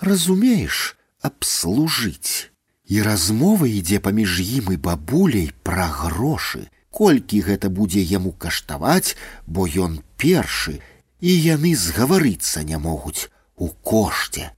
[0.00, 2.49] Разумееш, абслужыць
[2.90, 6.66] і размова ідзе паміж ім і бабуляй пра грошы
[6.98, 9.16] колькі гэта будзе яму каштаваць
[9.46, 10.78] бо ён першы
[11.20, 14.52] і яны згаварыцца не могуць у кошце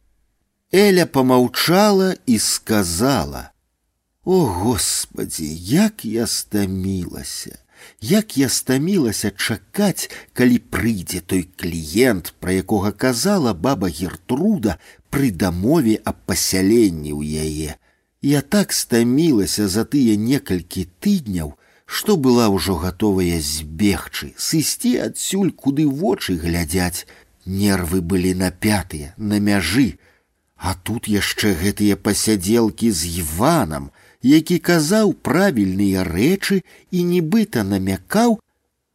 [0.83, 3.49] эля помаўчала і сказала
[4.25, 7.57] о господи як я стамілася
[8.13, 14.77] як я стамілася чакаць калі прыйдзе той кліент пра якога казала баба гертруда
[15.09, 17.79] пры дамове аб пасяленні ў яе
[18.23, 21.55] Я так стамілася за тыя некалькі тыдняў,
[21.87, 27.07] што была ўжо гатовая збегчы, сысці адсюль, куды вочы глядзяць.
[27.47, 29.99] Нервы былі напятыя, на мяжы.
[30.57, 36.61] А тут яшчэ гэтыя пасядзелкі з Іванам, які казаў правільныя рэчы
[36.91, 38.41] і нібыта намякаў,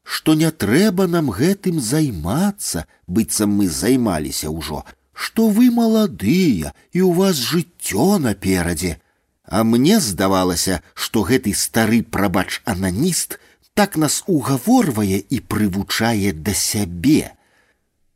[0.04, 7.12] што не трэба нам гэтым займацца, быццам мы займаліся ўжо, што вы маладыя і ў
[7.16, 9.00] вас жыццё наперадзе.
[9.48, 13.40] А мне здавалася, што гэты стары прабач ананіст
[13.74, 17.34] так нас угаворвае і прывучае да сябе.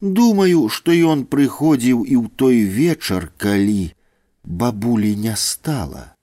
[0.02, 3.94] Думаю, што ён прыходзіў і ў той вечар, калі
[4.44, 6.14] бабулі не стала.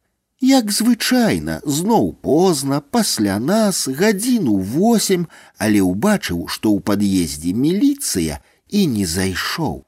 [0.40, 5.26] Як звычайна, зноў позна, пасля нас гадзіну восем,
[5.58, 9.82] але ўбачыў, што ў пад'ездзе міліцыя і не зайшоў.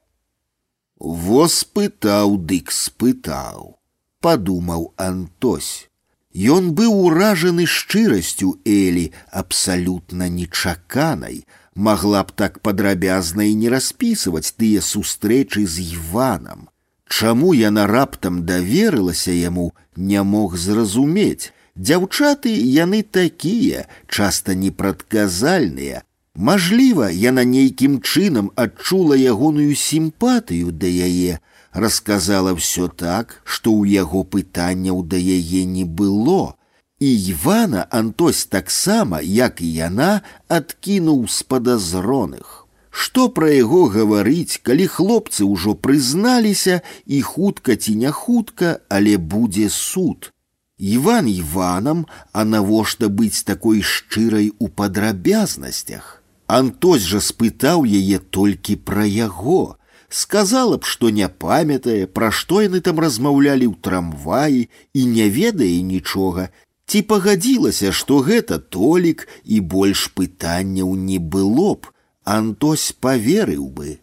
[0.99, 3.77] Во спытаў, дык спытаў
[4.21, 5.89] подумаў Антось.
[6.37, 14.81] Ён быў уражаны шчырасцю Элі абсалютна нечаканай, магла б так падрабязна і не распісваць тыя
[14.81, 16.67] сустрэчы з Іванам.
[17.07, 21.53] Чаму яна раптам даверылася яму, не мог зразумець.
[21.77, 26.01] Дзяўчаты яны такія, часта непрадказальныя.
[26.35, 31.39] Мажліва, яна нейкім чынам адчула ягоную сімпатыю да яе,
[31.73, 36.55] рассказала все так, што ў яго пытанняў да яе не было.
[36.99, 42.65] І Івана Антось таксама, як і яна, адкінуў з падазроных.
[42.89, 49.69] Што пра яго гаварыць, калі хлопцы ўжо прызналіся і хутка ці не хутка, але будзе
[49.69, 50.33] суд.
[50.77, 56.23] Іван Іванам, а навошта быць такой шчырай у падрабязнасцях.
[56.47, 59.77] Антось жа спытаў яе толькі пра яго,
[60.11, 64.61] сказала б, што не памятае, пра што яны там размаўлялі ў трамваі
[64.93, 66.49] і не ведае нічога,
[66.87, 71.93] ці пагадзілася, што гэта толік і больш пытанняў не было б,
[72.27, 73.99] Антось поверыў бы.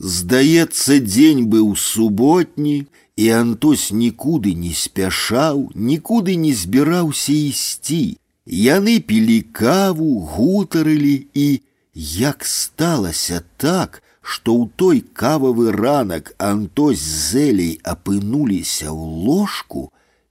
[0.00, 8.16] Здаецца, дзень быў суботні, і Антось нікуды не спяшаў, нікуды не збіраўся ісці.
[8.44, 11.60] Яны пілі каву, гутарылі і,
[11.94, 19.90] як сталася так, што ў той кававы ранак Антось з зэлей апынуліся ў ложку,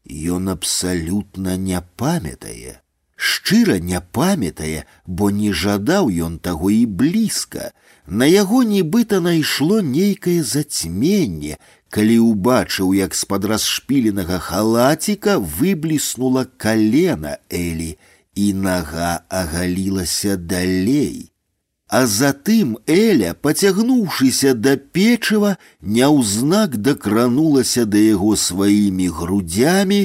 [0.09, 2.83] ён абсалютна не памятае.
[3.15, 7.71] Шчыра не памятае, бо не жадаў ён таго і блізка.
[8.07, 11.55] На яго нібыта найшло нейкае зацьменне,
[11.87, 17.95] калі ўбачыў, як з-пад расшпіленага халаціка выбліснула калена Элі,
[18.35, 21.26] і нага агалілася далей.
[21.93, 29.99] А затым Эля, поцягнуўшыся да печыва, няўзнак дакранулася да яго сваімі грудзямі,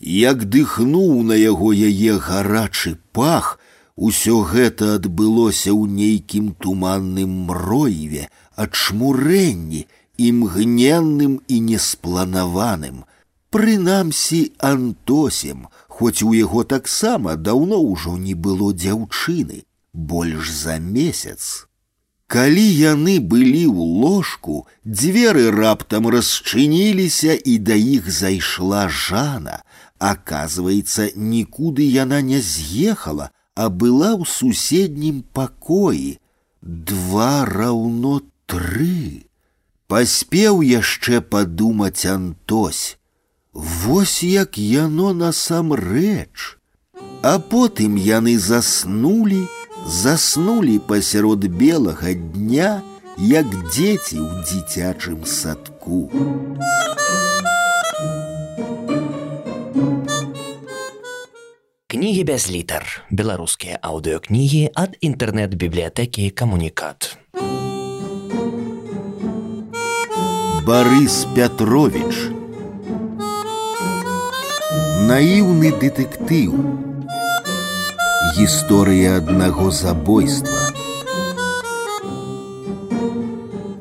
[0.00, 3.58] як дыхнуў на яго яе гарачы пах,
[3.96, 9.84] усё гэта адбылося ў нейкім туманным мроеве, ад шмурэнні,
[10.16, 13.04] імгненным і неспланаваным.
[13.52, 14.40] Прынамсі
[14.72, 19.62] антосем, хоць у яго таксама даўно ўжо не было дзяўчыны,
[19.98, 21.66] больш за месяц.
[22.26, 29.60] Калі яны былі ў ложку, дзверы раптам расчыніліся і да іх зайшла жана.
[29.98, 36.18] Аказваецца, нікуды яна не з'ехала, а была ў суседнім пакоі.
[36.60, 39.28] Два раўно тры.
[39.86, 42.96] Паспеў яшчэ падумаць Антось.
[43.52, 46.58] Вось як яно насамрэч.
[47.22, 49.44] А потым яны заснулі,
[49.85, 52.81] заснулі пасярод белага дня,
[53.17, 56.07] як дзеці ў дзіцячым садку.
[61.89, 62.85] Кнігі без літар.
[63.09, 67.17] Беларускія аўдыёкнігі ад інтэрнэт-бібліятэкі камунікат.
[70.69, 72.29] Барыс Пятровіч
[75.09, 76.53] наіўны дэтэктыў
[78.38, 80.60] гісторыя аднаго забойства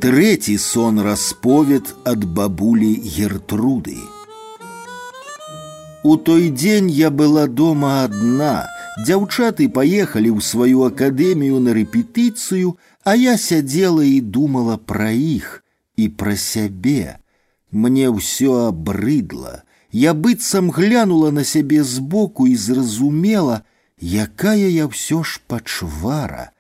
[0.03, 3.97] трэці сон расповед ад бабулі гертруды
[6.03, 8.53] у той дзень я была дома адна
[9.07, 15.51] дзяўчаты паехалі ў сваю акадэмію на рэпетыцыю а я сядзела і думала пра іх
[15.95, 17.17] і пра сябе
[17.71, 19.61] мне ўсё абрыдла
[19.93, 23.61] я быццам глянула на сябе збоку і зразумела,
[24.01, 26.51] якая я ўсё ж пачвара.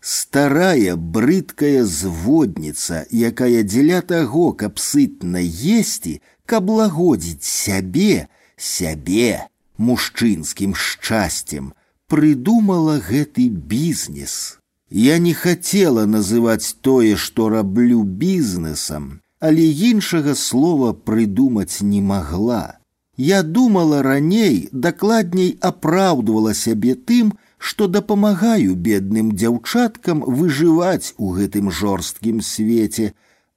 [0.00, 11.72] Старая брыдкая зводніца, якая дзеля таго, каб сытна есці, каб лагодзіць сябе, сябе мужчынскім шчасцем,
[12.08, 14.58] прыдумала гэты бізнес.
[14.90, 22.80] Я не хацела называць тое, што раблю бізнесам, але іншага слова прыдумаць не магла.
[23.16, 32.40] Я думала раней, дакладней апраўдвала сябе тым, што дапамагаю бедным дзяўчаткам выжываць у гэтым жорсткім
[32.40, 33.12] свеце,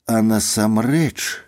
[0.05, 1.43] а насамрэч,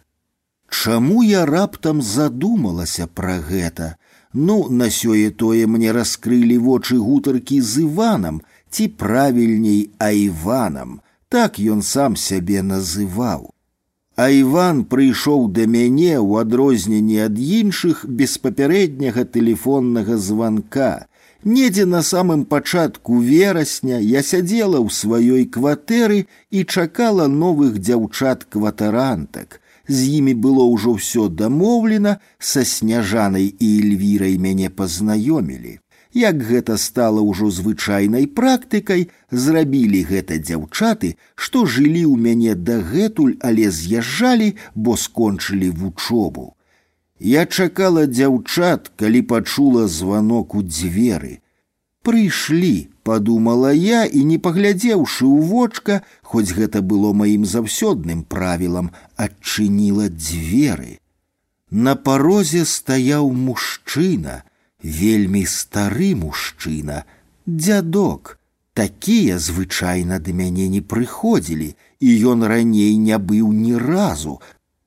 [0.69, 3.95] Чаму я раптам задумалася пра гэта?
[4.33, 11.81] Ну, на сёе тое мне раскрылі вочы гутаркі з Іванам, ці правільней Айванам, так ён
[11.81, 13.51] сам сябе называў.
[14.19, 21.07] А Іван прыйшоў да мяне ў адрозненні ад іншых без папярэдняга тэлефоннага званка.
[21.43, 29.59] Недзе на самым пачатку верасня я сядзела ў сваёй кватэры і чакала новых дзяўчат кватарантак.
[29.87, 35.79] З імі было ўжо ўсё дамоўлена, са сняжанай і эльвірай мяне пазнаёмілі
[36.15, 43.67] як гэта стала ўжо звычайнай практыкай, зрабілі гэта дзяўчаты, што жылі ў мяне дагэтуль, але
[43.69, 46.55] з'язджалі, бо скончылі вучобу.
[47.19, 51.43] Я чакала дзяўчат, калі пачула званок у дзверы.
[52.07, 60.07] Прыйшлі, подумала я і не паглядзеўшы ў вочка, хоць гэта было маім заўсёдным правілам, адчыніла
[60.07, 60.99] дзверы.
[61.71, 64.43] На парозе стаяў мужчына,
[64.83, 67.03] вельмі стары мужчына,
[67.45, 68.39] дзядок.
[68.75, 74.41] Такія звычайна да мяне не прыходзілі, і ён раней не быў ні разу.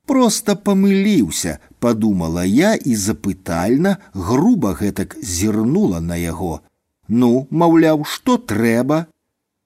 [0.04, 6.60] Просто памыліўся, подумала я і запытальна груба гэтак зірнула на яго.
[7.08, 9.06] Ну, маўляў, што трэба?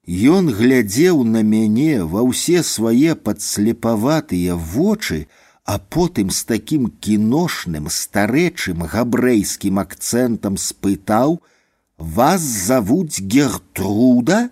[0.06, 5.26] Ён глядзеў на мяне ва ўсе свае падслепаватыя вочы,
[5.66, 14.50] а потым з такім кіношным старэчым габрэйскім акцэнтам спытаў: « Вас завуць Гертруда?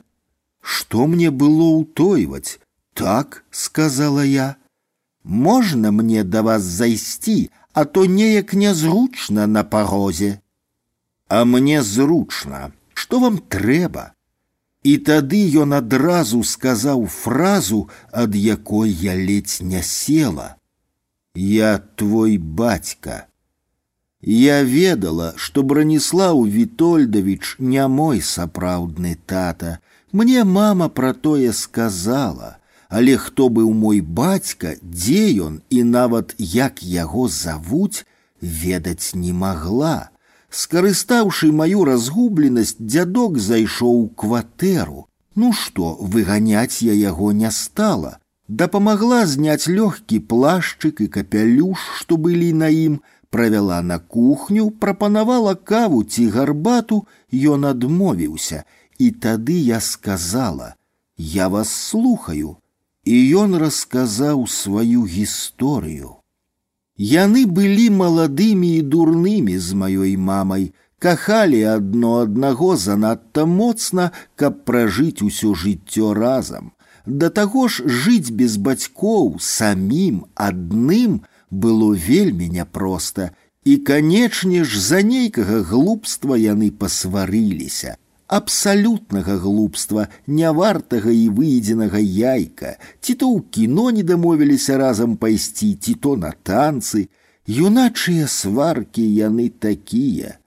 [0.62, 2.60] Што мне было ўтойваць?
[2.94, 4.56] Так, сказала я.
[5.24, 10.40] Можна мне да вас зайсці, а то неяк нязручна на парозе.
[11.28, 14.12] А мне зручна, што вам трэба?
[14.82, 20.53] І тады ён адразу сказаў фразу, ад якой я ледзь не села.
[21.34, 23.26] Я твой бацька.
[24.20, 29.78] Я ведала, што Бранніслаў Вітольдавіч не мой сапраўдны тата.
[30.12, 32.58] Мне мама пра тое сказала,
[32.88, 38.04] але хто быў мой бацька, дзе ён і нават як яго завуць,
[38.42, 40.10] ведаць не магла.
[40.50, 45.06] Скарыстаўшы маю разгубленасць, дзядок зайшоў у кватэру.
[45.36, 52.52] Ну што, выганяць я яго не стала, дапамагла зняць лёгкі плашчык і капялюш, што былі
[52.52, 58.64] на ім, правяла на кухню, прапанавала каву ці гарбату, ён адмовіўся,
[58.98, 62.56] і тады я сказала: « Я вас слухаю,
[63.04, 66.16] і ён расказаў сваю гісторыю.
[66.98, 75.24] Яны былі маладымі і дурнымі з маёй мамай, кахалі адно аднаго занадта моцна, каб пражыць
[75.24, 76.72] усё жыццё разам.
[77.06, 83.30] Да таго ж жыць без бацькоў самім адным было вельмі няпроста,
[83.64, 87.96] і, канечне ж, за нейкага глупства яны пасварыліся
[88.30, 95.94] абсалютнага глупства, нявартага і выедзенага яйка, ці то ў кіно не дамовіліся разам пайсці, ці
[95.98, 97.10] то на танцы,
[97.50, 100.38] юначыя сваркі яны такія.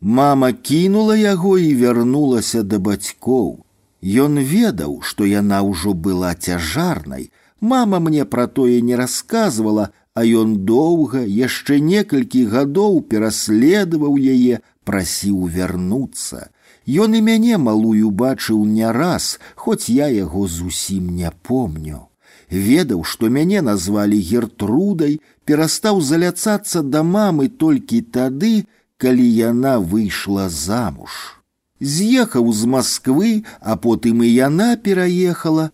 [0.00, 3.64] Мама кінула яго і вярнулася да бацькоў.
[4.02, 7.30] Ён ведаў, што яна ўжо была цяжарнай.
[7.60, 15.46] Мама мне пра тое не расказвала, а ён доўга, яшчэ некалькі гадоў пераследаваў яе, прасіў
[15.46, 16.50] вярнуцца.
[16.86, 22.08] Ён і мяне малую бачыў не раз, хоць я яго зусім не помню.
[22.50, 28.66] Ведаў, што мяне назвалі гертрудай, перастаў заляцацца да мамы толькі тады,
[28.98, 31.35] калі яна выйшла замуж.
[31.82, 35.70] З'ехаў з Масквы, а потым і яна пераехала.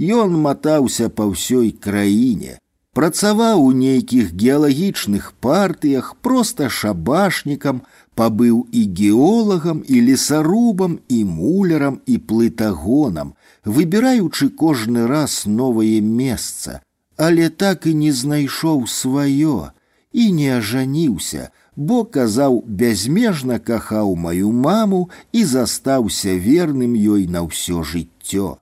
[0.00, 2.58] Ён матаўся па ўсёй краіне,
[2.98, 7.82] працаваў у нейкіх геалагічных партыях проста шабашнікам,
[8.14, 16.80] пабыў і геолагам і лесарубам і мулярам і плытагонам, выбіраючы кожны раз новае месца,
[17.16, 19.70] але так і не знайшоў сваё
[20.12, 27.82] і не ажаніўся, бо казаў бязмежна кахаў маю маму і застаўся верным ёй на ўсё
[27.82, 28.58] жыццё.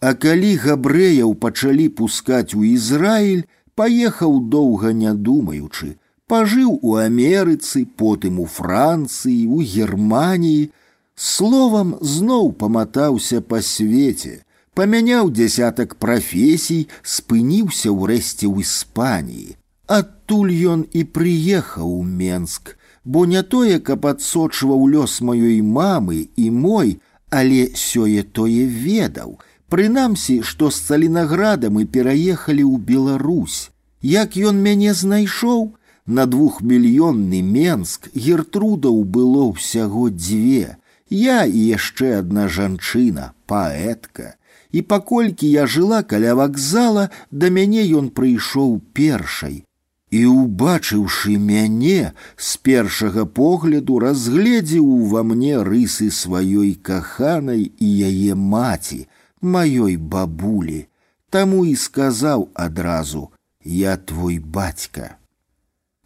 [0.00, 8.40] А калі габрэяў пачалі пускаць у Ізраіль, паехаў доўга не думаючы, пажыў у Амерыцы, потым
[8.40, 10.70] у Францыі, у Германіі,
[11.14, 14.42] словам зноў паматаўся па свеце,
[14.74, 19.56] памяняў дзясятак прафесій, спыніўся ўрэшце ў Іспаніі.
[19.92, 26.50] Адтуль ён і прыехаў у Менск, бо не тое, каб адсочваў лёс маёй мамы і
[26.52, 26.90] мой,
[27.30, 29.38] але сёе тое ведаў.
[29.72, 33.70] Прынамсі, што з цалінаграда мы пераехалі ў Беларусь.
[34.02, 35.72] Як ён мяне знайшоў,
[36.04, 40.76] на двухмільённы Менск гертрудаў было ўсяго дзве.
[41.08, 44.36] Я і яшчэ адна жанчына, паэтка.
[44.68, 49.64] І паколькі я жыла каля вакзала, да мяне ён прыйшоў першай.
[50.12, 59.04] І, убачыўшы мяне, з першага погляду разгледзеў ува мне рысы сваёй каханай і яе маці,
[59.42, 60.86] маёй бабулі.
[61.30, 65.18] Таму і сказаў адразу: « Я твой бацька.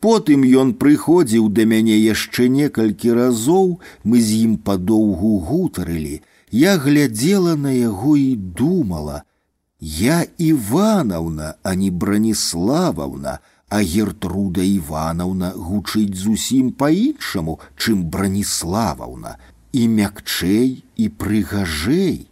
[0.02, 6.16] Потым ён прыходзіў да мяне яшчэ некалькі разоў, мы з ім падоўгу гутарылі.
[6.50, 9.22] Я глядзела на яго і думала:
[9.78, 13.38] Я Іванаўна, а не браніславаўна,
[13.72, 19.38] а Гертруда Іванаўна гучыць зусім па-іншаму, чым браніславаўна,
[19.72, 22.28] і мякчэй і прыгажэй.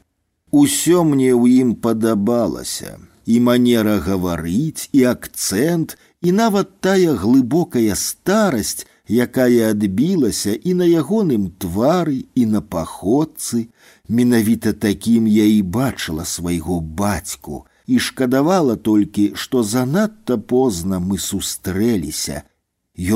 [0.53, 8.85] Усё мне ў ім падабалася, і манера гаварыць, і акцэнт, і нават тая глыбокая старасць,
[9.09, 13.73] якая адбілася і на ягоным твары і на паходцы,
[14.09, 22.43] менавіта такім я і бачыла свайго бацьку і шкадавала толькі, што занадта позна мы сустрэліся.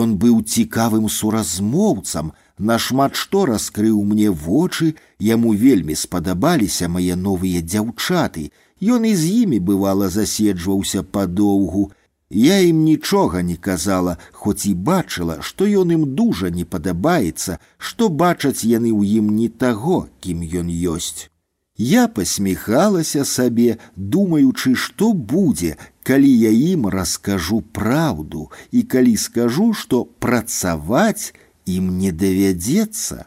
[0.02, 8.50] Ён быў цікавым суразмоўцам, нашмат што раскрыў мне вочы, яму вельмі спадабаліся мае новыя дзяўчаты.
[8.80, 11.90] Ён і з імі бывала заседжваўся падоўгу,
[12.30, 18.08] я ім нічога не казала, хоць і бачыла, што ён ім дужа не падабаецца, што
[18.08, 21.30] бачаць яны ў ім не таго, кім ён ёсць.
[21.78, 25.74] Я пасміхалася сабе, думаючы, што будзе,
[26.06, 31.34] калі я ім раскажу праўду і калі скажу, што працаваць
[31.66, 33.26] ім не давядзецца.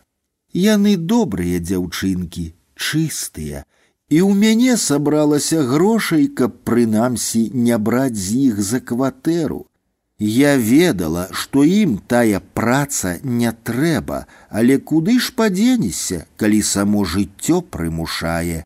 [0.53, 3.65] Яны добрыя дзяўчынкі, чыстыя,
[4.09, 9.67] і ў мяне сабралася грошай, каб прынамсі не браць з іх за кватэру.
[10.21, 17.61] Я ведала, што ім тая праца не трэба, але куды ж падзенешся, калі само жыццё
[17.61, 18.65] прымушае.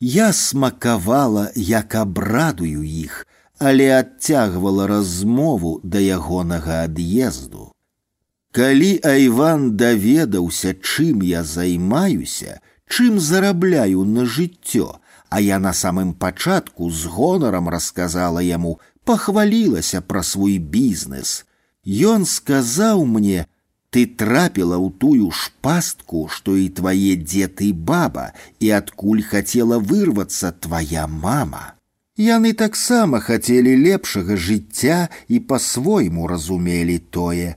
[0.00, 3.26] Я смакавала, як абрадую іх,
[3.58, 7.72] але адцягвала размову да ягонага ад'езду.
[8.52, 16.90] Калі Айван даведаўся, чым я займаюся, чым зарабляю на жыццё, а я на самым пачатку
[16.90, 18.78] з гонарам расказала яму,
[19.08, 21.44] пахвалілася пра свой бізнес.
[21.84, 23.46] Ён сказаў мне:
[23.94, 29.78] ты трапіла ў тую ж пастку, што і твае дзед і баба, і адкуль хацела
[29.78, 31.78] вырвацца твоя мама.
[32.18, 37.54] Яны таксама хацелі лепшага жыцця і па-свойму разумелі тое.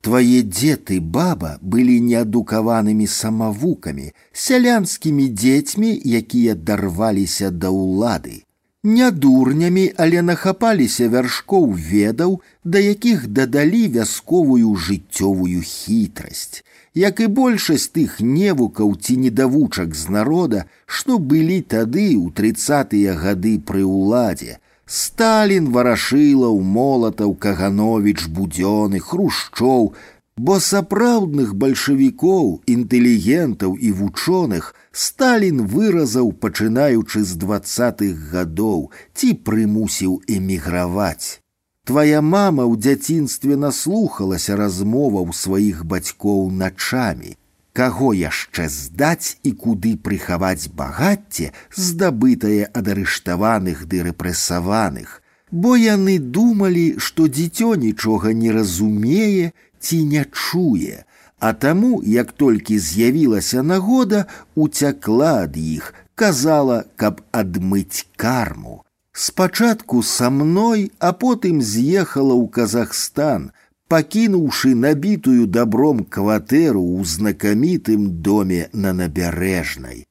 [0.00, 5.90] Твае дзед і баба былі неадукаванымі самавукамі, сялянскімі дзецьмі,
[6.22, 8.43] якія дарваліся да ўлады
[8.84, 16.64] не дурнямі, але нахапаліся вяршкоў ведаў, да якіх дадалі вясковую жыццёвую хітрасць,
[16.94, 23.58] як і большасць тых невукаў ці недавучак з народа, што былі тады ў трыцатыя гады
[23.60, 24.58] пры ўладзе.
[24.90, 29.92] Сталін варашылаў молатаў каганович будзёны хрушчоў,
[30.36, 41.38] бо сапраўдных бальшавікоў, інтэлігентаў і вучоных, Сталін выразаў, пачынаючы з двадцатых гадоў, ці прымусіў эміграваць.
[41.86, 47.36] Твая мама ў дзяцінстве наслухалася размоваў сваіх бацькоў начамі.
[47.72, 56.98] Каго яшчэ здаць і куды прыхаваць багацце, здабытае ад арыштаваных ды рэпрэсаваных, бо яны думалі,
[56.98, 59.52] што дзіцё нічога не разумее
[59.84, 61.04] ці не чуе,
[61.38, 68.84] а таму, як толькі з'явілася нагода, уцякла ад іх, казала, каб адмыць карму.
[69.12, 73.50] Спачатку са мной, а потым з'ехала ў Казахстан,
[73.90, 80.06] пакінуўшы набітую добром кватэру ў знакамітым доме на набярэжнай.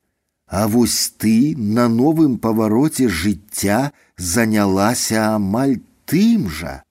[0.49, 5.79] А вось ты на новым павароце жыцця занялася амаль
[6.09, 6.81] тым жа,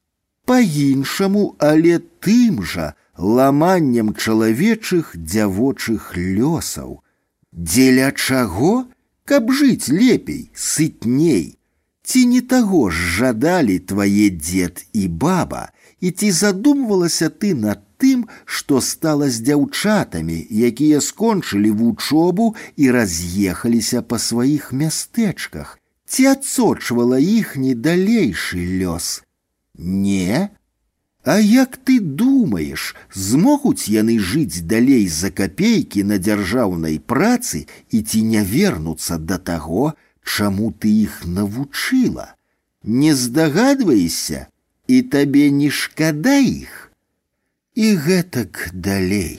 [0.45, 7.03] па-іншаму, але тым жа, ламаннем чалавечых дзявочых лёсаў.
[7.53, 8.87] Дзеля чаго,
[9.25, 11.59] каб жыць лепей, сытней,
[12.09, 15.69] Ці не таго ж жадалі твае дзед і баба,
[16.01, 20.39] і ці задумвалася ты над тым, што стала з дзяўчатамі,
[20.69, 22.47] якія скончылі вучобу
[22.81, 25.77] і раз'ехаліся па сваіх мястэчках,
[26.09, 29.21] ці адсочвала іхні далейшы лёс.
[29.79, 30.51] Не,
[31.25, 38.23] а як ты думаеш, змогуць яны жыць далей за капейкі на дзяржаўнай працы і ці
[38.33, 39.93] не вернуцца да таго,
[40.25, 42.35] чаму ты іх навучыла?
[42.83, 44.47] Не здагадваешся,
[44.87, 46.91] і табе не шкада іх.
[47.75, 49.39] І гэтак далей.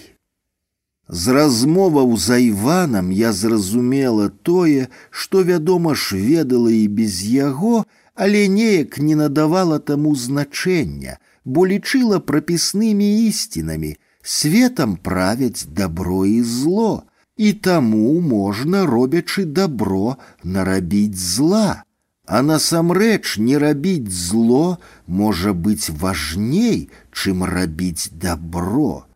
[1.10, 8.48] З размоваў за Іванам я зразумела тое, што, вядома ж, ведала і без яго, але
[8.48, 17.04] неяк не надавала таму значэння, бо лічыла прапіснымі ісцінамі, светам правяць добро і зло,
[17.38, 21.84] і таму можна, робячы добро, нарабіць зла.
[22.26, 29.08] А насамрэч не рабіць зло можа быць важней, чым рабіць добро.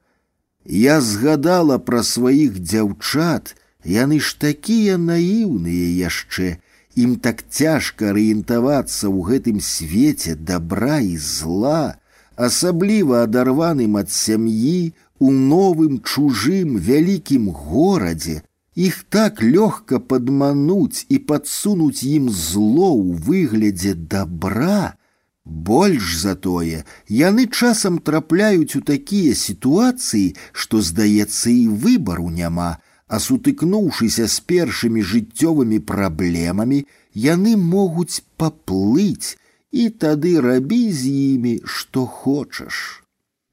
[0.65, 6.57] Я згадала пра сваіх дзяўчат, яны ж такія наіўныя яшчэ,
[6.97, 11.97] ім так цяжка арыентавацца ў гэтым свеце добра і зла,
[12.35, 18.41] асабліва адарваным ад сям'і у новым чужым вялікім горадзе,
[18.75, 24.97] іх так лёгка падмануць і падсунуць ім зло ў выглядзе добра,
[25.45, 33.19] больш за тое, яны часам трапляюць у такія сітуацыі, што, здаецца, і выбару няма, а
[33.19, 36.83] сутыкнуўшыся з першымі жыццёвымі праблемамі,
[37.13, 39.37] яны могуць паплыць,
[39.73, 43.03] і тады рабі з імі што хочаш.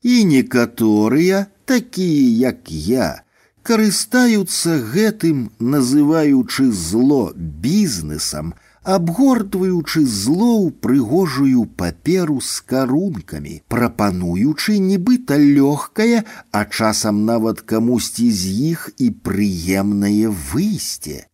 [0.02, 3.08] І некаторыя, такія як я,
[3.62, 8.54] карыстаюцца гэтым, называючы зло бізнесам,
[8.84, 18.56] абгортваючы зло ў прыгожую паперу з карункамі, прапануючы нібыта лёгкае, а часам нават камусьці з
[18.72, 21.28] іх і прыемнае выйсце.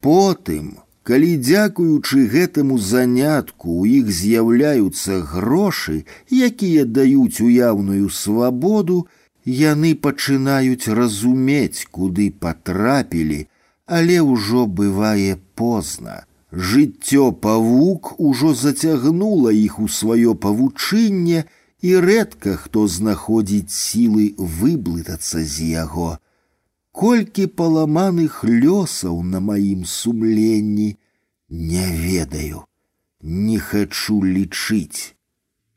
[0.00, 9.04] Потым калі дзякуючы гэтаму занятку у іх з'яўляюцца грошы, якія даюць уяўную свабоду,
[9.44, 13.40] яны пачынаюць разумець, куды патрапілі,
[13.86, 16.24] але ўжо бывае позна.
[16.52, 21.44] Жыццё павук ужо зацягнула іх у сваё павучынне,
[21.84, 26.12] і рэдка хто знаходзіць сілы выблытацца з яго
[26.94, 30.96] колькі паламаных лёсаў на маім сумленні
[31.50, 32.62] не ведаю,
[33.20, 35.16] не хачу лічыць.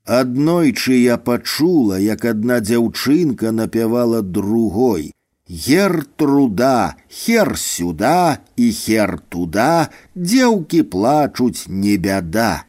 [0.06, 5.10] Аднойчы я пачула, як адна дзяўчынка напявала другой:
[5.50, 12.66] Гер труда, хер сюда і хер туда, дзеўкі плачуць не бяда.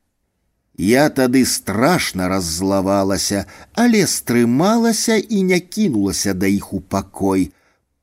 [0.78, 7.50] Я тады страшна раззлавалася, але стрымалася і не кінулася да іх у пакой,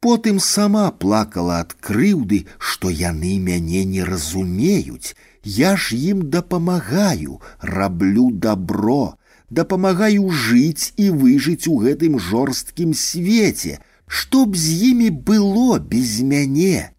[0.05, 8.29] Потым сама плакала ад крыўды, што яны мяне не разумеюць, Я ж ім дапамагаю, раблю
[8.29, 9.17] добро,
[9.49, 13.79] дапамагаю жыць і выжыць у гэтым жорсткім свеце,
[14.09, 16.91] што б з імі было без мяне.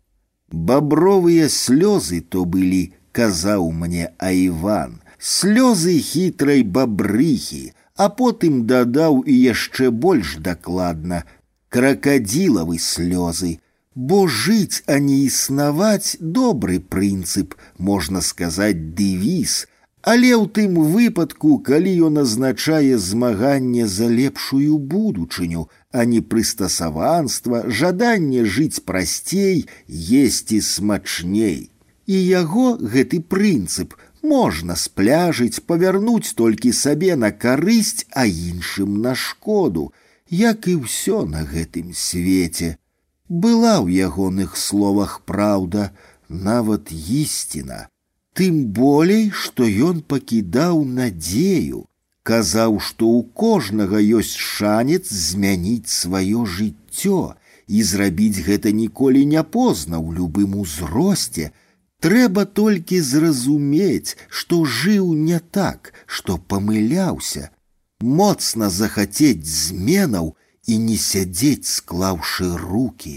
[0.51, 9.91] Бабровыя слёзы то былі, казаў мне Айван, слёзы хітрай бабрыхі, а потым дадаў і яшчэ
[9.91, 11.25] больш дакладна
[11.69, 13.59] кракадзілавы слёзы,
[13.97, 19.55] Бо жыць, а не існаваць добры прынцып, можна сказаць дэвіз,
[20.07, 28.45] але ў тым выпадку, калі ён азначае змаганне за лепшую будучыню, а не прыстасаванства, жаданне
[28.45, 31.71] жыць прасцей, есці смачней.
[32.07, 39.91] І яго гэты прынцып можна спляжыць, павярнуць толькі сабе на карысць, а іншым на шкоду,
[40.31, 42.77] як і ўсё на гэтым свеце.
[43.27, 45.91] Была ў ягоных словах праўда,
[46.31, 47.90] нават ісціна.
[48.41, 51.87] Тым болей, што ён пакідаў надзею,
[52.23, 57.21] казаў, што ў кожнага ёсць шанец змяніць сваё жыццё
[57.67, 61.53] і зрабіць гэта ніколі не позна ў любым узросце.
[62.05, 67.49] Трэба толькі зразумець, што жыў не так, што памыляўся,
[68.01, 70.35] моцна захацець зменаў
[70.67, 73.17] і не сядзець, склаўшы руки.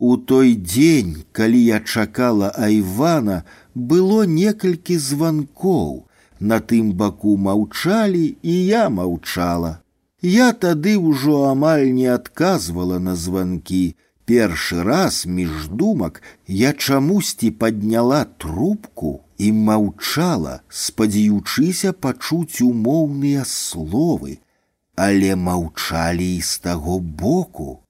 [0.00, 6.06] У той дзень, калі я чакала Айвана, было некалькі званкоў.
[6.40, 9.72] На тым баку маўчалі і я маўчала.
[10.22, 13.96] Я тады ўжо амаль не адказвала на званкі.
[14.30, 24.38] Першы раз між думак я чамусьці падняла трубку і маўчала, спадзяючыся пачуць умоўныя словы,
[24.94, 27.80] але маўчалі і з таго боку.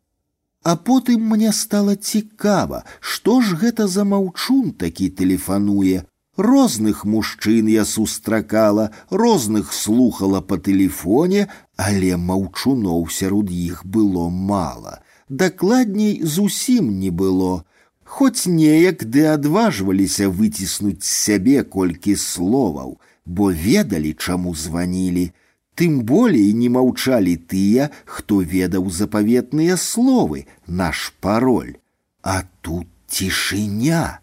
[0.64, 6.04] А потым мне стала цікава, што ж гэта за маўчун такі тэлефануе.
[6.36, 15.00] Розных мужчын я сустракала, розных слухала па тэлефоне, але маўчуноў сярод іх было мала.
[15.28, 17.64] Дакладней зусім не было.
[18.04, 25.30] Хоць неяк ды адважваліся выціснуць з сябе колькі словаў, бо ведалі, чаму званілі.
[25.74, 31.76] Тым болей не маўчалі тыя, хто ведаў запаветныя словы, наш пароль.
[32.22, 34.20] А тут цішыня.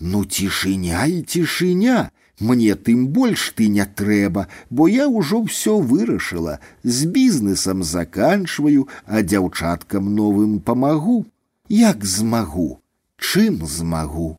[0.00, 2.10] Ну цішыня і цішыня.
[2.40, 9.22] Мне тым больш ты не трэба, бо я ўжо ўсё вырашыла, з бізнесам заканчваю, а
[9.22, 11.26] дзяўчаткам новым памагу.
[11.68, 12.78] Як змагу,
[13.18, 14.36] чым змагу.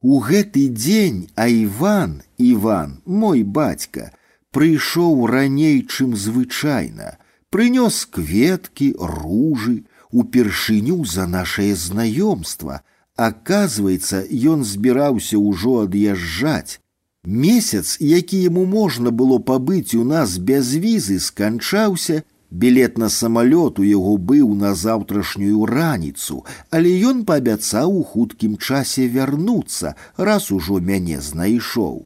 [0.00, 4.10] У гэты дзень Айван, Іван, мой бацька,
[4.52, 7.16] прыйшоў раней, чым звычайна,
[7.50, 12.82] прынёс кветкі, ружы, упершыню за нашае знаёмства.
[13.16, 16.80] Аказваецца, ён збіраўся ўжо ад'язджаць.
[17.24, 23.82] Месяц, які яму можна было пабыць у нас без візы, сканчаўся, Білет на самалёт у
[23.82, 31.20] яго быў на заўтрашнюю раніцу, але ён паабяцаў у хуткім часе вярнуцца, раз ужо мяне
[31.24, 32.04] знайшоў.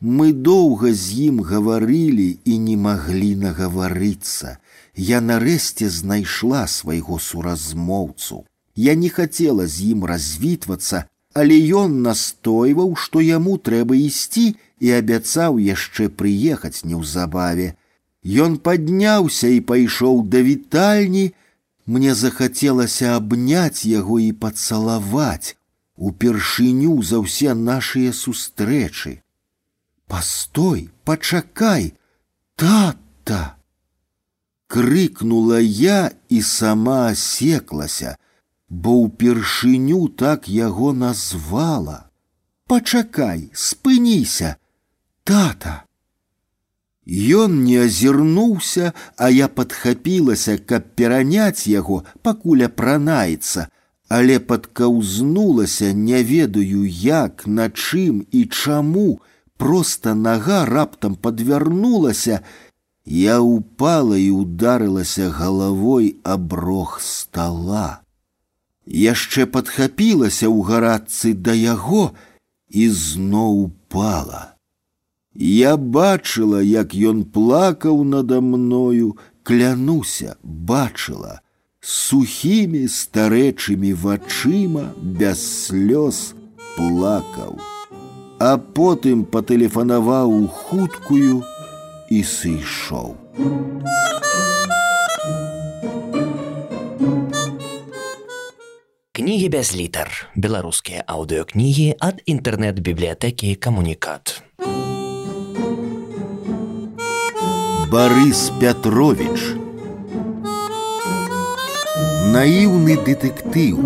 [0.00, 4.56] Мы доўга з ім гаварылі і не маглі нагаварыцца.
[4.96, 8.44] Я нарэшце знайшла свайго суразмоўцу.
[8.76, 11.04] Я не хацела з ім развітвацца,
[11.34, 17.76] але ён настойваў, што яму трэба ісці і абяцаў яшчэ прыехаць неўзабаве.
[18.24, 21.30] Ён падняўся і пайшоў да вітальні,
[21.90, 25.56] Мне захацелася абняць яго і пацалаваць
[26.08, 29.18] упершыню за ўсе нашыя сустрэчы.
[30.06, 31.94] Постой, пачакай,
[32.56, 33.56] тата!
[34.66, 38.16] Крыкнула я і сама асеклася,
[38.68, 42.10] бо ўпершыню так яго назвала.
[42.66, 44.56] Пачакай, спыніся,
[45.24, 45.82] тата.
[47.06, 53.66] Ён не азірнуўся, а я падхапілася, каб пераняць яго, пакуль апранаецца,
[54.06, 59.18] але падкаўзнулася, не ведаю як, на чым і чаму,
[59.56, 62.40] просто нога раптам подвярнулася,
[63.04, 68.00] я упала і ударылася галавой аб рог стола.
[68.86, 72.12] Яшчэ падхапілася ў гарадцы да яго
[72.70, 74.56] і зноў упала.
[75.34, 81.40] Я бачыла, як ён плакаў надо мною, клянуся, бачыла,
[81.80, 86.34] сухімі старэчымі вачыма без слёз
[86.76, 87.60] плакаў
[88.39, 91.43] А потым патэлефанаваў у хуткую
[92.09, 93.15] і сышоў.
[99.15, 104.43] Кнігі без літар беларускія аўдыёкнігі ад інтэрнэт-бібліятэкі камунікат.
[107.87, 109.55] Барыс Пятровіч
[112.35, 113.79] Наіўны дэтэктыў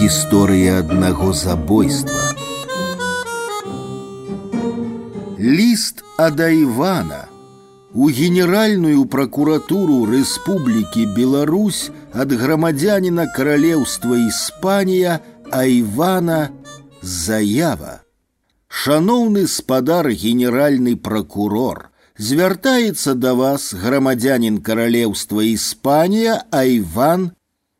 [0.00, 2.41] Гісторыя аднаго забойства
[5.41, 7.27] Ліст ада Івана
[7.93, 16.49] у генеральную прокуратуру Республики Беларусь от громадянина Королевства Испания Айвана
[17.01, 18.01] заява.
[18.67, 27.31] Шановный спадар генеральный прокурор, звяртаецца да вас грамадзянин Королевства Испания Айван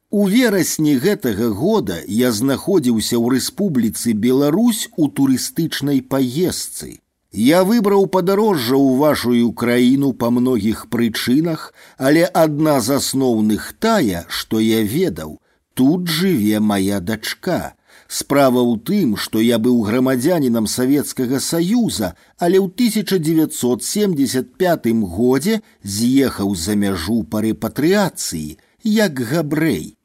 [0.10, 7.04] У верасні гэтага года я знаходзіўся ў рэспубліцы Беларусь у турыстычнай паездцы.
[7.38, 14.60] Я выбраў падарожжа ў вашую краіну па многіх прычынах, але адна з асноўных тая, што
[14.60, 15.38] я ведаў,
[15.78, 17.76] тут жыве моя дачка.
[18.08, 26.74] Справа ў тым, што я быў грамадзянінам Савецкага Саюза, але ў 1975 годзе з'ехаў за
[26.74, 29.98] мяжу па рэпатрыяцыі, як габрэй.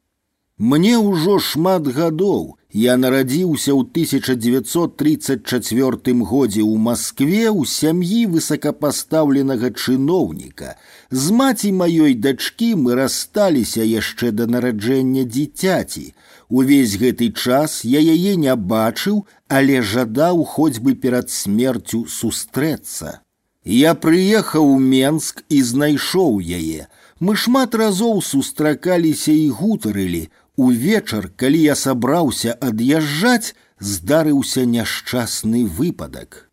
[0.62, 10.78] Мне ўжо шмат гадоў, я нарадзіўся ў 1934 годзе ў Маскве ў сям'і высокапастаўленага чыноўніка.
[11.10, 16.14] З маці маёй дачкі мы рассталіся яшчэ да нараджэння дзіцяці.
[16.48, 23.18] Увесь гэты час я яе не бачыў, але жадаў хоць бы перад смерцю сустрэцца.
[23.64, 26.86] Я прыехаў у Менск і знайшоў яе.
[27.20, 36.48] Мы шмат разоў сустракаліся і гутарылі, Увечар, калі я сабраўся ад'язджаць, здарыўся няшчасны выпадак.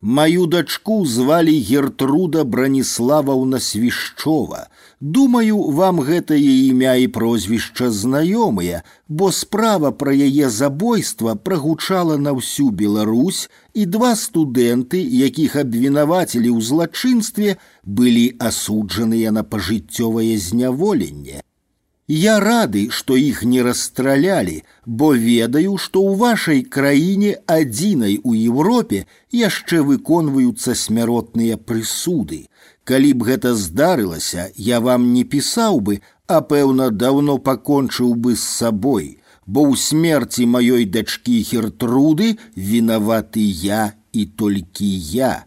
[0.00, 4.68] Маю дачку звалі Гертруда Браніславаўна Свішчова.
[5.00, 12.70] Думаю, вам гэтае імя і прозвішча знаёмыя, бо справа пра яе забойства прагучала на ўсю
[12.70, 21.42] Беларусь, і два студэнты, якіх абвінавацілі ў злачынстве, былі асуджаныя на пажыццёвае зняволенне.
[22.08, 29.04] Я рады, што іх не расстралялі, бо ведаю, што ў вашай краіне адзінай у Еўропе
[29.30, 32.48] яшчэ выконваюцца смяротныя прысуды.
[32.88, 38.44] Калі б гэта здарылася, я вам не пісаў бы, а пэўна даўно пакончыў бы з
[38.44, 45.44] сабой, бо ў смерці маёй дачкі хертруды вінаваты я і толькі я.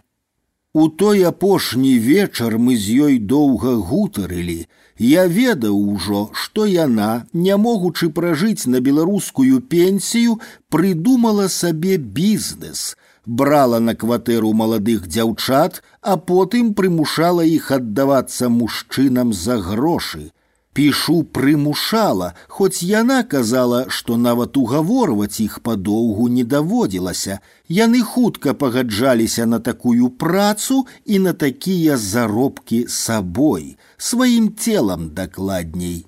[0.74, 7.56] У той апошні вечар мы з ёй доўга гутарылі, я ведаў ужо, што яна, не
[7.58, 12.95] могучы пражыць на беларускую пенсію, прыдумала сабе бізнес,
[13.26, 20.32] брала на кватэру маладых дзяўчат, а потым прымушала іх аддавацца мужчынам за грошы.
[20.76, 27.40] Пішу прымушала, хоць яна казала, што нават угаворваць іх падоўгу не даводзілася.
[27.68, 36.06] Яны хутка пагаджаліся на такую працу і на такія заробкі сабой, сваім целам дакладней.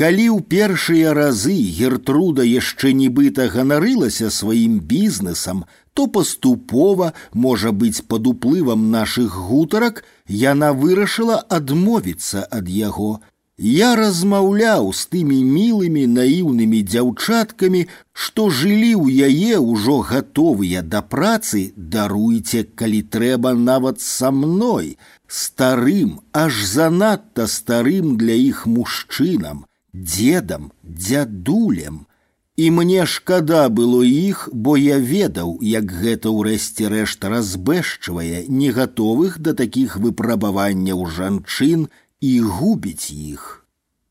[0.00, 8.26] Калі ў першыя разы Гертруда яшчэ нібыта ганарылася сваім бізнесам, то паступова, можа быць, пад
[8.26, 13.20] уплывам нашых гутарак, яна вырашыла адмовіцца ад яго,
[13.60, 17.82] я размаўляў з тымі мілымі наіўнымі дзяўчаткамі,
[18.12, 24.96] што жылі ў яе ўжо гатовыя да працы, даруйце, калі трэба нават са мной,
[25.28, 32.06] старым, аж занадта старым для іх мужчынам, дзедам, дзядулем.
[32.56, 39.52] І мне шкада было іх, бо я ведаў, як гэта ўрэшце рэшт разбэшчвае негатовых да
[39.52, 41.88] такіх выпрабаванняў жанчын,
[42.20, 43.66] і губіць іх.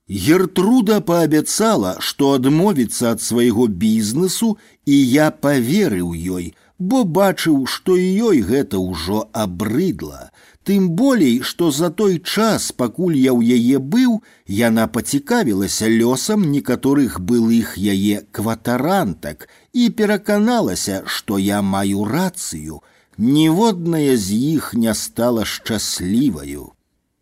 [0.09, 8.07] Гертруда паабяцала, што адмовіцца ад свайго бізнесу, і я паверыў ёй, бо бачыў, што і
[8.29, 10.31] ёй гэта ўжо абрыдла.
[10.65, 17.19] Тым болей, што за той час, пакуль я ў яе быў, яна пацікавілася лёсам некаторых
[17.21, 22.81] былых яе кватарантак і пераканалася, што я маю рацыю.
[23.17, 26.73] Ніводная з іх не стала шчасліваю.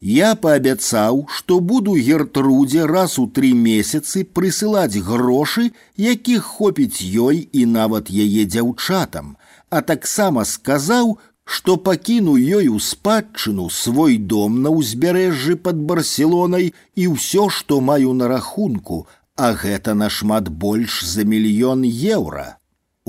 [0.02, 7.66] Я паабяцаў, што буду гертрудзе раз у тры месяцы прысылаць грошы, якіх хопіць ёй і
[7.66, 9.38] нават яе дзяўчатам,
[9.70, 17.08] а таксама сказаў, што пакіну ёй у спадчыну свой дом на ўзбярэжжы пад барселонай і
[17.16, 22.60] ўсё, што маю на рахунку, а гэта нашмат больш за мільён еўра.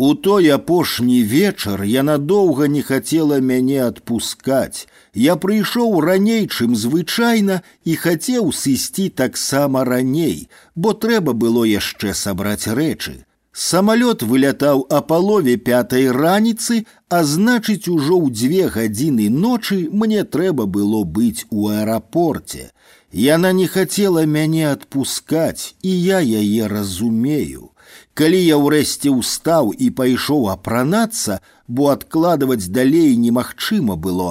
[0.01, 4.87] У той апошні вечар яна доўга не хацела мяне адпускаць.
[5.13, 10.37] Я прыйшоў раней, чым звычайна і хацеў сысці таксама раней,
[10.77, 13.15] бо трэба было яшчэ сабраць рэчы.
[13.51, 20.67] Самалёт вылятаў а палове пятай раніцы, а значыць, ужо ў дзве гадзіны ночы мне трэба
[20.77, 22.71] было быць у аэрапорце.
[23.11, 27.72] Яна не хацела мяне адпускаць, і я яе разумею.
[28.15, 34.31] Калі я ўрэшце ўстаў і пайшоў апранацца, бо адкладваць далей немагчыма было,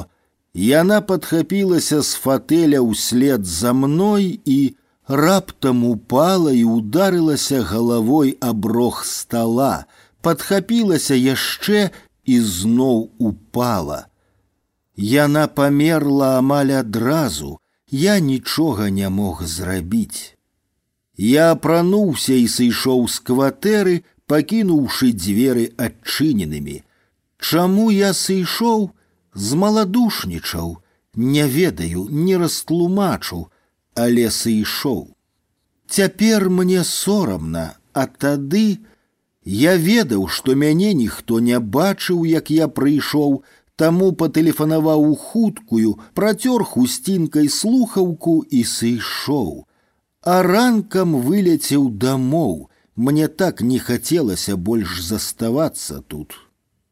[0.53, 4.59] яна падхапілася з фатэля ўслед за мной і
[5.07, 9.85] раптам упала і ударылася галавой аб рог стала,
[10.21, 11.89] падхапілася яшчэ
[12.25, 14.07] і зноў упала.
[14.97, 17.59] Яна памерла амаль адразу,
[17.91, 20.35] я нічога не мог зрабіць.
[21.21, 23.95] Я апрануўся і сышоў з кватэры,
[24.29, 26.83] пакінуўшы дзверы адчыненымі.
[27.41, 28.91] Чаму я сышоў,
[29.33, 30.77] змаладушнічаў,
[31.15, 33.49] не ведаю, не растлумачу,
[33.95, 35.15] але сышоў.
[35.89, 38.77] Цяпер мне сорамна, а тады
[39.43, 43.41] я ведаў, што мяне ніхто не бачыў, як я прыйшоў,
[43.75, 49.65] таму патэлефанаваў у хуткую, працёр хусцінкай слухаўку і сышоў
[50.21, 52.69] а ранкам вылецеў дамоў.
[52.95, 56.33] Мне так не хацелася больш заставацца тут.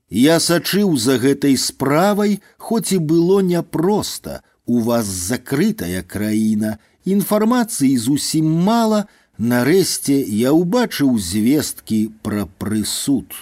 [0.10, 4.44] Я сачыў за гэтай справай, хоць і было няпроста.
[4.66, 9.06] У вас закрытая краіна, інфармацыі зусім мала,
[9.38, 13.34] нарэшце я ўбачыў звесткі пра прысуд.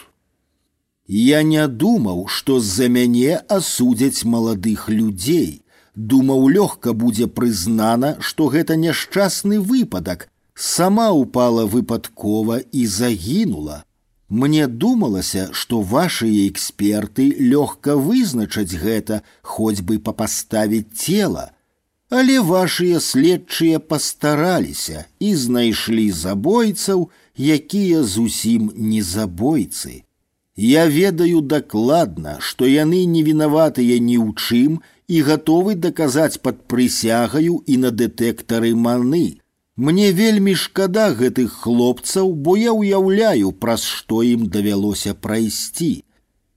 [1.07, 5.61] Я не думаў, што з-за мяне асудзяць маладых людзей.
[5.97, 13.83] Думаў, лёгка будзе прызнана, што гэта няшчасны выпадак, сама упала выпадкова і загінула.
[14.29, 21.51] Мне думалася, што вашыя эксперты лёгка вызначаць гэта, хоць бы папаставіць цела.
[22.09, 30.03] Але вашыя следчыя пастараліся і знайшлі забойцаў, якія зусім не забойцы.
[30.55, 37.61] Я ведаю дакладна, што яны не вінаватыя ні ў чым і гатовы даказаць пад прысягаю
[37.67, 39.39] і на дэтэктары маны.
[39.75, 46.03] Мне вельмі шкада гэтых хлопцаў, бо я ўяўляю, праз што ім давялося прайсці.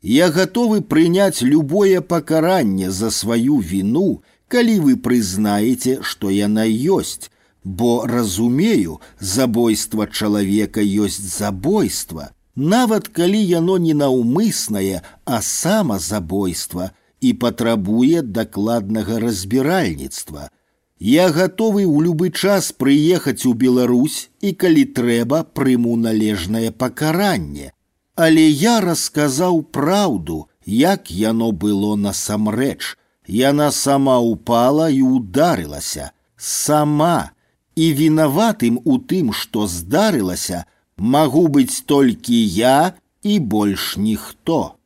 [0.03, 7.33] Я гатовы прыняць любое пакаранне за сваю віну, калі вы прызнаеце, што яна ёсць,
[7.65, 12.31] бо разумею, забойства чалавека ёсць забойства.
[12.55, 20.51] Нават калі яно не наўмыснае, а самазабойства, і патрабуе дакладнага разбіральніцтва.
[20.99, 27.73] Я гатовы ў любы час прыехаць у Беларусь і калі трэба прыму належнае пакаранне.
[28.17, 32.97] Але я расказаў праўду, як яно было насамрэч.
[33.29, 37.33] Яна сама упала і ударылася, сама,
[37.75, 40.65] і вінаватым у тым, што здарылася,
[40.97, 44.79] магу быць толькі я і больш ніхто.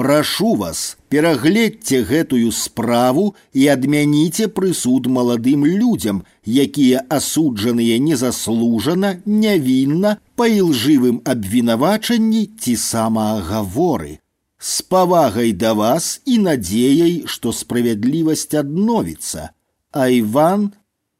[0.00, 10.48] Прашу вас, перагледзьце гэтую справу і адмяніце прысуд маладым людзям, якія асуджаныя незаслужана, нявінна, па
[10.48, 14.16] ілжывым абвінавачанні ці самаагаворы.
[14.56, 19.52] З павагай да вас і надзеяй, што справядлівасць адновіцца.
[19.92, 20.72] Айван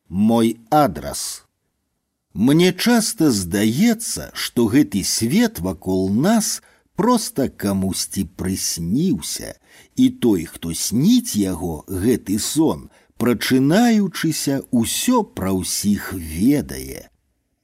[0.09, 1.45] мой адрас.
[2.33, 9.56] Мне часта здаецца, што гэты свет вакол нас – просто камусьці прысніўся,
[9.96, 17.10] і той, хто сніць яго гэты сон, прачынаючыся ўсё пра ўсіх ведае.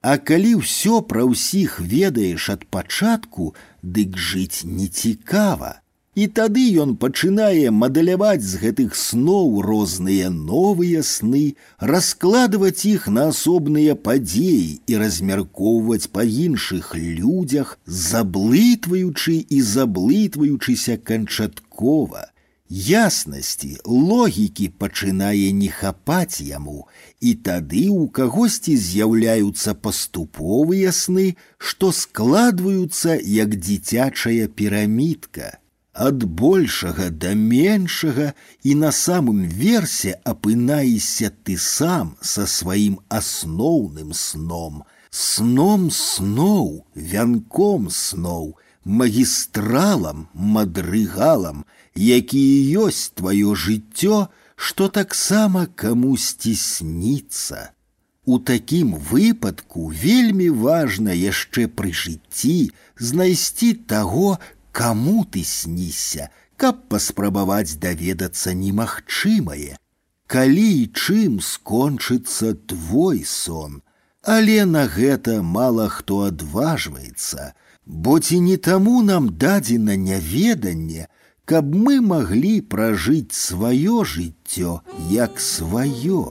[0.01, 3.53] А калі ўсё пра ўсіх ведаеш ад пачатку,
[3.83, 5.81] дык жыць нецікава.
[6.16, 11.42] І тады ён пачынае мадаляваць з гэтых сноў розныя новыя сны,
[11.90, 17.74] раскладваць іх на асобныя падзеі і размяркоўваць па іншых людзях,
[18.04, 22.24] заблытваючы і заблытваючыся канчаткова.
[22.86, 26.88] Яснасці, логікі пачынае не хапаць яму,
[27.20, 35.54] і тады ў кагосьці з'яўляюцца паступовыя сны, што складваюцца як дзіцячая пірамідка
[35.96, 38.32] ад большага да меншага
[38.62, 48.56] і на самым версе апынаешся ты сам са сваім асноўным сном, сном сноў, вянком сноў,
[48.84, 52.44] магістралам, мадрыгалам, які
[52.86, 57.72] ёсць тваё жыццё, што таксама камусьці сніцца.
[58.26, 64.38] У такім выпадку вельмі важна яшчэ пры жыцці знайсці таго,
[64.72, 69.76] каму ты сніся, каб паспрабаваць даведацца немагчымае.
[70.26, 73.82] Калі і чым скончыцца твой сон,
[74.26, 77.52] Але на гэта мала хто адважваецца,
[77.86, 81.06] бо ці не таму нам дадзена няведанне,
[81.44, 84.80] каб мы маглі пражыць сваё жыццё
[85.12, 86.24] як сваё.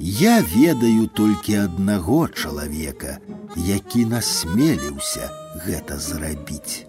[0.00, 3.18] Я ведаю толькі аднаго чалавека,
[3.56, 5.30] які насмеліўся
[5.66, 6.84] гэта зрабіць.